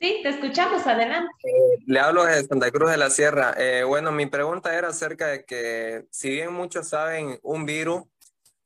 Sí, 0.00 0.20
te 0.22 0.30
escuchamos, 0.30 0.86
adelante. 0.86 1.30
Eh, 1.42 1.78
le 1.84 2.00
hablo 2.00 2.24
de 2.24 2.42
Santa 2.42 2.70
Cruz 2.70 2.90
de 2.90 2.96
la 2.96 3.10
Sierra. 3.10 3.52
Eh, 3.58 3.84
bueno, 3.84 4.10
mi 4.12 4.24
pregunta 4.24 4.74
era 4.74 4.88
acerca 4.88 5.26
de 5.26 5.44
que, 5.44 6.06
si 6.10 6.30
bien 6.30 6.54
muchos 6.54 6.88
saben, 6.88 7.38
un 7.42 7.66
virus, 7.66 8.04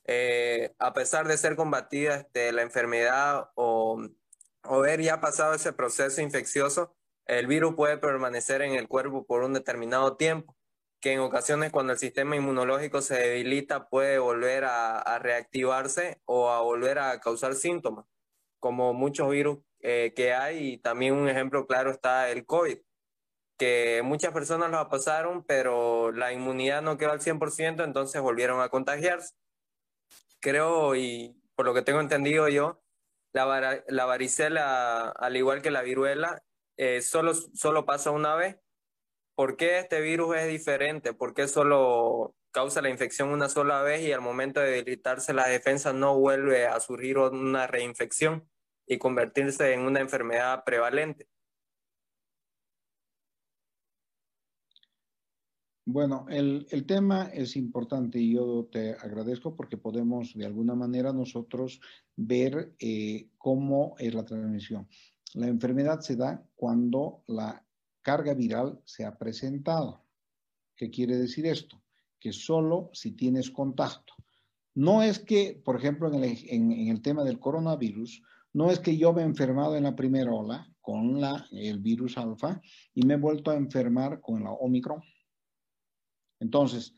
eh, 0.04 0.72
a 0.78 0.92
pesar 0.92 1.26
de 1.26 1.36
ser 1.36 1.56
combatida 1.56 2.14
este, 2.14 2.52
la 2.52 2.62
enfermedad 2.62 3.50
o, 3.56 4.00
o 4.62 4.74
haber 4.76 5.02
ya 5.02 5.20
pasado 5.20 5.54
ese 5.54 5.72
proceso 5.72 6.20
infeccioso, 6.22 6.94
el 7.26 7.48
virus 7.48 7.74
puede 7.74 7.98
permanecer 7.98 8.62
en 8.62 8.74
el 8.74 8.86
cuerpo 8.86 9.26
por 9.26 9.42
un 9.42 9.54
determinado 9.54 10.16
tiempo, 10.16 10.56
que 11.00 11.14
en 11.14 11.18
ocasiones 11.20 11.72
cuando 11.72 11.94
el 11.94 11.98
sistema 11.98 12.36
inmunológico 12.36 13.02
se 13.02 13.16
debilita 13.16 13.88
puede 13.88 14.18
volver 14.18 14.64
a 14.66 15.18
reactivarse 15.18 16.20
o 16.26 16.50
a 16.50 16.60
volver 16.60 17.00
a 17.00 17.18
causar 17.18 17.54
síntomas, 17.54 18.06
como 18.60 18.94
muchos 18.94 19.28
virus 19.30 19.58
eh, 19.84 20.14
que 20.16 20.32
hay 20.32 20.72
y 20.72 20.78
también 20.78 21.12
un 21.12 21.28
ejemplo 21.28 21.66
claro 21.66 21.90
está 21.90 22.30
el 22.30 22.46
COVID, 22.46 22.78
que 23.58 24.00
muchas 24.02 24.32
personas 24.32 24.70
lo 24.70 24.88
pasaron, 24.88 25.44
pero 25.44 26.10
la 26.10 26.32
inmunidad 26.32 26.80
no 26.80 26.96
quedó 26.96 27.12
al 27.12 27.20
100%, 27.20 27.84
entonces 27.84 28.22
volvieron 28.22 28.62
a 28.62 28.70
contagiarse. 28.70 29.34
Creo, 30.40 30.96
y 30.96 31.36
por 31.54 31.66
lo 31.66 31.74
que 31.74 31.82
tengo 31.82 32.00
entendido 32.00 32.48
yo, 32.48 32.82
la, 33.34 33.84
la 33.86 34.04
varicela, 34.06 35.10
al 35.10 35.36
igual 35.36 35.60
que 35.60 35.70
la 35.70 35.82
viruela, 35.82 36.42
eh, 36.78 37.02
solo, 37.02 37.34
solo 37.34 37.84
pasa 37.84 38.10
una 38.10 38.34
vez. 38.36 38.56
¿Por 39.34 39.56
qué 39.58 39.80
este 39.80 40.00
virus 40.00 40.36
es 40.36 40.48
diferente? 40.48 41.12
¿Por 41.12 41.34
qué 41.34 41.46
solo 41.46 42.34
causa 42.52 42.80
la 42.80 42.88
infección 42.88 43.28
una 43.30 43.50
sola 43.50 43.82
vez 43.82 44.00
y 44.00 44.12
al 44.12 44.22
momento 44.22 44.60
de 44.60 44.70
debilitarse 44.70 45.34
la 45.34 45.48
defensa 45.48 45.92
no 45.92 46.18
vuelve 46.18 46.66
a 46.66 46.80
surgir 46.80 47.18
una 47.18 47.66
reinfección? 47.66 48.48
Y 48.86 48.98
convertirse 48.98 49.72
en 49.72 49.80
una 49.80 50.00
enfermedad 50.00 50.62
prevalente. 50.64 51.28
Bueno, 55.86 56.24
el, 56.30 56.66
tema 56.86 57.24
es 57.24 57.56
importante 57.56 58.18
y 58.18 58.32
yo 58.32 58.68
te 58.72 58.92
agradezco 58.92 59.54
porque 59.54 59.76
podemos 59.76 60.32
de 60.32 60.46
alguna 60.46 60.74
manera 60.74 61.12
nosotros 61.12 61.78
ver 62.16 62.74
eh, 62.78 63.28
cómo 63.36 63.94
es 63.98 64.14
la 64.14 64.24
transmisión. 64.24 64.88
La 65.34 65.46
enfermedad 65.46 66.00
se 66.00 66.16
da 66.16 66.42
cuando 66.54 67.22
la 67.26 67.66
carga 68.00 68.32
viral 68.32 68.80
se 68.84 69.04
ha 69.04 69.18
presentado. 69.18 70.02
¿Qué 70.74 70.90
quiere 70.90 71.16
decir 71.16 71.44
esto? 71.44 71.82
Que 72.18 72.32
solo 72.32 72.88
si 72.94 73.12
tienes 73.12 73.50
contacto. 73.50 74.14
No 74.74 75.02
es 75.02 75.18
que, 75.18 75.60
por 75.62 75.76
ejemplo, 75.76 76.08
el, 76.08 76.24
en 76.48 76.72
el 76.88 77.02
tema 77.02 77.24
del 77.24 77.38
coronavirus, 77.38 78.22
no 78.54 78.70
es 78.70 78.78
que 78.78 78.96
yo 78.96 79.12
me 79.12 79.22
he 79.22 79.24
enfermado 79.24 79.76
en 79.76 79.82
la 79.82 79.96
primera 79.96 80.32
ola 80.32 80.66
con 80.80 81.20
el 81.50 81.80
virus 81.80 82.16
alfa 82.16 82.62
y 82.94 83.04
me 83.04 83.14
he 83.14 83.18
vuelto 83.18 83.50
a 83.50 83.56
enfermar 83.56 84.20
con 84.20 84.44
la 84.44 84.52
Omicron. 84.52 85.02
Entonces, 86.40 86.94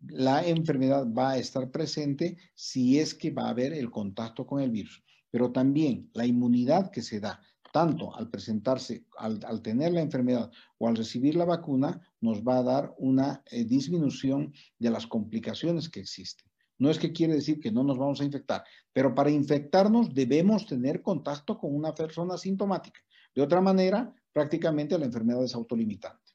la 0.00 0.46
enfermedad 0.46 1.06
va 1.12 1.30
a 1.30 1.38
estar 1.38 1.70
presente 1.70 2.36
si 2.54 2.98
es 2.98 3.14
que 3.14 3.30
va 3.30 3.46
a 3.46 3.50
haber 3.50 3.72
el 3.72 3.90
contacto 3.90 4.46
con 4.46 4.60
el 4.60 4.70
virus. 4.70 5.02
Pero 5.30 5.50
también 5.50 6.10
la 6.14 6.26
inmunidad 6.26 6.90
que 6.90 7.02
se 7.02 7.20
da, 7.20 7.40
tanto 7.72 8.14
al 8.14 8.28
presentarse, 8.28 9.06
al, 9.16 9.62
tener 9.62 9.92
la 9.92 10.02
enfermedad 10.02 10.50
o 10.78 10.88
al 10.88 10.96
recibir 10.96 11.36
la 11.36 11.44
vacuna, 11.44 12.00
nos 12.20 12.42
va 12.42 12.58
a 12.58 12.62
dar 12.62 12.94
una 12.98 13.42
eh, 13.50 13.64
disminución 13.64 14.52
de 14.78 14.90
las 14.90 15.06
complicaciones 15.06 15.88
que 15.88 16.00
existen. 16.00 16.47
No 16.78 16.90
es 16.90 16.98
que 16.98 17.12
quiere 17.12 17.34
decir 17.34 17.60
que 17.60 17.72
no 17.72 17.82
nos 17.82 17.98
vamos 17.98 18.20
a 18.20 18.24
infectar, 18.24 18.64
pero 18.92 19.14
para 19.14 19.30
infectarnos 19.30 20.14
debemos 20.14 20.66
tener 20.66 21.02
contacto 21.02 21.58
con 21.58 21.74
una 21.74 21.94
persona 21.94 22.38
sintomática. 22.38 23.00
De 23.34 23.42
otra 23.42 23.60
manera, 23.60 24.12
prácticamente 24.32 24.98
la 24.98 25.06
enfermedad 25.06 25.44
es 25.44 25.54
autolimitante. 25.54 26.28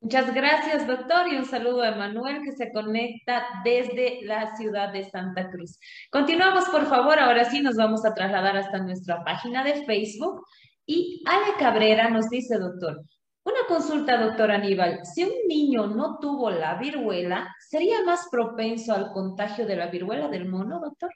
Muchas 0.00 0.32
gracias, 0.32 0.86
doctor, 0.86 1.26
y 1.26 1.36
un 1.36 1.44
saludo 1.44 1.82
a 1.82 1.88
Emanuel 1.88 2.42
que 2.44 2.52
se 2.52 2.72
conecta 2.72 3.44
desde 3.64 4.20
la 4.22 4.56
ciudad 4.56 4.92
de 4.92 5.02
Santa 5.10 5.50
Cruz. 5.50 5.80
Continuamos, 6.10 6.66
por 6.66 6.86
favor. 6.86 7.18
Ahora 7.18 7.44
sí 7.50 7.60
nos 7.60 7.74
vamos 7.74 8.04
a 8.04 8.14
trasladar 8.14 8.56
hasta 8.56 8.78
nuestra 8.78 9.24
página 9.24 9.64
de 9.64 9.84
Facebook. 9.84 10.44
Y 10.86 11.24
Ale 11.26 11.52
Cabrera 11.58 12.10
nos 12.10 12.30
dice, 12.30 12.58
doctor, 12.58 13.02
una 13.48 13.66
consulta, 13.66 14.22
doctor 14.22 14.50
Aníbal. 14.50 15.04
Si 15.04 15.24
un 15.24 15.32
niño 15.48 15.86
no 15.86 16.18
tuvo 16.18 16.50
la 16.50 16.78
viruela, 16.78 17.54
¿sería 17.58 18.04
más 18.04 18.28
propenso 18.30 18.92
al 18.92 19.10
contagio 19.12 19.66
de 19.66 19.76
la 19.76 19.88
viruela 19.88 20.28
del 20.28 20.48
mono, 20.48 20.80
doctor? 20.80 21.10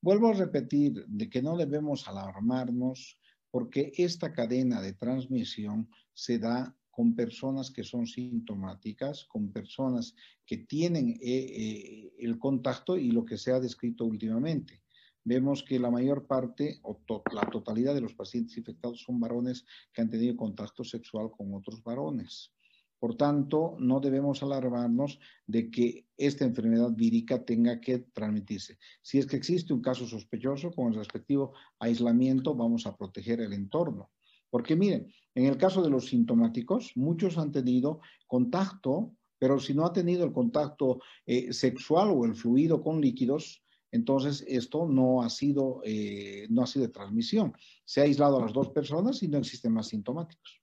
Vuelvo 0.00 0.28
a 0.28 0.34
repetir 0.34 1.04
de 1.06 1.28
que 1.28 1.42
no 1.42 1.56
debemos 1.56 2.06
alarmarnos 2.08 3.18
porque 3.50 3.92
esta 3.96 4.32
cadena 4.32 4.80
de 4.80 4.92
transmisión 4.92 5.88
se 6.12 6.38
da 6.38 6.76
con 6.90 7.14
personas 7.14 7.70
que 7.70 7.84
son 7.84 8.06
sintomáticas, 8.06 9.24
con 9.24 9.52
personas 9.52 10.14
que 10.44 10.58
tienen 10.58 11.10
eh, 11.10 11.18
eh, 11.22 12.12
el 12.18 12.38
contacto 12.38 12.96
y 12.96 13.10
lo 13.10 13.24
que 13.24 13.38
se 13.38 13.52
ha 13.52 13.60
descrito 13.60 14.04
últimamente 14.04 14.82
vemos 15.28 15.62
que 15.62 15.78
la 15.78 15.90
mayor 15.90 16.26
parte 16.26 16.80
o 16.82 17.00
la 17.32 17.42
totalidad 17.42 17.94
de 17.94 18.00
los 18.00 18.14
pacientes 18.14 18.56
infectados 18.56 19.02
son 19.02 19.20
varones 19.20 19.66
que 19.92 20.00
han 20.00 20.10
tenido 20.10 20.36
contacto 20.36 20.82
sexual 20.82 21.30
con 21.30 21.54
otros 21.54 21.82
varones. 21.84 22.52
Por 22.98 23.16
tanto, 23.16 23.76
no 23.78 24.00
debemos 24.00 24.42
alarmarnos 24.42 25.20
de 25.46 25.70
que 25.70 26.06
esta 26.16 26.44
enfermedad 26.44 26.90
vírica 26.92 27.44
tenga 27.44 27.80
que 27.80 27.98
transmitirse. 28.12 28.78
Si 29.02 29.18
es 29.18 29.26
que 29.26 29.36
existe 29.36 29.72
un 29.72 29.82
caso 29.82 30.04
sospechoso, 30.06 30.72
con 30.72 30.88
el 30.88 30.98
respectivo 30.98 31.52
aislamiento 31.78 32.56
vamos 32.56 32.86
a 32.86 32.96
proteger 32.96 33.40
el 33.40 33.52
entorno. 33.52 34.10
Porque 34.50 34.74
miren, 34.74 35.12
en 35.34 35.44
el 35.44 35.58
caso 35.58 35.82
de 35.82 35.90
los 35.90 36.08
sintomáticos, 36.08 36.92
muchos 36.96 37.38
han 37.38 37.52
tenido 37.52 38.00
contacto, 38.26 39.14
pero 39.38 39.60
si 39.60 39.74
no 39.74 39.84
ha 39.84 39.92
tenido 39.92 40.24
el 40.24 40.32
contacto 40.32 41.00
eh, 41.26 41.52
sexual 41.52 42.10
o 42.10 42.24
el 42.24 42.34
fluido 42.34 42.82
con 42.82 43.00
líquidos, 43.00 43.62
entonces, 43.90 44.44
esto 44.46 44.86
no 44.86 45.22
ha 45.22 45.30
sido, 45.30 45.80
eh, 45.84 46.46
no 46.50 46.62
ha 46.62 46.66
sido 46.66 46.90
transmisión. 46.90 47.54
Se 47.84 48.00
ha 48.00 48.04
aislado 48.04 48.38
a 48.38 48.42
las 48.42 48.52
dos 48.52 48.68
personas 48.70 49.22
y 49.22 49.28
no 49.28 49.38
existen 49.38 49.72
más 49.72 49.88
sintomáticos. 49.88 50.60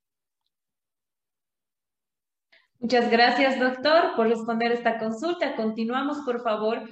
Muchas 2.79 3.09
gracias, 3.09 3.59
doctor, 3.59 4.15
por 4.15 4.27
responder 4.27 4.71
esta 4.71 4.99
consulta. 4.99 5.55
Continuamos, 5.55 6.19
por 6.19 6.43
favor. 6.43 6.87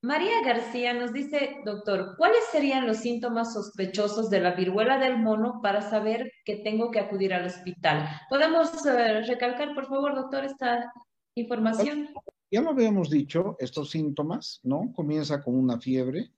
María 0.00 0.42
García 0.44 0.94
nos 0.94 1.12
dice, 1.12 1.56
doctor, 1.64 2.14
¿cuáles 2.16 2.44
serían 2.52 2.86
los 2.86 2.98
síntomas 2.98 3.52
sospechosos 3.52 4.30
de 4.30 4.40
la 4.40 4.52
viruela 4.52 4.98
del 4.98 5.18
mono 5.18 5.60
para 5.62 5.82
saber 5.82 6.30
que 6.44 6.56
tengo 6.56 6.90
que 6.90 7.00
acudir 7.00 7.34
al 7.34 7.46
hospital? 7.46 8.08
¿Podemos 8.28 8.84
eh, 8.86 9.22
recalcar, 9.22 9.74
por 9.74 9.86
favor, 9.86 10.14
doctor, 10.14 10.44
esta 10.44 10.92
información? 11.34 12.08
Ya 12.54 12.60
lo 12.60 12.70
habíamos 12.70 13.10
dicho, 13.10 13.56
estos 13.58 13.90
síntomas, 13.90 14.60
¿no? 14.62 14.92
Comienza 14.94 15.42
con 15.42 15.56
una 15.56 15.80
fiebre, 15.80 16.30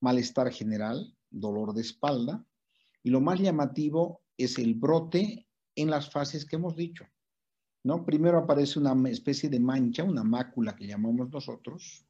malestar 0.00 0.50
general, 0.50 1.14
dolor 1.28 1.74
de 1.74 1.82
espalda, 1.82 2.42
y 3.02 3.10
lo 3.10 3.20
más 3.20 3.38
llamativo 3.38 4.22
es 4.38 4.56
el 4.58 4.72
brote 4.72 5.46
en 5.76 5.90
las 5.90 6.10
fases 6.10 6.46
que 6.46 6.56
hemos 6.56 6.76
dicho, 6.76 7.04
¿no? 7.82 8.06
Primero 8.06 8.38
aparece 8.38 8.78
una 8.78 8.96
especie 9.10 9.50
de 9.50 9.60
mancha, 9.60 10.02
una 10.02 10.24
mácula 10.24 10.74
que 10.74 10.86
llamamos 10.86 11.28
nosotros. 11.28 12.06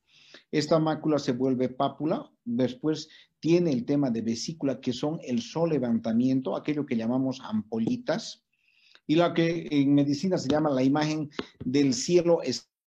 Esta 0.53 0.79
mácula 0.79 1.19
se 1.19 1.33
vuelve 1.33 1.71
pápula, 1.71 2.31
después 2.45 3.09
tiene 3.41 3.73
el 3.73 3.85
tema 3.85 4.11
de 4.11 4.23
vesícula, 4.23 4.81
que 4.81 4.93
son 4.93 5.19
el 5.25 5.43
sol 5.43 5.71
levantamiento, 5.71 6.55
aquello 6.55 6.87
que 6.87 6.97
llamamos 6.97 7.41
ampollitas, 7.43 8.45
y 9.09 9.17
lo 9.17 9.35
que 9.35 9.67
en 9.73 9.93
medicina 9.93 10.39
se 10.39 10.49
llama 10.49 10.71
la 10.71 10.85
imagen 10.85 11.31
del 11.65 11.95
cielo 11.95 12.41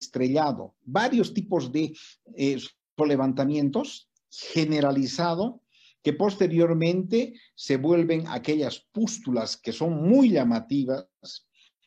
estrellado, 0.05 0.75
varios 0.85 1.35
tipos 1.35 1.73
de 1.73 1.93
eh, 2.37 2.59
levantamientos 3.07 4.09
generalizado 4.31 5.63
que 6.03 6.13
posteriormente 6.13 7.35
se 7.55 7.77
vuelven 7.79 8.27
aquellas 8.29 8.79
pústulas 8.93 9.57
que 9.57 9.73
son 9.73 10.07
muy 10.07 10.31
llamativas, 10.31 11.09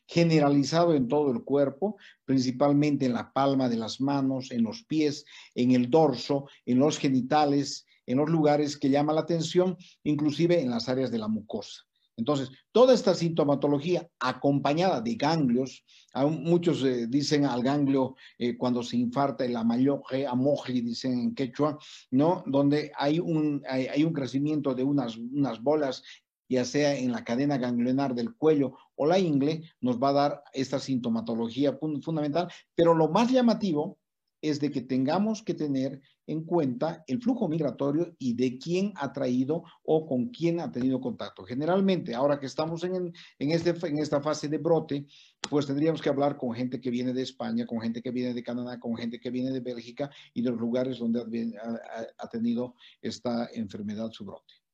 generalizado 0.06 0.94
en 0.94 1.06
todo 1.06 1.30
el 1.30 1.44
cuerpo, 1.44 1.96
principalmente 2.24 3.06
en 3.06 3.12
la 3.12 3.32
palma 3.32 3.68
de 3.68 3.76
las 3.76 4.00
manos, 4.00 4.50
en 4.50 4.64
los 4.64 4.82
pies, 4.84 5.24
en 5.54 5.70
el 5.70 5.88
dorso, 5.88 6.46
en 6.66 6.78
los 6.78 6.98
genitales, 6.98 7.86
en 8.06 8.18
los 8.18 8.28
lugares 8.28 8.76
que 8.76 8.90
llama 8.90 9.12
la 9.12 9.20
atención, 9.20 9.76
inclusive 10.02 10.60
en 10.60 10.70
las 10.70 10.88
áreas 10.88 11.10
de 11.10 11.18
la 11.18 11.28
mucosa. 11.28 11.87
Entonces, 12.18 12.50
toda 12.72 12.94
esta 12.94 13.14
sintomatología 13.14 14.10
acompañada 14.18 15.00
de 15.00 15.14
ganglios, 15.14 15.84
muchos 16.28 16.82
eh, 16.82 17.06
dicen 17.06 17.46
al 17.46 17.62
ganglio 17.62 18.16
eh, 18.38 18.58
cuando 18.58 18.82
se 18.82 18.96
infarta 18.96 19.44
el 19.44 19.56
amayoje, 19.56 20.26
amoji, 20.26 20.80
dicen 20.80 21.12
en 21.12 21.34
quechua, 21.34 21.78
¿no? 22.10 22.42
Donde 22.46 22.90
hay 22.98 23.20
un, 23.20 23.62
hay, 23.68 24.02
un 24.02 24.12
crecimiento 24.12 24.74
de 24.74 24.82
unas, 24.82 25.16
unas 25.16 25.62
bolas 25.62 26.02
ya 26.50 26.64
sea 26.64 26.96
en 26.96 27.12
la 27.12 27.24
cadena 27.24 27.58
ganglionar 27.58 28.14
del 28.14 28.34
cuello 28.34 28.74
o 28.96 29.06
la 29.06 29.18
ingle, 29.18 29.70
nos 29.80 29.98
va 29.98 30.08
a 30.08 30.12
dar 30.14 30.42
esta 30.54 30.78
sintomatología 30.78 31.78
fundamental. 31.78 32.50
Pero 32.74 32.94
lo 32.94 33.08
más 33.08 33.30
llamativo 33.30 33.98
es 34.40 34.58
de 34.58 34.70
que 34.70 34.80
tengamos 34.80 35.42
que 35.42 35.52
tener 35.52 36.00
en 36.28 36.44
cuenta 36.44 37.02
el 37.06 37.20
flujo 37.20 37.48
migratorio 37.48 38.14
y 38.18 38.34
de 38.34 38.58
quién 38.58 38.92
ha 38.96 39.12
traído 39.12 39.64
o 39.82 40.06
con 40.06 40.28
quién 40.28 40.60
ha 40.60 40.70
tenido 40.70 41.00
contacto. 41.00 41.42
Generalmente, 41.44 42.14
ahora 42.14 42.38
que 42.38 42.46
estamos 42.46 42.84
en, 42.84 43.12
en, 43.38 43.50
este, 43.50 43.70
en 43.86 43.98
esta 43.98 44.20
fase 44.20 44.48
de 44.48 44.58
brote, 44.58 45.06
pues 45.50 45.66
tendríamos 45.66 46.02
que 46.02 46.10
hablar 46.10 46.36
con 46.36 46.52
gente 46.52 46.80
que 46.80 46.90
viene 46.90 47.14
de 47.14 47.22
España, 47.22 47.66
con 47.66 47.80
gente 47.80 48.02
que 48.02 48.10
viene 48.10 48.34
de 48.34 48.42
Canadá, 48.42 48.78
con 48.78 48.94
gente 48.96 49.18
que 49.18 49.30
viene 49.30 49.50
de 49.50 49.60
Bélgica 49.60 50.10
y 50.34 50.42
de 50.42 50.50
los 50.50 50.60
lugares 50.60 50.98
donde 50.98 51.20
ha, 51.58 52.06
ha 52.18 52.28
tenido 52.28 52.74
esta 53.00 53.48
enfermedad 53.52 54.10
su 54.12 54.24
brote. 54.24 54.67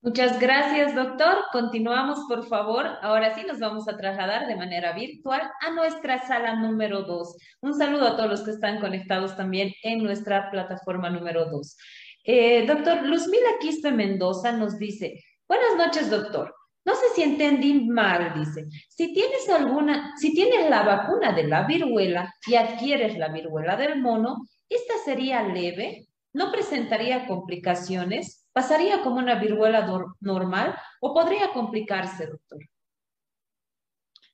Muchas 0.00 0.38
gracias, 0.38 0.94
doctor. 0.94 1.46
Continuamos, 1.50 2.20
por 2.28 2.46
favor. 2.46 2.86
Ahora 3.02 3.34
sí 3.34 3.42
nos 3.44 3.58
vamos 3.58 3.88
a 3.88 3.96
trasladar 3.96 4.46
de 4.46 4.54
manera 4.54 4.92
virtual 4.92 5.50
a 5.60 5.70
nuestra 5.72 6.24
sala 6.24 6.54
número 6.54 7.02
dos. 7.02 7.36
Un 7.62 7.74
saludo 7.76 8.06
a 8.06 8.16
todos 8.16 8.30
los 8.30 8.42
que 8.42 8.52
están 8.52 8.80
conectados 8.80 9.36
también 9.36 9.72
en 9.82 10.04
nuestra 10.04 10.52
plataforma 10.52 11.10
número 11.10 11.46
dos. 11.50 11.76
Eh, 12.22 12.64
doctor 12.64 13.02
Luzmila 13.02 13.58
Quispe 13.58 13.90
Mendoza 13.90 14.52
nos 14.52 14.78
dice, 14.78 15.20
buenas 15.48 15.76
noches, 15.76 16.08
doctor. 16.08 16.54
No 16.84 16.94
sé 16.94 17.06
si 17.16 17.22
entendí 17.22 17.88
mal, 17.88 18.34
dice. 18.36 18.68
Si 18.88 19.12
tienes 19.12 19.48
alguna, 19.48 20.14
si 20.16 20.32
tienes 20.32 20.70
la 20.70 20.84
vacuna 20.84 21.32
de 21.32 21.42
la 21.48 21.64
viruela 21.64 22.32
y 22.46 22.54
adquieres 22.54 23.18
la 23.18 23.28
viruela 23.28 23.76
del 23.76 24.00
mono, 24.00 24.46
¿esta 24.68 24.94
sería 25.04 25.42
leve? 25.42 26.06
¿No 26.32 26.52
presentaría 26.52 27.26
complicaciones? 27.26 28.47
¿Pasaría 28.58 29.04
como 29.04 29.18
una 29.18 29.38
viruela 29.38 29.86
normal 30.20 30.74
o 31.00 31.14
podría 31.14 31.52
complicarse, 31.52 32.26
doctor? 32.26 32.58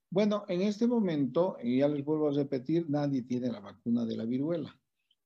Bueno, 0.08 0.46
en 0.48 0.62
este 0.62 0.86
momento, 0.86 1.58
y 1.62 1.80
ya 1.80 1.88
les 1.88 2.02
vuelvo 2.02 2.30
a 2.30 2.32
repetir, 2.32 2.88
nadie 2.88 3.20
tiene 3.24 3.52
la 3.52 3.60
vacuna 3.60 4.06
de 4.06 4.16
la 4.16 4.24
viruela, 4.24 4.74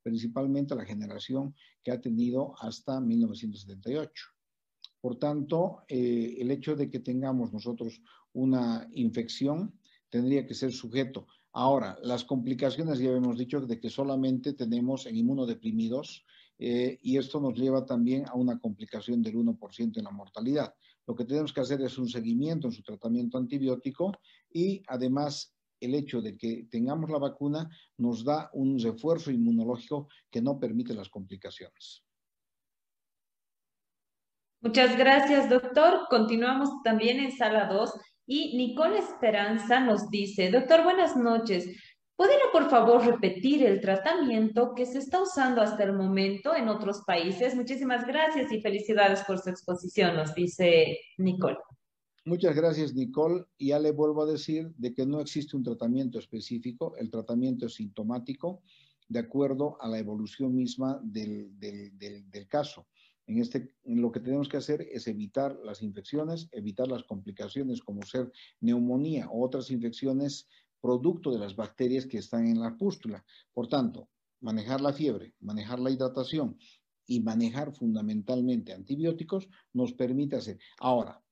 principalmente 0.02 0.74
la 0.74 0.84
generación 0.84 1.54
que 1.84 1.92
ha 1.92 2.00
tenido 2.00 2.56
hasta 2.58 3.00
1978. 3.00 4.12
Por 5.00 5.16
tanto, 5.16 5.84
eh, 5.86 6.34
el 6.40 6.50
hecho 6.50 6.74
de 6.74 6.90
que 6.90 6.98
tengamos 6.98 7.52
nosotros 7.52 8.02
una 8.32 8.88
infección 8.94 9.78
tendría 10.10 10.44
que 10.44 10.54
ser 10.54 10.72
sujeto. 10.72 11.28
Ahora, 11.52 11.96
las 12.02 12.24
complicaciones 12.24 12.98
ya 12.98 13.12
hemos 13.12 13.38
dicho 13.38 13.60
de 13.60 13.78
que 13.78 13.90
solamente 13.90 14.54
tenemos 14.54 15.06
en 15.06 15.14
inmunodeprimidos 15.14 16.26
eh, 16.58 16.98
y 17.02 17.16
esto 17.16 17.40
nos 17.40 17.54
lleva 17.54 17.86
también 17.86 18.26
a 18.28 18.34
una 18.34 18.58
complicación 18.58 19.22
del 19.22 19.36
1% 19.36 19.98
en 19.98 20.04
la 20.04 20.10
mortalidad. 20.10 20.74
Lo 21.06 21.14
que 21.14 21.24
tenemos 21.24 21.52
que 21.52 21.60
hacer 21.60 21.80
es 21.80 21.96
un 21.98 22.08
seguimiento 22.08 22.66
en 22.66 22.72
su 22.72 22.82
tratamiento 22.82 23.38
antibiótico 23.38 24.12
y 24.52 24.82
además 24.88 25.54
el 25.80 25.94
hecho 25.94 26.20
de 26.20 26.36
que 26.36 26.66
tengamos 26.70 27.10
la 27.10 27.18
vacuna 27.18 27.68
nos 27.96 28.24
da 28.24 28.50
un 28.52 28.78
refuerzo 28.78 29.30
inmunológico 29.30 30.08
que 30.30 30.42
no 30.42 30.58
permite 30.58 30.94
las 30.94 31.08
complicaciones. 31.08 32.04
Muchas 34.60 34.98
gracias, 34.98 35.48
doctor. 35.48 36.06
Continuamos 36.10 36.70
también 36.82 37.20
en 37.20 37.30
sala 37.30 37.68
2 37.68 37.92
y 38.26 38.56
Nicole 38.56 38.98
Esperanza 38.98 39.80
nos 39.80 40.10
dice, 40.10 40.50
doctor, 40.50 40.82
buenas 40.82 41.16
noches. 41.16 41.66
¿Podría, 42.18 42.50
por 42.52 42.68
favor, 42.68 43.06
repetir 43.06 43.64
el 43.64 43.80
tratamiento 43.80 44.74
que 44.74 44.86
se 44.86 44.98
está 44.98 45.22
usando 45.22 45.60
hasta 45.62 45.84
el 45.84 45.92
momento 45.92 46.52
en 46.52 46.68
otros 46.68 47.02
países? 47.06 47.54
Muchísimas 47.54 48.04
gracias 48.04 48.50
y 48.50 48.60
felicidades 48.60 49.22
por 49.22 49.38
su 49.38 49.50
exposición, 49.50 50.16
nos 50.16 50.34
dice 50.34 50.98
Nicole. 51.16 51.58
Muchas 52.24 52.56
gracias, 52.56 52.92
Nicole. 52.92 53.44
Ya 53.60 53.78
le 53.78 53.92
vuelvo 53.92 54.24
a 54.24 54.26
decir 54.26 54.72
de 54.76 54.92
que 54.92 55.06
no 55.06 55.20
existe 55.20 55.56
un 55.56 55.62
tratamiento 55.62 56.18
específico, 56.18 56.96
el 56.96 57.08
tratamiento 57.08 57.66
es 57.66 57.74
sintomático 57.74 58.62
de 59.06 59.20
acuerdo 59.20 59.80
a 59.80 59.86
la 59.86 60.00
evolución 60.00 60.56
misma 60.56 61.00
del, 61.04 61.52
caso. 62.48 62.88
En 63.28 63.38
este, 63.38 63.76
lo 63.84 64.10
que 64.10 64.18
tenemos 64.18 64.48
que 64.48 64.56
hacer 64.56 64.88
es 64.90 65.06
evitar 65.06 65.56
las 65.64 65.84
infecciones, 65.84 66.48
evitar 66.50 66.88
las 66.88 67.04
complicaciones 67.04 67.80
como 67.80 68.02
ser 68.02 68.32
neumonía 68.60 69.28
o 69.30 69.44
otras 69.44 69.70
infecciones 69.70 70.48
producto 70.80 71.30
de 71.30 71.38
las 71.38 71.56
bacterias 71.56 72.06
que 72.06 72.18
están 72.18 72.46
en 72.46 72.60
la 72.60 72.76
pústula. 72.76 73.24
Por 73.52 73.68
tanto, 73.68 74.08
manejar 74.40 74.80
la 74.80 74.92
fiebre, 74.92 75.34
manejar 75.40 75.80
la 75.80 75.90
hidratación 75.90 76.58
y 77.06 77.20
manejar 77.20 77.74
fundamentalmente 77.74 78.72
antibióticos 78.72 79.48
nos 79.72 79.92
permite 79.92 80.36
hacer. 80.36 80.58
Ahora, 80.78 81.22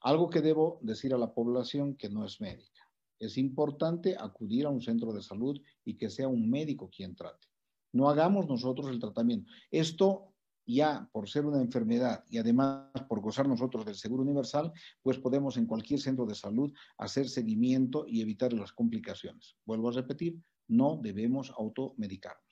algo 0.00 0.30
que 0.30 0.40
debo 0.40 0.78
decir 0.82 1.14
a 1.14 1.18
la 1.18 1.32
población 1.32 1.96
que 1.96 2.08
no 2.08 2.24
es 2.24 2.40
médica. 2.40 2.88
Es 3.18 3.38
importante 3.38 4.16
acudir 4.18 4.66
a 4.66 4.70
un 4.70 4.80
centro 4.80 5.12
de 5.12 5.22
salud 5.22 5.60
y 5.84 5.96
que 5.96 6.10
sea 6.10 6.26
un 6.26 6.50
médico 6.50 6.90
quien 6.90 7.14
trate. 7.14 7.46
No 7.92 8.08
hagamos 8.08 8.48
nosotros 8.48 8.88
el 8.88 8.98
tratamiento. 8.98 9.52
Esto 9.70 10.31
ya 10.66 11.08
por 11.12 11.28
ser 11.28 11.46
una 11.46 11.60
enfermedad 11.60 12.24
y 12.28 12.38
además 12.38 12.90
por 13.08 13.20
gozar 13.20 13.48
nosotros 13.48 13.84
del 13.84 13.94
seguro 13.94 14.22
universal, 14.22 14.72
pues 15.02 15.18
podemos 15.18 15.56
en 15.56 15.66
cualquier 15.66 16.00
centro 16.00 16.26
de 16.26 16.34
salud 16.34 16.72
hacer 16.98 17.28
seguimiento 17.28 18.04
y 18.06 18.20
evitar 18.20 18.52
las 18.52 18.72
complicaciones. 18.72 19.56
Vuelvo 19.64 19.88
a 19.88 19.92
repetir, 19.92 20.40
no 20.68 20.98
debemos 21.02 21.52
automedicarnos. 21.56 22.51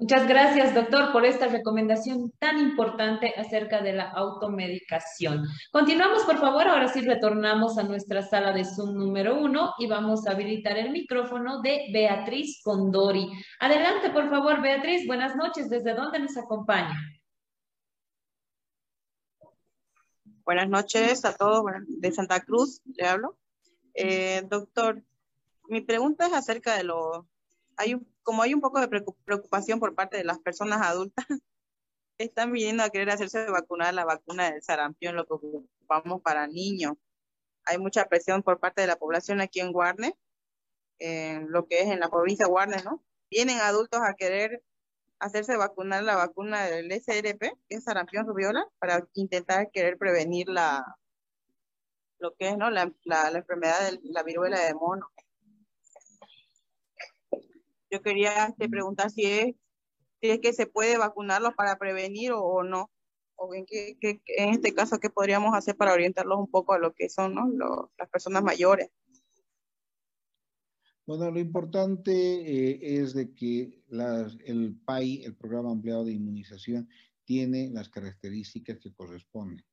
Muchas 0.00 0.26
gracias, 0.26 0.74
doctor, 0.74 1.12
por 1.12 1.26
esta 1.26 1.46
recomendación 1.48 2.32
tan 2.38 2.58
importante 2.58 3.34
acerca 3.36 3.82
de 3.82 3.92
la 3.92 4.08
automedicación. 4.08 5.44
Continuamos, 5.70 6.22
por 6.22 6.38
favor. 6.38 6.66
Ahora 6.66 6.88
sí 6.88 7.02
retornamos 7.02 7.76
a 7.76 7.82
nuestra 7.82 8.22
sala 8.22 8.54
de 8.54 8.64
Zoom 8.64 8.94
número 8.94 9.38
uno 9.38 9.74
y 9.78 9.86
vamos 9.86 10.26
a 10.26 10.30
habilitar 10.30 10.78
el 10.78 10.90
micrófono 10.90 11.60
de 11.60 11.90
Beatriz 11.92 12.62
Condori. 12.64 13.28
Adelante, 13.60 14.08
por 14.08 14.30
favor, 14.30 14.62
Beatriz. 14.62 15.06
Buenas 15.06 15.36
noches. 15.36 15.68
¿Desde 15.68 15.92
dónde 15.92 16.18
nos 16.18 16.34
acompaña? 16.38 16.98
Buenas 20.46 20.70
noches 20.70 21.26
a 21.26 21.36
todos. 21.36 21.62
De 21.88 22.10
Santa 22.10 22.40
Cruz 22.40 22.80
le 22.86 23.06
hablo. 23.06 23.36
Eh, 23.92 24.44
doctor, 24.48 25.02
mi 25.68 25.82
pregunta 25.82 26.26
es 26.26 26.32
acerca 26.32 26.74
de 26.78 26.84
lo... 26.84 27.28
Hay 27.80 27.94
un 27.94 28.10
como 28.22 28.42
hay 28.42 28.54
un 28.54 28.60
poco 28.60 28.80
de 28.80 28.88
preocupación 28.88 29.80
por 29.80 29.94
parte 29.94 30.16
de 30.16 30.24
las 30.24 30.38
personas 30.38 30.80
adultas, 30.82 31.26
están 32.18 32.52
viniendo 32.52 32.82
a 32.82 32.90
querer 32.90 33.10
hacerse 33.10 33.50
vacunar 33.50 33.94
la 33.94 34.04
vacuna 34.04 34.50
del 34.50 34.62
sarampión, 34.62 35.16
lo 35.16 35.26
que 35.26 35.34
ocupamos 35.34 36.22
para 36.22 36.46
niños. 36.46 36.94
Hay 37.64 37.78
mucha 37.78 38.06
presión 38.06 38.42
por 38.42 38.60
parte 38.60 38.82
de 38.82 38.86
la 38.86 38.96
población 38.96 39.40
aquí 39.40 39.60
en 39.60 39.72
Guarne, 39.72 40.16
en 40.98 41.50
lo 41.50 41.66
que 41.66 41.80
es 41.80 41.88
en 41.88 42.00
la 42.00 42.08
provincia 42.08 42.46
de 42.46 42.50
Guarne, 42.52 42.82
¿no? 42.84 43.02
Vienen 43.30 43.58
adultos 43.58 44.00
a 44.02 44.14
querer 44.14 44.62
hacerse 45.18 45.56
vacunar 45.56 46.04
la 46.04 46.16
vacuna 46.16 46.66
del 46.66 46.92
SRP, 46.92 47.40
que 47.68 47.76
es 47.76 47.84
sarampión 47.84 48.26
rubiola, 48.26 48.66
para 48.78 49.06
intentar 49.14 49.70
querer 49.72 49.98
prevenir 49.98 50.48
la, 50.48 50.84
lo 52.18 52.34
que 52.36 52.50
es, 52.50 52.56
¿no? 52.56 52.70
La, 52.70 52.92
la 53.04 53.38
enfermedad 53.38 53.90
de 53.90 53.98
la 54.04 54.22
viruela 54.22 54.60
de 54.60 54.74
mono. 54.74 55.10
Yo 57.90 58.02
quería 58.02 58.46
este, 58.46 58.68
preguntar 58.68 59.10
si 59.10 59.24
es, 59.24 59.54
si 60.20 60.30
es 60.30 60.38
que 60.38 60.52
se 60.52 60.66
puede 60.66 60.96
vacunarlos 60.96 61.54
para 61.54 61.76
prevenir 61.76 62.32
o, 62.32 62.62
no, 62.62 62.90
o 63.34 63.54
en, 63.54 63.66
qué, 63.66 63.96
en 64.00 64.50
este 64.50 64.72
caso, 64.72 65.00
qué 65.00 65.10
podríamos 65.10 65.54
hacer 65.54 65.76
para 65.76 65.92
orientarlos 65.92 66.38
un 66.38 66.50
poco 66.50 66.72
a 66.72 66.78
lo 66.78 66.92
que 66.94 67.08
son 67.08 67.34
las 67.98 68.08
personas 68.10 68.44
mayores. 68.44 68.90
Bueno, 71.04 71.28
lo 71.32 71.40
importante 71.40 72.12
eh, 72.12 72.78
es 73.00 73.14
de 73.14 73.34
que 73.34 73.82
el 74.44 74.78
PAI, 74.84 75.24
el 75.24 75.34
Programa 75.34 75.72
Ampliado 75.72 76.04
de 76.04 76.12
Inmunización, 76.12 76.88
tiene 77.24 77.70
las 77.70 77.88
características 77.88 78.78
que 78.78 78.92
corresponden. 78.92 79.64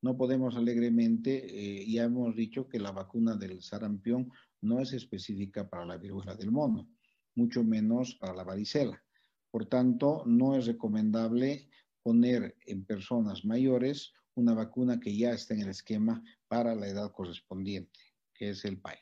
No 0.00 0.16
podemos 0.16 0.56
alegremente, 0.56 1.44
eh, 1.46 1.88
ya 1.88 2.04
hemos 2.04 2.34
dicho 2.34 2.68
que 2.68 2.80
la 2.80 2.90
vacuna 2.90 3.36
del 3.36 3.62
sarampión 3.62 4.32
no 4.60 4.80
es 4.80 4.92
específica 4.92 5.68
para 5.68 5.86
la 5.86 5.98
viruela 5.98 6.34
del 6.34 6.50
mono 6.50 6.88
mucho 7.34 7.64
menos 7.64 8.14
para 8.16 8.34
la 8.34 8.44
varicela. 8.44 9.02
Por 9.50 9.66
tanto, 9.66 10.22
no 10.26 10.56
es 10.56 10.66
recomendable 10.66 11.68
poner 12.02 12.56
en 12.66 12.84
personas 12.84 13.44
mayores 13.44 14.12
una 14.34 14.54
vacuna 14.54 14.98
que 14.98 15.16
ya 15.16 15.32
está 15.32 15.54
en 15.54 15.60
el 15.60 15.68
esquema 15.68 16.22
para 16.48 16.74
la 16.74 16.88
edad 16.88 17.12
correspondiente, 17.12 18.00
que 18.34 18.50
es 18.50 18.64
el 18.64 18.80
PAE. 18.80 18.98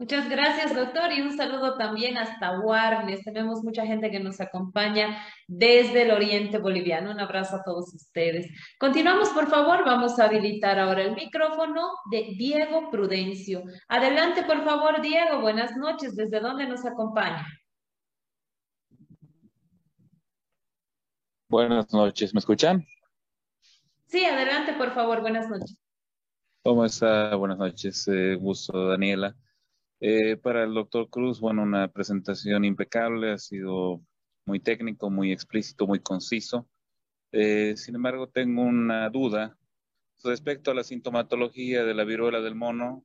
Muchas 0.00 0.28
gracias, 0.28 0.76
doctor, 0.76 1.10
y 1.12 1.22
un 1.22 1.36
saludo 1.36 1.76
también 1.76 2.18
hasta 2.18 2.60
Warnes. 2.60 3.24
Tenemos 3.24 3.64
mucha 3.64 3.84
gente 3.84 4.12
que 4.12 4.20
nos 4.20 4.40
acompaña 4.40 5.18
desde 5.48 6.02
el 6.02 6.12
oriente 6.12 6.58
boliviano. 6.58 7.10
Un 7.10 7.18
abrazo 7.18 7.56
a 7.56 7.64
todos 7.64 7.92
ustedes. 7.92 8.48
Continuamos, 8.78 9.30
por 9.30 9.48
favor. 9.48 9.84
Vamos 9.84 10.20
a 10.20 10.26
habilitar 10.26 10.78
ahora 10.78 11.02
el 11.02 11.16
micrófono 11.16 11.90
de 12.12 12.28
Diego 12.38 12.92
Prudencio. 12.92 13.64
Adelante, 13.88 14.44
por 14.44 14.64
favor, 14.64 15.02
Diego. 15.02 15.40
Buenas 15.40 15.76
noches. 15.76 16.14
¿Desde 16.14 16.38
dónde 16.38 16.68
nos 16.68 16.86
acompaña? 16.86 17.44
Buenas 21.48 21.92
noches. 21.92 22.32
¿Me 22.32 22.38
escuchan? 22.38 22.86
Sí, 24.06 24.24
adelante, 24.24 24.74
por 24.74 24.92
favor. 24.92 25.22
Buenas 25.22 25.50
noches. 25.50 25.76
¿Cómo 26.62 26.84
está? 26.84 27.34
Buenas 27.34 27.58
noches. 27.58 28.06
Eh, 28.06 28.36
gusto, 28.36 28.90
Daniela. 28.90 29.34
Eh, 30.00 30.36
para 30.36 30.62
el 30.62 30.74
doctor 30.74 31.10
Cruz, 31.10 31.40
bueno, 31.40 31.62
una 31.62 31.88
presentación 31.88 32.64
impecable, 32.64 33.32
ha 33.32 33.38
sido 33.38 34.00
muy 34.46 34.60
técnico, 34.60 35.10
muy 35.10 35.32
explícito, 35.32 35.86
muy 35.86 35.98
conciso. 35.98 36.68
Eh, 37.32 37.74
sin 37.76 37.96
embargo, 37.96 38.28
tengo 38.28 38.62
una 38.62 39.10
duda 39.10 39.56
respecto 40.22 40.70
a 40.70 40.74
la 40.74 40.84
sintomatología 40.84 41.84
de 41.84 41.94
la 41.94 42.04
viruela 42.04 42.40
del 42.40 42.54
mono, 42.54 43.04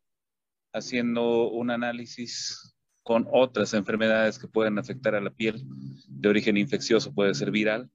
haciendo 0.72 1.50
un 1.50 1.72
análisis 1.72 2.76
con 3.02 3.28
otras 3.32 3.74
enfermedades 3.74 4.40
que 4.40 4.48
pueden 4.48 4.78
afectar 4.78 5.16
a 5.16 5.22
la 5.22 5.32
piel 5.32 5.64
de 6.08 6.30
origen 6.30 6.58
infeccioso, 6.58 7.14
puede 7.14 7.34
ser 7.34 7.52
viral, 7.52 7.90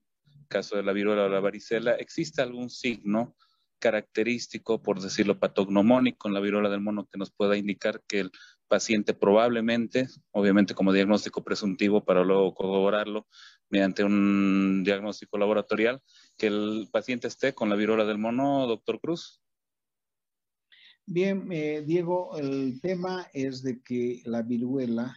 caso 0.49 0.76
de 0.76 0.82
la 0.82 0.92
viruela 0.92 1.24
o 1.24 1.28
la 1.28 1.40
varicela. 1.40 1.94
¿Existe 1.94 2.42
algún 2.42 2.68
signo 2.68 3.34
característico, 3.78 4.82
por 4.82 5.01
decirlo 5.01 5.38
patognomónico, 5.38 6.28
en 6.28 6.34
la 6.34 6.40
viruela 6.40 6.68
del 6.68 6.80
mono 6.80 7.07
que 7.07 7.18
nos 7.18 7.30
pueda 7.30 7.57
indicar 7.57 8.03
que 8.07 8.20
el 8.20 8.32
paciente 8.69 9.14
probablemente, 9.14 10.09
obviamente 10.31 10.75
como 10.75 10.93
diagnóstico 10.93 11.43
presuntivo 11.43 12.05
para 12.05 12.23
luego 12.23 12.55
corroborarlo 12.55 13.27
mediante 13.71 14.05
un 14.05 14.83
diagnóstico 14.85 15.39
laboratorial, 15.39 16.01
que 16.37 16.47
el 16.47 16.89
paciente 16.93 17.29
esté 17.29 17.55
con 17.55 17.69
la 17.69 17.77
viruela 17.77 18.05
del 18.05 18.19
mono, 18.19 18.66
doctor 18.66 19.01
Cruz. 19.01 19.43
Bien, 21.07 21.49
eh, 21.51 21.83
Diego, 21.87 22.37
el 22.39 22.81
tema 22.81 23.27
es 23.33 23.62
de 23.62 23.83
que 23.83 24.21
la 24.27 24.43
viruela 24.43 25.16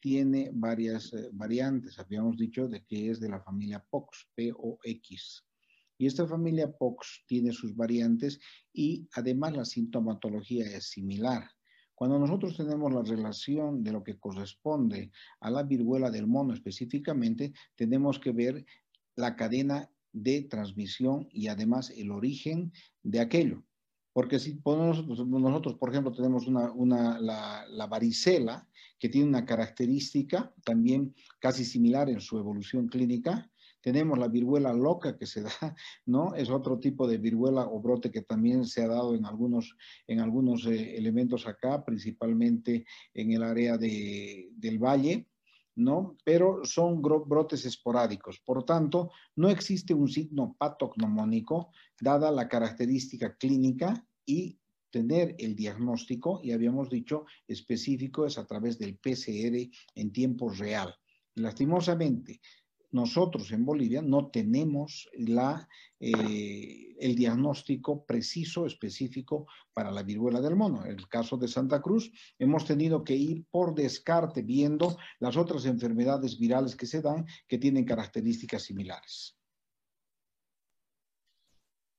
tiene 0.00 0.50
varias 0.52 1.12
eh, 1.12 1.28
variantes. 1.32 1.98
Habíamos 1.98 2.36
dicho 2.38 2.66
de 2.66 2.84
que 2.84 3.10
es 3.10 3.20
de 3.20 3.28
la 3.28 3.40
familia 3.40 3.84
POX, 3.90 4.26
P-O-X. 4.34 5.44
Y 5.98 6.06
esta 6.06 6.26
familia 6.26 6.70
POX 6.70 7.24
tiene 7.26 7.52
sus 7.52 7.74
variantes 7.74 8.40
y 8.72 9.08
además 9.12 9.56
la 9.56 9.64
sintomatología 9.64 10.64
es 10.64 10.90
similar. 10.90 11.50
Cuando 11.98 12.16
nosotros 12.16 12.56
tenemos 12.56 12.94
la 12.94 13.02
relación 13.02 13.82
de 13.82 13.90
lo 13.90 14.04
que 14.04 14.20
corresponde 14.20 15.10
a 15.40 15.50
la 15.50 15.64
viruela 15.64 16.12
del 16.12 16.28
mono 16.28 16.54
específicamente, 16.54 17.52
tenemos 17.74 18.20
que 18.20 18.30
ver 18.30 18.64
la 19.16 19.34
cadena 19.34 19.90
de 20.12 20.42
transmisión 20.42 21.26
y 21.32 21.48
además 21.48 21.90
el 21.90 22.12
origen 22.12 22.72
de 23.02 23.18
aquello. 23.18 23.64
Porque 24.12 24.38
si 24.38 24.60
nosotros, 24.64 25.26
nosotros 25.26 25.74
por 25.74 25.90
ejemplo, 25.90 26.12
tenemos 26.12 26.46
una, 26.46 27.18
la, 27.18 27.86
varicela, 27.88 28.68
que 29.00 29.08
tiene 29.08 29.26
una 29.26 29.44
característica 29.44 30.54
también 30.62 31.16
casi 31.40 31.64
similar 31.64 32.08
en 32.10 32.20
su 32.20 32.38
evolución 32.38 32.86
clínica, 32.86 33.50
tenemos 33.80 34.18
la 34.18 34.28
viruela 34.28 34.72
loca 34.72 35.16
que 35.16 35.26
se 35.26 35.42
da, 35.42 35.76
¿no? 36.06 36.34
Es 36.34 36.50
otro 36.50 36.78
tipo 36.78 37.06
de 37.06 37.18
viruela 37.18 37.66
o 37.66 37.80
brote 37.80 38.10
que 38.10 38.22
también 38.22 38.64
se 38.64 38.82
ha 38.82 38.88
dado 38.88 39.14
en 39.14 39.24
algunos, 39.24 39.76
en 40.06 40.20
algunos 40.20 40.66
eh, 40.66 40.96
elementos 40.96 41.46
acá, 41.46 41.84
principalmente 41.84 42.84
en 43.14 43.32
el 43.32 43.42
área 43.42 43.76
de, 43.78 44.50
del 44.52 44.78
valle, 44.78 45.28
¿no? 45.76 46.16
Pero 46.24 46.64
son 46.64 47.00
brotes 47.00 47.64
esporádicos. 47.64 48.40
Por 48.40 48.64
tanto, 48.64 49.12
no 49.36 49.48
existe 49.48 49.94
un 49.94 50.08
signo 50.08 50.56
patognomónico 50.58 51.70
dada 52.00 52.32
la 52.32 52.48
característica 52.48 53.36
clínica 53.36 54.04
y 54.26 54.58
tener 54.90 55.36
el 55.38 55.54
diagnóstico, 55.54 56.40
y 56.42 56.52
habíamos 56.52 56.88
dicho, 56.88 57.26
específico 57.46 58.26
es 58.26 58.38
a 58.38 58.46
través 58.46 58.78
del 58.78 58.96
PCR 58.96 59.70
en 59.94 60.12
tiempo 60.12 60.48
real. 60.50 60.94
Lastimosamente, 61.34 62.40
nosotros 62.90 63.52
en 63.52 63.64
Bolivia 63.64 64.02
no 64.02 64.28
tenemos 64.28 65.08
la, 65.14 65.68
eh, 66.00 66.94
el 66.98 67.14
diagnóstico 67.14 68.04
preciso, 68.04 68.66
específico 68.66 69.46
para 69.72 69.90
la 69.90 70.02
viruela 70.02 70.40
del 70.40 70.56
mono. 70.56 70.84
En 70.84 70.98
el 70.98 71.08
caso 71.08 71.36
de 71.36 71.48
Santa 71.48 71.80
Cruz, 71.80 72.10
hemos 72.38 72.64
tenido 72.64 73.04
que 73.04 73.14
ir 73.14 73.44
por 73.50 73.74
descarte 73.74 74.42
viendo 74.42 74.96
las 75.20 75.36
otras 75.36 75.66
enfermedades 75.66 76.38
virales 76.38 76.76
que 76.76 76.86
se 76.86 77.02
dan 77.02 77.26
que 77.46 77.58
tienen 77.58 77.84
características 77.84 78.62
similares. 78.62 79.37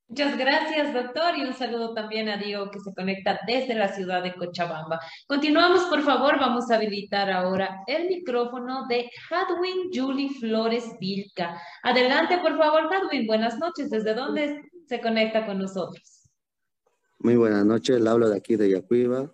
Muchas 0.10 0.40
gracias, 0.40 0.92
doctor, 0.92 1.38
y 1.38 1.44
un 1.44 1.54
saludo 1.54 1.94
también 1.94 2.30
a 2.30 2.38
Diego 2.38 2.72
que 2.72 2.80
se 2.80 2.96
conecta 2.96 3.40
desde 3.46 3.76
la 3.76 3.90
ciudad 3.90 4.24
de 4.24 4.34
Cochabamba. 4.34 5.00
Continuamos, 5.28 5.84
por 5.84 6.02
favor, 6.02 6.40
vamos 6.40 6.72
a 6.72 6.78
habilitar 6.78 7.30
ahora 7.30 7.84
el 7.86 8.08
micrófono 8.08 8.88
de 8.88 9.08
Hadwin 9.30 9.92
Julie 9.94 10.32
Flores 10.32 10.98
Vilca. 11.00 11.62
Adelante, 11.84 12.40
por 12.40 12.58
favor, 12.58 12.92
Hadwin, 12.92 13.28
buenas 13.28 13.60
noches. 13.60 13.92
¿Desde 13.92 14.16
dónde 14.16 14.64
se 14.88 15.00
conecta 15.00 15.46
con 15.46 15.60
nosotros? 15.60 16.28
Muy 17.20 17.36
buenas 17.36 17.64
noches, 17.64 18.02
le 18.02 18.10
hablo 18.10 18.30
de 18.30 18.38
aquí 18.38 18.56
de 18.56 18.72
Yacuiba. 18.72 19.32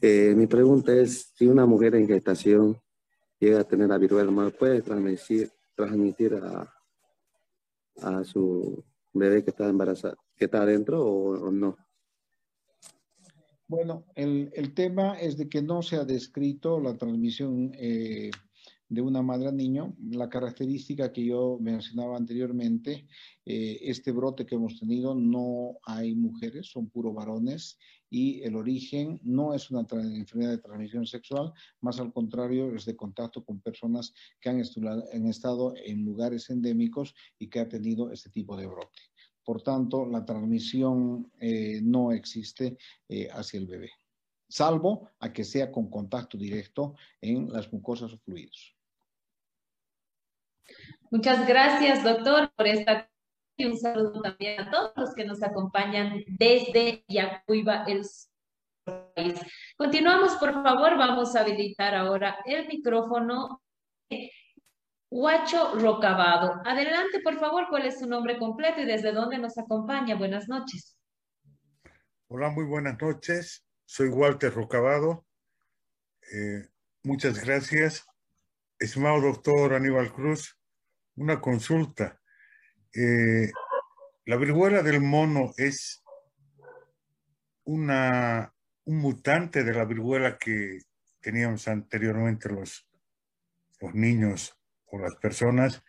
Eh, 0.00 0.32
mi 0.34 0.46
pregunta 0.46 0.94
es, 0.94 1.30
si 1.34 1.46
una 1.46 1.66
mujer 1.66 1.94
en 1.94 2.08
gestación 2.08 2.80
llega 3.38 3.60
a 3.60 3.64
tener 3.64 3.90
la 3.90 3.98
viruela, 3.98 4.32
¿puede 4.48 4.80
transmitir, 4.80 5.50
transmitir 5.74 6.40
a, 6.42 6.72
a 8.00 8.24
su 8.24 8.82
bebé 9.18 9.44
que 9.44 9.50
está 9.50 9.68
embarazada, 9.68 10.16
que 10.36 10.46
está 10.46 10.62
adentro 10.62 11.04
o, 11.04 11.50
no? 11.50 11.76
Bueno, 13.68 14.04
el, 14.14 14.50
el, 14.54 14.74
tema 14.74 15.18
es 15.18 15.36
de 15.36 15.48
que 15.48 15.60
no 15.60 15.82
se 15.82 15.96
ha 15.96 16.04
descrito 16.04 16.78
la 16.78 16.96
transmisión 16.96 17.72
eh, 17.74 18.30
de 18.88 19.00
una 19.00 19.22
madre 19.22 19.48
a 19.48 19.52
niño. 19.52 19.96
La 20.10 20.28
característica 20.28 21.12
que 21.12 21.24
yo 21.24 21.58
mencionaba 21.60 22.16
anteriormente, 22.16 23.06
eh, 23.44 23.78
este 23.82 24.12
brote 24.12 24.46
que 24.46 24.54
hemos 24.54 24.78
tenido, 24.78 25.14
no 25.14 25.78
hay 25.84 26.14
mujeres, 26.14 26.66
son 26.66 26.88
puro 26.88 27.12
varones 27.12 27.78
y 28.08 28.42
el 28.42 28.54
origen 28.54 29.20
no 29.22 29.54
es 29.54 29.70
una 29.70 29.80
enfermedad 29.80 30.50
de 30.50 30.58
transmisión 30.58 31.06
sexual, 31.06 31.52
más 31.80 31.98
al 31.98 32.12
contrario 32.12 32.74
es 32.74 32.84
de 32.84 32.96
contacto 32.96 33.44
con 33.44 33.60
personas 33.60 34.14
que 34.40 34.48
han, 34.48 34.62
han 35.12 35.26
estado 35.26 35.74
en 35.76 36.04
lugares 36.04 36.48
endémicos 36.50 37.14
y 37.38 37.48
que 37.48 37.60
ha 37.60 37.68
tenido 37.68 38.12
este 38.12 38.30
tipo 38.30 38.56
de 38.56 38.66
brote. 38.66 39.02
Por 39.44 39.62
tanto, 39.62 40.06
la 40.06 40.24
transmisión 40.24 41.30
eh, 41.40 41.80
no 41.82 42.12
existe 42.12 42.76
eh, 43.08 43.28
hacia 43.30 43.60
el 43.60 43.66
bebé, 43.66 43.90
salvo 44.48 45.10
a 45.20 45.32
que 45.32 45.44
sea 45.44 45.70
con 45.70 45.88
contacto 45.88 46.36
directo 46.36 46.94
en 47.20 47.48
las 47.52 47.72
mucosas 47.72 48.12
o 48.12 48.18
fluidos. 48.18 48.75
Muchas 51.10 51.46
gracias, 51.46 52.02
doctor, 52.02 52.52
por 52.56 52.66
esta 52.66 53.08
y 53.58 53.64
un 53.64 53.78
saludo 53.78 54.20
también 54.20 54.60
a 54.60 54.70
todos 54.70 54.92
los 54.96 55.14
que 55.14 55.24
nos 55.24 55.42
acompañan 55.42 56.22
desde 56.26 57.04
Yacuiba, 57.08 57.84
el 57.84 58.02
país. 58.84 59.40
Continuamos, 59.76 60.34
por 60.34 60.52
favor, 60.52 60.98
vamos 60.98 61.34
a 61.34 61.40
habilitar 61.40 61.94
ahora 61.94 62.38
el 62.44 62.68
micrófono 62.68 63.62
Huacho 65.10 65.74
Rocabado. 65.78 66.60
Adelante, 66.64 67.20
por 67.20 67.38
favor, 67.38 67.66
¿cuál 67.70 67.86
es 67.86 67.98
su 67.98 68.06
nombre 68.06 68.38
completo 68.38 68.80
y 68.82 68.84
desde 68.84 69.12
dónde 69.12 69.38
nos 69.38 69.56
acompaña? 69.56 70.16
Buenas 70.16 70.48
noches. 70.48 70.98
Hola, 72.28 72.50
muy 72.50 72.64
buenas 72.64 73.00
noches. 73.00 73.64
Soy 73.86 74.08
Walter 74.08 74.52
Rocabado. 74.52 75.24
Eh, 76.32 76.68
muchas 77.04 77.42
gracias. 77.42 78.04
Estimado 78.78 79.20
doctor 79.22 79.72
Aníbal 79.72 80.12
Cruz, 80.12 80.55
una 81.16 81.40
consulta. 81.40 82.20
Eh, 82.94 83.50
la 84.24 84.36
viruela 84.36 84.82
del 84.82 85.00
mono 85.00 85.52
es 85.56 86.02
una, 87.64 88.52
un 88.84 88.98
mutante 88.98 89.64
de 89.64 89.72
la 89.72 89.84
viruela 89.84 90.38
que 90.38 90.80
teníamos 91.20 91.68
anteriormente 91.68 92.48
los, 92.48 92.88
los 93.80 93.94
niños 93.94 94.56
o 94.86 94.98
las 94.98 95.16
personas. 95.16 95.82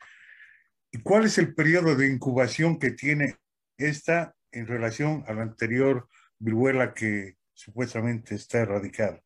¿Y 0.92 1.00
cuál 1.02 1.26
es 1.26 1.38
el 1.38 1.54
periodo 1.54 1.96
de 1.96 2.08
incubación 2.08 2.80
que 2.80 2.92
tiene 2.92 3.36
esta 3.78 4.36
en 4.52 4.66
relación 4.68 5.24
a 5.28 5.34
la 5.34 5.44
anterior 5.44 6.08
viruela 6.40 6.94
que 6.94 7.38
supuestamente 7.54 8.36
está 8.36 8.60
erradicada? 8.60 9.22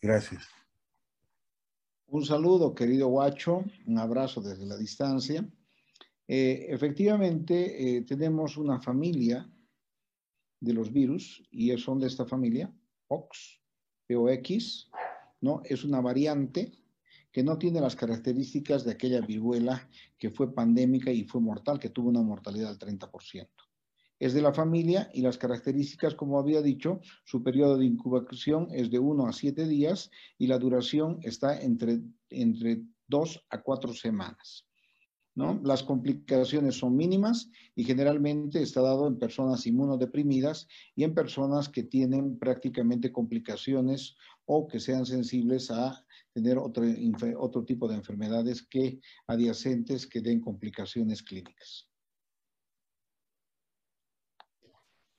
Gracias. 0.00 0.48
Un 2.08 2.24
saludo, 2.24 2.72
querido 2.72 3.08
Guacho, 3.08 3.64
un 3.86 3.98
abrazo 3.98 4.40
desde 4.40 4.64
la 4.64 4.76
distancia. 4.76 5.44
Eh, 6.28 6.66
efectivamente, 6.68 7.96
eh, 7.96 8.02
tenemos 8.02 8.56
una 8.56 8.80
familia 8.80 9.50
de 10.60 10.72
los 10.72 10.92
virus 10.92 11.42
y 11.50 11.76
son 11.78 11.98
de 11.98 12.06
esta 12.06 12.24
familia, 12.24 12.72
POX, 13.08 13.60
POX, 14.08 14.88
¿no? 15.40 15.62
Es 15.64 15.82
una 15.82 16.00
variante 16.00 16.72
que 17.32 17.42
no 17.42 17.58
tiene 17.58 17.80
las 17.80 17.96
características 17.96 18.84
de 18.84 18.92
aquella 18.92 19.20
viruela 19.20 19.88
que 20.16 20.30
fue 20.30 20.54
pandémica 20.54 21.10
y 21.10 21.24
fue 21.24 21.40
mortal, 21.40 21.80
que 21.80 21.90
tuvo 21.90 22.08
una 22.08 22.22
mortalidad 22.22 22.68
del 22.68 22.78
30%. 22.78 23.65
Es 24.18 24.32
de 24.32 24.40
la 24.40 24.54
familia 24.54 25.10
y 25.12 25.20
las 25.20 25.36
características, 25.36 26.14
como 26.14 26.38
había 26.38 26.62
dicho, 26.62 27.00
su 27.24 27.42
periodo 27.42 27.76
de 27.76 27.84
incubación 27.84 28.68
es 28.72 28.90
de 28.90 28.98
1 28.98 29.26
a 29.26 29.32
7 29.32 29.66
días 29.66 30.10
y 30.38 30.46
la 30.46 30.58
duración 30.58 31.18
está 31.22 31.60
entre, 31.60 32.00
entre 32.30 32.82
2 33.08 33.46
a 33.50 33.62
4 33.62 33.92
semanas. 33.92 34.66
¿no? 35.36 35.60
Las 35.62 35.82
complicaciones 35.82 36.76
son 36.76 36.96
mínimas 36.96 37.50
y 37.74 37.84
generalmente 37.84 38.62
está 38.62 38.80
dado 38.80 39.06
en 39.06 39.18
personas 39.18 39.66
inmunodeprimidas 39.66 40.66
y 40.94 41.04
en 41.04 41.14
personas 41.14 41.68
que 41.68 41.82
tienen 41.82 42.38
prácticamente 42.38 43.12
complicaciones 43.12 44.16
o 44.46 44.66
que 44.66 44.80
sean 44.80 45.04
sensibles 45.04 45.70
a 45.70 46.02
tener 46.32 46.56
otro, 46.56 46.84
otro 47.38 47.64
tipo 47.64 47.86
de 47.86 47.96
enfermedades 47.96 48.66
que 48.66 48.98
adyacentes 49.26 50.06
que 50.06 50.22
den 50.22 50.40
complicaciones 50.40 51.22
clínicas. 51.22 51.85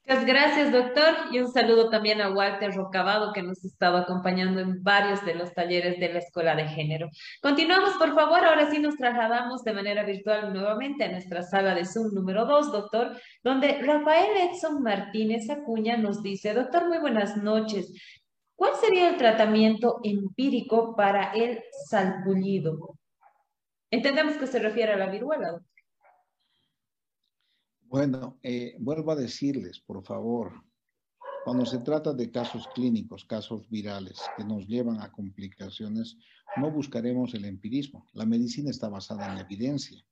Muchas 0.09 0.25
gracias, 0.25 0.71
doctor, 0.71 1.15
y 1.33 1.39
un 1.39 1.51
saludo 1.51 1.89
también 1.89 2.21
a 2.21 2.31
Walter 2.31 2.73
Rocabado, 2.73 3.33
que 3.33 3.43
nos 3.43 3.61
ha 3.61 3.67
estado 3.67 3.97
acompañando 3.97 4.61
en 4.61 4.81
varios 4.81 5.25
de 5.25 5.35
los 5.35 5.53
talleres 5.53 5.99
de 5.99 6.07
la 6.07 6.19
Escuela 6.19 6.55
de 6.55 6.65
Género. 6.65 7.09
Continuamos, 7.41 7.95
por 7.95 8.15
favor, 8.15 8.45
ahora 8.45 8.71
sí 8.71 8.79
nos 8.79 8.95
trasladamos 8.95 9.65
de 9.65 9.73
manera 9.73 10.05
virtual 10.05 10.53
nuevamente 10.53 11.03
a 11.03 11.11
nuestra 11.11 11.43
sala 11.43 11.75
de 11.75 11.83
Zoom 11.83 12.13
número 12.13 12.45
2, 12.45 12.71
doctor, 12.71 13.19
donde 13.43 13.81
Rafael 13.81 14.49
Edson 14.49 14.81
Martínez 14.81 15.49
Acuña 15.49 15.97
nos 15.97 16.23
dice, 16.23 16.53
doctor, 16.53 16.87
muy 16.87 16.99
buenas 16.99 17.35
noches. 17.35 17.91
¿Cuál 18.55 18.75
sería 18.75 19.09
el 19.09 19.17
tratamiento 19.17 19.99
empírico 20.03 20.95
para 20.95 21.33
el 21.33 21.61
salpullido? 21.85 22.97
Entendemos 23.91 24.35
que 24.35 24.47
se 24.47 24.59
refiere 24.59 24.93
a 24.93 24.97
la 24.97 25.07
viruela. 25.07 25.59
Bueno, 27.89 28.37
eh, 28.43 28.75
vuelvo 28.79 29.11
a 29.11 29.15
decirles, 29.15 29.79
por 29.79 30.03
favor, 30.03 30.51
cuando 31.45 31.65
se 31.65 31.77
trata 31.77 32.13
de 32.13 32.29
casos 32.29 32.67
clínicos, 32.75 33.23
casos 33.23 33.69
virales 33.69 34.19
que 34.35 34.43
nos 34.43 34.67
llevan 34.67 34.99
a 34.99 35.09
complicaciones, 35.09 36.17
no 36.57 36.69
buscaremos 36.69 37.33
el 37.33 37.45
empirismo. 37.45 38.05
La 38.11 38.25
medicina 38.25 38.71
está 38.71 38.89
basada 38.89 39.29
en 39.29 39.35
la 39.35 39.41
evidencia. 39.41 40.05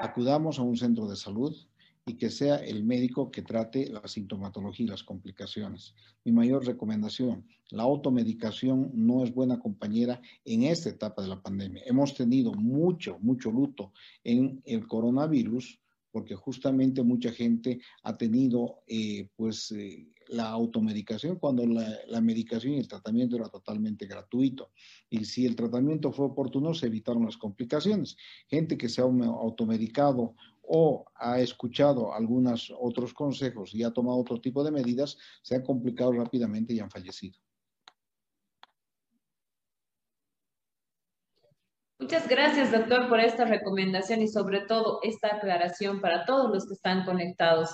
Acudamos 0.00 0.58
a 0.58 0.62
un 0.62 0.76
centro 0.76 1.08
de 1.08 1.16
salud 1.16 1.56
y 2.04 2.18
que 2.18 2.28
sea 2.28 2.56
el 2.56 2.84
médico 2.84 3.30
que 3.30 3.40
trate 3.40 3.88
la 3.88 4.06
sintomatología 4.06 4.84
y 4.84 4.90
las 4.90 5.04
complicaciones. 5.04 5.94
Mi 6.24 6.32
mayor 6.32 6.66
recomendación, 6.66 7.46
la 7.70 7.84
automedicación 7.84 8.90
no 8.92 9.24
es 9.24 9.32
buena 9.32 9.58
compañera 9.58 10.20
en 10.44 10.64
esta 10.64 10.90
etapa 10.90 11.22
de 11.22 11.28
la 11.28 11.40
pandemia. 11.40 11.84
Hemos 11.86 12.14
tenido 12.14 12.52
mucho, 12.52 13.18
mucho 13.20 13.50
luto 13.50 13.94
en 14.24 14.60
el 14.66 14.86
coronavirus 14.86 15.81
porque 16.12 16.36
justamente 16.36 17.02
mucha 17.02 17.32
gente 17.32 17.80
ha 18.02 18.16
tenido 18.16 18.82
eh, 18.86 19.28
pues 19.34 19.72
eh, 19.72 20.06
la 20.28 20.50
automedicación 20.50 21.36
cuando 21.38 21.66
la, 21.66 22.20
medicación 22.20 22.74
y 22.74 22.78
el 22.78 22.88
tratamiento 22.88 23.36
era 23.36 23.48
totalmente 23.48 24.06
gratuito. 24.06 24.70
Y 25.10 25.24
si 25.24 25.46
el 25.46 25.56
tratamiento 25.56 26.12
fue 26.12 26.26
oportuno, 26.26 26.74
se 26.74 26.86
evitaron 26.86 27.24
las 27.24 27.36
complicaciones. 27.36 28.16
Gente 28.48 28.76
que 28.76 28.88
se 28.88 29.00
ha 29.00 29.04
automedicado 29.04 30.34
o 30.62 31.04
ha 31.16 31.40
escuchado 31.40 32.14
algunos 32.14 32.72
otros 32.78 33.12
consejos 33.12 33.74
y 33.74 33.82
ha 33.82 33.90
tomado 33.90 34.18
otro 34.18 34.40
tipo 34.40 34.62
de 34.62 34.70
medidas, 34.70 35.18
se 35.42 35.56
han 35.56 35.62
complicado 35.62 36.12
rápidamente 36.12 36.72
y 36.72 36.80
han 36.80 36.90
fallecido. 36.90 37.38
Muchas 42.02 42.26
gracias, 42.26 42.72
doctor, 42.72 43.08
por 43.08 43.20
esta 43.20 43.44
recomendación 43.44 44.22
y 44.22 44.26
sobre 44.26 44.62
todo 44.62 44.98
esta 45.04 45.36
aclaración 45.36 46.00
para 46.00 46.24
todos 46.24 46.52
los 46.52 46.66
que 46.66 46.74
están 46.74 47.04
conectados 47.04 47.70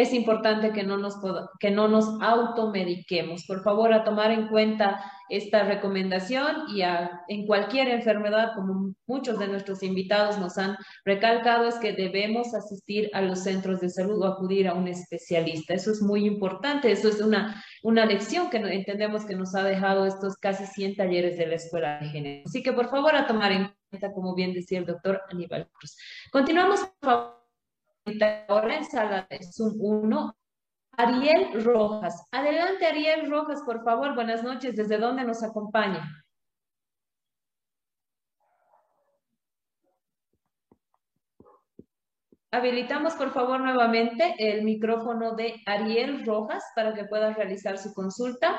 es 0.00 0.12
importante 0.12 0.72
que 0.72 0.84
no 0.84 0.96
nos, 0.96 1.16
que 1.58 1.70
no 1.72 1.88
nos 1.88 2.20
automediquemos. 2.20 3.44
Por 3.46 3.64
favor, 3.64 3.92
a 3.92 4.04
tomar 4.04 4.30
en 4.30 4.46
cuenta 4.46 5.02
esta 5.28 5.64
recomendación 5.64 6.68
y 6.74 6.82
en 6.82 7.46
cualquier 7.46 7.88
enfermedad, 7.88 8.52
como 8.54 8.94
muchos 9.06 9.40
de 9.40 9.48
nuestros 9.48 9.82
invitados 9.82 10.38
nos 10.38 10.56
han 10.56 10.76
recalcado, 11.04 11.66
es 11.66 11.74
que 11.76 11.92
debemos 11.92 12.54
asistir 12.54 13.10
a 13.12 13.22
los 13.22 13.42
centros 13.42 13.80
de 13.80 13.90
salud 13.90 14.22
o 14.22 14.26
acudir 14.26 14.68
a 14.68 14.74
un 14.74 14.86
especialista. 14.86 15.74
Eso 15.74 15.90
es 15.90 16.00
muy 16.00 16.26
importante. 16.26 16.92
Eso 16.92 17.08
es 17.08 17.20
una, 17.20 17.62
una 17.82 18.06
lección 18.06 18.50
que 18.50 18.58
entendemos 18.58 19.24
que 19.24 19.34
nos 19.34 19.54
ha 19.56 19.64
dejado 19.64 20.06
estos 20.06 20.36
casi 20.36 20.64
100 20.64 20.94
talleres 20.94 21.36
de 21.36 21.46
la 21.46 21.56
Escuela 21.56 21.98
de 21.98 22.08
Género. 22.08 22.42
Así 22.46 22.62
que, 22.62 22.72
por 22.72 22.88
favor, 22.88 23.16
a 23.16 23.26
tomar 23.26 23.50
en 23.50 23.72
cuenta, 23.90 24.12
como 24.12 24.34
bien 24.36 24.54
decía 24.54 24.78
el 24.78 24.86
doctor 24.86 25.22
Aníbal 25.28 25.68
Cruz. 25.72 25.96
Continuamos, 26.30 26.80
por 27.00 27.10
favor 27.10 27.37
ahora 28.48 28.76
en 28.76 28.84
sala 28.84 29.26
de 29.30 29.40
Zoom 29.42 29.74
1, 29.78 30.36
Ariel 30.96 31.64
Rojas. 31.64 32.26
Adelante, 32.32 32.86
Ariel 32.86 33.30
Rojas, 33.30 33.62
por 33.64 33.84
favor. 33.84 34.14
Buenas 34.14 34.42
noches. 34.42 34.76
¿Desde 34.76 34.98
dónde 34.98 35.24
nos 35.24 35.42
acompaña? 35.42 36.08
Habilitamos, 42.50 43.14
por 43.14 43.30
favor, 43.30 43.60
nuevamente 43.60 44.34
el 44.38 44.64
micrófono 44.64 45.34
de 45.34 45.60
Ariel 45.66 46.24
Rojas 46.24 46.64
para 46.74 46.94
que 46.94 47.04
pueda 47.04 47.34
realizar 47.34 47.76
su 47.76 47.92
consulta. 47.92 48.58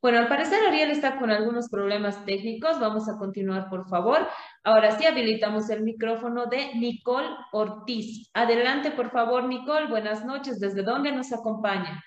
Bueno, 0.00 0.18
al 0.18 0.28
parecer 0.28 0.60
Ariel 0.64 0.90
está 0.90 1.18
con 1.18 1.30
algunos 1.30 1.68
problemas 1.68 2.24
técnicos. 2.24 2.78
Vamos 2.78 3.08
a 3.08 3.18
continuar, 3.18 3.68
por 3.68 3.88
favor. 3.88 4.28
Ahora 4.62 4.92
sí 4.92 5.04
habilitamos 5.06 5.70
el 5.70 5.82
micrófono 5.82 6.46
de 6.46 6.74
Nicole 6.76 7.28
Ortiz. 7.52 8.30
Adelante, 8.32 8.92
por 8.92 9.10
favor, 9.10 9.44
Nicole. 9.44 9.88
Buenas 9.88 10.24
noches. 10.24 10.60
¿Desde 10.60 10.84
dónde 10.84 11.10
nos 11.10 11.32
acompaña? 11.32 12.00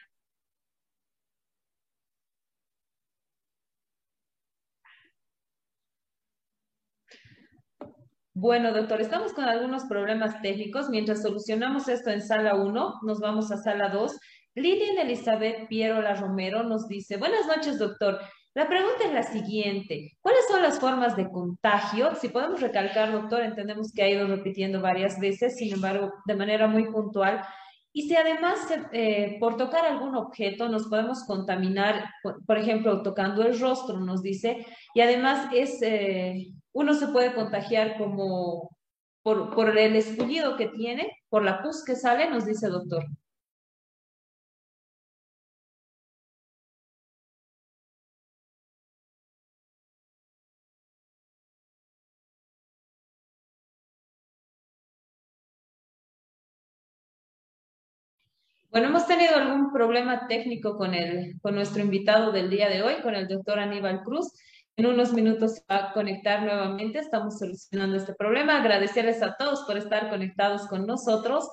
Bueno, 8.34 8.72
doctor, 8.74 9.02
estamos 9.02 9.34
con 9.34 9.44
algunos 9.44 9.84
problemas 9.86 10.42
técnicos. 10.42 10.90
Mientras 10.90 11.22
solucionamos 11.22 11.90
esto 11.90 12.10
en 12.10 12.22
sala 12.22 12.56
1, 12.56 13.02
nos 13.04 13.20
vamos 13.20 13.52
a 13.52 13.58
sala 13.58 13.90
2 13.90 14.18
Lilian 14.56 14.98
Elizabeth 14.98 15.68
Pierola 15.70 16.16
Romero 16.16 16.64
nos 16.64 16.88
dice, 16.88 17.18
buenas 17.18 17.48
noches, 17.48 17.80
doctor. 17.80 18.20
La 18.54 18.68
pregunta 18.68 19.06
es 19.06 19.14
la 19.14 19.24
siguiente, 19.24 20.12
¿cuáles 20.20 20.46
son 20.50 20.62
las 20.62 20.78
formas 20.78 21.16
de 21.16 21.30
contagio? 21.30 22.16
Si 22.16 22.28
podemos 22.28 22.60
recalcar, 22.60 23.14
doctor, 23.14 23.44
entendemos 23.44 23.94
que 23.94 24.04
ha 24.04 24.10
ido 24.10 24.28
repitiendo 24.28 24.82
varias 24.82 25.18
veces, 25.22 25.56
sin 25.56 25.74
embargo, 25.74 26.12
de 26.26 26.36
manera 26.36 26.68
muy 26.68 26.92
puntual. 26.92 27.42
Y 27.94 28.10
si 28.10 28.16
además 28.18 28.60
eh, 28.92 29.38
por 29.40 29.56
tocar 29.56 29.86
algún 29.86 30.16
objeto 30.16 30.68
nos 30.68 30.88
podemos 30.88 31.24
contaminar, 31.24 32.10
por, 32.46 32.58
ejemplo, 32.58 33.04
tocando 33.04 33.44
el 33.44 33.58
rostro, 33.58 34.02
nos 34.02 34.22
dice, 34.22 34.66
y 34.94 35.00
además 35.00 35.48
es, 35.54 35.82
eh, 35.82 36.48
uno 36.74 36.94
se 36.94 37.08
puede 37.08 37.34
contagiar 37.34 37.98
como 37.98 38.70
por, 39.24 39.56
por 39.56 39.78
el 39.78 39.96
escullido 39.96 40.58
que 40.58 40.68
tiene, 40.68 41.10
por 41.30 41.46
la 41.46 41.62
pus 41.64 41.86
que 41.86 41.96
sale, 41.96 42.30
nos 42.30 42.46
dice 42.46 42.68
doctor. 42.68 43.06
Bueno, 58.72 58.88
hemos 58.88 59.06
tenido 59.06 59.36
algún 59.36 59.74
problema 59.74 60.28
técnico 60.30 60.78
con, 60.78 60.94
el, 60.94 61.38
con 61.42 61.56
nuestro 61.56 61.82
invitado 61.82 62.32
del 62.32 62.50
día 62.50 62.70
de 62.70 62.82
hoy, 62.82 63.02
con 63.02 63.16
el 63.16 63.28
doctor 63.28 63.60
Aníbal 63.60 64.02
Cruz. 64.02 64.32
En 64.78 64.86
unos 64.86 65.12
minutos 65.12 65.56
se 65.56 65.64
va 65.70 65.90
a 65.90 65.92
conectar 65.92 66.44
nuevamente. 66.44 67.00
Estamos 67.00 67.38
solucionando 67.38 67.98
este 67.98 68.14
problema. 68.14 68.58
Agradecerles 68.58 69.22
a 69.22 69.36
todos 69.36 69.66
por 69.68 69.76
estar 69.76 70.10
conectados 70.10 70.68
con 70.68 70.88
nosotros 70.88 71.50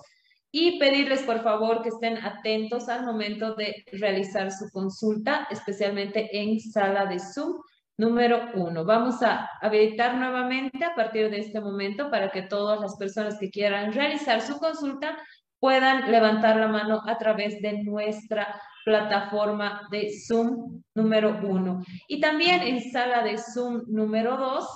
y 0.53 0.79
pedirles 0.79 1.23
por 1.23 1.43
favor 1.43 1.83
que 1.83 1.89
estén 1.89 2.19
atentos 2.19 2.89
al 2.89 3.05
momento 3.05 3.57
de 3.57 3.85
realizar 3.91 4.53
su 4.53 4.71
consulta, 4.71 5.49
especialmente 5.51 6.29
en 6.41 6.61
sala 6.61 7.07
de 7.07 7.19
Zoom 7.19 7.59
número 7.97 8.43
uno. 8.55 8.85
Vamos 8.85 9.25
a 9.25 9.51
habilitar 9.61 10.15
nuevamente 10.15 10.85
a 10.85 10.95
partir 10.95 11.31
de 11.31 11.41
este 11.41 11.61
momento 11.61 12.13
para 12.13 12.31
que 12.31 12.43
todas 12.43 12.81
las 12.81 12.95
personas 12.97 13.39
que 13.41 13.51
quieran 13.51 13.93
realizar 13.93 14.41
su 14.41 14.57
consulta 14.59 15.19
puedan 15.61 16.11
levantar 16.11 16.57
la 16.57 16.69
mano 16.69 17.03
a 17.07 17.19
través 17.19 17.61
de 17.61 17.83
nuestra 17.83 18.61
plataforma 18.85 19.87
de 19.91 20.11
Zoom 20.27 20.83
número 20.95 21.39
uno. 21.43 21.83
Y 22.09 22.21
también 22.21 22.63
en 22.63 22.91
sala 22.91 23.23
de 23.23 23.39
Zoom 23.39 23.83
número 23.87 24.37
dos, 24.37 24.67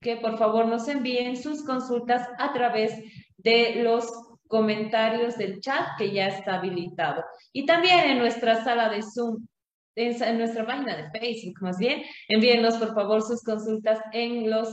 que 0.00 0.16
por 0.16 0.36
favor 0.38 0.66
nos 0.66 0.88
envíen 0.88 1.36
sus 1.36 1.64
consultas 1.64 2.28
a 2.38 2.52
través 2.52 2.92
de 3.38 3.82
los 3.82 4.10
comentarios 4.48 5.38
del 5.38 5.60
chat 5.60 5.96
que 5.96 6.12
ya 6.12 6.26
está 6.26 6.56
habilitado. 6.56 7.24
Y 7.52 7.64
también 7.64 8.00
en 8.10 8.18
nuestra 8.18 8.62
sala 8.64 8.88
de 8.88 9.02
Zoom, 9.02 9.46
en, 9.94 10.38
nuestra 10.38 10.66
página 10.66 10.96
de 10.96 11.18
Facebook 11.18 11.62
más 11.62 11.78
bien, 11.78 12.02
envíenos 12.28 12.76
por 12.76 12.94
favor 12.94 13.22
sus 13.22 13.42
consultas 13.42 14.00
en 14.12 14.50
los 14.50 14.68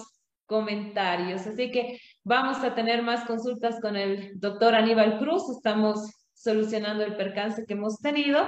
comentarios. 0.48 1.46
Así 1.46 1.72
que 1.72 2.00
vamos 2.24 2.64
a 2.64 2.76
tener 2.76 3.02
más 3.02 3.26
consultas 3.26 3.80
con 3.82 3.96
el 3.96 4.40
doctor 4.40 4.76
Aníbal 4.76 5.20
Cruz. 5.20 5.50
Estamos 5.50 6.10
solucionando 6.34 7.04
el 7.04 7.16
percance 7.16 7.66
que 7.66 7.74
hemos 7.74 7.98
tenido 8.00 8.48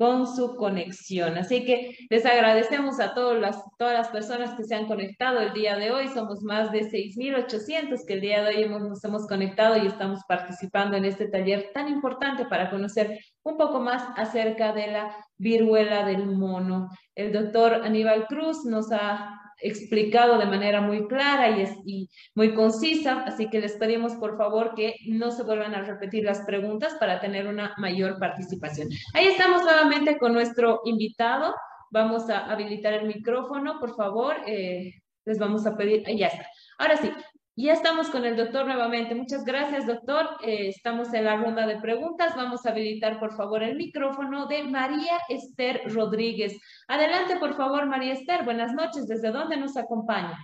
con 0.00 0.26
su 0.26 0.56
conexión. 0.56 1.36
Así 1.36 1.66
que 1.66 1.94
les 2.08 2.24
agradecemos 2.24 2.98
a 3.00 3.12
todas 3.12 3.38
las, 3.38 4.08
personas 4.08 4.56
que 4.56 4.64
se 4.64 4.74
han 4.74 4.86
conectado 4.86 5.40
el 5.40 5.52
día 5.52 5.76
de 5.76 5.90
hoy. 5.90 6.08
Somos 6.08 6.42
más 6.42 6.72
de 6.72 6.90
6.800 6.90 8.06
que 8.06 8.14
el 8.14 8.22
día 8.22 8.42
de 8.42 8.56
hoy 8.56 8.68
nos 8.70 9.04
hemos 9.04 9.26
conectado 9.26 9.76
y 9.76 9.86
estamos 9.86 10.20
participando 10.26 10.96
en 10.96 11.04
este 11.04 11.28
taller 11.28 11.70
tan 11.74 11.88
importante 11.88 12.46
para 12.46 12.70
conocer 12.70 13.20
un 13.42 13.58
poco 13.58 13.78
más 13.78 14.02
acerca 14.16 14.72
de 14.72 14.86
la 14.86 15.14
viruela 15.36 16.06
del 16.06 16.26
mono. 16.26 16.88
El 17.14 17.30
doctor 17.30 17.82
Aníbal 17.84 18.26
Cruz 18.26 18.64
nos 18.64 18.90
ha 18.92 19.39
explicado 19.62 20.38
de 20.38 20.46
manera 20.46 20.80
muy 20.80 21.06
clara 21.06 21.50
y, 21.50 22.08
muy 22.34 22.54
concisa, 22.54 23.22
así 23.22 23.48
que 23.48 23.60
les 23.60 23.72
pedimos 23.74 24.14
por 24.14 24.36
favor 24.36 24.74
que 24.74 24.96
no 25.06 25.30
se 25.30 25.42
vuelvan 25.42 25.74
a 25.74 25.82
repetir 25.82 26.24
las 26.24 26.40
preguntas 26.40 26.94
para 26.98 27.20
tener 27.20 27.46
una 27.46 27.74
mayor 27.78 28.18
participación. 28.18 28.88
Ahí 29.14 29.26
estamos 29.28 29.62
nuevamente 29.62 30.18
con 30.18 30.32
nuestro 30.32 30.80
invitado. 30.84 31.54
Vamos 31.90 32.30
a 32.30 32.50
habilitar 32.50 32.94
el 32.94 33.06
micrófono, 33.06 33.78
por 33.80 33.96
favor. 33.96 34.36
Eh, 34.46 34.94
les 35.24 35.38
vamos 35.38 35.66
a 35.66 35.76
pedir, 35.76 36.02
ahí 36.06 36.18
ya 36.18 36.28
está. 36.28 36.46
Ahora 36.78 36.96
sí, 36.96 37.10
ya 37.56 37.72
estamos 37.72 38.08
con 38.08 38.24
el 38.24 38.36
doctor 38.36 38.66
nuevamente. 38.66 39.14
Muchas 39.14 39.44
gracias, 39.44 39.86
doctor. 39.86 40.26
Eh, 40.42 40.68
estamos 40.68 41.12
en 41.12 41.24
la 41.24 41.36
ronda 41.36 41.66
de 41.66 41.80
preguntas. 41.80 42.34
Vamos 42.36 42.64
a 42.64 42.70
habilitar, 42.70 43.18
por 43.18 43.36
favor, 43.36 43.62
el 43.62 43.76
micrófono 43.76 44.46
de 44.46 44.62
María 44.62 45.18
Esther 45.28 45.82
Rodríguez. 45.92 46.58
Adelante, 46.88 47.36
por 47.36 47.56
favor, 47.56 47.86
María 47.86 48.14
Esther. 48.14 48.44
Buenas 48.44 48.72
noches. 48.72 49.06
¿Desde 49.06 49.30
dónde 49.30 49.56
nos 49.56 49.76
acompaña? 49.76 50.38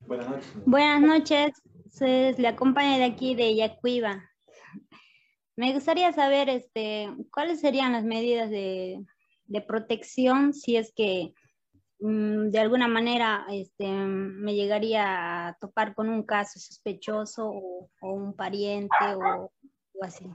Buenas 0.00 0.28
noches. 0.28 0.52
Buenas 0.66 1.00
noches. 1.00 1.52
Se, 1.90 2.34
le 2.36 2.48
acompaña 2.48 2.98
de 2.98 3.04
aquí, 3.04 3.34
de 3.34 3.54
Yacuiba. 3.54 4.22
Me 5.56 5.72
gustaría 5.72 6.12
saber 6.12 6.48
este, 6.48 7.08
cuáles 7.32 7.60
serían 7.60 7.92
las 7.92 8.04
medidas 8.04 8.50
de, 8.50 9.04
de 9.46 9.60
protección 9.60 10.52
si 10.52 10.76
es 10.76 10.92
que 10.94 11.32
de 12.06 12.58
alguna 12.58 12.86
manera 12.86 13.46
este, 13.50 13.88
me 13.88 14.54
llegaría 14.54 15.48
a 15.48 15.54
topar 15.54 15.94
con 15.94 16.10
un 16.10 16.24
caso 16.24 16.58
sospechoso 16.58 17.48
o, 17.48 17.88
un 18.02 18.36
pariente 18.36 18.94
o, 19.16 19.50
así. 20.02 20.26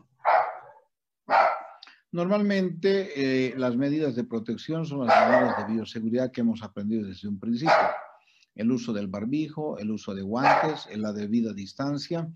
Normalmente 2.12 3.12
eh, 3.50 3.54
las 3.56 3.76
medidas 3.76 4.16
de 4.16 4.24
protección 4.24 4.84
son 4.84 5.06
las 5.06 5.30
medidas 5.30 5.58
de 5.58 5.74
bioseguridad 5.74 6.32
que 6.32 6.42
hemos 6.42 6.64
aprendido 6.64 7.08
desde 7.08 7.28
un 7.28 7.40
principio. 7.40 7.76
El 8.56 8.72
uso 8.72 8.92
del 8.92 9.08
barbijo, 9.08 9.78
el 9.78 9.92
uso 9.92 10.16
de 10.16 10.24
guantes, 10.24 10.88
la 10.98 11.14
debida 11.14 11.54
distancia, 11.54 12.28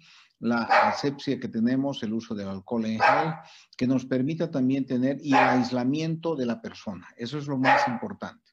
la 0.41 0.61
asepsia 0.61 1.39
que 1.39 1.47
tenemos, 1.47 2.03
el 2.03 2.13
uso 2.13 2.35
del 2.35 2.49
alcohol 2.49 2.85
en 2.85 2.99
gel, 2.99 3.33
que 3.75 3.87
nos 3.87 4.05
permita 4.05 4.51
también 4.51 4.85
tener 4.85 5.17
y 5.23 5.29
el 5.29 5.39
aislamiento 5.39 6.35
de 6.35 6.45
la 6.45 6.61
persona. 6.61 7.07
Eso 7.17 7.39
es 7.39 7.47
lo 7.47 7.57
más 7.57 7.87
importante. 7.87 8.52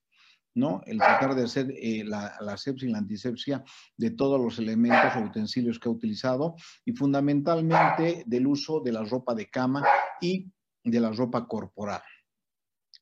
¿No? 0.55 0.82
El 0.86 0.98
tratar 0.98 1.34
de 1.34 1.44
hacer 1.44 1.72
eh, 1.76 2.03
la, 2.05 2.36
la 2.40 2.57
y 2.64 2.88
la 2.88 2.98
antisepsia 2.98 3.62
de 3.96 4.11
todos 4.11 4.40
los 4.40 4.59
elementos 4.59 5.16
o 5.16 5.20
utensilios 5.20 5.78
que 5.78 5.88
ha 5.88 5.92
utilizado 5.92 6.55
y 6.84 6.92
fundamentalmente 6.92 8.24
del 8.26 8.46
uso 8.46 8.80
de 8.80 8.92
la 8.92 9.05
ropa 9.05 9.34
de 9.34 9.48
cama 9.48 9.84
y 10.20 10.51
de 10.82 11.01
la 11.01 11.11
ropa 11.11 11.46
corporal. 11.46 12.03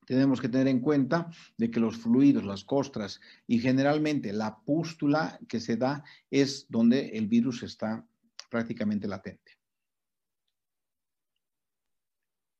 Tenemos 0.06 0.40
que 0.40 0.48
tener 0.48 0.68
en 0.68 0.80
cuenta 0.80 1.30
de 1.58 1.70
que 1.70 1.80
los 1.80 1.98
fluidos, 1.98 2.44
las 2.44 2.64
costras 2.64 3.20
y 3.46 3.58
generalmente 3.58 4.32
la 4.32 4.58
pústula 4.64 5.38
que 5.48 5.60
se 5.60 5.76
da 5.76 6.02
es 6.30 6.66
donde 6.70 7.08
el 7.10 7.26
virus 7.28 7.62
está 7.62 8.06
prácticamente 8.48 9.06
latente. 9.06 9.57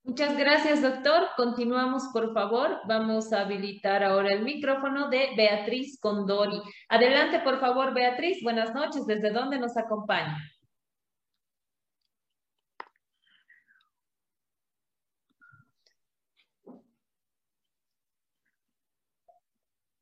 Muchas 0.09 0.39
gracias, 0.39 0.81
doctor. 0.81 1.29
Continuamos, 1.37 2.05
por 2.15 2.33
favor. 2.33 2.81
Vamos 2.87 3.31
a 3.31 3.43
habilitar 3.43 4.03
ahora 4.03 4.33
el 4.33 4.43
micrófono 4.43 5.11
de 5.11 5.35
Beatriz 5.37 6.01
Condori. 6.01 6.63
Adelante, 6.89 7.41
por 7.41 7.61
favor, 7.61 7.93
Beatriz. 7.93 8.43
Buenas 8.43 8.75
noches. 8.75 9.05
¿Desde 9.07 9.31
dónde 9.31 9.59
nos 9.59 9.77
acompaña? 9.77 10.39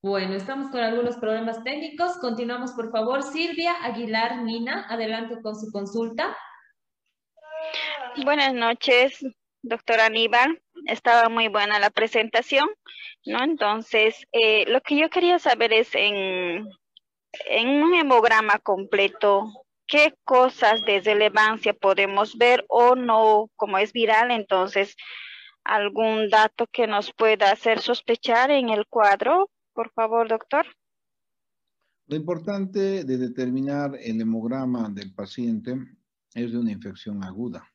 Bueno, 0.00 0.34
estamos 0.34 0.70
con 0.70 0.82
algunos 0.82 1.16
problemas 1.16 1.64
técnicos. 1.64 2.16
Continuamos, 2.18 2.70
por 2.74 2.92
favor. 2.92 3.24
Silvia 3.24 3.72
Aguilar 3.82 4.42
Mina, 4.44 4.86
adelante 4.88 5.42
con 5.42 5.56
su 5.56 5.72
consulta. 5.72 6.36
Buenas 8.24 8.54
noches, 8.54 9.20
doctora 9.68 10.06
Aníbal. 10.06 10.60
Estaba 10.86 11.28
muy 11.28 11.48
buena 11.48 11.78
la 11.78 11.90
presentación, 11.90 12.68
¿no? 13.24 13.42
Entonces, 13.42 14.26
eh, 14.32 14.64
lo 14.68 14.80
que 14.80 14.96
yo 14.96 15.10
quería 15.10 15.38
saber 15.38 15.72
es 15.72 15.94
en, 15.94 16.68
en 17.46 17.68
un 17.82 17.94
hemograma 17.94 18.58
completo, 18.58 19.52
¿qué 19.86 20.14
cosas 20.24 20.84
de 20.84 21.00
relevancia 21.00 21.72
podemos 21.72 22.36
ver 22.36 22.64
o 22.68 22.94
no, 22.94 23.50
como 23.56 23.78
es 23.78 23.92
viral, 23.92 24.30
entonces, 24.30 24.96
algún 25.64 26.28
dato 26.30 26.66
que 26.66 26.86
nos 26.86 27.12
pueda 27.12 27.50
hacer 27.50 27.80
sospechar 27.80 28.50
en 28.50 28.68
el 28.70 28.86
cuadro 28.86 29.50
por 29.76 29.92
favor, 29.92 30.26
doctor. 30.26 30.64
Lo 32.06 32.16
importante 32.16 33.04
de 33.04 33.18
determinar 33.18 33.94
el 34.00 34.20
hemograma 34.22 34.88
del 34.88 35.12
paciente 35.12 35.76
es 36.34 36.52
de 36.52 36.58
una 36.58 36.72
infección 36.72 37.22
aguda. 37.22 37.70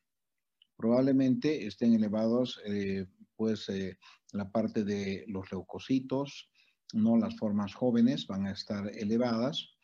Probablemente 0.82 1.64
estén 1.64 1.94
elevados, 1.94 2.60
eh, 2.66 3.06
pues, 3.36 3.68
eh, 3.68 3.98
la 4.32 4.50
parte 4.50 4.82
de 4.82 5.24
los 5.28 5.52
leucocitos, 5.52 6.50
no 6.92 7.16
las 7.16 7.36
formas 7.36 7.72
jóvenes 7.72 8.26
van 8.26 8.46
a 8.46 8.50
estar 8.50 8.90
elevadas 8.92 9.76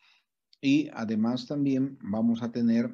y 0.59 0.89
además 0.93 1.47
también 1.47 1.97
vamos 2.01 2.43
a 2.43 2.51
tener 2.51 2.93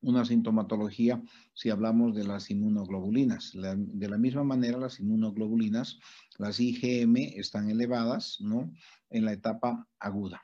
una 0.00 0.24
sintomatología 0.24 1.22
si 1.52 1.68
hablamos 1.68 2.14
de 2.14 2.24
las 2.24 2.50
inmunoglobulinas. 2.50 3.52
de 3.52 4.08
la 4.08 4.16
misma 4.16 4.44
manera, 4.44 4.78
las 4.78 4.98
inmunoglobulinas, 4.98 6.00
las 6.38 6.58
IgM, 6.58 7.16
están 7.36 7.68
elevadas 7.68 8.38
¿no? 8.40 8.72
en 9.10 9.26
la 9.26 9.32
etapa 9.32 9.86
aguda. 9.98 10.40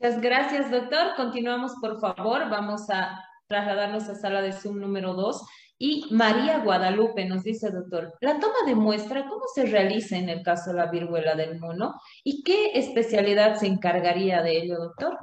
Muchas 0.00 0.22
gracias, 0.22 0.70
doctor. 0.70 1.16
Continuamos, 1.16 1.74
por 1.82 2.00
favor. 2.00 2.48
Vamos 2.48 2.88
a 2.88 3.22
trasladarnos 3.48 4.08
a 4.08 4.14
sala 4.14 4.42
de 4.42 4.52
Zoom 4.52 4.80
número 4.80 5.14
2. 5.14 5.42
Y 5.78 6.06
María 6.10 6.62
Guadalupe 6.62 7.24
nos 7.26 7.42
dice, 7.42 7.70
doctor, 7.70 8.14
la 8.20 8.38
toma 8.38 8.54
de 8.66 8.74
muestra, 8.74 9.28
¿cómo 9.28 9.44
se 9.52 9.66
realiza 9.66 10.16
en 10.16 10.28
el 10.28 10.42
caso 10.42 10.70
de 10.70 10.76
la 10.76 10.90
viruela 10.90 11.34
del 11.34 11.58
mono? 11.58 11.94
¿Y 12.22 12.42
qué 12.44 12.72
especialidad 12.74 13.56
se 13.56 13.66
encargaría 13.66 14.42
de 14.42 14.62
ello, 14.62 14.76
doctor? 14.76 15.18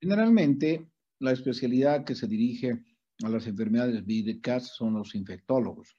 Generalmente, 0.00 0.90
la 1.20 1.30
especialidad 1.30 2.04
que 2.04 2.16
se 2.16 2.26
dirige 2.26 2.82
a 3.22 3.28
las 3.28 3.46
enfermedades 3.46 4.04
víricas 4.04 4.74
son 4.74 4.94
los 4.94 5.14
infectólogos. 5.14 5.94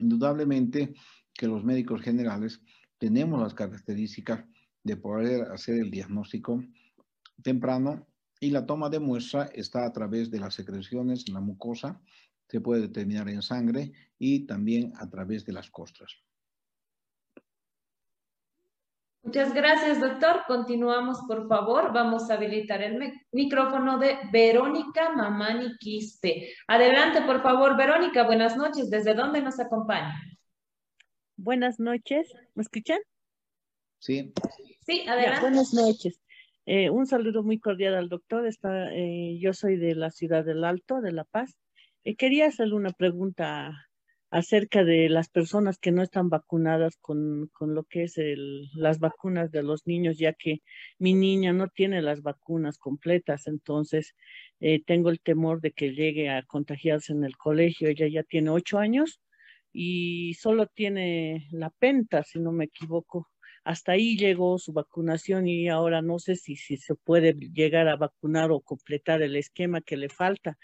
Indudablemente 0.00 0.94
que 1.32 1.46
los 1.46 1.62
médicos 1.62 2.02
generales 2.02 2.60
tenemos 2.98 3.40
las 3.40 3.54
características 3.54 4.44
de 4.82 4.96
poder 4.96 5.42
hacer 5.52 5.76
el 5.76 5.90
diagnóstico 5.90 6.60
temprano 7.42 8.06
y 8.40 8.50
la 8.50 8.64
toma 8.64 8.88
de 8.88 8.98
muestra 8.98 9.50
está 9.54 9.84
a 9.84 9.92
través 9.92 10.30
de 10.30 10.40
las 10.40 10.54
secreciones 10.54 11.24
en 11.28 11.34
la 11.34 11.40
mucosa, 11.40 12.00
se 12.48 12.60
puede 12.60 12.82
determinar 12.82 13.28
en 13.28 13.42
sangre 13.42 13.92
y 14.18 14.46
también 14.46 14.92
a 14.96 15.08
través 15.08 15.44
de 15.44 15.52
las 15.52 15.70
costras. 15.70 16.12
Muchas 19.22 19.52
gracias, 19.52 20.00
doctor. 20.00 20.44
Continuamos, 20.48 21.18
por 21.28 21.46
favor. 21.46 21.92
Vamos 21.92 22.30
a 22.30 22.34
habilitar 22.34 22.82
el 22.82 23.12
micrófono 23.32 23.98
de 23.98 24.18
Verónica 24.32 25.12
Mamani 25.14 25.76
Quispe. 25.78 26.54
Adelante, 26.66 27.20
por 27.22 27.42
favor, 27.42 27.76
Verónica. 27.76 28.24
Buenas 28.24 28.56
noches. 28.56 28.88
¿Desde 28.88 29.14
dónde 29.14 29.42
nos 29.42 29.60
acompaña? 29.60 30.14
Buenas 31.36 31.78
noches. 31.78 32.32
¿Me 32.54 32.62
escuchan? 32.62 32.98
Sí. 33.98 34.32
Sí, 34.86 35.06
adelante. 35.06 35.42
buenas 35.42 35.74
noches. 35.74 36.18
Eh, 36.72 36.88
un 36.88 37.04
saludo 37.08 37.42
muy 37.42 37.58
cordial 37.58 37.96
al 37.96 38.08
doctor. 38.08 38.46
Está, 38.46 38.94
eh, 38.94 39.36
yo 39.40 39.52
soy 39.54 39.74
de 39.76 39.96
la 39.96 40.12
ciudad 40.12 40.44
del 40.44 40.62
Alto, 40.62 41.00
de 41.00 41.10
La 41.10 41.24
Paz. 41.24 41.56
Eh, 42.04 42.14
quería 42.14 42.46
hacerle 42.46 42.74
una 42.76 42.92
pregunta 42.92 43.88
acerca 44.30 44.84
de 44.84 45.08
las 45.08 45.28
personas 45.28 45.78
que 45.80 45.90
no 45.90 46.00
están 46.00 46.28
vacunadas 46.28 46.96
con, 47.00 47.50
lo 47.58 47.82
que 47.84 48.04
es 48.04 48.14
las 48.76 49.00
vacunas 49.00 49.50
de 49.50 49.64
los 49.64 49.84
niños, 49.88 50.16
ya 50.16 50.32
que 50.32 50.62
mi 51.00 51.12
niña 51.14 51.52
no 51.52 51.66
tiene 51.66 52.02
las 52.02 52.22
vacunas 52.22 52.78
completas, 52.78 53.48
entonces 53.48 54.14
eh, 54.60 54.80
tengo 54.86 55.10
el 55.10 55.18
temor 55.20 55.60
de 55.60 55.72
que 55.72 55.92
llegue 55.92 56.30
a 56.30 56.44
contagiarse 56.44 57.12
en 57.12 57.24
el 57.24 57.36
colegio. 57.36 57.88
Ella 57.88 58.06
ya 58.06 58.22
tiene 58.22 58.50
ocho 58.50 58.78
años 58.78 59.20
y 59.72 60.34
solo 60.34 60.68
tiene 60.68 61.48
la 61.50 61.70
penta, 61.70 62.22
si 62.22 62.38
no 62.38 62.52
me 62.52 62.66
equivoco. 62.66 63.28
Hasta 63.64 63.92
ahí 63.92 64.16
llegó 64.16 64.58
su 64.58 64.72
vacunación 64.72 65.46
y 65.46 65.68
ahora 65.68 66.02
no 66.02 66.18
sé 66.18 66.36
si, 66.36 66.56
se 66.56 66.94
puede 66.94 67.34
llegar 67.34 67.88
a 67.88 67.96
vacunar 67.96 68.50
o 68.50 68.60
completar 68.60 69.22
el 69.22 69.36
esquema 69.36 69.80
que 69.80 69.96
le 69.96 70.08
falta 70.08 70.58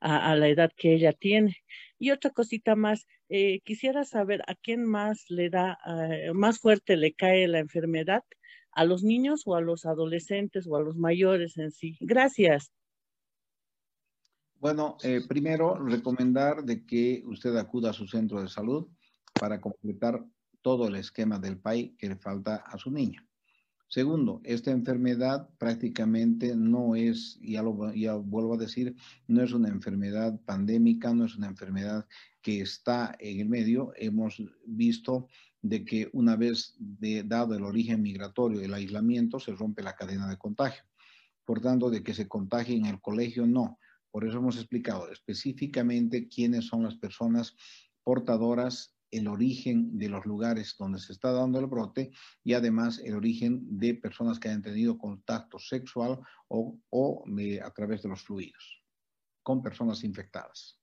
a, 0.00 0.34
la 0.36 0.48
edad 0.48 0.70
que 0.76 0.94
ella 0.94 1.12
tiene. 1.12 1.56
Y 1.98 2.10
otra 2.10 2.30
cosita 2.30 2.74
más, 2.76 3.06
eh, 3.28 3.60
quisiera 3.64 4.04
saber 4.04 4.42
a 4.46 4.54
quién 4.54 4.84
más 4.84 5.24
le 5.28 5.48
da, 5.48 5.78
eh, 5.86 6.32
más 6.34 6.58
fuerte 6.58 6.96
le 6.96 7.14
cae 7.14 7.46
la 7.48 7.60
enfermedad, 7.60 8.24
a 8.72 8.84
los 8.84 9.02
niños 9.02 9.42
o 9.46 9.54
a 9.54 9.60
los 9.60 9.86
adolescentes 9.86 10.66
o 10.66 10.76
a 10.76 10.82
los 10.82 10.96
mayores 10.96 11.56
en 11.58 11.70
sí. 11.70 11.96
Gracias. 12.00 12.72
Bueno, 14.58 14.96
eh, 15.02 15.20
primero 15.28 15.74
recomendar 15.74 16.62
de 16.62 16.86
que 16.86 17.22
usted 17.26 17.56
acuda 17.56 17.90
a 17.90 17.92
su 17.92 18.06
centro 18.06 18.40
de 18.40 18.48
salud 18.48 18.86
para 19.38 19.60
completar 19.60 20.24
todo 20.62 20.88
el 20.88 20.96
esquema 20.96 21.38
del 21.38 21.58
PAI 21.58 21.96
que 21.98 22.08
le 22.08 22.16
falta 22.16 22.56
a 22.56 22.78
su 22.78 22.90
niña. 22.90 23.26
Segundo, 23.88 24.40
esta 24.44 24.70
enfermedad 24.70 25.50
prácticamente 25.58 26.56
no 26.56 26.96
es, 26.96 27.38
ya 27.42 27.62
lo 27.62 27.74
vuelvo 27.74 28.54
a 28.54 28.56
decir, 28.56 28.96
no 29.26 29.42
es 29.42 29.52
una 29.52 29.68
enfermedad 29.68 30.40
pandémica, 30.46 31.12
no 31.12 31.26
es 31.26 31.36
una 31.36 31.48
enfermedad 31.48 32.06
que 32.40 32.62
está 32.62 33.14
en 33.18 33.40
el 33.40 33.50
medio. 33.50 33.92
Hemos 33.96 34.42
visto 34.64 35.28
de 35.60 35.84
que 35.84 36.08
una 36.14 36.36
vez 36.36 36.74
dado 36.78 37.54
el 37.54 37.64
origen 37.64 38.00
migratorio, 38.00 38.62
el 38.62 38.72
aislamiento, 38.72 39.38
se 39.38 39.52
rompe 39.52 39.82
la 39.82 39.94
cadena 39.94 40.26
de 40.26 40.38
contagio. 40.38 40.84
Por 41.44 41.60
tanto, 41.60 41.90
de 41.90 42.02
que 42.02 42.14
se 42.14 42.26
contagie 42.26 42.76
en 42.76 42.86
el 42.86 42.98
colegio, 42.98 43.46
no. 43.46 43.78
Por 44.10 44.26
eso 44.26 44.38
hemos 44.38 44.56
explicado 44.56 45.10
específicamente 45.10 46.28
quiénes 46.28 46.64
son 46.66 46.82
las 46.82 46.94
personas 46.94 47.54
portadoras 48.04 48.91
el 49.12 49.28
origen 49.28 49.96
de 49.98 50.08
los 50.08 50.26
lugares 50.26 50.74
donde 50.78 50.98
se 50.98 51.12
está 51.12 51.30
dando 51.30 51.60
el 51.60 51.66
brote 51.66 52.10
y 52.42 52.54
además 52.54 52.98
el 53.04 53.14
origen 53.14 53.60
de 53.78 53.94
personas 53.94 54.40
que 54.40 54.48
hayan 54.48 54.62
tenido 54.62 54.98
contacto 54.98 55.58
sexual 55.58 56.18
o, 56.48 57.24
a 57.62 57.70
través 57.70 58.02
de 58.02 58.08
los 58.08 58.22
fluidos 58.22 58.82
con 59.42 59.62
personas 59.62 60.02
infectadas. 60.02 60.78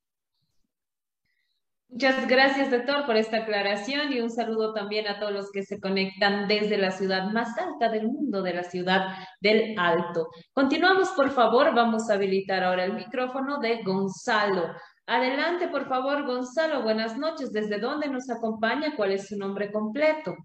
Muchas 1.92 2.28
gracias, 2.28 2.70
doctor, 2.70 3.08
por 3.08 3.18
esta 3.18 3.38
aclaración 3.38 4.14
y 4.14 4.20
un 4.20 4.30
saludo 4.30 4.76
también 4.76 5.08
a 5.08 5.20
todos 5.20 5.32
los 5.32 5.52
que 5.52 5.64
se 5.64 5.80
conectan 5.80 6.48
desde 6.48 6.78
la 6.78 6.92
ciudad 6.92 7.32
más 7.32 7.58
alta 7.58 7.90
del 7.90 8.08
mundo, 8.08 8.44
de 8.44 8.54
la 8.54 8.64
ciudad 8.64 9.08
del 9.42 9.74
Alto. 9.76 10.28
Continuamos, 10.54 11.10
por 11.10 11.32
favor. 11.32 11.74
Vamos 11.74 12.08
a 12.08 12.14
habilitar 12.14 12.64
ahora 12.64 12.86
el 12.86 12.94
micrófono 12.94 13.58
de 13.60 13.82
Gonzalo. 13.82 14.68
Adelante, 15.10 15.68
por 15.68 15.88
favor, 15.88 16.24
Gonzalo. 16.24 16.84
Buenas 16.84 17.18
noches. 17.18 17.52
¿Desde 17.52 17.80
dónde 17.80 18.08
nos 18.10 18.30
acompaña? 18.30 18.96
¿Cuál 18.96 19.14
es 19.14 19.28
su 19.28 19.38
nombre 19.38 19.72
completo? 19.72 20.36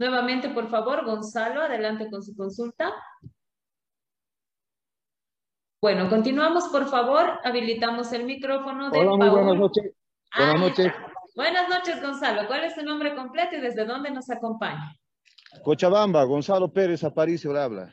Nuevamente, 0.00 0.48
por 0.48 0.68
favor, 0.68 1.04
Gonzalo, 1.04 1.62
adelante 1.62 2.10
con 2.10 2.24
su 2.24 2.34
consulta. 2.34 2.92
Bueno, 5.80 6.10
continuamos, 6.10 6.66
por 6.70 6.88
favor. 6.88 7.38
Habilitamos 7.44 8.12
el 8.14 8.24
micrófono 8.24 8.90
de 8.90 8.98
Hola, 8.98 9.16
muy 9.16 9.28
buenas 9.28 9.56
noches. 9.56 9.94
Buenas 10.36 10.60
noches. 10.60 10.92
Buenas 11.36 11.68
noches, 11.68 12.02
Gonzalo. 12.02 12.48
¿Cuál 12.48 12.64
es 12.64 12.74
su 12.74 12.82
nombre 12.82 13.14
completo 13.14 13.54
y 13.54 13.60
desde 13.60 13.84
dónde 13.84 14.10
nos 14.10 14.28
acompaña? 14.28 14.92
Cochabamba, 15.62 16.24
Gonzalo 16.24 16.72
Pérez 16.72 17.02
Aparicio 17.04 17.52
le 17.52 17.60
habla. 17.60 17.92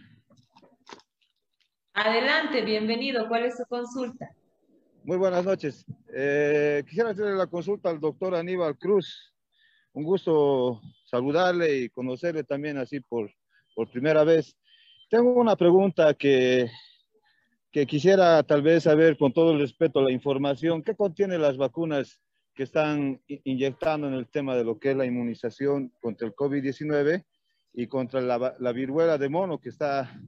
Adelante, 1.93 2.63
bienvenido. 2.63 3.27
¿Cuál 3.27 3.45
es 3.45 3.57
su 3.57 3.65
consulta? 3.65 4.29
Muy 5.03 5.17
buenas 5.17 5.43
noches. 5.45 5.85
Eh, 6.13 6.83
quisiera 6.87 7.11
hacerle 7.11 7.35
la 7.35 7.47
consulta 7.47 7.89
al 7.89 7.99
doctor 7.99 8.35
Aníbal 8.35 8.77
Cruz. 8.77 9.33
Un 9.93 10.03
gusto 10.03 10.81
saludarle 11.05 11.77
y 11.77 11.89
conocerle 11.89 12.43
también 12.43 12.77
así 12.77 12.99
por, 12.99 13.31
por 13.75 13.89
primera 13.89 14.23
vez. 14.23 14.55
Tengo 15.09 15.33
una 15.33 15.55
pregunta 15.55 16.13
que 16.13 16.69
que 17.73 17.87
quisiera 17.87 18.43
tal 18.43 18.61
vez 18.61 18.83
saber 18.83 19.17
con 19.17 19.33
todo 19.33 19.51
el 19.51 19.59
respeto 19.59 19.99
la 19.99 20.11
información, 20.11 20.83
¿qué 20.83 20.95
contiene 20.95 21.39
las 21.39 21.57
vacunas 21.57 22.21
que 22.53 22.61
están 22.61 23.19
inyectando 23.27 24.07
en 24.07 24.13
el 24.13 24.27
tema 24.27 24.55
de 24.55 24.63
lo 24.63 24.77
que 24.77 24.91
es 24.91 24.95
la 24.95 25.07
inmunización 25.07 25.91
contra 25.99 26.27
el 26.27 26.35
COVID-19 26.35 27.23
y 27.73 27.87
contra 27.87 28.21
la, 28.21 28.55
la, 28.59 28.71
viruela 28.71 29.17
de 29.17 29.29
mono 29.29 29.59
que 29.59 29.69
está 29.69 30.19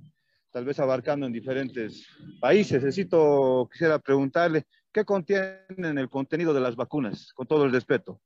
tal 0.51 0.65
vez 0.65 0.79
abarcando 0.79 1.25
en 1.25 1.33
diferentes 1.33 2.07
países? 2.39 2.83
Necesito, 2.83 3.69
quisiera 3.71 3.99
preguntarle, 3.99 4.65
¿qué 4.91 5.05
contienen 5.05 5.97
el 5.97 6.09
contenido 6.09 6.53
de 6.53 6.61
las 6.61 6.75
vacunas? 6.75 7.31
Con 7.33 7.47
todo 7.47 7.65
el 7.65 7.71
respeto. 7.71 8.19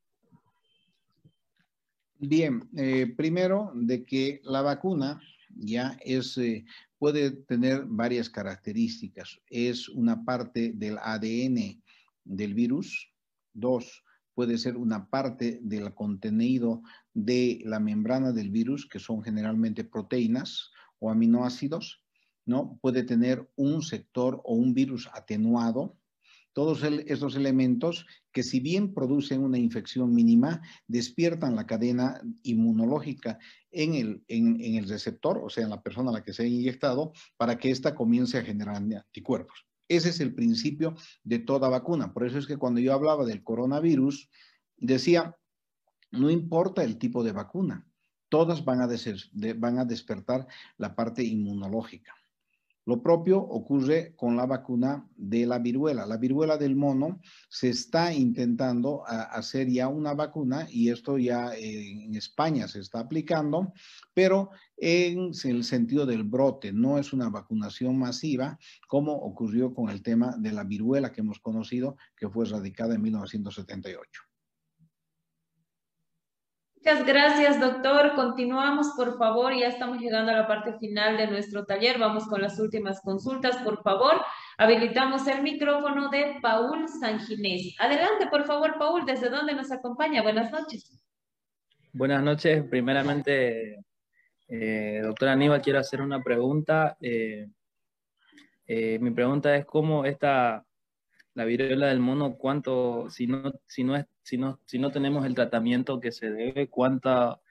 Bien, 2.22 2.70
eh, 2.76 3.14
primero 3.16 3.72
de 3.74 4.04
que 4.04 4.42
la 4.44 4.62
vacuna 4.62 5.22
ya 5.56 5.98
es 6.04 6.38
eh, 6.38 6.66
puede 6.98 7.32
tener 7.32 7.86
varias 7.86 8.30
características. 8.30 9.40
Es 9.48 9.88
una 9.88 10.24
parte 10.26 10.74
del 10.76 10.98
ADN 11.02 11.82
del 12.26 12.54
virus. 12.54 13.10
Dos, 13.54 14.04
puede 14.36 14.58
ser 14.58 14.78
una 14.78 15.10
parte 15.10 15.60
del 15.62 15.94
contenido 15.94 16.82
de 17.26 17.62
la 17.66 17.80
membrana 17.80 18.32
del 18.32 18.50
virus, 18.50 18.88
que 18.88 19.00
son 19.00 19.22
generalmente 19.22 19.84
proteínas 19.84 20.72
o 21.00 21.10
aminoácidos. 21.10 22.04
¿no? 22.46 22.80
Puede 22.82 23.04
tener 23.04 23.50
un 23.56 23.82
sector 23.82 24.42
o 24.44 24.56
un 24.56 24.74
virus 24.74 25.10
atenuado, 25.14 25.98
todos 26.54 26.84
estos 26.84 27.36
elementos 27.36 28.06
que 28.32 28.44
si 28.44 28.60
bien 28.60 28.94
producen 28.94 29.44
una 29.44 29.58
infección 29.58 30.14
mínima, 30.14 30.62
despiertan 30.88 31.56
la 31.56 31.66
cadena 31.66 32.22
inmunológica 32.44 33.40
en 33.72 33.94
el, 33.94 34.24
en, 34.28 34.60
el 34.60 34.90
receptor, 34.90 35.40
o 35.44 35.50
sea, 35.50 35.64
en 35.64 35.70
la 35.70 35.82
persona 35.82 36.10
a 36.10 36.14
la 36.14 36.24
que 36.24 36.34
se 36.34 36.44
ha 36.44 36.48
inyectado, 36.48 37.14
para 37.38 37.58
que 37.58 37.72
ésta 37.72 37.96
comience 37.96 38.38
a 38.38 38.44
generar 38.44 38.76
anticuerpos. 38.76 39.68
Ese 39.88 40.10
es 40.10 40.20
el 40.20 40.36
principio 40.36 40.96
de 41.24 41.40
toda 41.40 41.70
vacuna. 41.70 42.14
Por 42.14 42.26
eso 42.26 42.38
es 42.38 42.46
que 42.46 42.58
cuando 42.58 42.80
yo 42.82 42.94
hablaba 42.94 43.26
del 43.26 43.44
coronavirus, 43.44 44.30
decía, 44.78 45.36
no 46.12 46.30
importa 46.30 46.84
el 46.84 46.98
tipo 46.98 47.24
de 47.24 47.32
vacuna, 47.32 47.86
todas 48.30 48.64
van 48.64 48.82
a, 48.82 49.86
despertar 49.86 50.48
la 50.78 50.96
parte 50.96 51.24
inmunológica. 51.24 52.14
Lo 52.86 53.04
propio 53.04 53.40
ocurre 53.40 54.16
con 54.16 54.36
la 54.36 54.48
vacuna 54.48 55.08
de 55.16 55.46
la 55.46 55.60
viruela. 55.60 56.08
La 56.08 56.18
viruela 56.18 56.58
del 56.58 56.76
mono 56.76 57.20
se 57.48 57.70
está 57.70 58.12
intentando 58.14 59.04
hacer 59.06 59.70
ya 59.70 59.88
una 59.88 60.16
vacuna 60.16 60.68
y 60.72 60.90
esto 60.90 61.20
ya 61.20 61.54
en 61.56 62.16
España 62.16 62.68
se 62.68 62.80
está 62.80 63.02
aplicando, 63.02 63.74
pero 64.16 64.50
en 64.76 65.32
el 65.44 65.64
sentido 65.64 66.08
del 66.08 66.24
brote, 66.24 66.74
no 66.74 66.98
es 66.98 67.14
una 67.14 67.30
vacunación 67.30 68.00
masiva 68.00 68.58
como 68.88 69.14
ocurrió 69.14 69.72
con 69.72 69.90
el 69.90 70.02
tema 70.02 70.36
de 70.40 70.52
la 70.52 70.64
viruela 70.64 71.12
que 71.12 71.22
hemos 71.22 71.40
conocido, 71.40 71.96
que 72.18 72.30
fue 72.30 72.48
erradicada 72.48 72.96
en 72.96 73.04
1978. 73.04 74.29
Muchas 76.82 77.06
gracias, 77.06 77.60
doctor. 77.60 78.16
Continuamos, 78.16 78.94
por 78.96 79.18
favor. 79.18 79.54
Ya 79.54 79.68
estamos 79.68 80.00
llegando 80.00 80.32
a 80.32 80.36
la 80.36 80.48
parte 80.48 80.80
final 80.80 81.18
de 81.18 81.28
nuestro 81.28 81.66
taller. 81.66 82.00
Vamos 82.00 82.26
con 82.26 82.42
las 82.42 82.58
últimas 82.58 83.02
consultas, 83.02 83.58
por 83.58 83.84
favor. 83.84 84.14
Habilitamos 84.58 85.28
el 85.28 85.42
micrófono 85.44 86.10
de 86.10 86.38
Paul 86.42 86.88
Sanginés. 86.88 87.76
Adelante, 87.80 88.28
por 88.28 88.46
favor, 88.46 88.78
Paul. 88.80 89.06
¿Desde 89.06 89.30
dónde 89.30 89.56
nos 89.56 89.74
acompaña? 89.74 90.22
Buenas 90.24 90.54
noches. 90.54 91.06
Buenas 91.92 92.24
noches. 92.24 92.64
Primeramente, 92.70 93.84
eh, 94.48 95.02
doctora 95.04 95.34
Aníbal, 95.34 95.62
quiero 95.62 95.80
hacer 95.80 96.02
una 96.02 96.24
pregunta. 96.24 96.96
Eh, 97.02 97.46
eh, 98.66 99.00
mi 99.00 99.12
pregunta 99.12 99.54
es 99.54 99.66
cómo 99.66 100.06
esta, 100.06 100.66
la 101.34 101.46
viruela 101.46 101.88
del 101.88 102.00
mono, 102.00 102.36
cuánto, 102.36 103.10
si 103.10 103.28
no, 103.28 103.54
si 103.68 103.84
no 103.84 103.96
es 103.96 104.06
si 104.30 104.38
no, 104.38 104.60
si 104.66 104.78
no 104.78 104.92
tenemos 104.92 105.26
el 105.26 105.34
tratamiento 105.34 106.00
que 106.00 106.12
se 106.12 106.30
debe, 106.30 106.70
cuánta, 106.70 107.42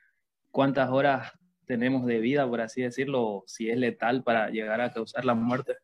cuántas 0.53 0.91
horas 0.91 1.33
tenemos 1.67 2.07
de 2.07 2.21
vida, 2.21 2.49
por 2.49 2.61
así 2.61 2.83
decirlo, 2.83 3.43
si 3.49 3.69
es 3.69 3.77
letal 3.77 4.23
para 4.23 4.49
llegar 4.51 4.81
a 4.81 4.93
causar 4.93 5.25
la 5.25 5.35
muerte. 5.35 5.75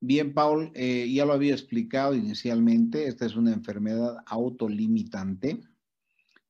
Bien, 0.00 0.34
Paul, 0.34 0.70
eh, 0.74 1.10
ya 1.10 1.24
lo 1.24 1.32
había 1.32 1.54
explicado 1.54 2.14
inicialmente, 2.14 3.06
esta 3.06 3.24
es 3.24 3.34
una 3.34 3.52
enfermedad 3.52 4.18
autolimitante, 4.26 5.60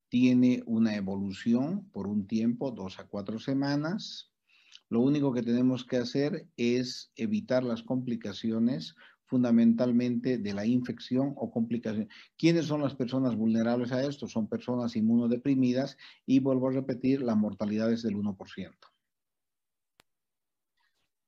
tiene 0.08 0.64
una 0.66 0.96
evolución 0.96 1.88
por 1.92 2.08
un 2.08 2.26
tiempo, 2.26 2.72
dos 2.72 2.98
a 2.98 3.06
cuatro 3.06 3.38
semanas. 3.38 4.27
Lo 4.90 5.00
único 5.00 5.32
que 5.32 5.42
tenemos 5.42 5.84
que 5.84 5.98
hacer 5.98 6.46
es 6.56 7.12
evitar 7.16 7.62
las 7.62 7.82
complicaciones 7.82 8.94
fundamentalmente 9.26 10.38
de 10.38 10.54
la 10.54 10.64
infección 10.64 11.34
o 11.36 11.50
complicación. 11.50 12.08
¿Quiénes 12.38 12.64
son 12.66 12.82
las 12.82 12.94
personas 12.94 13.36
vulnerables 13.36 13.92
a 13.92 14.02
esto? 14.02 14.26
Son 14.26 14.48
personas 14.48 14.96
inmunodeprimidas 14.96 15.98
y 16.24 16.40
vuelvo 16.40 16.68
a 16.68 16.72
repetir, 16.72 17.20
la 17.20 17.34
mortalidad 17.34 17.92
es 17.92 18.02
del 18.02 18.16
1%. 18.16 18.74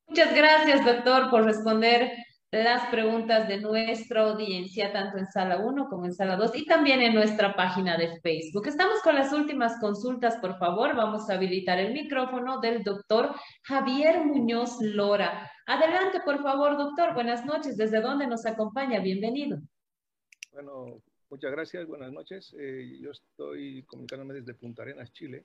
Muchas 0.08 0.34
gracias, 0.34 0.84
doctor, 0.84 1.30
por 1.30 1.44
responder 1.44 2.10
las 2.52 2.90
preguntas 2.90 3.46
de 3.46 3.60
nuestra 3.60 4.22
audiencia, 4.22 4.92
tanto 4.92 5.18
en 5.18 5.26
sala 5.30 5.58
1 5.58 5.88
como 5.88 6.06
en 6.06 6.12
sala 6.12 6.36
2 6.36 6.56
y 6.56 6.66
también 6.66 7.00
en 7.00 7.14
nuestra 7.14 7.54
página 7.54 7.96
de 7.96 8.20
Facebook. 8.20 8.66
Estamos 8.66 9.00
con 9.02 9.14
las 9.14 9.32
últimas 9.32 9.78
consultas, 9.80 10.36
por 10.38 10.58
favor. 10.58 10.96
Vamos 10.96 11.30
a 11.30 11.34
habilitar 11.34 11.78
el 11.78 11.92
micrófono 11.92 12.60
del 12.60 12.82
doctor 12.82 13.32
Javier 13.62 14.24
Muñoz 14.24 14.80
Lora. 14.80 15.48
Adelante, 15.66 16.20
por 16.24 16.42
favor, 16.42 16.76
doctor. 16.76 17.14
Buenas 17.14 17.44
noches. 17.44 17.76
¿Desde 17.76 18.00
dónde 18.00 18.26
nos 18.26 18.44
acompaña? 18.44 18.98
Bienvenido. 18.98 19.60
Bueno, 20.50 21.00
muchas 21.30 21.52
gracias. 21.52 21.86
Buenas 21.86 22.10
noches. 22.10 22.52
Eh, 22.58 22.98
yo 23.00 23.12
estoy 23.12 23.84
comunicándome 23.84 24.34
desde 24.34 24.54
Punta 24.54 24.82
Arenas, 24.82 25.12
Chile. 25.12 25.44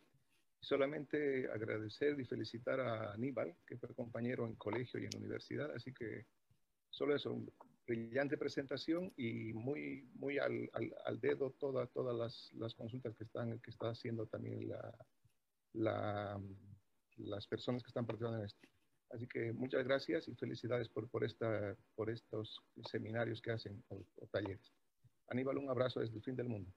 Solamente 0.60 1.48
agradecer 1.53 2.19
y 2.19 2.26
felicitar 2.26 2.80
a 2.80 3.14
Aníbal, 3.14 3.56
que 3.68 3.77
fue 3.77 3.94
compañero 3.94 4.48
en 4.48 4.56
colegio 4.56 4.99
y 4.99 5.03
en 5.03 5.15
universidad, 5.15 5.69
así 5.76 5.94
que 5.94 6.26
Solo 6.96 7.14
eso, 7.14 7.38
brillante 7.86 8.38
presentación 8.38 9.12
y 9.18 9.52
muy, 9.52 10.08
muy 10.14 10.38
al, 10.38 10.70
al, 11.06 11.20
dedo 11.20 11.52
todas 11.52 11.92
todas 11.92 12.16
las, 12.16 12.54
las, 12.54 12.74
consultas 12.74 13.14
que 13.18 13.26
están 13.26 13.60
que 13.60 13.70
está 13.70 13.90
haciendo 13.90 14.26
también 14.28 14.70
la, 14.70 14.98
la, 15.74 16.42
las 17.18 17.48
personas 17.48 17.84
que 17.84 17.90
están 17.90 18.06
participando 18.06 18.40
en 18.40 18.46
esto. 18.46 18.66
Así 19.12 19.28
que 19.28 19.52
muchas 19.52 19.84
gracias 19.84 20.30
y 20.30 20.36
felicidades 20.36 20.88
por, 20.88 21.10
por, 21.10 21.26
esta, 21.26 21.76
por 21.96 22.10
estos 22.10 22.64
seminarios 22.90 23.42
que 23.42 23.52
hacen 23.52 23.84
o, 23.90 24.02
talleres. 24.32 24.72
Aníbal, 25.28 25.58
un 25.58 25.70
abrazo 25.70 26.00
desde 26.00 26.16
el 26.16 26.24
fin 26.24 26.38
del 26.38 26.48
mundo. 26.48 26.72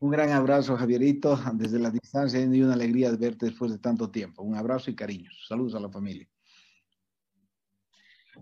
Un 0.00 0.10
gran 0.10 0.30
abrazo, 0.30 0.76
Javierito, 0.76 1.38
desde 1.54 1.78
la 1.78 1.92
distancia 1.92 2.40
y 2.40 2.62
una 2.62 2.74
alegría 2.74 3.12
de 3.12 3.18
verte 3.18 3.46
después 3.46 3.70
de 3.70 3.78
tanto 3.78 4.10
tiempo. 4.10 4.42
Un 4.42 4.56
abrazo 4.56 4.90
y 4.90 4.96
cariños. 4.96 5.46
Saludos 5.46 5.76
a 5.76 5.80
la 5.80 5.90
familia. 5.90 6.28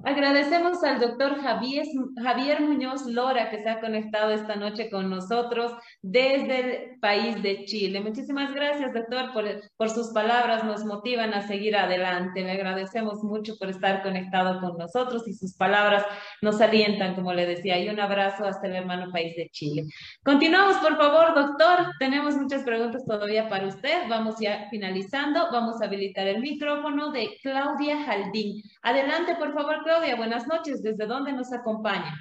Agradecemos 0.04 0.82
al 0.82 1.00
doctor 1.00 1.40
Javier, 1.40 1.84
Javier 2.22 2.60
Muñoz 2.60 3.06
Lora 3.06 3.50
que 3.50 3.62
se 3.62 3.68
ha 3.68 3.80
conectado 3.80 4.30
esta 4.30 4.56
noche 4.56 4.90
con 4.90 5.10
nosotros 5.10 5.72
desde 6.00 6.60
el 6.60 7.00
país 7.00 7.42
de 7.42 7.64
Chile. 7.66 8.00
Muchísimas 8.00 8.54
gracias, 8.54 8.92
doctor, 8.92 9.32
por, 9.32 9.44
por 9.76 9.90
sus 9.90 10.08
palabras. 10.08 10.64
Nos 10.64 10.84
motivan 10.84 11.34
a 11.34 11.46
seguir 11.46 11.76
adelante. 11.76 12.42
Le 12.42 12.52
agradecemos 12.52 13.22
mucho 13.22 13.56
por 13.58 13.68
estar 13.68 14.02
conectado 14.02 14.60
con 14.60 14.78
nosotros 14.78 15.28
y 15.28 15.34
sus 15.34 15.54
palabras 15.56 16.04
nos 16.40 16.60
alientan, 16.60 17.14
como 17.14 17.32
le 17.32 17.46
decía. 17.46 17.78
Y 17.78 17.88
un 17.88 18.00
abrazo 18.00 18.44
hasta 18.44 18.66
el 18.66 18.76
hermano 18.76 19.10
país 19.12 19.36
de 19.36 19.48
Chile. 19.50 19.84
Continuamos, 20.24 20.76
por 20.78 20.96
favor, 20.96 21.34
doctor. 21.34 21.92
Tenemos 21.98 22.36
muchas 22.36 22.62
preguntas 22.64 23.04
todavía 23.06 23.48
para 23.48 23.66
usted. 23.66 24.08
Vamos 24.08 24.36
ya 24.40 24.68
finalizando. 24.70 25.48
Vamos 25.52 25.80
a 25.80 25.84
habilitar 25.84 26.26
el 26.26 26.40
micrófono 26.40 27.12
de 27.12 27.36
Claudia 27.42 28.02
Jaldín. 28.04 28.62
Adelante, 28.82 29.36
por 29.36 29.52
favor, 29.54 29.81
Claudia, 29.82 30.16
buenas 30.16 30.46
noches. 30.46 30.82
¿Desde 30.82 31.06
dónde 31.06 31.32
nos 31.32 31.52
acompaña? 31.52 32.14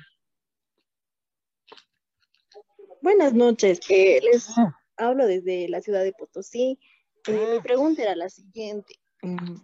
Buenas 3.02 3.34
noches. 3.34 3.80
Eh, 3.90 4.20
les 4.22 4.50
hablo 4.98 5.26
desde 5.26 5.68
la 5.70 5.82
ciudad 5.82 6.04
de 6.04 6.14
Potosí. 6.14 6.80
Eh, 7.28 7.50
mi 7.54 7.62
pregunta 7.62 8.04
era 8.04 8.16
la 8.16 8.30
siguiente. 8.30 8.96
Mm, 9.22 9.56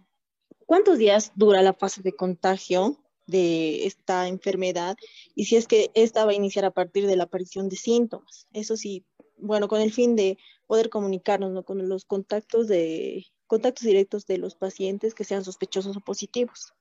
¿Cuántos 0.66 0.98
días 0.98 1.32
dura 1.34 1.62
la 1.62 1.74
fase 1.74 2.02
de 2.02 2.12
contagio 2.12 2.98
de 3.26 3.86
esta 3.86 4.28
enfermedad? 4.28 4.96
Y 5.34 5.46
si 5.46 5.56
es 5.56 5.66
que 5.66 5.90
esta 5.94 6.24
va 6.24 6.32
a 6.32 6.34
iniciar 6.34 6.64
a 6.64 6.72
partir 6.72 7.06
de 7.06 7.16
la 7.16 7.24
aparición 7.24 7.68
de 7.68 7.76
síntomas. 7.76 8.46
Eso 8.52 8.76
sí, 8.76 9.04
bueno, 9.36 9.68
con 9.68 9.80
el 9.80 9.92
fin 9.92 10.16
de 10.16 10.38
poder 10.66 10.90
comunicarnos 10.90 11.64
con 11.64 11.88
los 11.88 12.04
contactos 12.04 12.68
de 12.68 13.26
contactos 13.46 13.86
directos 13.86 14.26
de 14.26 14.38
los 14.38 14.54
pacientes 14.54 15.14
que 15.14 15.24
sean 15.24 15.44
sospechosos 15.44 15.96
o 15.96 16.00
positivos. 16.00 16.74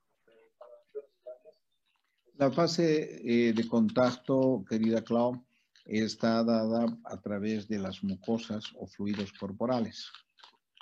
La 2.38 2.52
fase 2.52 3.20
eh, 3.26 3.52
de 3.52 3.68
contacto, 3.68 4.64
querida 4.70 5.04
Clau, 5.04 5.44
está 5.86 6.44
dada 6.44 6.86
a 7.06 7.20
través 7.20 7.68
de 7.68 7.80
las 7.80 8.04
mucosas 8.04 8.66
o 8.76 8.86
fluidos 8.86 9.34
corporales. 9.34 10.12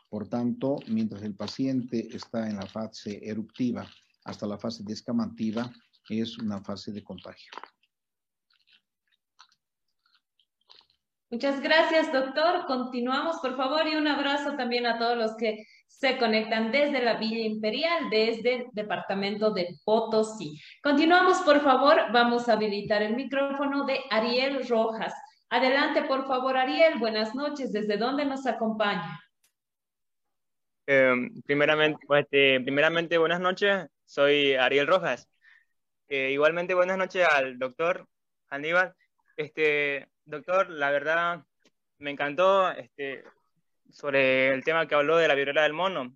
Por 0.09 0.27
tanto, 0.27 0.79
mientras 0.87 1.23
el 1.23 1.33
paciente 1.33 2.09
está 2.13 2.49
en 2.49 2.57
la 2.57 2.67
fase 2.67 3.21
eruptiva 3.23 3.89
hasta 4.25 4.45
la 4.47 4.57
fase 4.57 4.83
descamativa, 4.83 5.71
es 6.09 6.37
una 6.37 6.61
fase 6.61 6.91
de 6.91 7.03
contagio. 7.03 7.51
Muchas 11.31 11.61
gracias, 11.61 12.11
doctor. 12.11 12.65
Continuamos, 12.67 13.37
por 13.37 13.55
favor, 13.55 13.87
y 13.87 13.95
un 13.95 14.07
abrazo 14.07 14.57
también 14.57 14.85
a 14.85 14.99
todos 14.99 15.17
los 15.17 15.35
que 15.37 15.65
se 15.87 16.17
conectan 16.17 16.71
desde 16.71 17.01
la 17.01 17.15
Villa 17.15 17.45
Imperial, 17.45 18.09
desde 18.09 18.55
el 18.55 18.65
departamento 18.73 19.51
de 19.51 19.77
Potosí. 19.83 20.59
Continuamos, 20.83 21.39
por 21.39 21.61
favor. 21.61 22.11
Vamos 22.11 22.49
a 22.49 22.53
habilitar 22.53 23.01
el 23.01 23.15
micrófono 23.15 23.85
de 23.85 23.99
Ariel 24.09 24.67
Rojas. 24.67 25.13
Adelante, 25.49 26.03
por 26.03 26.27
favor, 26.27 26.57
Ariel. 26.57 26.99
Buenas 26.99 27.33
noches. 27.33 27.71
¿Desde 27.71 27.97
dónde 27.97 28.25
nos 28.25 28.45
acompaña? 28.45 29.19
Em, 30.87 31.41
primeramente, 31.43 32.05
pues, 32.05 32.25
este, 32.25 32.59
primeramente, 32.61 33.17
buenas 33.17 33.39
noches. 33.39 33.87
Soy 34.05 34.53
Ariel 34.53 34.87
Rojas. 34.87 35.27
Eh, 36.07 36.31
igualmente, 36.31 36.73
buenas 36.73 36.97
noches 36.97 37.27
al 37.27 37.57
doctor 37.57 38.07
Aníbal. 38.49 38.93
Este, 39.37 40.07
doctor, 40.25 40.69
la 40.69 40.91
verdad, 40.91 41.43
me 41.97 42.11
encantó 42.11 42.69
este, 42.71 43.23
sobre 43.91 44.53
el 44.53 44.63
tema 44.63 44.87
que 44.87 44.95
habló 44.95 45.17
de 45.17 45.27
la 45.27 45.35
viruela 45.35 45.63
del 45.63 45.73
mono. 45.73 46.15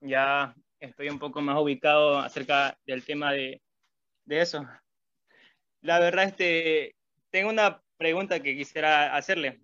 Ya 0.00 0.54
estoy 0.80 1.08
un 1.08 1.18
poco 1.18 1.40
más 1.40 1.60
ubicado 1.60 2.18
acerca 2.18 2.78
del 2.86 3.04
tema 3.04 3.32
de, 3.32 3.60
eso. 4.26 4.66
La 5.80 5.98
verdad, 5.98 6.24
este, 6.24 6.96
tengo 7.30 7.50
una 7.50 7.82
pregunta 7.96 8.40
que 8.40 8.56
quisiera 8.56 9.14
hacerle, 9.14 9.60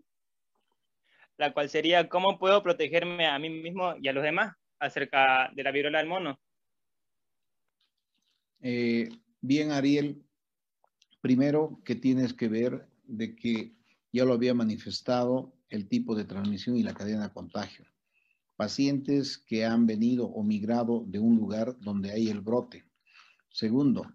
la 1.37 1.53
cual 1.53 1.69
sería, 1.69 2.09
¿cómo 2.09 2.39
puedo 2.39 2.63
protegerme 2.63 3.27
a 3.27 3.39
mí 3.39 3.51
mismo 3.51 3.95
y 4.01 4.09
a 4.09 4.13
los 4.13 4.23
demás 4.23 4.55
acerca 4.79 5.51
de 5.55 5.63
la 5.63 5.73
viruela 5.73 5.99
del 5.99 6.09
mono? 6.09 6.41
Eh, 8.61 9.09
bien, 9.41 9.73
Ariel, 9.73 10.23
primero 11.21 11.81
que 11.85 11.95
tienes 11.95 12.35
que 12.35 12.49
ver 12.49 12.89
de 13.05 13.35
que 13.35 13.73
ya 14.13 14.25
lo 14.25 14.35
había 14.35 14.55
manifestado 14.55 15.58
el 15.71 15.89
tipo 15.89 16.15
de 16.15 16.25
transmisión 16.25 16.77
y 16.77 16.83
la 16.83 16.95
cadena 16.95 17.29
de 17.29 17.33
contagio. 17.33 17.87
Pacientes 18.57 19.39
que 19.39 19.65
han 19.65 19.87
venido 19.87 20.27
o 20.27 20.43
migrado 20.43 21.05
de 21.07 21.19
un 21.19 21.37
lugar 21.37 21.77
donde 21.81 22.11
hay 22.11 22.29
el 22.29 22.41
brote. 22.41 22.85
Segundo, 23.51 24.07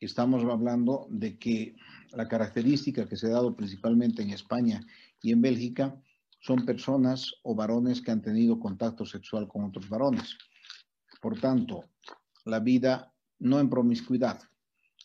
estamos 0.00 0.44
hablando 0.44 1.06
de 1.10 1.38
que 1.38 1.76
la 2.12 2.28
característica 2.28 3.08
que 3.08 3.16
se 3.16 3.26
ha 3.26 3.30
dado 3.30 3.56
principalmente 3.56 4.22
en 4.22 4.30
España 4.30 4.80
y 5.22 5.32
en 5.32 5.42
Bélgica 5.42 6.00
son 6.40 6.64
personas 6.64 7.32
o 7.42 7.54
varones 7.54 8.00
que 8.00 8.12
han 8.12 8.22
tenido 8.22 8.60
contacto 8.60 9.04
sexual 9.04 9.48
con 9.48 9.64
otros 9.64 9.88
varones. 9.88 10.36
Por 11.20 11.40
tanto, 11.40 11.84
la 12.44 12.60
vida 12.60 13.12
no 13.40 13.58
en 13.58 13.68
promiscuidad, 13.68 14.40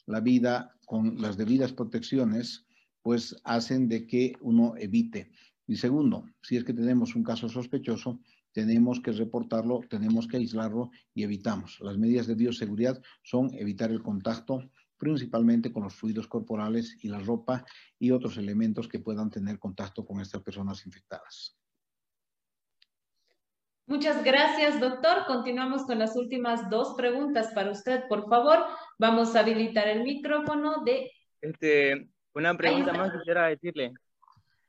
la 0.06 0.19
vida 0.19 0.76
con 0.85 1.19
las 1.19 1.38
debidas 1.38 1.73
protecciones, 1.73 2.65
pues 3.02 3.35
hacen 3.44 3.90
de 3.90 4.06
que 4.06 4.34
uno 4.41 4.76
evite 4.77 5.31
y 5.65 5.77
segundo, 5.77 6.26
si 6.41 6.57
es 6.57 6.64
que 6.64 6.73
tenemos 6.73 7.15
un 7.15 7.23
caso 7.23 7.48
sospechoso, 7.48 8.19
tenemos 8.52 8.99
que 8.99 9.11
reportarlo, 9.11 9.81
tenemos 9.90 10.27
que 10.27 10.38
aislarlo 10.38 10.91
y 11.14 11.23
evitamos. 11.23 11.80
Las 11.81 11.98
medidas 11.98 12.27
de 12.27 12.35
bioseguridad 12.35 13.02
son 13.23 13.53
evitar 13.53 13.91
el 13.91 14.03
contacto 14.03 14.69
principalmente 14.98 15.72
con 15.73 15.84
los 15.84 15.95
fluidos 15.95 16.27
corporales 16.27 16.98
y 17.02 17.10
la 17.10 17.19
ropa 17.19 17.65
y 17.99 18.11
otros 18.11 18.38
elementos 18.38 18.88
que 18.88 18.99
puedan 18.99 19.30
tener 19.30 19.60
contacto 19.60 20.06
con 20.06 20.22
estas 20.22 20.41
personas 20.41 20.85
infectadas. 20.85 21.57
Muchas 23.85 24.23
gracias, 24.23 24.80
doctor. 24.80 25.26
Continuamos 25.27 25.84
con 25.84 25.99
las 25.99 26.15
últimas 26.15 26.69
dos 26.69 26.94
preguntas 26.95 27.52
para 27.53 27.72
usted, 27.72 28.07
por 28.07 28.30
favor. 28.30 28.60
Vamos 28.98 29.35
a 29.35 29.41
habilitar 29.41 29.90
el 29.90 30.03
micrófono 30.03 30.84
de... 30.85 31.11
Este, 31.41 32.10
una 32.34 32.56
pregunta 32.56 32.94
más 32.94 33.11
quisiera 33.11 33.48
decirle. 33.48 33.94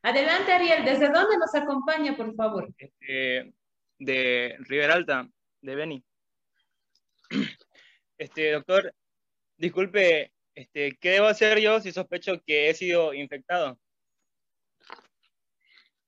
Adelante, 0.05 0.53
Ariel. 0.53 0.85
¿Desde 0.85 1.09
dónde 1.09 1.39
nos 1.39 1.55
acompaña, 1.55 2.15
por 2.15 2.35
favor? 2.35 2.69
Este, 2.77 3.55
de 3.99 4.55
River 4.59 4.91
Alta, 4.91 5.27
de 5.63 5.75
Beni. 5.75 6.05
Este, 8.17 8.53
doctor, 8.53 8.95
disculpe, 9.57 10.31
este, 10.55 10.97
¿qué 11.01 11.11
debo 11.11 11.27
hacer 11.27 11.59
yo 11.59 11.81
si 11.81 11.91
sospecho 11.91 12.41
que 12.47 12.71
he 12.71 12.75
sido 12.75 13.13
infectado? 13.13 13.77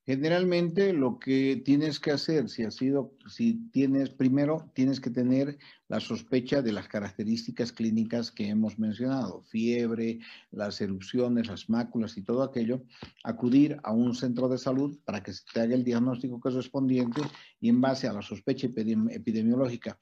Generalmente 0.06 0.92
lo 0.92 1.18
que 1.18 1.60
tienes 1.64 1.98
que 1.98 2.12
hacer, 2.12 2.48
si 2.48 2.62
ha 2.62 2.70
sido, 2.70 3.16
si 3.26 3.68
tienes, 3.72 4.08
primero 4.10 4.70
tienes 4.72 5.00
que 5.00 5.10
tener 5.10 5.58
la 5.88 5.98
sospecha 5.98 6.62
de 6.62 6.70
las 6.70 6.86
características 6.86 7.72
clínicas 7.72 8.30
que 8.30 8.48
hemos 8.48 8.78
mencionado, 8.78 9.42
fiebre, 9.42 10.20
las 10.52 10.80
erupciones, 10.80 11.48
las 11.48 11.68
máculas 11.68 12.16
y 12.16 12.22
todo 12.22 12.44
aquello, 12.44 12.84
acudir 13.24 13.78
a 13.82 13.90
un 13.90 14.14
centro 14.14 14.48
de 14.48 14.58
salud 14.58 14.96
para 15.04 15.24
que 15.24 15.32
se 15.32 15.42
te 15.52 15.60
haga 15.60 15.74
el 15.74 15.82
diagnóstico 15.82 16.38
correspondiente 16.38 17.22
y 17.60 17.68
en 17.68 17.80
base 17.80 18.06
a 18.06 18.12
la 18.12 18.22
sospecha 18.22 18.68
epidemiológica 18.68 19.98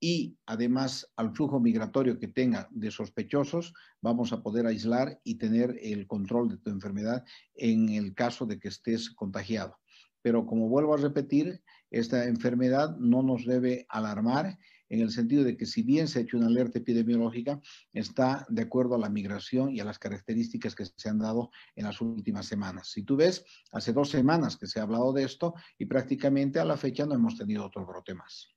y 0.00 0.36
además 0.46 1.10
al 1.16 1.34
flujo 1.34 1.60
migratorio 1.60 2.18
que 2.18 2.28
tenga 2.28 2.68
de 2.70 2.90
sospechosos, 2.90 3.72
vamos 4.00 4.32
a 4.32 4.42
poder 4.42 4.66
aislar 4.66 5.20
y 5.24 5.36
tener 5.36 5.78
el 5.82 6.06
control 6.06 6.48
de 6.48 6.58
tu 6.58 6.70
enfermedad 6.70 7.24
en 7.54 7.88
el 7.88 8.14
caso 8.14 8.46
de 8.46 8.58
que 8.58 8.68
estés 8.68 9.10
contagiado. 9.10 9.78
Pero 10.22 10.44
como 10.44 10.68
vuelvo 10.68 10.94
a 10.94 10.98
repetir, 10.98 11.62
esta 11.90 12.24
enfermedad 12.24 12.96
no 12.98 13.22
nos 13.22 13.46
debe 13.46 13.86
alarmar 13.88 14.58
en 14.88 15.00
el 15.00 15.10
sentido 15.10 15.44
de 15.44 15.56
que 15.56 15.66
si 15.66 15.82
bien 15.82 16.08
se 16.08 16.18
ha 16.18 16.22
hecho 16.22 16.36
una 16.36 16.46
alerta 16.46 16.78
epidemiológica, 16.78 17.60
está 17.92 18.46
de 18.48 18.62
acuerdo 18.62 18.94
a 18.94 18.98
la 18.98 19.08
migración 19.08 19.74
y 19.74 19.80
a 19.80 19.84
las 19.84 19.98
características 19.98 20.74
que 20.74 20.84
se 20.84 21.08
han 21.08 21.18
dado 21.18 21.50
en 21.74 21.84
las 21.84 22.00
últimas 22.00 22.46
semanas. 22.46 22.90
Si 22.90 23.02
tú 23.02 23.16
ves, 23.16 23.44
hace 23.72 23.92
dos 23.92 24.10
semanas 24.10 24.56
que 24.56 24.66
se 24.66 24.80
ha 24.80 24.84
hablado 24.84 25.12
de 25.12 25.24
esto 25.24 25.54
y 25.78 25.86
prácticamente 25.86 26.60
a 26.60 26.64
la 26.64 26.76
fecha 26.76 27.06
no 27.06 27.14
hemos 27.14 27.36
tenido 27.36 27.64
otro 27.64 27.86
brote 27.86 28.14
más. 28.14 28.55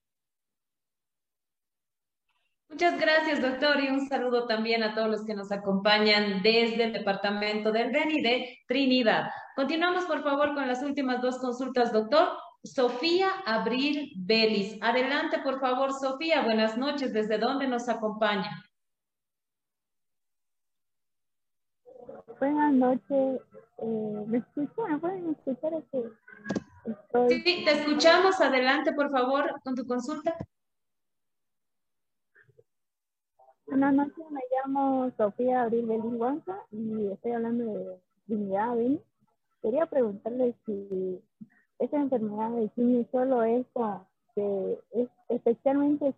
Muchas 2.70 3.00
gracias, 3.00 3.41
doctor, 3.41 3.84
y 3.84 3.90
un 3.90 4.08
saludo 4.08 4.46
también 4.46 4.84
a 4.84 4.94
todos 4.94 5.10
los 5.10 5.26
que 5.26 5.34
nos 5.34 5.52
acompañan 5.52 6.44
desde 6.44 6.84
el 6.86 6.94
departamento 6.94 7.72
del 7.72 7.91
Beni 7.91 8.22
de 8.22 8.60
Trinidad. 8.68 9.32
Continuamos, 9.56 10.06
por 10.06 10.24
favor, 10.24 10.54
con 10.54 10.68
las 10.68 10.84
últimas 10.84 11.20
dos 11.22 11.40
consultas, 11.40 11.91
doctor. 11.91 12.30
Sofía 12.64 13.30
Abril 13.46 14.14
Belis. 14.18 14.78
Adelante, 14.82 15.40
por 15.40 15.60
favor, 15.60 15.94
Sofía. 15.94 16.44
Buenas 16.44 16.78
noches. 16.78 17.12
¿Desde 17.12 17.38
dónde 17.38 17.68
nos 17.68 17.90
acompaña? 17.90 18.64
Buenas 22.40 22.74
noches. 22.74 23.41
Eh, 23.80 24.24
¿Me 24.28 24.38
escuchan? 24.38 24.91
¿Me 24.91 24.98
pueden 25.00 25.30
escuchar? 25.32 25.84
Sí, 27.30 27.64
te 27.66 27.72
escuchamos. 27.72 28.40
Adelante, 28.40 28.94
por 28.94 29.10
favor, 29.10 29.60
con 29.64 29.76
tu 29.76 29.86
consulta. 29.88 30.36
Buenas 33.70 33.94
noches, 33.94 34.32
me 34.32 34.41
llamo 34.52 35.12
Sofía 35.16 35.62
Abril 35.62 35.86
Beliguanza 35.86 36.58
y 36.72 37.08
estoy 37.12 37.34
hablando 37.34 37.66
de 37.66 38.00
dignidad 38.26 38.76
Quería 39.62 39.86
preguntarle 39.86 40.56
si 40.66 41.22
esa 41.78 41.98
enfermedad 41.98 42.52
de 42.52 42.70
simio 42.70 43.06
solo 43.12 43.44
es, 43.44 43.66
que 44.34 44.80
es 44.91 45.10
especialmente 45.30 46.16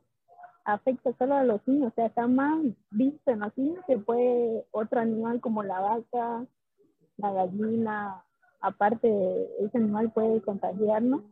afecta 0.63 1.11
solo 1.17 1.35
a 1.35 1.43
los 1.43 1.67
niños, 1.67 1.91
o 1.91 1.95
sea, 1.95 2.05
está 2.05 2.27
más 2.27 2.63
visto 2.91 3.31
en 3.31 3.39
los 3.39 3.57
niños 3.57 3.83
que 3.85 3.97
puede 3.97 4.65
otro 4.71 5.01
animal 5.01 5.41
como 5.41 5.63
la 5.63 5.79
vaca, 5.79 6.45
la 7.17 7.33
gallina, 7.33 8.23
aparte 8.61 9.49
ese 9.59 9.77
animal 9.77 10.11
puede 10.11 10.41
contagiarnos. 10.41 11.23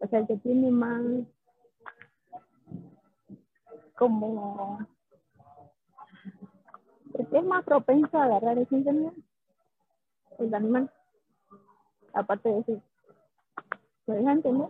O 0.00 0.06
sea, 0.08 0.18
el 0.18 0.26
que 0.26 0.36
tiene 0.38 0.70
más 0.70 1.00
como 4.02 4.84
es 7.14 7.44
más 7.44 7.64
propenso 7.64 8.18
a 8.18 8.24
agarrar 8.24 8.58
ese 8.58 8.74
enfermedad, 8.74 9.12
el 10.40 10.52
animal. 10.52 10.92
Aparte 12.12 12.48
de 12.48 12.58
eso, 12.58 12.82
¿me 14.06 14.16
dejan 14.16 14.38
entender? 14.38 14.68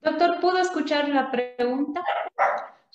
Doctor, 0.00 0.40
¿pudo 0.40 0.58
escuchar 0.58 1.08
la 1.08 1.28
pregunta? 1.32 2.04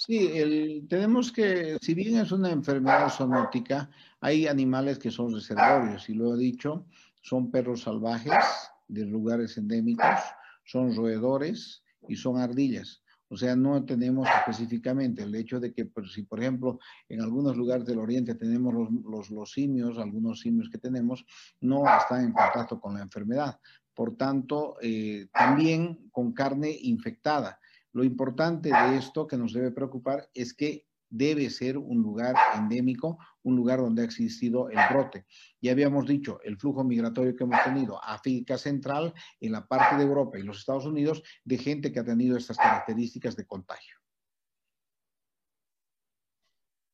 Sí, 0.06 0.86
tenemos 0.90 1.32
que, 1.32 1.78
si 1.82 1.94
bien 1.94 2.18
es 2.18 2.34
una 2.34 2.52
enfermedad 2.52 3.08
zoonótica, 3.10 3.90
hay 4.20 4.48
animales 4.48 5.00
que 5.00 5.10
son 5.10 5.34
reservorios, 5.34 6.10
y 6.10 6.14
lo 6.14 6.36
he 6.36 6.38
dicho, 6.38 6.86
son 7.22 7.50
perros 7.50 7.84
salvajes 7.84 8.44
de 8.90 9.06
lugares 9.06 9.58
endémicos, 9.58 10.20
son 10.66 10.94
roedores 10.94 11.84
y 12.10 12.18
son 12.18 12.38
ardillas. 12.38 13.02
O 13.30 13.38
sea, 13.38 13.56
no 13.56 13.86
tenemos 13.86 14.28
específicamente 14.28 15.24
el 15.24 15.34
hecho 15.36 15.62
de 15.62 15.74
que, 15.74 15.86
pues, 15.86 16.12
si 16.12 16.24
por 16.24 16.42
ejemplo 16.42 16.80
en 17.08 17.22
algunos 17.22 17.56
lugares 17.56 17.86
del 17.86 18.00
oriente 18.00 18.36
tenemos 18.36 18.74
los, 19.06 19.30
los, 19.30 19.52
simios, 19.54 19.98
algunos 19.98 20.42
simios 20.42 20.70
que 20.70 20.80
tenemos, 20.80 21.26
no 21.62 21.84
están 21.98 22.26
en 22.26 22.34
contacto 22.34 22.78
con 22.78 22.96
la 22.96 23.02
enfermedad. 23.04 23.58
Por 23.94 24.18
tanto, 24.18 24.76
eh, 24.82 25.28
también 25.34 26.10
con 26.12 26.34
carne 26.34 26.78
infectada. 26.82 27.58
Lo 27.94 28.04
importante 28.04 28.70
de 28.70 28.98
esto 28.98 29.28
que 29.28 29.38
nos 29.38 29.54
debe 29.54 29.72
preocupar 29.72 30.28
es 30.34 30.54
que 30.54 30.88
debe 31.10 31.48
ser 31.52 31.78
un 31.78 32.02
lugar 32.02 32.36
endémico, 32.56 33.20
un 33.44 33.56
lugar 33.56 33.80
donde 33.80 34.02
ha 34.02 34.06
existido 34.06 34.68
el 34.70 34.80
brote. 34.92 35.26
Ya 35.62 35.72
habíamos 35.74 36.08
dicho, 36.08 36.40
el 36.44 36.58
flujo 36.58 36.84
migratorio 36.84 37.36
que 37.36 37.44
hemos 37.44 37.64
tenido, 37.64 38.04
África 38.04 38.58
Central, 38.58 39.14
en 39.40 39.52
la 39.52 39.68
parte 39.68 39.96
de 39.96 40.04
Europa 40.04 40.40
y 40.40 40.44
los 40.44 40.58
Estados 40.58 40.86
Unidos, 40.86 41.22
de 41.44 41.58
gente 41.60 41.92
que 41.92 42.00
ha 42.00 42.04
tenido 42.04 42.36
estas 42.36 42.58
características 42.58 43.36
de 43.36 43.46
contagio. 43.46 43.96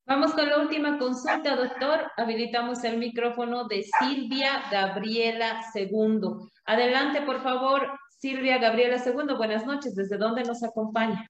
Vamos 0.05 0.33
con 0.33 0.49
la 0.49 0.57
última 0.59 0.97
consulta, 0.97 1.55
doctor. 1.55 2.11
Habilitamos 2.17 2.83
el 2.83 2.97
micrófono 2.97 3.67
de 3.67 3.85
Silvia 3.99 4.63
Gabriela 4.71 5.61
Segundo. 5.71 6.49
Adelante, 6.65 7.21
por 7.21 7.43
favor, 7.43 7.98
Silvia 8.19 8.57
Gabriela 8.57 8.99
Segundo. 8.99 9.37
Buenas 9.37 9.65
noches. 9.65 9.95
¿Desde 9.95 10.17
dónde 10.17 10.43
nos 10.43 10.61
acompaña? 10.61 11.25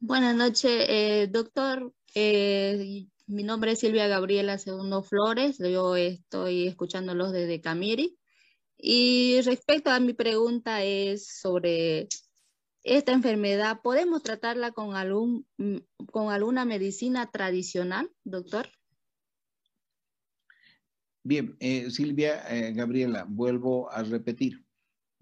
Buenas 0.00 0.34
noches, 0.34 0.86
eh, 0.88 1.28
doctor. 1.30 1.94
Eh, 2.12 3.06
mi 3.28 3.44
nombre 3.44 3.70
es 3.72 3.78
Silvia 3.78 4.08
Gabriela 4.08 4.58
Segundo 4.58 5.04
Flores. 5.04 5.58
Yo 5.58 5.94
estoy 5.94 6.66
escuchándolos 6.66 7.30
desde 7.30 7.60
Camiri. 7.60 8.18
Y 8.76 9.40
respecto 9.42 9.90
a 9.90 10.00
mi 10.00 10.12
pregunta 10.12 10.82
es 10.82 11.28
sobre 11.38 12.08
esta 12.82 13.12
enfermedad, 13.12 13.78
¿podemos 13.80 14.24
tratarla 14.24 14.72
con, 14.72 14.96
algún, 14.96 15.46
mm, 15.56 15.76
con 16.10 16.32
alguna 16.32 16.64
medicina 16.64 17.30
tradicional, 17.30 18.10
doctor? 18.24 18.68
Bien, 21.22 21.56
eh, 21.60 21.88
Silvia 21.92 22.42
Gabriela, 22.74 23.24
vuelvo 23.28 23.88
a 23.88 24.02
repetir, 24.02 24.61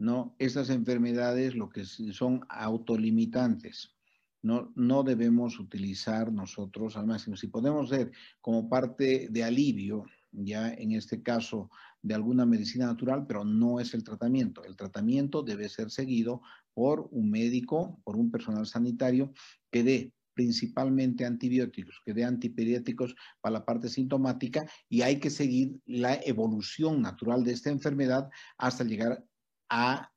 ¿no? 0.00 0.34
Estas 0.38 0.70
enfermedades 0.70 1.54
lo 1.54 1.68
que 1.68 1.84
son 1.84 2.40
autolimitantes 2.48 3.94
no, 4.42 4.72
no 4.74 5.02
debemos 5.02 5.60
utilizar 5.60 6.32
nosotros 6.32 6.96
al 6.96 7.06
máximo. 7.06 7.36
Si 7.36 7.48
podemos 7.48 7.90
ser 7.90 8.10
como 8.40 8.70
parte 8.70 9.28
de 9.30 9.44
alivio, 9.44 10.06
ya 10.32 10.72
en 10.72 10.92
este 10.92 11.22
caso 11.22 11.70
de 12.00 12.14
alguna 12.14 12.46
medicina 12.46 12.86
natural, 12.86 13.26
pero 13.26 13.44
no 13.44 13.78
es 13.78 13.92
el 13.92 14.02
tratamiento. 14.02 14.64
El 14.64 14.76
tratamiento 14.76 15.42
debe 15.42 15.68
ser 15.68 15.90
seguido 15.90 16.40
por 16.72 17.06
un 17.10 17.30
médico, 17.30 18.00
por 18.02 18.16
un 18.16 18.30
personal 18.30 18.66
sanitario 18.66 19.34
que 19.70 19.82
dé 19.82 20.14
principalmente 20.32 21.26
antibióticos, 21.26 22.00
que 22.06 22.14
dé 22.14 22.24
antiperióticos 22.24 23.14
para 23.42 23.58
la 23.58 23.64
parte 23.66 23.90
sintomática 23.90 24.66
y 24.88 25.02
hay 25.02 25.20
que 25.20 25.28
seguir 25.28 25.78
la 25.84 26.14
evolución 26.24 27.02
natural 27.02 27.44
de 27.44 27.52
esta 27.52 27.68
enfermedad 27.68 28.30
hasta 28.56 28.84
llegar 28.84 29.22
a 29.70 30.10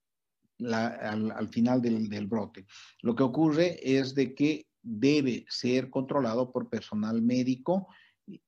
al, 0.59 1.47
final 1.49 1.81
del, 1.81 2.09
del 2.09 2.27
brote. 2.27 2.65
Lo 3.01 3.15
que 3.15 3.23
ocurre 3.23 3.79
es 3.81 4.15
de 4.15 4.33
que 4.35 4.67
debe 4.81 5.45
ser 5.49 5.89
controlado 5.89 6.51
por 6.51 6.69
personal 6.69 7.21
médico 7.21 7.87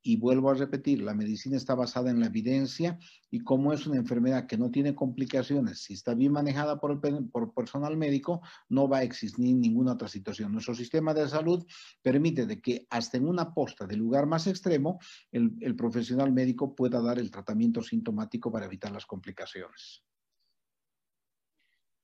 y 0.01 0.15
vuelvo 0.15 0.49
a 0.49 0.53
repetir, 0.53 1.01
la 1.01 1.13
medicina 1.13 1.57
está 1.57 1.75
basada 1.75 2.09
en 2.09 2.21
la 2.21 2.27
evidencia 2.27 2.97
y 3.29 3.39
como 3.39 3.73
es 3.73 3.85
una 3.85 3.97
enfermedad 3.97 4.47
que 4.47 4.57
no 4.57 4.71
tiene 4.71 4.95
complicaciones, 4.95 5.83
si 5.83 5.93
está 5.93 6.13
bien 6.13 6.31
manejada 6.31 6.79
por 6.79 6.91
el 6.91 7.27
por 7.29 7.53
personal 7.53 7.97
médico, 7.97 8.41
no 8.69 8.87
va 8.87 8.99
a 8.99 9.03
existir 9.03 9.53
ninguna 9.53 9.93
otra 9.93 10.07
situación. 10.07 10.53
Nuestro 10.53 10.75
sistema 10.75 11.13
de 11.13 11.27
salud 11.27 11.65
permite 12.01 12.45
de 12.45 12.61
que 12.61 12.87
hasta 12.89 13.17
en 13.17 13.27
una 13.27 13.53
posta 13.53 13.85
de 13.85 13.97
lugar 13.97 14.27
más 14.27 14.47
extremo, 14.47 14.99
el, 15.31 15.51
el 15.59 15.75
profesional 15.75 16.31
médico 16.31 16.73
pueda 16.73 17.01
dar 17.01 17.19
el 17.19 17.31
tratamiento 17.31 17.81
sintomático 17.81 18.51
para 18.51 18.67
evitar 18.67 18.91
las 18.91 19.05
complicaciones. 19.05 20.03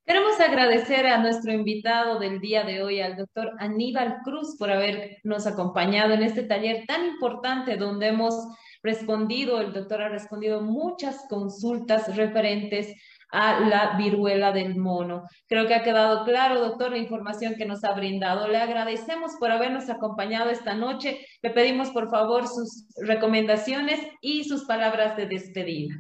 Queremos 0.06 0.40
agradecer 0.40 1.06
a 1.06 1.20
nuestro 1.20 1.54
invitado 1.54 2.20
del 2.20 2.40
día 2.40 2.64
de 2.64 2.82
hoy, 2.82 3.02
al 3.02 3.16
doctor 3.16 3.52
Aníbal 3.60 4.18
Cruz, 4.24 4.58
por 4.58 4.72
habernos 4.72 5.46
acompañado 5.46 6.14
en 6.14 6.24
este 6.24 6.44
taller 6.44 6.86
tan 6.88 7.06
importante 7.06 7.78
donde 7.78 8.08
hemos 8.08 8.36
respondido, 8.82 9.62
el 9.62 9.74
doctor 9.74 10.02
ha 10.02 10.10
respondido 10.10 10.62
muchas 10.62 11.26
consultas 11.30 12.16
referentes 12.16 12.94
a 13.32 13.62
la 13.62 13.96
viruela 13.96 14.52
del 14.52 14.76
mono. 14.76 15.24
Creo 15.48 15.68
que 15.68 15.76
ha 15.76 15.84
quedado 15.84 16.26
claro, 16.26 16.60
doctor, 16.60 16.92
la 16.92 16.98
información 16.98 17.56
que 17.56 17.66
nos 17.66 17.84
ha 17.84 17.94
brindado. 17.94 18.48
Le 18.48 18.58
agradecemos 18.58 19.34
por 19.40 19.52
habernos 19.52 19.90
acompañado 19.90 20.50
esta 20.50 20.74
noche. 20.74 21.26
Le 21.42 21.52
pedimos, 21.52 21.92
por 21.92 22.10
favor, 22.10 22.48
sus 22.48 22.88
recomendaciones 22.98 24.02
y 24.20 24.44
sus 24.44 24.66
palabras 24.66 25.16
de 25.16 25.28
despedida. 25.28 25.96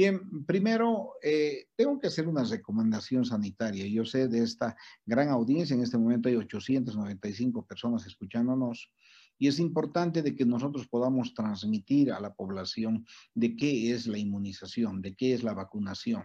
Bien, 0.00 0.46
primero, 0.46 1.12
eh, 1.22 1.66
tengo 1.76 2.00
que 2.00 2.06
hacer 2.06 2.26
una 2.26 2.42
recomendación 2.42 3.26
sanitaria. 3.26 3.86
Yo 3.86 4.06
sé 4.06 4.28
de 4.28 4.42
esta 4.42 4.74
gran 5.04 5.28
audiencia, 5.28 5.74
en 5.74 5.82
este 5.82 5.98
momento 5.98 6.30
hay 6.30 6.36
895 6.36 7.66
personas 7.66 8.06
escuchándonos, 8.06 8.90
y 9.38 9.46
es 9.46 9.58
importante 9.58 10.22
de 10.22 10.34
que 10.34 10.46
nosotros 10.46 10.88
podamos 10.88 11.34
transmitir 11.34 12.12
a 12.12 12.20
la 12.20 12.32
población 12.32 13.04
de 13.34 13.54
qué 13.56 13.92
es 13.92 14.06
la 14.06 14.16
inmunización, 14.16 15.02
de 15.02 15.14
qué 15.14 15.34
es 15.34 15.42
la 15.42 15.52
vacunación. 15.52 16.24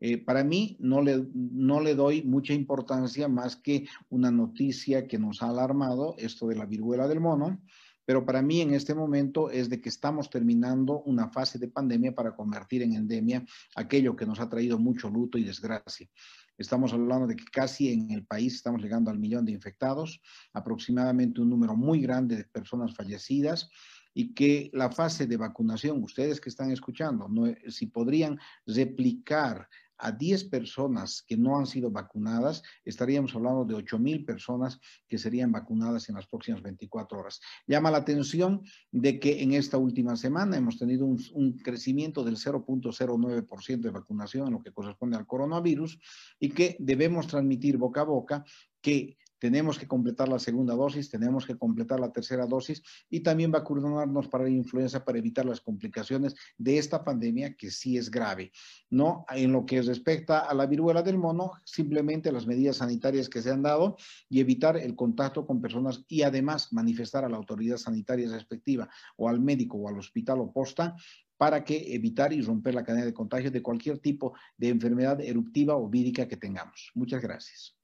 Eh, 0.00 0.18
para 0.18 0.42
mí 0.42 0.76
no 0.80 1.00
le, 1.00 1.28
no 1.32 1.80
le 1.80 1.94
doy 1.94 2.24
mucha 2.24 2.54
importancia 2.54 3.28
más 3.28 3.54
que 3.54 3.86
una 4.08 4.32
noticia 4.32 5.06
que 5.06 5.20
nos 5.20 5.44
ha 5.44 5.50
alarmado, 5.50 6.16
esto 6.18 6.48
de 6.48 6.56
la 6.56 6.66
viruela 6.66 7.06
del 7.06 7.20
mono, 7.20 7.62
pero 8.06 8.24
para 8.24 8.40
mí 8.40 8.62
en 8.62 8.72
este 8.72 8.94
momento 8.94 9.50
es 9.50 9.68
de 9.68 9.80
que 9.80 9.90
estamos 9.90 10.30
terminando 10.30 11.02
una 11.02 11.28
fase 11.28 11.58
de 11.58 11.68
pandemia 11.68 12.14
para 12.14 12.34
convertir 12.34 12.82
en 12.82 12.94
endemia 12.94 13.44
aquello 13.74 14.16
que 14.16 14.24
nos 14.24 14.40
ha 14.40 14.48
traído 14.48 14.78
mucho 14.78 15.10
luto 15.10 15.36
y 15.36 15.44
desgracia. 15.44 16.08
Estamos 16.56 16.94
hablando 16.94 17.26
de 17.26 17.36
que 17.36 17.44
casi 17.44 17.92
en 17.92 18.10
el 18.12 18.24
país 18.24 18.54
estamos 18.54 18.80
llegando 18.80 19.10
al 19.10 19.18
millón 19.18 19.44
de 19.44 19.52
infectados, 19.52 20.22
aproximadamente 20.54 21.42
un 21.42 21.50
número 21.50 21.76
muy 21.76 22.00
grande 22.00 22.36
de 22.36 22.44
personas 22.44 22.94
fallecidas 22.94 23.68
y 24.14 24.32
que 24.32 24.70
la 24.72 24.90
fase 24.90 25.26
de 25.26 25.36
vacunación, 25.36 26.02
ustedes 26.02 26.40
que 26.40 26.48
están 26.48 26.70
escuchando, 26.70 27.28
si 27.68 27.86
podrían 27.86 28.38
replicar 28.64 29.68
a 29.98 30.12
10 30.12 30.44
personas 30.44 31.24
que 31.26 31.36
no 31.36 31.58
han 31.58 31.66
sido 31.66 31.90
vacunadas, 31.90 32.62
estaríamos 32.84 33.34
hablando 33.34 33.64
de 33.64 33.74
8 33.74 33.98
mil 33.98 34.24
personas 34.24 34.78
que 35.08 35.18
serían 35.18 35.52
vacunadas 35.52 36.08
en 36.08 36.16
las 36.16 36.26
próximas 36.26 36.62
24 36.62 37.18
horas. 37.18 37.40
Llama 37.66 37.90
la 37.90 37.98
atención 37.98 38.62
de 38.90 39.18
que 39.18 39.42
en 39.42 39.52
esta 39.52 39.78
última 39.78 40.16
semana 40.16 40.56
hemos 40.56 40.78
tenido 40.78 41.06
un, 41.06 41.56
crecimiento 41.62 42.22
del 42.22 42.36
0.09% 42.36 43.80
de 43.80 43.90
vacunación 43.90 44.46
en 44.46 44.52
lo 44.54 44.62
que 44.62 44.72
corresponde 44.72 45.16
al 45.16 45.26
coronavirus 45.26 45.98
y 46.38 46.50
que 46.50 46.76
debemos 46.78 47.26
transmitir 47.26 47.76
boca 47.76 48.02
a 48.02 48.04
boca 48.04 48.44
que 48.80 49.16
tenemos 49.46 49.78
que 49.78 49.86
completar 49.86 50.26
la 50.28 50.40
segunda 50.40 50.74
dosis, 50.74 51.08
tenemos 51.08 51.46
que 51.46 51.56
completar 51.56 52.00
la 52.00 52.10
tercera 52.10 52.46
dosis 52.46 52.82
y 53.08 53.20
también 53.20 53.52
vacunarnos 53.52 54.26
para 54.26 54.42
la 54.42 54.50
influenza 54.50 55.04
para 55.04 55.18
evitar 55.18 55.46
las 55.46 55.60
complicaciones 55.60 56.34
de 56.58 56.78
esta 56.78 57.04
pandemia 57.04 57.54
que 57.54 57.70
sí 57.70 57.96
es 57.96 58.10
grave. 58.10 58.50
¿no? 58.90 59.24
En 59.30 59.52
lo 59.52 59.64
que 59.64 59.82
respecta 59.82 60.40
a 60.40 60.52
la 60.52 60.66
viruela 60.66 61.00
del 61.00 61.18
mono, 61.18 61.52
simplemente 61.62 62.32
las 62.32 62.44
medidas 62.44 62.78
sanitarias 62.78 63.28
que 63.28 63.40
se 63.40 63.52
han 63.52 63.62
dado 63.62 63.96
y 64.28 64.40
evitar 64.40 64.76
el 64.76 64.96
contacto 64.96 65.46
con 65.46 65.60
personas 65.60 66.02
y 66.08 66.22
además 66.22 66.72
manifestar 66.72 67.24
a 67.24 67.28
la 67.28 67.36
autoridad 67.36 67.76
sanitaria 67.76 68.28
respectiva 68.28 68.88
o 69.16 69.28
al 69.28 69.38
médico 69.38 69.76
o 69.76 69.88
al 69.88 69.96
hospital 69.96 70.40
o 70.40 70.50
posta 70.50 70.96
para 71.36 71.62
que 71.62 71.94
evitar 71.94 72.32
y 72.32 72.42
romper 72.42 72.74
la 72.74 72.82
cadena 72.82 73.04
de 73.04 73.14
contagio 73.14 73.52
de 73.52 73.62
cualquier 73.62 74.00
tipo 74.00 74.34
de 74.56 74.70
enfermedad 74.70 75.20
eruptiva 75.20 75.76
o 75.76 75.88
vírica 75.88 76.26
que 76.26 76.36
tengamos. 76.36 76.90
Muchas 76.94 77.22
gracias. 77.22 77.75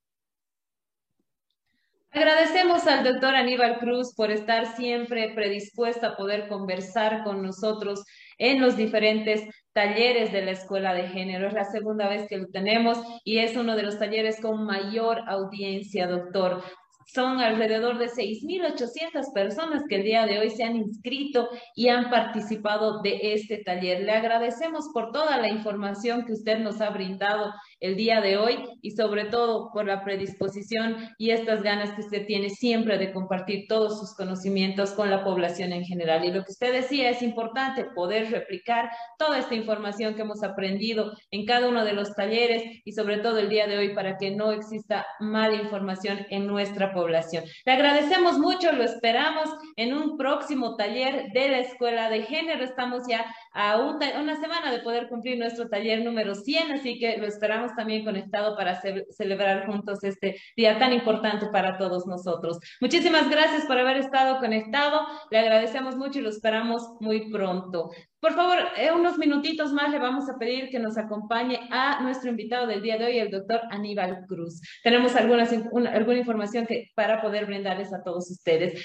Agradecemos 2.15 2.85
al 2.85 3.03
doctor 3.03 3.33
Aníbal 3.33 3.79
Cruz 3.79 4.13
por 4.15 4.29
estar 4.29 4.75
siempre 4.75 5.33
predispuesto 5.33 6.05
a 6.05 6.15
poder 6.15 6.47
conversar 6.47 7.23
con 7.23 7.41
nosotros 7.41 8.03
en 8.37 8.61
los 8.61 8.77
diferentes 8.77 9.41
talleres 9.73 10.31
de 10.31 10.45
la 10.45 10.51
Escuela 10.51 10.93
de 10.93 11.07
Género. 11.07 11.47
Es 11.47 11.53
la 11.53 11.65
segunda 11.65 12.07
vez 12.07 12.27
que 12.29 12.37
lo 12.37 12.45
tenemos 12.49 12.99
y 13.23 13.39
es 13.39 13.57
uno 13.57 13.75
de 13.75 13.81
los 13.81 13.97
talleres 13.97 14.39
con 14.39 14.63
mayor 14.63 15.21
audiencia, 15.27 16.05
doctor. 16.05 16.63
Son 17.07 17.39
alrededor 17.39 17.97
de 17.97 18.09
6.800 18.09 19.33
personas 19.33 19.81
que 19.89 19.95
el 19.95 20.03
día 20.03 20.27
de 20.27 20.37
hoy 20.37 20.51
se 20.51 20.63
han 20.63 20.75
inscrito 20.75 21.49
y 21.75 21.89
han 21.89 22.11
participado 22.11 23.01
de 23.01 23.33
este 23.33 23.57
taller. 23.57 24.01
Le 24.01 24.11
agradecemos 24.11 24.89
por 24.93 25.11
toda 25.11 25.37
la 25.37 25.49
información 25.49 26.25
que 26.25 26.33
usted 26.33 26.59
nos 26.59 26.79
ha 26.79 26.91
brindado 26.91 27.51
el 27.83 27.97
día 27.97 28.21
de 28.21 28.37
hoy 28.37 28.63
y 28.81 28.91
sobre 28.91 29.25
todo 29.25 29.69
por 29.73 29.85
la 29.85 30.03
predisposición 30.05 30.95
y 31.17 31.31
estas 31.31 31.61
ganas 31.63 31.91
que 31.91 32.01
usted 32.01 32.25
tiene 32.25 32.49
siempre 32.49 32.97
de 32.97 33.11
compartir 33.11 33.65
todos 33.67 33.99
sus 33.99 34.15
conocimientos 34.15 34.93
con 34.93 35.11
la 35.11 35.23
población 35.25 35.73
en 35.73 35.83
general. 35.83 36.23
Y 36.23 36.31
lo 36.31 36.45
que 36.45 36.53
usted 36.53 36.71
decía 36.71 37.09
es 37.09 37.21
importante 37.21 37.85
poder 37.93 38.31
replicar 38.31 38.89
toda 39.19 39.37
esta 39.37 39.53
información 39.53 40.15
que 40.15 40.21
hemos 40.21 40.43
aprendido 40.43 41.11
en 41.29 41.45
cada 41.45 41.67
uno 41.67 41.83
de 41.83 41.91
los 41.91 42.15
talleres 42.15 42.63
y 42.85 42.93
sobre 42.93 43.17
todo 43.17 43.39
el 43.39 43.49
día 43.49 43.67
de 43.67 43.77
hoy 43.77 43.93
para 43.93 44.17
que 44.17 44.31
no 44.31 44.53
exista 44.53 45.05
mala 45.19 45.55
información 45.55 46.25
en 46.29 46.47
nuestra 46.47 46.93
población. 46.93 47.43
Le 47.65 47.73
agradecemos 47.73 48.39
mucho, 48.39 48.71
lo 48.71 48.83
esperamos 48.83 49.49
en 49.75 49.93
un 49.93 50.17
próximo 50.17 50.77
taller 50.77 51.31
de 51.33 51.49
la 51.49 51.59
Escuela 51.59 52.09
de 52.09 52.23
Género. 52.23 52.63
Estamos 52.63 53.03
ya 53.09 53.25
a 53.53 53.77
una 53.77 54.35
semana 54.39 54.71
de 54.71 54.79
poder 54.79 55.07
cumplir 55.07 55.37
nuestro 55.37 55.69
taller 55.69 56.03
número 56.03 56.35
100, 56.35 56.71
así 56.71 56.97
que 56.97 57.17
lo 57.17 57.27
esperamos 57.27 57.75
también 57.75 58.03
conectado 58.03 58.55
para 58.55 58.81
celebrar 59.11 59.65
juntos 59.67 60.03
este 60.03 60.37
día 60.57 60.79
tan 60.79 60.91
importante 60.91 61.47
para 61.51 61.77
todos 61.77 62.07
nosotros. 62.07 62.59
Muchísimas 62.81 63.29
gracias 63.29 63.65
por 63.65 63.77
haber 63.77 63.97
estado 63.97 64.39
conectado. 64.39 65.01
Le 65.29 65.39
agradecemos 65.39 65.95
mucho 65.95 66.19
y 66.19 66.23
lo 66.23 66.29
esperamos 66.29 66.83
muy 66.99 67.31
pronto. 67.31 67.91
Por 68.19 68.33
favor, 68.33 68.57
eh, 68.77 68.89
unos 68.91 69.17
minutitos 69.17 69.73
más 69.73 69.91
le 69.91 69.99
vamos 69.99 70.29
a 70.29 70.37
pedir 70.37 70.69
que 70.69 70.79
nos 70.79 70.97
acompañe 70.97 71.59
a 71.71 72.01
nuestro 72.01 72.29
invitado 72.29 72.67
del 72.67 72.81
día 72.81 72.97
de 72.97 73.05
hoy, 73.05 73.19
el 73.19 73.29
doctor 73.29 73.59
Aníbal 73.69 74.25
Cruz. 74.29 74.61
Tenemos 74.81 75.13
algunas, 75.17 75.51
alguna 75.51 76.17
información 76.17 76.65
que, 76.65 76.89
para 76.95 77.21
poder 77.21 77.45
brindarles 77.45 77.93
a 77.93 78.01
todos 78.01 78.31
ustedes. 78.31 78.81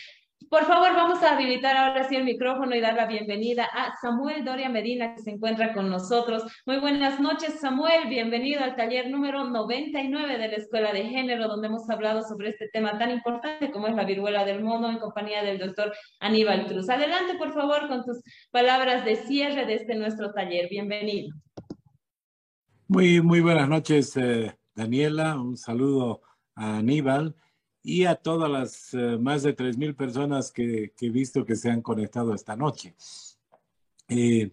Por 0.51 0.65
favor, 0.65 0.95
vamos 0.95 1.23
a 1.23 1.35
habilitar 1.35 1.77
ahora 1.77 2.09
sí 2.09 2.17
el 2.17 2.25
micrófono 2.25 2.75
y 2.75 2.81
dar 2.81 2.95
la 2.95 3.05
bienvenida 3.05 3.65
a 3.65 3.95
Samuel 4.01 4.47
Doria 4.47 4.71
Medina, 4.71 5.15
que 5.15 5.21
se 5.21 5.33
encuentra 5.33 5.75
con 5.75 5.91
nosotros. 5.91 6.43
Muy 6.65 6.79
buenas 6.79 7.21
noches, 7.21 7.61
Samuel. 7.61 8.09
Bienvenido 8.09 8.65
al 8.65 8.75
taller 8.75 9.11
número 9.11 9.45
99 9.45 10.39
de 10.39 10.49
la 10.49 10.55
Escuela 10.55 10.93
de 10.95 11.05
Género, 11.05 11.49
donde 11.49 11.67
hemos 11.67 11.91
hablado 11.91 12.23
sobre 12.23 12.49
este 12.49 12.69
tema 12.73 12.99
tan 12.99 13.11
importante 13.11 13.71
como 13.71 13.89
es 13.89 13.95
la 13.95 14.05
viruela 14.05 14.47
del 14.47 14.65
mono, 14.65 14.89
en 14.89 14.99
compañía 14.99 15.43
del 15.43 15.59
doctor 15.59 15.93
Aníbal 16.19 16.67
Cruz. 16.67 16.89
Adelante, 16.89 17.35
por 17.37 17.53
favor, 17.53 17.87
con 17.87 18.03
tus 18.05 18.23
palabras 18.51 19.05
de 19.05 19.17
cierre 19.17 19.67
de 19.67 19.75
este 19.75 19.97
nuestro 19.97 20.33
taller. 20.33 20.69
Bienvenido. 20.71 21.29
Muy, 22.87 23.21
muy 23.21 23.41
buenas 23.41 23.69
noches, 23.69 24.17
eh, 24.17 24.57
Daniela. 24.75 25.39
Un 25.39 25.59
saludo 25.59 26.23
a 26.55 26.79
Aníbal 26.79 27.35
y 27.89 28.05
a 28.05 28.17
todas 28.17 28.51
las 28.51 28.93
eh, 28.93 29.17
más 29.19 29.43
de 29.43 29.57
3.000 29.57 29.97
personas 29.97 30.53
que, 30.53 30.93
he 31.01 31.09
visto 31.09 31.47
que 31.47 31.57
se 31.57 31.71
han 31.71 31.81
conectado 31.81 32.35
esta 32.35 32.55
noche. 32.55 32.95
Eh, 34.09 34.51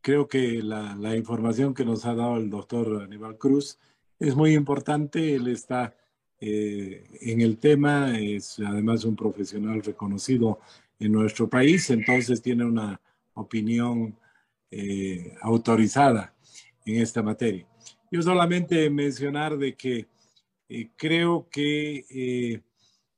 creo 0.00 0.26
que 0.26 0.60
la, 0.60 0.96
la, 0.96 1.16
información 1.16 1.74
que 1.74 1.84
nos 1.84 2.04
ha 2.06 2.14
dado 2.16 2.38
el 2.38 2.50
doctor 2.50 3.04
Aníbal 3.04 3.38
Cruz 3.38 3.78
es 4.18 4.34
muy 4.34 4.54
importante. 4.54 5.36
Él 5.36 5.46
está 5.46 5.94
eh, 6.40 7.04
en 7.20 7.40
el 7.40 7.58
tema, 7.58 8.18
es 8.18 8.58
además 8.58 9.04
un 9.04 9.14
profesional 9.14 9.80
reconocido 9.84 10.58
en 10.98 11.12
nuestro 11.12 11.48
país, 11.48 11.88
entonces 11.90 12.42
tiene 12.42 12.64
una 12.64 13.00
opinión 13.34 14.16
autorizada 15.40 16.34
en 16.84 17.00
esta 17.00 17.22
materia. 17.22 17.66
Yo 18.10 18.22
solamente 18.22 18.88
mencionar 18.90 19.56
de 19.56 19.74
que 19.74 20.06
eh, 20.72 20.88
creo 20.96 21.48
que 21.50 22.06
eh, 22.08 22.60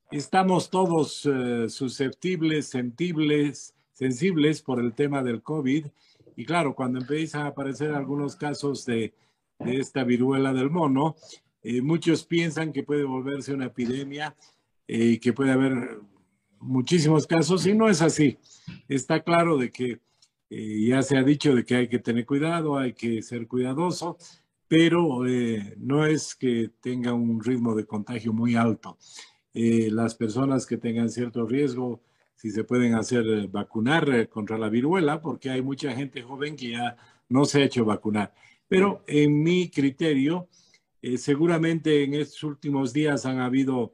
estamos 0.09 0.71
todos 0.71 1.29
eh, 1.31 1.69
susceptibles, 1.69 2.65
sensibles, 2.65 3.75
sensibles 3.91 4.63
por 4.63 4.79
el 4.79 4.95
tema 4.95 5.21
del 5.21 5.43
COVID. 5.43 5.85
Y 6.35 6.45
claro, 6.45 6.73
cuando 6.73 6.99
empiezan 6.99 7.43
a 7.43 7.49
aparecer 7.49 7.91
algunos 7.91 8.35
casos 8.35 8.87
de, 8.87 9.13
de 9.59 9.77
esta 9.77 10.03
viruela 10.03 10.51
del 10.51 10.71
mono, 10.71 11.15
muchos 11.83 12.25
piensan 12.25 12.73
que 12.73 12.83
puede 12.83 13.03
volverse 13.03 13.53
una 13.53 13.67
epidemia 13.67 14.35
y 14.85 15.19
que 15.19 15.31
puede 15.31 15.51
haber 15.51 15.99
muchísimos 16.59 17.25
casos 17.27 17.65
y 17.67 17.73
no 17.73 17.87
es 17.87 18.01
así. 18.01 18.37
Está 18.89 19.23
claro 19.23 19.57
de 19.57 19.71
que 19.71 19.99
ya 20.49 21.03
se 21.03 21.17
ha 21.17 21.23
dicho 21.23 21.55
de 21.55 21.63
que 21.63 21.75
hay 21.75 21.87
que 21.87 21.99
tener 21.99 22.25
cuidado, 22.25 22.77
hay 22.77 22.93
que 22.93 23.21
ser 23.21 23.47
cuidadoso, 23.47 24.17
pero 24.73 25.23
eh, 25.27 25.75
no 25.77 26.03
es 26.03 26.33
que 26.33 26.71
tenga 26.81 27.13
un 27.13 27.43
ritmo 27.43 27.75
de 27.75 27.85
contagio 27.85 28.33
muy 28.33 28.55
alto. 28.55 28.97
Eh, 29.53 29.89
las 29.91 30.15
personas 30.15 30.65
que 30.65 30.77
tengan 30.77 31.11
cierto 31.11 31.45
riesgo, 31.45 32.01
si 32.33 32.49
se 32.49 32.63
pueden 32.63 32.95
hacer 32.95 33.23
eh, 33.27 33.47
vacunar 33.47 34.27
contra 34.29 34.57
la 34.57 34.69
viruela, 34.69 35.21
porque 35.21 35.51
hay 35.51 35.61
mucha 35.61 35.91
gente 35.91 36.23
joven 36.23 36.55
que 36.55 36.71
ya 36.71 36.97
no 37.29 37.45
se 37.45 37.61
ha 37.61 37.65
hecho 37.65 37.85
vacunar. 37.85 38.33
Pero 38.67 39.03
en 39.05 39.43
mi 39.43 39.69
criterio, 39.69 40.49
seguramente 41.17 42.03
en 42.03 42.15
estos 42.15 42.41
últimos 42.41 42.93
días 42.93 43.27
han 43.27 43.41
habido 43.41 43.93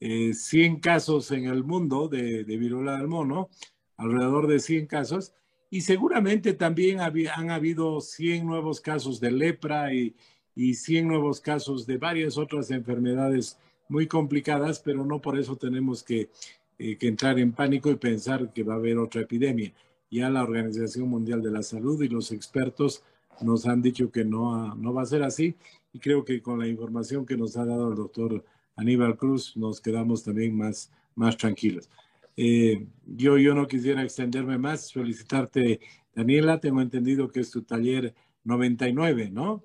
100 0.00 0.80
casos 0.80 1.32
en 1.32 1.44
el 1.44 1.64
mundo 1.64 2.08
de, 2.08 2.44
de 2.44 2.56
viruela 2.56 2.96
del 2.96 3.08
mono, 3.08 3.50
alrededor 3.98 4.46
de 4.46 4.58
100 4.58 4.86
casos, 4.86 5.34
y 5.74 5.80
seguramente 5.80 6.52
también 6.52 7.00
han 7.00 7.50
habido 7.50 8.00
100 8.00 8.46
nuevos 8.46 8.80
casos 8.80 9.18
de 9.18 9.32
lepra 9.32 9.92
y, 9.92 10.14
y 10.54 10.74
100 10.74 11.08
nuevos 11.08 11.40
casos 11.40 11.84
de 11.84 11.98
varias 11.98 12.38
otras 12.38 12.70
enfermedades 12.70 13.58
muy 13.88 14.06
complicadas, 14.06 14.78
pero 14.78 15.04
no 15.04 15.20
por 15.20 15.36
eso 15.36 15.56
tenemos 15.56 16.04
que, 16.04 16.30
eh, 16.78 16.96
que, 16.96 17.08
entrar 17.08 17.40
en 17.40 17.50
pánico 17.50 17.90
y 17.90 17.96
pensar 17.96 18.52
que 18.52 18.62
va 18.62 18.74
a 18.74 18.76
haber 18.76 18.98
otra 18.98 19.22
epidemia. 19.22 19.72
Ya 20.12 20.30
la 20.30 20.44
Organización 20.44 21.08
Mundial 21.08 21.42
de 21.42 21.50
la 21.50 21.64
Salud 21.64 22.00
y 22.00 22.08
los 22.08 22.30
expertos 22.30 23.02
nos 23.40 23.66
han 23.66 23.82
dicho 23.82 24.12
que 24.12 24.24
no, 24.24 24.76
no 24.76 24.94
va 24.94 25.02
a 25.02 25.06
ser 25.06 25.24
así 25.24 25.56
y 25.92 25.98
creo 25.98 26.24
que 26.24 26.40
con 26.40 26.60
la 26.60 26.68
información 26.68 27.26
que 27.26 27.36
nos 27.36 27.56
ha 27.56 27.64
dado 27.64 27.88
el 27.88 27.96
doctor 27.96 28.44
Aníbal 28.76 29.16
Cruz 29.16 29.56
nos 29.56 29.80
quedamos 29.80 30.22
también 30.22 30.56
más, 30.56 30.92
más 31.16 31.36
tranquilos. 31.36 31.90
Eh, 32.36 32.86
yo, 33.06 33.38
yo 33.38 33.54
no 33.54 33.66
quisiera 33.66 34.02
extenderme 34.02 34.58
más, 34.58 34.92
felicitarte, 34.92 35.80
Daniela. 36.14 36.60
Tengo 36.60 36.80
entendido 36.80 37.28
que 37.28 37.40
es 37.40 37.50
tu 37.50 37.62
taller 37.62 38.14
99, 38.44 39.30
¿no? 39.30 39.64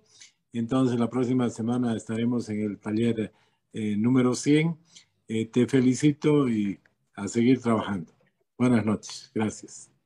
Entonces, 0.53 0.99
la 0.99 1.09
próxima 1.09 1.49
semana 1.49 1.95
estaremos 1.95 2.49
en 2.49 2.61
el 2.61 2.79
taller 2.79 3.31
eh, 3.73 3.95
número 3.97 4.33
100. 4.35 4.77
Eh, 5.27 5.45
te 5.47 5.67
felicito 5.67 6.49
y 6.49 6.79
a 7.13 7.27
seguir 7.27 7.61
trabajando. 7.61 8.11
Buenas 8.57 8.85
noches. 8.85 9.31
Gracias. 9.33 9.98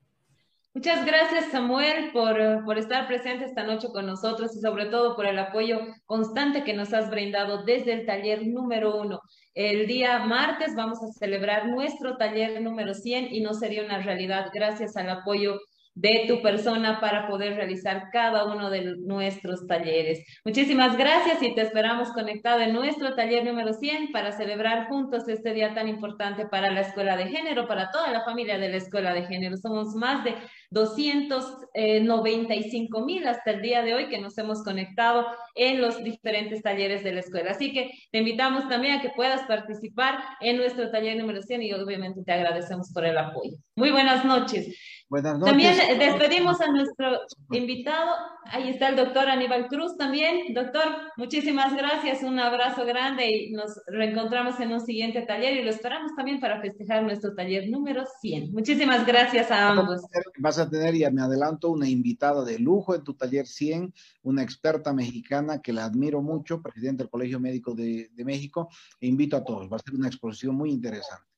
Muchas 0.75 1.05
gracias, 1.05 1.51
Samuel, 1.51 2.11
por, 2.11 2.65
por, 2.65 2.79
estar 2.79 3.05
presente 3.05 3.45
esta 3.45 3.63
noche 3.63 3.89
con 3.89 4.07
nosotros 4.07 4.55
y 4.55 4.59
sobre 4.59 4.87
todo 4.87 5.15
por 5.15 5.27
el 5.27 5.37
apoyo 5.37 5.79
constante 6.07 6.63
que 6.63 6.73
nos 6.73 6.93
has 6.93 7.11
brindado 7.11 7.63
desde 7.63 7.93
el 7.93 8.07
taller 8.07 8.47
número 8.47 8.99
uno. 8.99 9.21
El 9.53 9.85
día 9.85 10.17
martes 10.25 10.73
vamos 10.75 10.97
a 11.03 11.11
celebrar 11.19 11.67
nuestro 11.67 12.17
taller 12.17 12.59
número 12.59 12.95
100 12.95 13.35
y 13.35 13.41
no 13.41 13.53
sería 13.53 13.85
una 13.85 13.99
realidad 13.99 14.47
gracias 14.51 14.97
al 14.97 15.11
apoyo 15.11 15.59
de 15.95 16.25
tu 16.27 16.41
persona 16.41 16.99
para 16.99 17.27
poder 17.27 17.55
realizar 17.55 18.09
cada 18.11 18.43
uno 18.45 18.69
de 18.69 18.97
nuestros 18.97 19.65
talleres. 19.67 20.25
Muchísimas 20.43 20.97
gracias 20.97 21.41
y 21.43 21.53
te 21.53 21.61
esperamos 21.61 22.11
conectado 22.13 22.61
en 22.61 22.73
nuestro 22.73 23.13
taller 23.15 23.45
número 23.45 23.73
100 23.73 24.11
para 24.11 24.31
celebrar 24.31 24.87
juntos 24.87 25.27
este 25.27 25.53
día 25.53 25.75
tan 25.75 25.87
importante 25.87 26.47
para 26.47 26.71
la 26.71 26.81
Escuela 26.81 27.15
de 27.15 27.27
Género, 27.27 27.67
para 27.67 27.91
toda 27.91 28.09
la 28.11 28.23
familia 28.23 28.57
de 28.57 28.69
la 28.69 28.77
Escuela 28.77 29.13
de 29.13 29.27
Género. 29.27 29.55
Somos 29.57 29.93
más 29.95 30.23
de 30.23 30.33
295 30.71 33.05
mil 33.05 33.27
hasta 33.27 33.51
el 33.51 33.61
día 33.61 33.83
de 33.83 33.93
hoy 33.93 34.09
que 34.09 34.19
nos 34.19 34.35
hemos 34.37 34.63
conectado 34.63 35.27
en 35.55 35.79
los 35.79 36.03
diferentes 36.03 36.63
talleres 36.63 37.03
de 37.03 37.13
la 37.13 37.19
escuela. 37.19 37.51
Así 37.51 37.71
que 37.71 37.91
te 38.11 38.17
invitamos 38.19 38.67
también 38.67 38.97
a 38.97 39.01
que 39.01 39.09
puedas 39.09 39.43
participar 39.43 40.19
en 40.41 40.57
nuestro 40.57 40.89
taller 40.89 41.17
número 41.17 41.41
100 41.41 41.61
y 41.61 41.73
obviamente 41.73 42.23
te 42.23 42.31
agradecemos 42.31 42.91
por 42.91 43.05
el 43.05 43.17
apoyo. 43.17 43.57
Muy 43.75 43.91
buenas 43.91 44.25
noches. 44.25 44.75
Buenas 45.09 45.37
noches. 45.37 45.77
También 45.77 45.99
despedimos 45.99 46.59
a 46.61 46.71
nuestro 46.71 47.19
invitado. 47.51 48.15
Ahí 48.45 48.69
está 48.69 48.89
el 48.89 48.95
doctor 48.95 49.29
Aníbal 49.29 49.67
Cruz 49.67 49.95
también. 49.97 50.53
Doctor, 50.53 50.83
muchísimas 51.17 51.75
gracias. 51.75 52.23
Un 52.23 52.39
abrazo 52.39 52.85
grande 52.85 53.29
y 53.29 53.51
nos 53.51 53.79
reencontramos 53.87 54.59
en 54.59 54.71
un 54.71 54.81
siguiente 54.81 55.21
taller 55.21 55.57
y 55.57 55.63
lo 55.63 55.69
esperamos 55.69 56.15
también 56.15 56.39
para 56.39 56.61
festejar 56.61 57.03
nuestro 57.03 57.35
taller 57.35 57.69
número 57.69 58.03
100. 58.21 58.51
Muchísimas 58.53 59.05
gracias 59.05 59.51
a 59.51 59.69
ambos. 59.69 60.01
Vas 60.39 60.57
a 60.57 60.69
tener, 60.69 60.95
ya 60.95 61.11
me 61.11 61.21
adelanto, 61.21 61.69
una 61.69 61.87
invitada 61.87 62.43
de 62.43 62.57
lujo 62.57 62.95
en 62.95 63.03
tu 63.03 63.13
taller 63.13 63.45
100, 63.45 63.93
una 64.23 64.41
experta 64.41 64.93
mexicana 64.93 65.61
que 65.61 65.73
la 65.73 65.85
admiro 65.85 66.21
mucho, 66.21 66.61
presidente 66.61 67.03
del 67.03 67.09
Colegio 67.09 67.39
Médico 67.39 67.75
de, 67.75 68.09
de 68.13 68.25
México. 68.25 68.69
E 68.99 69.07
invito 69.07 69.37
a 69.37 69.43
todos. 69.43 69.71
Va 69.71 69.77
a 69.77 69.79
ser 69.79 69.93
una 69.93 70.07
exposición 70.07 70.55
muy 70.55 70.71
interesante. 70.71 71.32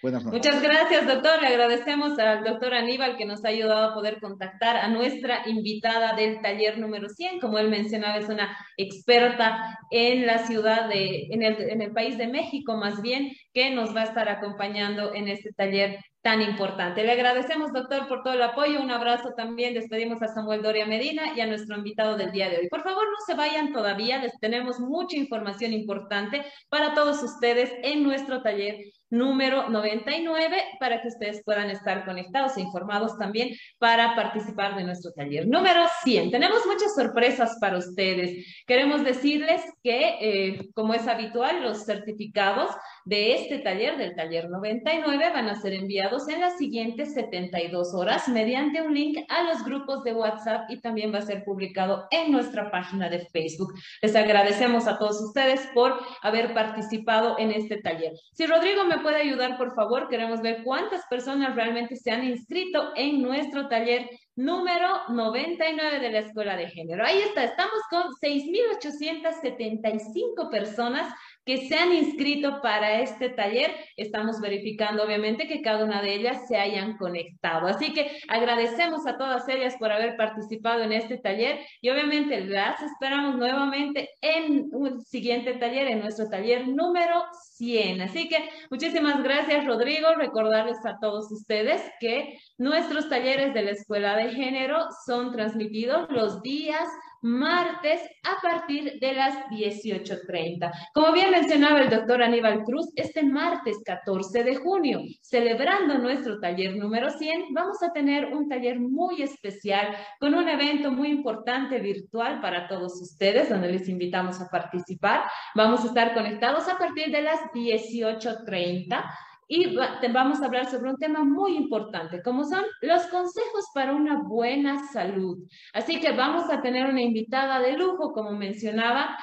Buenas 0.00 0.24
noches. 0.24 0.38
Muchas 0.38 0.62
gracias, 0.62 1.06
doctor. 1.08 1.42
Le 1.42 1.48
agradecemos 1.48 2.16
al 2.20 2.44
doctor 2.44 2.72
Aníbal 2.72 3.16
que 3.16 3.24
nos 3.24 3.44
ha 3.44 3.48
ayudado 3.48 3.90
a 3.90 3.94
poder 3.94 4.20
contactar 4.20 4.76
a 4.76 4.86
nuestra 4.86 5.42
invitada 5.46 6.14
del 6.14 6.40
taller 6.40 6.78
número 6.78 7.08
100. 7.08 7.40
Como 7.40 7.58
él 7.58 7.68
mencionaba, 7.68 8.16
es 8.16 8.28
una 8.28 8.56
experta 8.76 9.76
en 9.90 10.24
la 10.24 10.38
ciudad 10.46 10.88
de, 10.88 11.26
en 11.30 11.42
el, 11.42 11.60
en 11.68 11.82
el 11.82 11.92
país 11.92 12.16
de 12.16 12.28
México, 12.28 12.76
más 12.76 13.02
bien, 13.02 13.32
que 13.52 13.70
nos 13.70 13.94
va 13.94 14.02
a 14.02 14.04
estar 14.04 14.28
acompañando 14.28 15.12
en 15.14 15.26
este 15.26 15.52
taller 15.52 15.98
tan 16.22 16.42
importante. 16.42 17.02
Le 17.02 17.12
agradecemos, 17.12 17.72
doctor, 17.72 18.06
por 18.06 18.22
todo 18.22 18.34
el 18.34 18.42
apoyo. 18.42 18.80
Un 18.80 18.92
abrazo 18.92 19.32
también. 19.36 19.74
Despedimos 19.74 20.22
a 20.22 20.28
Samuel 20.28 20.62
Doria 20.62 20.86
Medina 20.86 21.34
y 21.34 21.40
a 21.40 21.46
nuestro 21.46 21.76
invitado 21.76 22.16
del 22.16 22.30
día 22.30 22.48
de 22.48 22.58
hoy. 22.58 22.68
Por 22.68 22.82
favor, 22.82 23.04
no 23.04 23.18
se 23.26 23.34
vayan 23.34 23.72
todavía. 23.72 24.18
Les 24.18 24.38
tenemos 24.38 24.78
mucha 24.78 25.16
información 25.16 25.72
importante 25.72 26.44
para 26.68 26.94
todos 26.94 27.20
ustedes 27.22 27.72
en 27.82 28.04
nuestro 28.04 28.42
taller 28.42 28.76
número 29.10 29.68
99 29.68 30.56
para 30.78 31.00
que 31.00 31.08
ustedes 31.08 31.42
puedan 31.44 31.70
estar 31.70 32.04
conectados 32.04 32.56
e 32.56 32.60
informados 32.60 33.16
también 33.18 33.50
para 33.78 34.14
participar 34.14 34.76
de 34.76 34.84
nuestro 34.84 35.12
taller. 35.12 35.46
Número 35.46 35.84
100. 36.02 36.30
Tenemos 36.30 36.66
muchas 36.66 36.94
sorpresas 36.94 37.56
para 37.60 37.78
ustedes. 37.78 38.46
Queremos 38.66 39.04
decirles 39.04 39.62
que, 39.82 40.16
eh, 40.20 40.68
como 40.74 40.94
es 40.94 41.06
habitual, 41.06 41.62
los 41.62 41.84
certificados 41.84 42.70
de 43.08 43.34
este 43.36 43.58
taller, 43.60 43.96
del 43.96 44.14
taller 44.14 44.50
99, 44.50 45.30
van 45.32 45.48
a 45.48 45.58
ser 45.58 45.72
enviados 45.72 46.28
en 46.28 46.42
las 46.42 46.58
siguientes 46.58 47.14
72 47.14 47.94
horas 47.94 48.28
mediante 48.28 48.82
un 48.82 48.92
link 48.92 49.16
a 49.30 49.44
los 49.44 49.64
grupos 49.64 50.04
de 50.04 50.12
WhatsApp 50.12 50.68
y 50.68 50.82
también 50.82 51.14
va 51.14 51.20
a 51.20 51.22
ser 51.22 51.42
publicado 51.42 52.06
en 52.10 52.30
nuestra 52.30 52.70
página 52.70 53.08
de 53.08 53.20
Facebook. 53.20 53.72
Les 54.02 54.14
agradecemos 54.14 54.86
a 54.86 54.98
todos 54.98 55.22
ustedes 55.22 55.66
por 55.72 55.98
haber 56.20 56.52
participado 56.52 57.38
en 57.38 57.50
este 57.50 57.78
taller. 57.78 58.12
Si 58.34 58.44
Rodrigo 58.44 58.84
me 58.84 58.98
puede 58.98 59.22
ayudar, 59.22 59.56
por 59.56 59.74
favor, 59.74 60.10
queremos 60.10 60.42
ver 60.42 60.62
cuántas 60.62 61.06
personas 61.06 61.56
realmente 61.56 61.96
se 61.96 62.10
han 62.10 62.24
inscrito 62.24 62.92
en 62.94 63.22
nuestro 63.22 63.68
taller 63.68 64.10
número 64.36 64.86
99 65.08 65.98
de 65.98 66.10
la 66.10 66.18
Escuela 66.18 66.56
de 66.56 66.68
Género. 66.68 67.04
Ahí 67.04 67.18
está, 67.18 67.44
estamos 67.44 67.80
con 67.90 68.02
6.875 68.22 70.50
personas 70.50 71.10
que 71.48 71.66
se 71.66 71.76
han 71.76 71.94
inscrito 71.94 72.60
para 72.60 73.00
este 73.00 73.30
taller. 73.30 73.74
Estamos 73.96 74.38
verificando, 74.38 75.02
obviamente, 75.02 75.48
que 75.48 75.62
cada 75.62 75.82
una 75.82 76.02
de 76.02 76.12
ellas 76.12 76.46
se 76.46 76.58
hayan 76.58 76.98
conectado. 76.98 77.68
Así 77.68 77.94
que 77.94 78.18
agradecemos 78.28 79.06
a 79.06 79.16
todas 79.16 79.48
ellas 79.48 79.74
por 79.78 79.90
haber 79.90 80.18
participado 80.18 80.82
en 80.82 80.92
este 80.92 81.16
taller 81.16 81.60
y 81.80 81.88
obviamente 81.88 82.44
las 82.44 82.82
esperamos 82.82 83.36
nuevamente 83.36 84.10
en 84.20 84.68
un 84.72 85.00
siguiente 85.00 85.54
taller, 85.54 85.88
en 85.88 86.00
nuestro 86.00 86.28
taller 86.28 86.68
número 86.68 87.24
100. 87.56 88.02
Así 88.02 88.28
que 88.28 88.50
muchísimas 88.70 89.22
gracias, 89.22 89.64
Rodrigo. 89.64 90.14
Recordarles 90.16 90.84
a 90.84 90.98
todos 91.00 91.32
ustedes 91.32 91.80
que 91.98 92.38
nuestros 92.58 93.08
talleres 93.08 93.54
de 93.54 93.62
la 93.62 93.70
Escuela 93.70 94.18
de 94.18 94.34
Género 94.34 94.88
son 95.06 95.32
transmitidos 95.32 96.10
los 96.10 96.42
días 96.42 96.86
martes 97.22 98.00
a 98.24 98.40
partir 98.40 98.98
de 99.00 99.12
las 99.12 99.34
18.30. 99.50 100.70
Como 100.94 101.12
bien 101.12 101.30
mencionaba 101.30 101.80
el 101.80 101.90
doctor 101.90 102.22
Aníbal 102.22 102.62
Cruz, 102.64 102.88
este 102.96 103.22
martes 103.22 103.78
14 103.84 104.44
de 104.44 104.56
junio, 104.56 105.00
celebrando 105.20 105.98
nuestro 105.98 106.38
taller 106.40 106.76
número 106.76 107.10
100, 107.10 107.52
vamos 107.52 107.82
a 107.82 107.92
tener 107.92 108.26
un 108.34 108.48
taller 108.48 108.78
muy 108.80 109.22
especial 109.22 109.96
con 110.20 110.34
un 110.34 110.48
evento 110.48 110.90
muy 110.90 111.08
importante 111.08 111.78
virtual 111.78 112.40
para 112.40 112.68
todos 112.68 113.00
ustedes, 113.00 113.48
donde 113.48 113.72
les 113.72 113.88
invitamos 113.88 114.40
a 114.40 114.48
participar. 114.48 115.22
Vamos 115.54 115.84
a 115.84 115.88
estar 115.88 116.14
conectados 116.14 116.68
a 116.68 116.78
partir 116.78 117.10
de 117.10 117.22
las 117.22 117.40
18.30 117.52 119.04
y 119.48 119.74
vamos 120.12 120.42
a 120.42 120.46
hablar 120.46 120.70
sobre 120.70 120.90
un 120.90 120.98
tema 120.98 121.24
muy 121.24 121.56
importante, 121.56 122.22
como 122.22 122.44
son 122.44 122.64
los 122.82 123.02
consejos 123.06 123.64
para 123.72 123.94
una 123.94 124.22
buena 124.22 124.86
salud. 124.88 125.38
Así 125.72 125.98
que 126.00 126.12
vamos 126.12 126.50
a 126.50 126.60
tener 126.60 126.86
una 126.86 127.00
invitada 127.00 127.58
de 127.58 127.76
lujo, 127.76 128.12
como 128.12 128.32
mencionaba, 128.32 129.16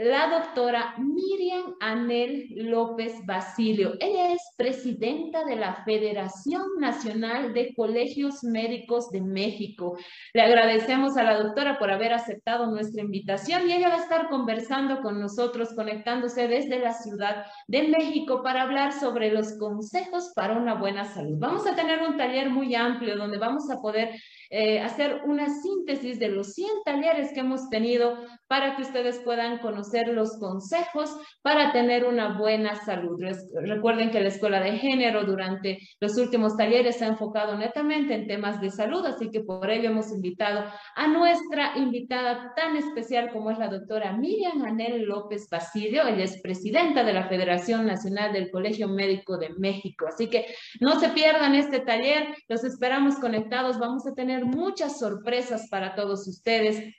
la 0.00 0.28
doctora 0.28 0.94
Miriam 0.96 1.74
Anel 1.78 2.48
López 2.56 3.12
Basilio. 3.26 3.92
Ella 4.00 4.32
es 4.32 4.40
presidenta 4.56 5.44
de 5.44 5.56
la 5.56 5.84
Federación 5.84 6.62
Nacional 6.78 7.52
de 7.52 7.74
Colegios 7.74 8.42
Médicos 8.42 9.10
de 9.10 9.20
México. 9.20 9.98
Le 10.32 10.40
agradecemos 10.40 11.18
a 11.18 11.22
la 11.22 11.36
doctora 11.42 11.78
por 11.78 11.90
haber 11.90 12.14
aceptado 12.14 12.64
nuestra 12.70 13.02
invitación 13.02 13.68
y 13.68 13.74
ella 13.74 13.90
va 13.90 13.96
a 13.96 14.02
estar 14.02 14.30
conversando 14.30 15.02
con 15.02 15.20
nosotros, 15.20 15.74
conectándose 15.74 16.48
desde 16.48 16.78
la 16.78 16.94
Ciudad 16.94 17.44
de 17.68 17.88
México 17.88 18.42
para 18.42 18.62
hablar 18.62 18.94
sobre 18.94 19.30
los 19.30 19.58
consejos 19.58 20.32
para 20.34 20.56
una 20.56 20.76
buena 20.76 21.04
salud. 21.04 21.36
Vamos 21.38 21.66
a 21.66 21.76
tener 21.76 22.00
un 22.00 22.16
taller 22.16 22.48
muy 22.48 22.74
amplio 22.74 23.18
donde 23.18 23.36
vamos 23.36 23.70
a 23.70 23.82
poder 23.82 24.18
eh, 24.52 24.80
hacer 24.80 25.22
una 25.26 25.48
síntesis 25.48 26.18
de 26.18 26.28
los 26.28 26.54
100 26.54 26.68
talleres 26.84 27.32
que 27.32 27.40
hemos 27.40 27.70
tenido 27.70 28.18
para 28.48 28.74
que 28.74 28.82
ustedes 28.82 29.20
puedan 29.20 29.58
conocer 29.58 30.08
los 30.08 30.36
consejos 30.38 31.16
para 31.40 31.70
tener 31.70 32.04
una 32.04 32.36
buena 32.36 32.74
salud. 32.74 33.22
Recuerden 33.62 34.10
que 34.10 34.20
la 34.20 34.28
Escuela 34.28 34.60
de 34.60 34.72
Género 34.72 35.24
durante 35.24 35.78
los 36.00 36.16
últimos 36.18 36.56
talleres 36.56 36.96
se 36.96 37.04
ha 37.04 37.08
enfocado 37.08 37.56
netamente 37.56 38.12
en 38.12 38.26
temas 38.26 38.60
de 38.60 38.70
salud, 38.70 39.06
así 39.06 39.30
que 39.30 39.40
por 39.40 39.70
ello 39.70 39.90
hemos 39.90 40.10
invitado 40.10 40.64
a 40.96 41.06
nuestra 41.06 41.78
invitada 41.78 42.52
tan 42.56 42.76
especial 42.76 43.30
como 43.30 43.52
es 43.52 43.58
la 43.58 43.68
doctora 43.68 44.16
Miriam 44.16 44.64
Anel 44.64 45.02
López 45.02 45.48
Basilio. 45.48 46.06
Ella 46.08 46.24
es 46.24 46.42
presidenta 46.42 47.04
de 47.04 47.12
la 47.12 47.28
Federación 47.28 47.86
Nacional 47.86 48.32
del 48.32 48.50
Colegio 48.50 48.88
Médico 48.88 49.38
de 49.38 49.50
México. 49.50 50.06
Así 50.08 50.28
que 50.28 50.46
no 50.80 50.98
se 50.98 51.10
pierdan 51.10 51.54
este 51.54 51.78
taller, 51.78 52.34
los 52.48 52.64
esperamos 52.64 53.14
conectados. 53.16 53.78
Vamos 53.78 54.06
a 54.08 54.14
tener 54.14 54.39
muchas 54.44 54.98
sorpresas 54.98 55.68
para 55.68 55.94
todos 55.94 56.26
ustedes. 56.26 56.94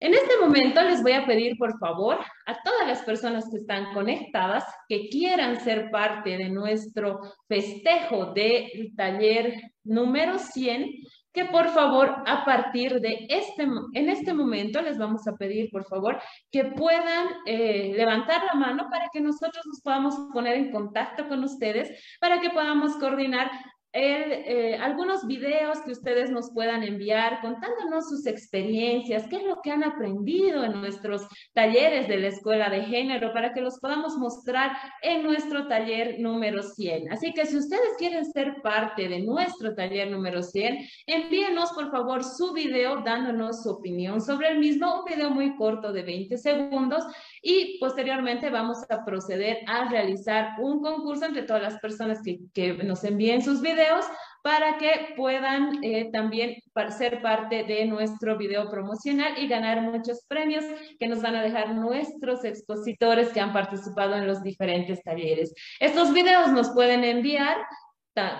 En 0.00 0.12
este 0.12 0.36
momento 0.38 0.82
les 0.82 1.02
voy 1.04 1.12
a 1.12 1.24
pedir, 1.24 1.56
por 1.56 1.78
favor, 1.78 2.18
a 2.46 2.62
todas 2.62 2.86
las 2.86 3.02
personas 3.02 3.48
que 3.48 3.58
están 3.58 3.94
conectadas, 3.94 4.64
que 4.88 5.08
quieran 5.08 5.58
ser 5.60 5.90
parte 5.90 6.36
de 6.36 6.50
nuestro 6.50 7.20
festejo 7.48 8.34
del 8.34 8.92
taller 8.94 9.72
número 9.84 10.38
100, 10.38 10.90
que 11.36 11.44
por 11.44 11.68
favor 11.68 12.22
a 12.24 12.46
partir 12.46 12.98
de 12.98 13.26
este, 13.28 13.64
en 13.64 14.08
este 14.08 14.32
momento 14.32 14.80
les 14.80 14.96
vamos 14.96 15.28
a 15.28 15.36
pedir 15.36 15.68
por 15.70 15.84
favor 15.84 16.18
que 16.50 16.64
puedan 16.64 17.26
eh, 17.44 17.92
levantar 17.94 18.42
la 18.44 18.54
mano 18.54 18.88
para 18.90 19.10
que 19.12 19.20
nosotros 19.20 19.62
nos 19.66 19.82
podamos 19.82 20.14
poner 20.32 20.54
en 20.56 20.72
contacto 20.72 21.28
con 21.28 21.44
ustedes, 21.44 22.16
para 22.20 22.40
que 22.40 22.48
podamos 22.48 22.96
coordinar 22.96 23.50
eh, 23.98 24.78
algunos 24.80 25.26
videos 25.26 25.80
que 25.80 25.92
ustedes 25.92 26.30
nos 26.30 26.50
puedan 26.50 26.82
enviar 26.82 27.40
contándonos 27.40 28.08
sus 28.08 28.26
experiencias, 28.26 29.26
qué 29.28 29.36
es 29.36 29.44
lo 29.44 29.60
que 29.62 29.70
han 29.70 29.84
aprendido 29.84 30.64
en 30.64 30.80
nuestros 30.80 31.26
talleres 31.54 32.06
de 32.06 32.18
la 32.18 32.28
Escuela 32.28 32.68
de 32.68 32.82
Género 32.82 33.32
para 33.32 33.54
que 33.54 33.62
los 33.62 33.78
podamos 33.78 34.16
mostrar 34.16 34.76
en 35.02 35.22
nuestro 35.22 35.66
taller 35.66 36.20
número 36.20 36.62
100. 36.62 37.12
Así 37.12 37.32
que 37.32 37.46
si 37.46 37.56
ustedes 37.56 37.96
quieren 37.98 38.24
ser 38.26 38.60
parte 38.62 39.08
de 39.08 39.20
nuestro 39.20 39.74
taller 39.74 40.10
número 40.10 40.42
100, 40.42 40.78
envíenos 41.06 41.72
por 41.72 41.90
favor 41.90 42.22
su 42.22 42.52
video 42.52 43.02
dándonos 43.02 43.62
su 43.62 43.70
opinión 43.70 44.20
sobre 44.20 44.48
el 44.48 44.58
mismo, 44.58 45.00
un 45.00 45.04
video 45.04 45.30
muy 45.30 45.56
corto 45.56 45.92
de 45.92 46.02
20 46.02 46.36
segundos 46.36 47.04
y 47.48 47.78
posteriormente 47.78 48.50
vamos 48.50 48.78
a 48.90 49.04
proceder 49.04 49.58
a 49.68 49.88
realizar 49.88 50.60
un 50.60 50.82
concurso 50.82 51.26
entre 51.26 51.44
todas 51.44 51.62
las 51.62 51.78
personas 51.78 52.18
que, 52.24 52.74
nos 52.82 53.04
envíen 53.04 53.40
sus 53.40 53.60
videos 53.60 54.04
para 54.42 54.78
que 54.78 55.14
puedan 55.16 55.78
eh, 55.84 56.10
también 56.12 56.56
ser 56.98 57.22
parte 57.22 57.62
de 57.62 57.84
nuestro 57.86 58.36
video 58.36 58.68
promocional 58.68 59.38
y 59.38 59.46
ganar 59.46 59.80
muchos 59.80 60.24
premios 60.26 60.64
que 60.98 61.06
nos 61.06 61.22
van 61.22 61.36
a 61.36 61.42
dejar 61.42 61.76
nuestros 61.76 62.44
expositores 62.44 63.28
que 63.28 63.40
han 63.40 63.52
participado 63.52 64.16
en 64.16 64.26
los 64.26 64.42
diferentes 64.42 65.00
talleres. 65.04 65.54
Estos 65.78 66.12
videos 66.12 66.50
nos 66.50 66.70
pueden 66.70 67.04
enviar 67.04 67.58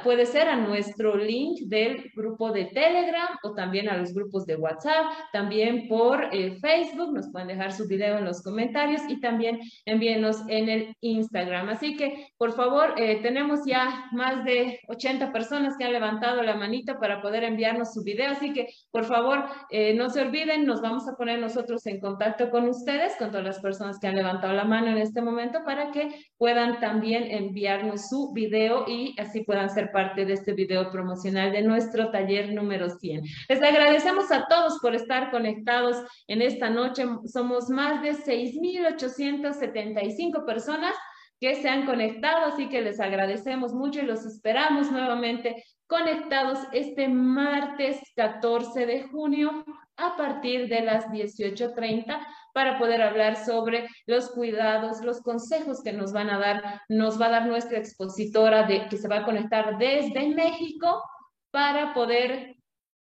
puede 0.03 0.25
ser 0.25 0.49
a 0.49 0.57
nuestro 0.57 1.17
link 1.17 1.61
del 1.67 2.11
grupo 2.15 2.51
de 2.51 2.67
Telegram 2.67 3.29
o 3.43 3.53
también 3.53 3.89
a 3.89 3.97
los 3.97 4.15
grupos 4.15 4.47
de 4.47 4.57
WhatsApp, 4.57 5.05
también 5.33 5.87
por 5.89 6.29
eh, 6.33 6.57
Facebook, 6.61 7.13
nos 7.13 7.31
pueden 7.31 7.49
dejar 7.49 7.73
su 7.73 7.87
video 7.87 8.19
en 8.19 8.25
los 8.25 8.43
comentarios 8.43 9.03
y 9.09 9.21
también 9.21 9.61
envíenos 9.85 10.39
en 10.49 10.69
el 10.69 10.97
Instagram. 11.01 11.69
Así 11.69 11.97
que, 11.97 12.29
por 12.39 12.53
favor, 12.53 12.95
eh, 12.97 13.21
tenemos 13.23 13.61
ya 13.67 14.07
más 14.13 14.45
de 14.45 14.81
80 14.89 15.33
personas 15.33 15.77
que 15.77 15.85
han 15.85 15.93
levantado 15.93 16.43
la 16.43 16.57
manita 16.57 16.99
para 16.99 17.21
poder 17.21 17.45
enviarnos 17.45 17.93
su 17.93 18.03
video, 18.03 18.31
así 18.31 18.53
que, 18.53 18.69
por 18.91 19.05
favor, 19.05 19.45
eh, 19.71 19.95
no 19.95 20.09
se 20.09 20.23
olviden, 20.23 20.65
nos 20.65 20.81
vamos 20.81 21.07
a 21.09 21.17
poner 21.17 21.39
nosotros 21.39 21.85
en 21.87 22.01
contacto 22.01 22.51
con 22.51 22.69
ustedes, 22.69 23.15
con 23.19 23.31
todas 23.31 23.45
las 23.45 23.61
personas 23.61 23.99
que 23.99 24.07
han 24.07 24.17
levantado 24.17 24.55
la 24.55 24.65
mano 24.65 24.89
en 24.89 24.99
este 24.99 25.21
momento, 25.21 25.65
para 25.65 25.91
que 25.91 26.09
puedan 26.39 26.81
también 26.81 27.25
enviarnos 27.31 28.09
su 28.09 28.33
video 28.33 28.85
y 28.89 29.15
así 29.19 29.43
puedan 29.43 29.66
ser 29.69 29.93
parte 29.93 30.25
de 30.25 30.33
este 30.35 30.53
video 30.53 30.91
promocional 30.91 31.53
de 31.53 31.63
nuestro 31.63 32.11
taller 32.11 32.53
número 32.53 32.91
100. 32.91 33.23
Les 33.49 33.63
agradecemos 33.63 34.33
a 34.33 34.47
todos 34.49 34.81
por 34.81 34.95
estar 34.95 35.31
conectados 35.31 35.97
en 36.29 36.43
esta 36.43 36.71
noche. 36.71 37.05
Somos 37.27 37.69
más 37.69 38.01
de 38.03 38.13
6.875 38.13 40.45
personas 40.45 40.95
que 41.41 41.57
se 41.57 41.69
han 41.69 41.87
conectado, 41.87 42.47
así 42.47 42.69
que 42.69 42.81
les 42.81 43.01
agradecemos 43.01 43.75
mucho 43.75 44.01
y 44.01 44.07
los 44.07 44.25
esperamos 44.25 44.91
nuevamente 44.91 45.63
conectados 45.87 46.59
este 46.73 47.09
martes 47.09 48.01
14 48.17 48.87
de 48.87 49.03
junio 49.05 49.65
a 49.97 50.17
partir 50.17 50.69
de 50.69 50.83
las 50.83 51.07
18.30 51.07 52.27
para 52.53 52.79
poder 52.79 53.03
hablar 53.03 53.37
sobre 53.37 53.89
los 54.07 54.31
cuidados, 54.31 55.03
los 55.03 55.21
consejos 55.21 55.83
que 55.83 55.93
nos 55.93 56.13
van 56.13 56.31
a 56.31 56.39
dar, 56.39 56.83
nos 56.89 57.21
va 57.21 57.27
a 57.27 57.31
dar 57.31 57.47
nuestra 57.47 57.79
expositora 57.79 58.63
de, 58.67 58.89
que 58.89 58.97
se 58.97 59.09
va 59.09 59.19
a 59.19 59.25
conectar 59.25 59.79
desde 59.79 60.29
México 60.29 61.03
para 61.51 61.95
poder 61.95 62.57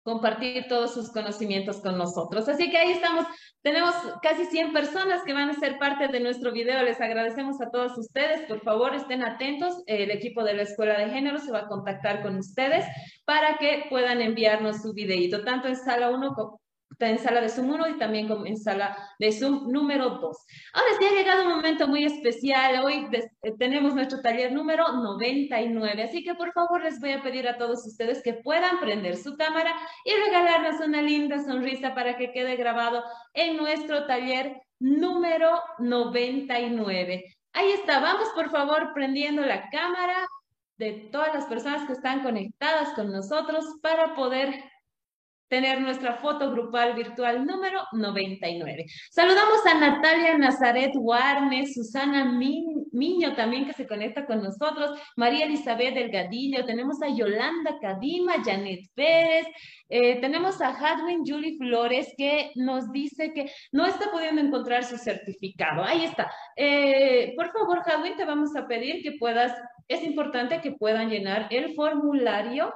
compartir 0.05 0.67
todos 0.69 0.95
sus 0.95 1.11
conocimientos 1.13 1.81
con 1.81 1.97
nosotros. 1.97 2.49
Así 2.49 2.71
que 2.71 2.79
ahí 2.79 2.93
estamos, 2.93 3.25
tenemos 3.63 3.95
casi 4.21 4.45
100 4.47 4.73
personas 4.73 5.23
que 5.25 5.33
van 5.33 5.51
a 5.51 5.55
ser 5.55 5.79
parte 5.79 6.09
de 6.09 6.21
nuestro 6.21 6.53
video. 6.53 6.83
Les 6.83 7.01
agradecemos 7.01 7.61
a 7.61 7.71
todos 7.71 7.97
ustedes. 7.97 8.43
Por 8.49 8.61
favor, 8.63 8.95
estén 8.95 9.23
atentos. 9.23 9.83
El 9.87 10.11
equipo 10.11 10.43
de 10.43 10.55
la 10.55 10.63
Escuela 10.63 10.99
de 10.99 11.11
Género 11.11 11.39
se 11.39 11.53
va 11.53 11.61
a 11.61 11.69
contactar 11.69 12.23
con 12.23 12.37
ustedes 12.37 12.85
para 13.25 13.59
que 13.59 13.87
puedan 13.91 14.21
enviarnos 14.21 14.83
su 14.83 14.93
videito, 14.93 15.45
tanto 15.45 15.69
en 15.69 15.77
sala 15.77 16.11
1 16.11 16.35
en 16.99 17.19
sala 17.19 17.41
de 17.41 17.49
Zoom 17.49 17.71
1 17.71 17.89
y 17.89 17.99
también 17.99 18.29
en 18.47 18.57
sala 18.57 18.97
de 19.19 19.33
Zoom 19.33 19.71
número 19.71 20.11
2. 20.11 20.37
Ahora 20.73 20.89
sí 20.99 21.05
ha 21.07 21.17
llegado 21.17 21.45
un 21.45 21.57
momento 21.57 21.89
muy 21.89 22.05
especial. 22.05 22.85
Hoy 22.85 23.09
eh, 23.13 23.53
tenemos 23.59 23.95
nuestro 23.95 24.21
taller 24.21 24.53
número 24.53 24.93
99, 24.93 26.03
así 26.03 26.23
que 26.23 26.35
por 26.35 26.53
favor 26.53 26.83
les 26.83 27.01
voy 27.01 27.13
a 27.13 27.23
pedir 27.23 27.49
a 27.49 27.59
todos 27.59 27.87
ustedes 27.87 28.23
que 28.23 28.35
puedan 28.35 28.81
prender 28.81 29.17
su 29.17 29.37
cámara 29.37 29.75
y 30.05 30.13
regalarnos 30.25 30.81
una 30.81 31.03
linda 31.03 31.43
sonrisa 31.43 31.95
para 31.95 32.17
que 32.17 32.33
quede 32.33 32.57
grabado 32.57 33.03
en 33.35 33.57
nuestro 33.57 34.07
taller 34.07 34.61
número 34.79 35.61
99. 35.79 37.25
Ahí 37.55 37.71
está, 37.73 38.01
vamos 38.01 38.29
por 38.35 38.51
favor 38.51 38.93
prendiendo 38.95 39.43
la 39.43 39.69
cámara 39.71 40.27
de 40.79 41.09
todas 41.13 41.35
las 41.35 41.45
personas 41.47 41.87
que 41.87 41.93
están 41.93 42.23
conectadas 42.23 42.95
con 42.95 43.13
nosotros 43.13 43.65
para 43.83 44.15
poder 44.15 44.53
tener 45.53 45.83
nuestra 45.83 46.15
foto 46.15 46.51
grupal 46.51 46.95
virtual 46.95 47.45
número 47.45 47.83
99. 47.93 48.87
Saludamos 49.11 49.67
a 49.67 49.75
Natalia 49.75 50.39
Nazaret 50.39 50.93
Warnes, 50.95 51.75
Susana 51.75 52.25
Miño 52.25 53.35
también 53.35 53.67
que 53.67 53.75
se 53.75 53.87
conecta 53.87 54.25
con 54.25 54.43
nosotros, 54.43 54.99
María 55.15 55.45
Elizabeth 55.45 55.93
Delgadillo, 55.93 56.65
tenemos 56.65 57.03
a 57.03 57.15
Yolanda 57.15 57.79
Cadima, 57.83 58.43
Janet 58.43 58.81
Pérez, 58.95 59.47
eh, 59.91 60.23
tenemos 60.23 60.63
a 60.63 60.71
Hadwin 60.71 61.23
Julie 61.23 61.59
Flores 61.59 62.15
que 62.17 62.53
nos 62.55 62.91
dice 62.91 63.35
que 63.35 63.53
no 63.73 63.85
está 63.85 64.11
pudiendo 64.11 64.41
encontrar 64.41 64.85
su 64.85 64.97
certificado. 64.97 65.85
Ahí 65.85 66.05
está. 66.07 66.33
Eh, 66.57 67.35
por 67.37 67.53
favor, 67.53 67.83
Hadwin, 67.85 68.17
te 68.17 68.25
vamos 68.25 68.57
a 68.57 68.67
pedir 68.67 69.03
que 69.03 69.19
puedas, 69.19 69.53
es 69.87 70.03
importante 70.03 70.63
que 70.63 70.73
puedan 70.73 71.11
llenar 71.11 71.49
el 71.51 71.75
formulario 71.75 72.73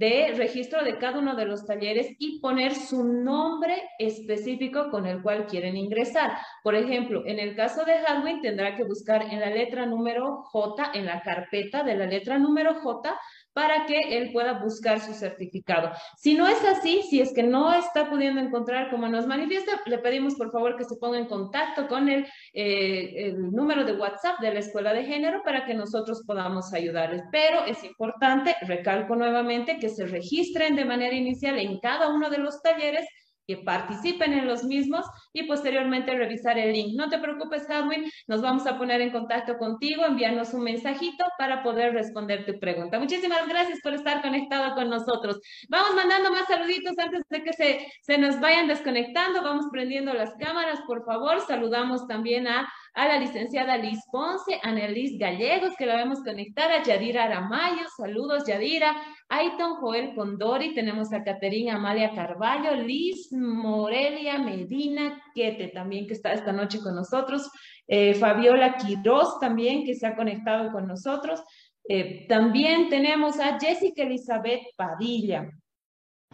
de 0.00 0.32
registro 0.34 0.82
de 0.82 0.96
cada 0.96 1.18
uno 1.18 1.36
de 1.36 1.44
los 1.44 1.66
talleres 1.66 2.16
y 2.18 2.40
poner 2.40 2.74
su 2.74 3.04
nombre 3.04 3.82
específico 3.98 4.88
con 4.90 5.06
el 5.06 5.20
cual 5.20 5.44
quieren 5.44 5.76
ingresar. 5.76 6.38
Por 6.64 6.74
ejemplo, 6.74 7.22
en 7.26 7.38
el 7.38 7.54
caso 7.54 7.84
de 7.84 7.98
Hadwin 7.98 8.40
tendrá 8.40 8.76
que 8.76 8.84
buscar 8.84 9.20
en 9.30 9.40
la 9.40 9.50
letra 9.50 9.84
número 9.84 10.42
J, 10.44 10.92
en 10.94 11.04
la 11.04 11.20
carpeta 11.20 11.82
de 11.82 11.96
la 11.96 12.06
letra 12.06 12.38
número 12.38 12.76
J, 12.80 13.14
para 13.52 13.86
que 13.86 14.16
él 14.16 14.30
pueda 14.32 14.62
buscar 14.62 15.00
su 15.00 15.12
certificado. 15.12 15.90
Si 16.16 16.34
no 16.34 16.46
es 16.46 16.62
así, 16.64 17.02
si 17.08 17.20
es 17.20 17.32
que 17.32 17.42
no 17.42 17.72
está 17.72 18.08
pudiendo 18.08 18.40
encontrar 18.40 18.90
como 18.90 19.08
nos 19.08 19.26
manifiesta, 19.26 19.80
le 19.86 19.98
pedimos 19.98 20.34
por 20.36 20.52
favor 20.52 20.76
que 20.76 20.84
se 20.84 20.96
ponga 20.96 21.18
en 21.18 21.26
contacto 21.26 21.88
con 21.88 22.08
el, 22.08 22.26
eh, 22.52 23.26
el 23.26 23.50
número 23.50 23.84
de 23.84 23.94
WhatsApp 23.94 24.40
de 24.40 24.54
la 24.54 24.60
Escuela 24.60 24.92
de 24.92 25.04
Género 25.04 25.42
para 25.44 25.64
que 25.64 25.74
nosotros 25.74 26.22
podamos 26.26 26.72
ayudarles. 26.72 27.22
Pero 27.32 27.64
es 27.64 27.82
importante, 27.84 28.56
recalco 28.62 29.16
nuevamente, 29.16 29.78
que 29.78 29.88
se 29.88 30.06
registren 30.06 30.76
de 30.76 30.84
manera 30.84 31.14
inicial 31.14 31.58
en 31.58 31.78
cada 31.80 32.08
uno 32.08 32.30
de 32.30 32.38
los 32.38 32.62
talleres 32.62 33.06
que 33.46 33.58
participen 33.58 34.32
en 34.32 34.46
los 34.46 34.64
mismos 34.64 35.04
y 35.32 35.44
posteriormente 35.44 36.14
revisar 36.14 36.58
el 36.58 36.72
link. 36.72 36.94
No 36.96 37.08
te 37.08 37.18
preocupes, 37.18 37.68
Hadwin, 37.68 38.10
nos 38.26 38.42
vamos 38.42 38.66
a 38.66 38.78
poner 38.78 39.00
en 39.00 39.10
contacto 39.10 39.58
contigo, 39.58 40.04
envíanos 40.04 40.54
un 40.54 40.62
mensajito 40.62 41.24
para 41.38 41.62
poder 41.62 41.92
responder 41.94 42.46
tu 42.46 42.58
pregunta. 42.58 42.98
Muchísimas 42.98 43.46
gracias 43.48 43.80
por 43.82 43.94
estar 43.94 44.22
conectado 44.22 44.74
con 44.74 44.88
nosotros. 44.88 45.40
Vamos 45.68 45.94
mandando 45.94 46.30
más 46.30 46.46
saluditos 46.46 46.98
antes 46.98 47.22
de 47.28 47.42
que 47.42 47.52
se, 47.52 47.86
se 48.02 48.18
nos 48.18 48.40
vayan 48.40 48.68
desconectando. 48.68 49.42
Vamos 49.42 49.66
prendiendo 49.70 50.12
las 50.12 50.34
cámaras, 50.36 50.80
por 50.86 51.04
favor. 51.04 51.40
Saludamos 51.46 52.06
también 52.06 52.46
a 52.46 52.68
a 52.94 53.06
la 53.06 53.18
licenciada 53.18 53.76
Liz 53.76 54.00
Ponce, 54.10 54.58
a 54.62 54.72
Nelis 54.72 55.18
Gallegos, 55.18 55.76
que 55.76 55.86
la 55.86 55.96
vemos 55.96 56.22
conectar, 56.22 56.70
a 56.70 56.82
Yadira 56.82 57.24
Aramayo, 57.24 57.86
saludos 57.96 58.44
Yadira, 58.46 58.96
Aiton 59.28 59.76
Joel 59.76 60.14
Condori, 60.14 60.74
tenemos 60.74 61.12
a 61.12 61.22
Caterina 61.22 61.76
Amalia 61.76 62.12
Carballo, 62.14 62.74
Liz 62.74 63.32
Morelia 63.32 64.38
Medina, 64.38 65.22
Quete 65.34 65.68
también 65.68 66.06
que 66.06 66.14
está 66.14 66.32
esta 66.32 66.52
noche 66.52 66.80
con 66.80 66.94
nosotros, 66.94 67.50
eh, 67.86 68.14
Fabiola 68.14 68.76
Quiroz 68.76 69.38
también 69.38 69.84
que 69.84 69.94
se 69.94 70.06
ha 70.06 70.16
conectado 70.16 70.72
con 70.72 70.86
nosotros, 70.86 71.42
eh, 71.88 72.26
también 72.28 72.88
tenemos 72.88 73.38
a 73.38 73.58
Jessica 73.58 74.02
Elizabeth 74.02 74.62
Padilla, 74.76 75.48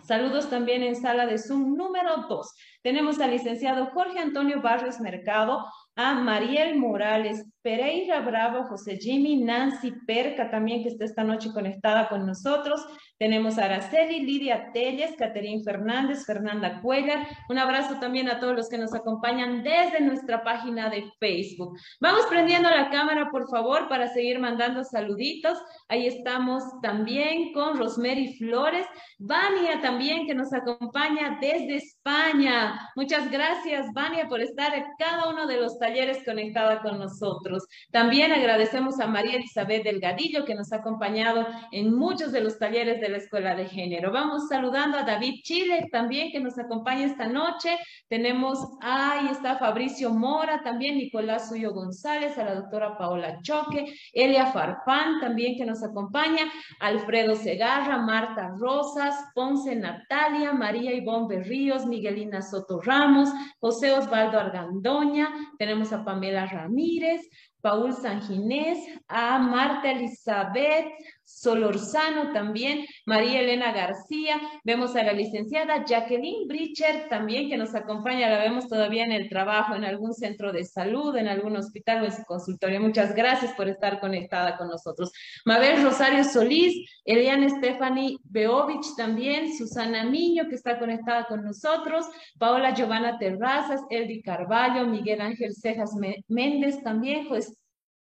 Saludos 0.06 0.48
también 0.48 0.84
en 0.84 0.94
sala 0.94 1.26
de 1.26 1.36
Zoom 1.36 1.76
número 1.76 2.28
2. 2.28 2.54
Tenemos 2.82 3.18
al 3.18 3.32
licenciado 3.32 3.86
Jorge 3.86 4.20
Antonio 4.20 4.62
Barrios 4.62 5.00
Mercado, 5.00 5.66
a 5.96 6.14
Mariel 6.14 6.78
Morales, 6.78 7.44
Pereira 7.66 8.20
Bravo, 8.20 8.62
José 8.68 8.96
Jimmy, 8.96 9.42
Nancy 9.42 9.90
Perca 10.06 10.48
también 10.52 10.84
que 10.84 10.88
está 10.88 11.04
esta 11.04 11.24
noche 11.24 11.50
conectada 11.52 12.08
con 12.08 12.24
nosotros. 12.24 12.86
Tenemos 13.18 13.58
a 13.58 13.64
Araceli, 13.64 14.20
Lidia 14.20 14.70
Telles, 14.72 15.16
Caterín 15.16 15.64
Fernández, 15.64 16.24
Fernanda 16.26 16.80
Cuellar. 16.80 17.26
Un 17.48 17.58
abrazo 17.58 17.98
también 17.98 18.28
a 18.28 18.38
todos 18.38 18.54
los 18.54 18.68
que 18.68 18.78
nos 18.78 18.94
acompañan 18.94 19.64
desde 19.64 20.00
nuestra 20.00 20.44
página 20.44 20.90
de 20.90 21.10
Facebook. 21.18 21.76
Vamos 22.00 22.26
prendiendo 22.26 22.70
la 22.70 22.88
cámara, 22.90 23.30
por 23.32 23.48
favor, 23.50 23.88
para 23.88 24.06
seguir 24.08 24.38
mandando 24.38 24.84
saluditos. 24.84 25.58
Ahí 25.88 26.06
estamos 26.06 26.62
también 26.82 27.52
con 27.52 27.78
Rosemary 27.78 28.34
Flores. 28.36 28.86
Vania 29.18 29.80
también 29.80 30.26
que 30.26 30.34
nos 30.34 30.52
acompaña 30.52 31.38
desde 31.40 31.76
España. 31.76 32.78
Muchas 32.94 33.28
gracias, 33.28 33.86
Vania, 33.92 34.28
por 34.28 34.40
estar 34.40 34.72
en 34.72 34.84
cada 34.98 35.30
uno 35.30 35.48
de 35.48 35.56
los 35.56 35.78
talleres 35.80 36.22
conectada 36.24 36.80
con 36.82 36.98
nosotros. 36.98 37.55
También 37.90 38.32
agradecemos 38.32 39.00
a 39.00 39.06
María 39.06 39.36
Elizabeth 39.36 39.84
Delgadillo 39.84 40.44
que 40.44 40.54
nos 40.54 40.72
ha 40.72 40.76
acompañado 40.76 41.46
en 41.72 41.94
muchos 41.94 42.32
de 42.32 42.40
los 42.40 42.58
talleres 42.58 43.00
de 43.00 43.08
la 43.08 43.18
Escuela 43.18 43.54
de 43.54 43.66
Género. 43.66 44.12
Vamos 44.12 44.48
saludando 44.48 44.98
a 44.98 45.02
David 45.02 45.40
Chile 45.42 45.88
también 45.92 46.30
que 46.32 46.40
nos 46.40 46.58
acompaña 46.58 47.06
esta 47.06 47.26
noche. 47.26 47.78
Tenemos, 48.08 48.58
ahí 48.80 49.28
está 49.28 49.56
Fabricio 49.58 50.10
Mora, 50.10 50.62
también 50.62 50.96
Nicolás 50.96 51.48
Suyo 51.48 51.72
González, 51.72 52.38
a 52.38 52.44
la 52.44 52.54
doctora 52.54 52.96
Paola 52.96 53.38
Choque, 53.42 53.94
Elia 54.12 54.46
Farfán 54.46 55.20
también 55.20 55.56
que 55.56 55.66
nos 55.66 55.82
acompaña, 55.82 56.50
Alfredo 56.80 57.34
Segarra, 57.34 57.98
Marta 57.98 58.50
Rosas, 58.58 59.14
Ponce 59.34 59.76
Natalia, 59.76 60.52
María 60.52 60.92
Ivonne 60.92 61.36
Berríos, 61.36 61.86
Miguelina 61.86 62.42
Soto 62.42 62.80
Ramos, 62.80 63.28
José 63.60 63.92
Osvaldo 63.92 64.38
Argandoña, 64.38 65.28
tenemos 65.58 65.92
a 65.92 66.04
Pamela 66.04 66.46
Ramírez, 66.46 67.28
Paul 67.66 67.90
Sanginés, 67.94 68.78
a 69.08 69.40
Marta 69.40 69.88
Elizabeth 69.88 70.86
Solorzano 71.26 72.32
también, 72.32 72.86
María 73.04 73.40
Elena 73.40 73.72
García, 73.72 74.40
vemos 74.62 74.94
a 74.94 75.02
la 75.02 75.12
licenciada 75.12 75.84
Jacqueline 75.84 76.46
Bricher 76.46 77.08
también 77.08 77.50
que 77.50 77.56
nos 77.56 77.74
acompaña, 77.74 78.30
la 78.30 78.38
vemos 78.38 78.68
todavía 78.68 79.02
en 79.02 79.10
el 79.10 79.28
trabajo, 79.28 79.74
en 79.74 79.84
algún 79.84 80.14
centro 80.14 80.52
de 80.52 80.64
salud, 80.64 81.16
en 81.16 81.26
algún 81.26 81.56
hospital 81.56 82.02
o 82.02 82.04
en 82.04 82.12
su 82.12 82.22
consultorio. 82.24 82.80
Muchas 82.80 83.12
gracias 83.12 83.52
por 83.54 83.68
estar 83.68 83.98
conectada 83.98 84.56
con 84.56 84.68
nosotros. 84.68 85.10
Mabel 85.44 85.82
Rosario 85.82 86.22
Solís, 86.22 86.88
Eliana 87.04 87.48
Stephanie 87.48 88.18
Beovich 88.22 88.94
también, 88.96 89.52
Susana 89.56 90.04
Miño 90.04 90.48
que 90.48 90.54
está 90.54 90.78
conectada 90.78 91.26
con 91.26 91.42
nosotros, 91.42 92.06
Paola 92.38 92.72
Giovanna 92.72 93.18
Terrazas, 93.18 93.80
Eldi 93.90 94.22
Carballo, 94.22 94.86
Miguel 94.86 95.20
Ángel 95.20 95.54
Cejas 95.54 95.90
Méndez 96.28 96.80
también, 96.84 97.26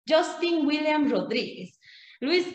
Justin 0.09 0.67
William 0.67 1.11
Rodríguez. 1.11 1.78
Luis 2.21 2.55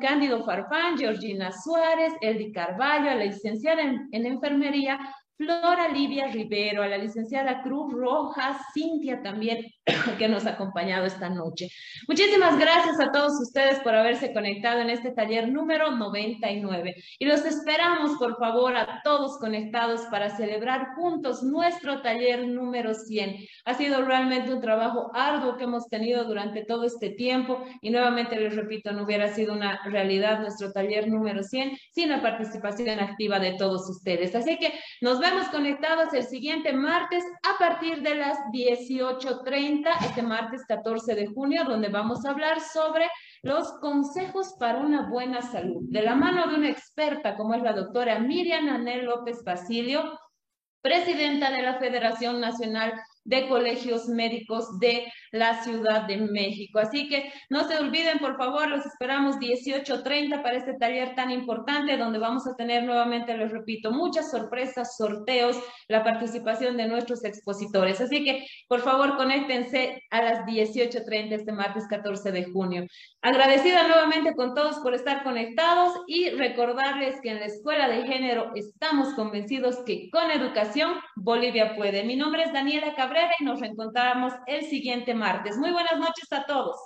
Cándido 0.00 0.44
Farfán, 0.44 0.98
Georgina 0.98 1.52
Suárez, 1.52 2.14
Eldi 2.20 2.50
Carballo, 2.50 3.04
la 3.04 3.24
licenciada 3.24 3.82
en, 3.82 4.08
en 4.10 4.26
enfermería, 4.26 4.98
Flora 5.36 5.88
Livia 5.88 6.28
Rivero, 6.28 6.82
a 6.82 6.86
la 6.86 6.96
licenciada 6.96 7.60
Cruz 7.62 7.92
Rojas, 7.92 8.56
Cintia 8.72 9.20
también, 9.20 9.66
que 10.18 10.28
nos 10.28 10.46
ha 10.46 10.50
acompañado 10.50 11.06
esta 11.06 11.28
noche. 11.28 11.68
Muchísimas 12.06 12.56
gracias 12.56 13.00
a 13.00 13.10
todos 13.10 13.40
ustedes 13.40 13.80
por 13.80 13.96
haberse 13.96 14.32
conectado 14.32 14.80
en 14.80 14.90
este 14.90 15.10
taller 15.10 15.48
número 15.48 15.90
99. 15.90 16.94
Y 17.18 17.24
los 17.26 17.44
esperamos, 17.44 18.16
por 18.16 18.38
favor, 18.38 18.76
a 18.76 19.00
todos 19.02 19.38
conectados 19.38 20.02
para 20.02 20.36
celebrar 20.36 20.94
juntos 20.94 21.42
nuestro 21.42 22.00
taller 22.00 22.46
número 22.46 22.94
100. 22.94 23.44
Ha 23.64 23.74
sido 23.74 24.04
realmente 24.04 24.54
un 24.54 24.60
trabajo 24.60 25.10
arduo 25.14 25.56
que 25.56 25.64
hemos 25.64 25.88
tenido 25.88 26.24
durante 26.24 26.64
todo 26.64 26.84
este 26.84 27.10
tiempo 27.10 27.64
y 27.82 27.90
nuevamente 27.90 28.38
les 28.38 28.54
repito, 28.54 28.92
no 28.92 29.02
hubiera 29.02 29.34
sido 29.34 29.52
una 29.52 29.80
realidad 29.84 30.38
nuestro 30.38 30.70
taller 30.70 31.08
número 31.08 31.42
100 31.42 31.76
sin 31.92 32.10
la 32.10 32.22
participación 32.22 33.00
activa 33.00 33.40
de 33.40 33.56
todos 33.58 33.90
ustedes. 33.90 34.34
Así 34.36 34.58
que 34.58 34.72
nos 35.00 35.18
vemos 35.18 35.23
conectados 35.54 36.12
el 36.12 36.24
siguiente 36.24 36.72
martes 36.72 37.24
a 37.42 37.58
partir 37.58 38.02
de 38.02 38.16
las 38.16 38.36
18.30, 38.52 39.88
este 40.04 40.20
martes 40.22 40.64
14 40.66 41.14
de 41.14 41.28
junio, 41.28 41.64
donde 41.64 41.88
vamos 41.88 42.26
a 42.26 42.30
hablar 42.30 42.60
sobre 42.60 43.08
los 43.42 43.72
consejos 43.80 44.54
para 44.58 44.80
una 44.80 45.08
buena 45.08 45.42
salud, 45.42 45.82
de 45.84 46.02
la 46.02 46.16
mano 46.16 46.48
de 46.48 46.56
una 46.56 46.70
experta 46.70 47.36
como 47.36 47.54
es 47.54 47.62
la 47.62 47.72
doctora 47.72 48.18
Miriam 48.18 48.68
Anel 48.68 49.04
López 49.04 49.44
Basilio, 49.44 50.18
presidenta 50.82 51.52
de 51.52 51.62
la 51.62 51.78
Federación 51.78 52.40
Nacional 52.40 52.92
de 53.24 53.48
colegios 53.48 54.06
médicos 54.06 54.78
de 54.78 55.10
la 55.32 55.62
Ciudad 55.64 56.02
de 56.02 56.18
México. 56.18 56.78
Así 56.78 57.08
que 57.08 57.32
no 57.48 57.66
se 57.66 57.76
olviden, 57.78 58.18
por 58.18 58.36
favor, 58.36 58.68
los 58.68 58.86
esperamos 58.86 59.36
18.30 59.36 60.42
para 60.42 60.56
este 60.56 60.74
taller 60.74 61.14
tan 61.14 61.30
importante 61.30 61.96
donde 61.96 62.18
vamos 62.18 62.46
a 62.46 62.54
tener 62.54 62.84
nuevamente, 62.84 63.36
les 63.36 63.50
repito, 63.50 63.90
muchas 63.90 64.30
sorpresas, 64.30 64.96
sorteos, 64.96 65.58
la 65.88 66.04
participación 66.04 66.76
de 66.76 66.86
nuestros 66.86 67.24
expositores. 67.24 68.00
Así 68.00 68.24
que, 68.24 68.46
por 68.68 68.80
favor, 68.80 69.16
conéctense 69.16 70.02
a 70.10 70.22
las 70.22 70.44
18.30 70.46 71.32
este 71.32 71.52
martes 71.52 71.86
14 71.88 72.30
de 72.30 72.44
junio. 72.44 72.86
Agradecida 73.22 73.88
nuevamente 73.88 74.34
con 74.34 74.54
todos 74.54 74.76
por 74.80 74.94
estar 74.94 75.24
conectados 75.24 75.92
y 76.06 76.30
recordarles 76.30 77.20
que 77.22 77.30
en 77.30 77.40
la 77.40 77.46
Escuela 77.46 77.88
de 77.88 78.06
Género 78.06 78.52
estamos 78.54 79.14
convencidos 79.14 79.78
que 79.86 80.10
con 80.10 80.30
educación 80.30 80.92
Bolivia 81.16 81.74
puede. 81.74 82.04
Mi 82.04 82.16
nombre 82.16 82.42
es 82.42 82.52
Daniela 82.52 82.94
Y 83.38 83.44
nos 83.44 83.60
reencontramos 83.60 84.32
el 84.46 84.64
siguiente 84.64 85.14
martes. 85.14 85.56
Muy 85.56 85.70
buenas 85.70 85.98
noches 85.98 86.32
a 86.32 86.44
todos. 86.46 86.76